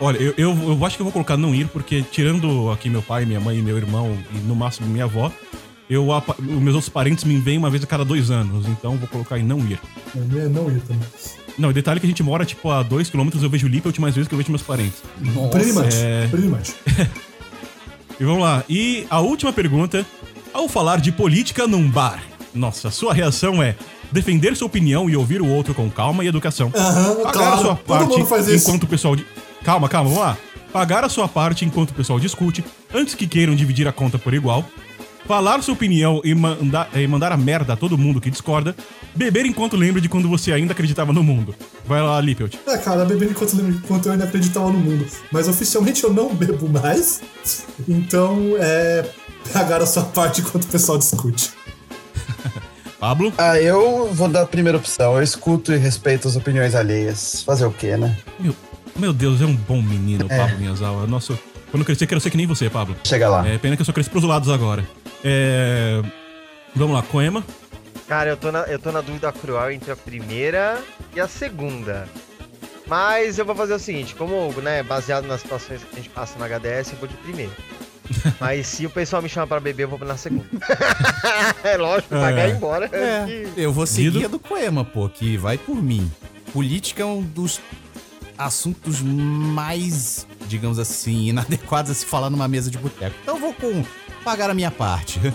Olha, 0.00 0.16
eu, 0.18 0.34
eu, 0.36 0.56
eu 0.72 0.84
acho 0.86 0.96
que 0.96 1.02
eu 1.02 1.04
vou 1.04 1.12
colocar 1.12 1.36
não 1.36 1.54
ir, 1.54 1.68
porque 1.68 2.02
tirando 2.02 2.70
aqui 2.70 2.88
meu 2.88 3.02
pai, 3.02 3.24
minha 3.26 3.40
mãe, 3.40 3.60
meu 3.62 3.76
irmão 3.76 4.16
e 4.34 4.38
no 4.38 4.54
máximo 4.56 4.88
minha 4.88 5.04
avó, 5.04 5.30
eu, 5.90 6.06
os 6.08 6.38
meus 6.62 6.74
outros 6.74 6.88
parentes 6.88 7.24
me 7.24 7.36
veem 7.38 7.58
uma 7.58 7.68
vez 7.68 7.82
a 7.84 7.86
cada 7.86 8.04
dois 8.04 8.30
anos, 8.30 8.66
então 8.66 8.92
eu 8.92 8.98
vou 8.98 9.08
colocar 9.08 9.38
em 9.38 9.42
não 9.42 9.58
ir. 9.60 9.78
A 10.14 10.18
minha 10.20 10.44
é 10.44 10.48
não 10.48 10.70
ir 10.70 10.80
também. 10.80 11.06
Não, 11.60 11.72
detalhe 11.72 12.00
que 12.00 12.06
a 12.06 12.08
gente 12.08 12.22
mora, 12.22 12.44
tipo, 12.44 12.70
a 12.70 12.82
dois 12.82 13.10
quilômetros, 13.10 13.42
eu 13.42 13.50
vejo 13.50 13.66
o 13.66 13.70
Lippelt 13.70 13.98
mais 13.98 14.14
vezes 14.14 14.26
que 14.28 14.34
eu 14.34 14.38
vejo 14.38 14.50
meus 14.50 14.62
parentes. 14.62 15.02
Pretty 15.50 15.72
much. 15.72 15.94
é- 15.94 16.26
Pretty 16.28 16.48
much. 16.48 16.74
E 18.18 18.24
vamos 18.24 18.42
lá. 18.42 18.62
E 18.68 19.06
a 19.08 19.18
última 19.20 19.50
pergunta, 19.50 20.04
ao 20.52 20.68
falar 20.68 21.00
de 21.00 21.10
política 21.10 21.66
num 21.66 21.88
bar, 21.88 22.22
nossa, 22.54 22.90
sua 22.90 23.14
reação 23.14 23.62
é 23.62 23.74
defender 24.12 24.54
sua 24.54 24.66
opinião 24.66 25.08
e 25.08 25.16
ouvir 25.16 25.40
o 25.40 25.46
outro 25.48 25.72
com 25.72 25.88
calma 25.90 26.22
e 26.22 26.26
educação. 26.28 26.70
Aham, 26.76 27.14
Pagar 27.16 27.32
claro. 27.32 27.54
a 27.54 27.56
sua 27.58 27.74
Todo 27.76 27.84
parte 27.86 28.08
mundo 28.10 28.26
faz 28.26 28.46
isso. 28.46 28.68
enquanto 28.68 28.82
o 28.82 28.86
pessoal... 28.86 29.16
De... 29.16 29.24
Calma, 29.64 29.88
calma, 29.88 30.10
vamos 30.10 30.22
lá. 30.22 30.36
Pagar 30.70 31.02
a 31.02 31.08
sua 31.08 31.26
parte 31.28 31.64
enquanto 31.64 31.92
o 31.92 31.94
pessoal 31.94 32.20
discute, 32.20 32.62
antes 32.92 33.14
que 33.14 33.26
queiram 33.26 33.54
dividir 33.54 33.88
a 33.88 33.92
conta 33.92 34.18
por 34.18 34.34
igual. 34.34 34.66
Falar 35.30 35.62
sua 35.62 35.74
opinião 35.74 36.20
e 36.24 36.34
mandar, 36.34 36.88
e 36.92 37.06
mandar 37.06 37.30
a 37.30 37.36
merda 37.36 37.74
a 37.74 37.76
todo 37.76 37.96
mundo 37.96 38.20
que 38.20 38.28
discorda. 38.32 38.74
Beber 39.14 39.46
enquanto 39.46 39.76
lembra 39.76 40.00
de 40.00 40.08
quando 40.08 40.28
você 40.28 40.52
ainda 40.52 40.72
acreditava 40.72 41.12
no 41.12 41.22
mundo. 41.22 41.54
Vai 41.86 42.02
lá, 42.02 42.20
Lippelt. 42.20 42.56
É, 42.66 42.76
cara, 42.76 43.04
bebendo 43.04 43.30
enquanto, 43.30 43.54
enquanto 43.54 44.06
eu 44.06 44.12
ainda 44.12 44.24
acreditava 44.24 44.66
no 44.72 44.80
mundo. 44.80 45.06
Mas 45.30 45.46
oficialmente 45.46 46.02
eu 46.02 46.12
não 46.12 46.34
bebo 46.34 46.68
mais. 46.68 47.22
Então, 47.88 48.56
é. 48.58 49.08
Pagar 49.52 49.80
a 49.80 49.86
sua 49.86 50.02
parte 50.02 50.40
enquanto 50.40 50.64
o 50.64 50.66
pessoal 50.66 50.98
discute. 50.98 51.52
Pablo? 52.98 53.32
Ah, 53.38 53.56
eu 53.56 54.12
vou 54.12 54.26
dar 54.28 54.42
a 54.42 54.46
primeira 54.46 54.78
opção. 54.78 55.14
Eu 55.14 55.22
escuto 55.22 55.72
e 55.72 55.76
respeito 55.76 56.26
as 56.26 56.34
opiniões 56.34 56.74
alheias. 56.74 57.44
Fazer 57.44 57.66
o 57.66 57.70
quê, 57.70 57.96
né? 57.96 58.18
Meu, 58.36 58.56
meu 58.96 59.12
Deus, 59.12 59.40
é 59.40 59.46
um 59.46 59.54
bom 59.54 59.80
menino, 59.80 60.26
É. 60.28 60.36
Pablo 60.36 60.58
Minhazawa. 60.58 61.06
Nossa, 61.06 61.38
quando 61.70 61.82
eu 61.82 61.86
crescer, 61.86 62.08
quero 62.08 62.20
ser 62.20 62.30
que 62.30 62.36
nem 62.36 62.48
você, 62.48 62.68
Pablo. 62.68 62.96
Chega 63.04 63.28
lá. 63.28 63.46
É 63.46 63.56
pena 63.58 63.76
que 63.76 63.82
eu 63.82 63.86
só 63.86 63.92
cresci 63.92 64.10
pros 64.10 64.24
lados 64.24 64.48
agora. 64.48 64.84
É. 65.24 66.02
Vamos 66.74 66.94
lá, 66.94 67.02
Coema. 67.02 67.44
Cara, 68.06 68.30
eu 68.30 68.36
tô, 68.36 68.50
na, 68.50 68.60
eu 68.62 68.78
tô 68.78 68.90
na 68.90 69.00
dúvida 69.00 69.30
cruel 69.32 69.70
entre 69.70 69.92
a 69.92 69.96
primeira 69.96 70.82
e 71.14 71.20
a 71.20 71.28
segunda. 71.28 72.08
Mas 72.86 73.38
eu 73.38 73.44
vou 73.44 73.54
fazer 73.54 73.74
o 73.74 73.78
seguinte, 73.78 74.16
como, 74.16 74.52
né, 74.60 74.82
baseado 74.82 75.24
nas 75.26 75.42
situações 75.42 75.80
que 75.84 75.92
a 75.92 75.96
gente 75.96 76.08
passa 76.08 76.36
na 76.38 76.46
HDS, 76.46 76.92
eu 76.92 76.98
vou 76.98 77.08
de 77.08 77.14
primeira. 77.18 77.52
Mas 78.40 78.66
se 78.66 78.84
o 78.84 78.90
pessoal 78.90 79.22
me 79.22 79.28
chamar 79.28 79.46
pra 79.46 79.60
beber, 79.60 79.84
eu 79.84 79.88
vou 79.88 79.98
na 80.00 80.16
segunda. 80.16 80.48
é 81.62 81.76
lógico, 81.76 82.16
pagar 82.16 82.48
e 82.48 82.50
ir 82.50 82.56
embora. 82.56 82.90
É, 82.92 83.46
eu 83.56 83.72
vou 83.72 83.86
seguir 83.86 84.10
Guido? 84.10 84.26
a 84.26 84.28
do 84.28 84.38
Coema, 84.40 84.84
pô, 84.84 85.08
que 85.08 85.36
vai 85.36 85.56
por 85.56 85.80
mim. 85.80 86.10
Política 86.52 87.02
é 87.02 87.06
um 87.06 87.22
dos 87.22 87.60
assuntos 88.36 89.00
mais, 89.00 90.26
digamos 90.48 90.80
assim, 90.80 91.28
inadequados 91.28 91.92
a 91.92 91.94
se 91.94 92.04
falar 92.04 92.28
numa 92.28 92.48
mesa 92.48 92.70
de 92.70 92.78
boteco. 92.78 93.14
Então 93.22 93.36
eu 93.36 93.40
vou 93.40 93.54
com 93.54 93.84
pagar 94.24 94.50
a 94.50 94.54
minha 94.54 94.70
parte. 94.70 95.20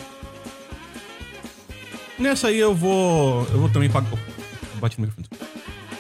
Nessa 2.17 2.47
aí 2.47 2.57
eu 2.57 2.73
vou. 2.73 3.45
Eu 3.51 3.59
vou 3.59 3.69
também 3.69 3.89
pagar. 3.89 4.07
Oh, 4.11 4.79
bate 4.79 4.99
no 4.99 5.07
microfone. 5.07 5.27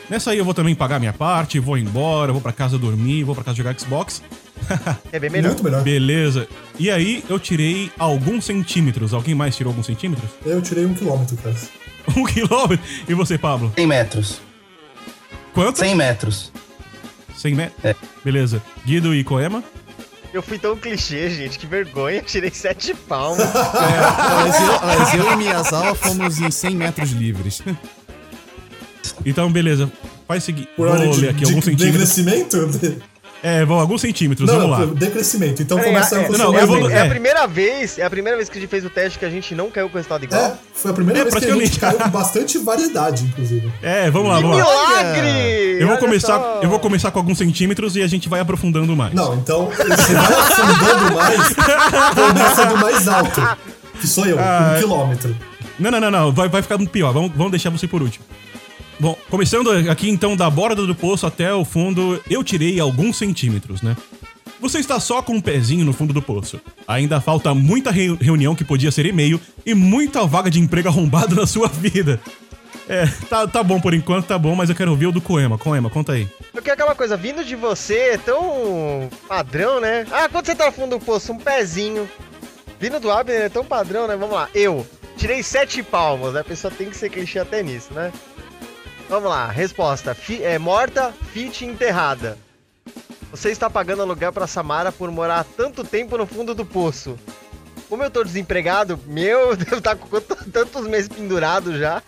Nessa 0.09 0.31
aí 0.31 0.37
eu 0.37 0.45
vou 0.45 0.53
também 0.53 0.75
pagar 0.75 0.99
minha 0.99 1.11
parte, 1.13 1.59
vou 1.59 1.77
embora, 1.77 2.31
vou 2.31 2.41
pra 2.41 2.51
casa 2.51 2.77
dormir, 2.77 3.23
vou 3.23 3.33
pra 3.33 3.43
casa 3.43 3.57
jogar 3.57 3.77
Xbox. 3.77 4.21
É 5.11 5.19
bem 5.19 5.29
melhor. 5.29 5.49
Muito 5.49 5.63
melhor. 5.63 5.83
Beleza. 5.83 6.47
E 6.79 6.89
aí 6.89 7.23
eu 7.29 7.39
tirei 7.39 7.91
alguns 7.99 8.45
centímetros. 8.45 9.13
Alguém 9.13 9.35
mais 9.35 9.55
tirou 9.55 9.69
alguns 9.71 9.85
centímetros? 9.85 10.29
Eu 10.43 10.61
tirei 10.61 10.85
um 10.85 10.93
quilômetro, 10.93 11.37
cara. 11.37 11.55
Um 12.15 12.23
quilômetro. 12.23 12.79
E 13.07 13.13
você, 13.13 13.37
Pablo? 13.37 13.71
100 13.75 13.87
metros. 13.87 14.41
Quanto? 15.53 15.79
100 15.79 15.95
metros. 15.95 16.51
100 17.35 17.55
metros? 17.55 17.85
É. 17.85 17.95
Beleza. 18.23 18.61
Guido 18.85 19.13
e 19.13 19.23
Coema? 19.23 19.63
Eu 20.35 20.41
fui 20.41 20.59
tão 20.59 20.75
clichê, 20.75 21.29
gente, 21.29 21.57
que 21.57 21.65
vergonha. 21.65 22.21
Tirei 22.21 22.51
sete 22.51 22.93
palmas. 22.93 23.47
mas, 23.53 24.59
eu, 24.59 24.81
mas 24.81 25.13
eu 25.13 25.31
e 25.31 25.35
Miyazawa 25.37 25.95
fomos 25.95 26.39
em 26.39 26.51
100 26.51 26.75
metros 26.75 27.11
livres. 27.11 27.63
Então, 29.25 29.49
beleza. 29.49 29.89
Faz 30.27 30.43
o 30.43 30.45
seguinte. 30.47 30.67
Por 30.75 30.89
Vou 30.89 30.97
ler 30.97 31.09
de, 31.11 31.29
aqui 31.29 31.39
de, 31.39 31.45
alguns 31.45 31.63
centímetros. 31.63 32.17
É, 33.47 33.63
vão 33.63 33.79
alguns 33.79 34.01
centímetros, 34.01 34.49
Não, 34.49 34.59
vamos 34.59 34.79
lá. 34.79 34.85
decrescimento. 34.95 35.61
Então 35.61 35.77
É, 35.77 35.83
começa 35.83 36.19
é, 36.19 36.23
com 36.23 36.33
o 36.33 36.37
não, 36.37 36.57
é, 36.57 36.63
eu 36.63 36.67
vou- 36.67 36.89
é 36.89 37.01
a 37.01 37.05
é. 37.05 37.09
primeira 37.09 37.45
vez, 37.45 37.99
é 37.99 38.03
a 38.03 38.09
primeira 38.09 38.35
vez 38.37 38.49
que 38.49 38.57
a 38.57 38.61
gente 38.61 38.69
fez 38.69 38.83
o 38.83 38.89
teste 38.89 39.19
que 39.19 39.25
a 39.25 39.29
gente 39.29 39.53
não 39.53 39.69
caiu 39.69 39.87
com 39.87 39.93
o 39.93 39.97
resultado 39.97 40.23
igual. 40.23 40.41
É, 40.41 40.53
foi 40.73 40.89
a 40.89 40.93
primeira 40.95 41.19
É, 41.19 41.23
vez 41.25 41.35
que 41.35 41.51
a 41.51 41.55
gente 41.55 41.79
caiu 41.79 41.97
com 41.99 42.09
bastante 42.09 42.57
variedade, 42.57 43.23
inclusive. 43.25 43.71
É, 43.83 44.09
vamos 44.09 44.29
lá, 44.29 44.37
Que 44.37 44.41
vamos 44.43 44.57
lá. 44.57 44.65
milagre! 44.65 45.77
Eu 45.79 45.87
vou 45.87 45.97
começar, 45.97 46.39
só. 46.39 46.59
eu 46.63 46.69
vou 46.69 46.79
começar 46.79 47.11
com 47.11 47.19
alguns 47.19 47.37
centímetros 47.37 47.95
e 47.95 48.01
a 48.01 48.07
gente 48.07 48.27
vai 48.27 48.39
aprofundando 48.39 48.95
mais. 48.95 49.13
Não, 49.13 49.35
então 49.35 49.65
você 49.69 50.13
vai 50.13 50.33
afundando 50.33 51.15
mais, 51.15 51.53
começa 52.15 52.65
do 52.65 52.77
mais 52.77 53.07
alto. 53.07 53.57
Que 54.01 54.07
sou 54.07 54.25
eu, 54.25 54.37
Ah, 54.39 54.73
um 54.75 54.79
quilômetro. 54.79 55.35
Não, 55.77 55.91
não, 55.91 55.99
não, 55.99 56.11
não. 56.11 56.31
Vai, 56.31 56.47
vai 56.49 56.61
ficar 56.61 56.77
muito 56.77 56.89
pior. 56.89 57.13
Vamos, 57.13 57.31
vamos 57.35 57.51
deixar 57.51 57.69
você 57.69 57.87
por 57.87 58.01
último. 58.01 58.25
Bom, 58.99 59.17
começando 59.29 59.69
aqui 59.89 60.09
então 60.09 60.35
da 60.35 60.49
borda 60.49 60.85
do 60.85 60.95
poço 60.95 61.27
até 61.27 61.53
o 61.53 61.65
fundo, 61.65 62.21
eu 62.29 62.43
tirei 62.43 62.79
alguns 62.79 63.17
centímetros, 63.17 63.81
né? 63.81 63.95
Você 64.59 64.79
está 64.79 64.99
só 64.99 65.21
com 65.21 65.33
um 65.33 65.41
pezinho 65.41 65.83
no 65.85 65.91
fundo 65.93 66.13
do 66.13 66.21
poço. 66.21 66.59
Ainda 66.87 67.19
falta 67.19 67.53
muita 67.53 67.91
reu- 67.91 68.15
reunião 68.19 68.55
que 68.55 68.63
podia 68.63 68.89
ser 68.91 69.05
e-mail 69.05 69.39
e 69.65 69.73
muita 69.73 70.25
vaga 70.25 70.49
de 70.49 70.59
emprego 70.59 70.87
arrombada 70.89 71.35
na 71.35 71.45
sua 71.45 71.67
vida. 71.67 72.19
É, 72.87 73.05
tá, 73.29 73.47
tá 73.47 73.63
bom 73.63 73.81
por 73.81 73.93
enquanto, 73.93 74.27
tá 74.27 74.37
bom, 74.37 74.55
mas 74.55 74.69
eu 74.69 74.75
quero 74.75 74.91
ouvir 74.91 75.07
o 75.07 75.11
do 75.11 75.19
Coema. 75.19 75.57
Coema, 75.57 75.89
conta 75.89 76.13
aí. 76.13 76.27
Porque 76.53 76.69
aquela 76.69 76.95
coisa, 76.95 77.17
vindo 77.17 77.43
de 77.43 77.55
você, 77.55 78.11
é 78.13 78.17
tão 78.17 79.09
padrão, 79.27 79.81
né? 79.81 80.05
Ah, 80.11 80.29
quando 80.29 80.45
você 80.45 80.55
tá 80.55 80.67
no 80.67 80.71
fundo 80.71 80.97
do 80.97 81.03
poço, 81.03 81.33
um 81.33 81.37
pezinho. 81.37 82.07
Vindo 82.79 82.99
do 82.99 83.11
Abner 83.11 83.41
é 83.41 83.49
tão 83.49 83.65
padrão, 83.65 84.07
né? 84.07 84.15
Vamos 84.15 84.35
lá, 84.35 84.47
eu 84.53 84.85
tirei 85.17 85.41
sete 85.43 85.81
palmos, 85.83 86.33
né? 86.33 86.41
A 86.41 86.43
pessoa 86.43 86.71
tem 86.71 86.89
que 86.89 86.95
ser 86.95 87.09
clichê 87.09 87.39
até 87.39 87.61
nisso, 87.63 87.89
né? 87.93 88.11
Vamos 89.09 89.29
lá, 89.29 89.47
resposta. 89.49 90.15
Fi- 90.15 90.43
é, 90.43 90.57
morta, 90.57 91.13
fit 91.31 91.63
enterrada. 91.65 92.37
Você 93.31 93.49
está 93.51 93.69
pagando 93.69 94.01
aluguel 94.01 94.31
pra 94.33 94.47
Samara 94.47 94.91
por 94.91 95.11
morar 95.11 95.45
tanto 95.57 95.83
tempo 95.83 96.17
no 96.17 96.25
fundo 96.25 96.55
do 96.55 96.65
poço. 96.65 97.17
Como 97.89 98.03
eu 98.03 98.09
tô 98.09 98.23
desempregado, 98.23 98.99
meu, 99.05 99.55
devo 99.57 99.75
estar 99.75 99.95
com 99.95 100.07
quanto- 100.07 100.49
tantos 100.51 100.87
meses 100.87 101.07
pendurado 101.07 101.77
já. 101.77 102.01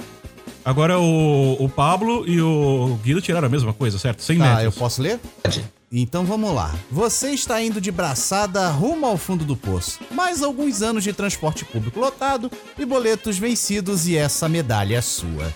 Agora 0.66 1.00
o, 1.00 1.54
o 1.64 1.70
Pablo 1.70 2.28
e 2.28 2.42
o 2.42 3.00
Guido 3.04 3.22
tiraram 3.22 3.48
a 3.48 3.50
mesma 3.50 3.74
coisa, 3.74 3.98
certo? 4.00 4.22
100 4.22 4.38
Tá, 4.38 4.44
metros. 4.46 4.64
eu 4.66 4.72
posso 4.74 5.02
ler? 5.02 5.20
Então 5.90 6.26
vamos 6.26 6.54
lá. 6.54 6.76
Você 6.92 7.30
está 7.30 7.62
indo 7.62 7.80
de 7.80 7.90
braçada 7.92 8.68
rumo 8.70 9.06
ao 9.06 9.16
fundo 9.18 9.46
do 9.46 9.56
poço. 9.56 10.00
Mais 10.12 10.44
alguns 10.44 10.82
anos 10.82 11.04
de 11.06 11.14
transporte 11.14 11.64
público 11.64 12.00
lotado 12.00 12.52
e 12.78 12.84
boletos 12.86 13.38
vencidos 13.38 14.08
e 14.08 14.18
essa 14.18 14.50
medalha 14.50 14.98
é 14.98 15.02
sua. 15.02 15.54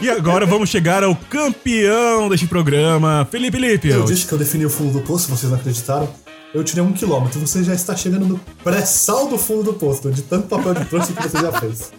E 0.00 0.08
agora 0.08 0.46
vamos 0.46 0.70
chegar 0.70 1.04
ao 1.04 1.14
campeão 1.14 2.28
deste 2.28 2.46
programa, 2.46 3.26
Felipe 3.30 3.58
Lipe. 3.58 3.88
Eu 3.88 4.04
disse 4.04 4.26
que 4.26 4.32
eu 4.32 4.38
defini 4.38 4.64
o 4.64 4.70
fundo 4.70 4.94
do 4.98 5.00
poço, 5.00 5.28
vocês 5.28 5.50
não 5.52 5.58
acreditaram. 5.58 6.08
Eu 6.54 6.64
tirei 6.64 6.82
um 6.82 6.92
quilômetro, 6.92 7.38
você 7.38 7.62
já 7.62 7.74
está 7.74 7.94
chegando 7.94 8.26
no 8.26 8.40
pré-sal 8.64 9.28
do 9.28 9.38
fundo 9.38 9.62
do 9.62 9.74
poço, 9.74 10.10
de 10.10 10.22
tanto 10.22 10.48
papel 10.48 10.74
de 10.74 10.84
trouxa 10.86 11.12
que 11.12 11.22
você 11.22 11.38
já 11.38 11.52
fez. 11.52 11.92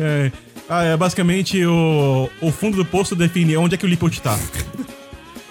É, 0.00 0.32
ah, 0.68 0.84
é 0.84 0.96
basicamente 0.96 1.64
o, 1.66 2.30
o 2.40 2.52
fundo 2.52 2.76
do 2.76 2.84
poço 2.84 3.16
define 3.16 3.56
onde 3.56 3.74
é 3.74 3.78
que 3.78 3.84
o 3.84 4.10
tá. 4.20 4.38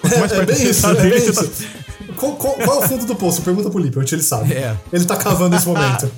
Quanto 0.02 0.20
mais 0.20 0.32
É 0.32 0.36
perto 0.38 0.58
bem 0.58 0.70
isso, 0.70 0.82
tá 0.82 0.90
é 0.92 0.94
dele, 0.96 1.10
bem 1.20 1.32
tá- 1.34 1.42
isso. 1.42 1.68
Qual, 2.16 2.36
qual- 2.38 2.54
qual 2.56 2.82
é 2.82 2.86
o 2.86 2.88
fundo 2.88 3.06
do 3.06 3.16
poço? 3.16 3.42
Pergunta 3.42 3.70
pro 3.70 3.80
Lippert, 3.80 4.12
ele 4.12 4.24
sabe. 4.24 4.54
É. 4.54 4.76
Ele 4.94 5.06
tá 5.06 5.18
cavando 5.18 5.50
nesse 5.56 5.68
momento. 5.68 6.10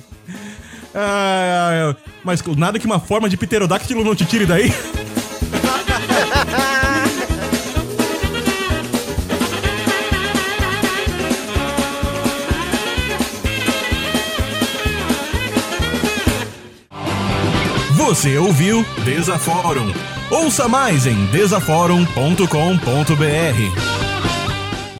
Ah, 0.94 1.94
mas 2.24 2.42
nada 2.56 2.78
que 2.78 2.86
uma 2.86 3.00
forma 3.00 3.28
de 3.28 3.36
pterodáctilo 3.36 4.04
não 4.04 4.14
te 4.14 4.24
tire 4.24 4.46
daí. 4.46 4.72
Você 18.10 18.36
ouviu 18.38 18.84
Desaforum. 19.04 19.92
Ouça 20.30 20.66
mais 20.66 21.06
em 21.06 21.26
desaforum.com.br. 21.26 24.09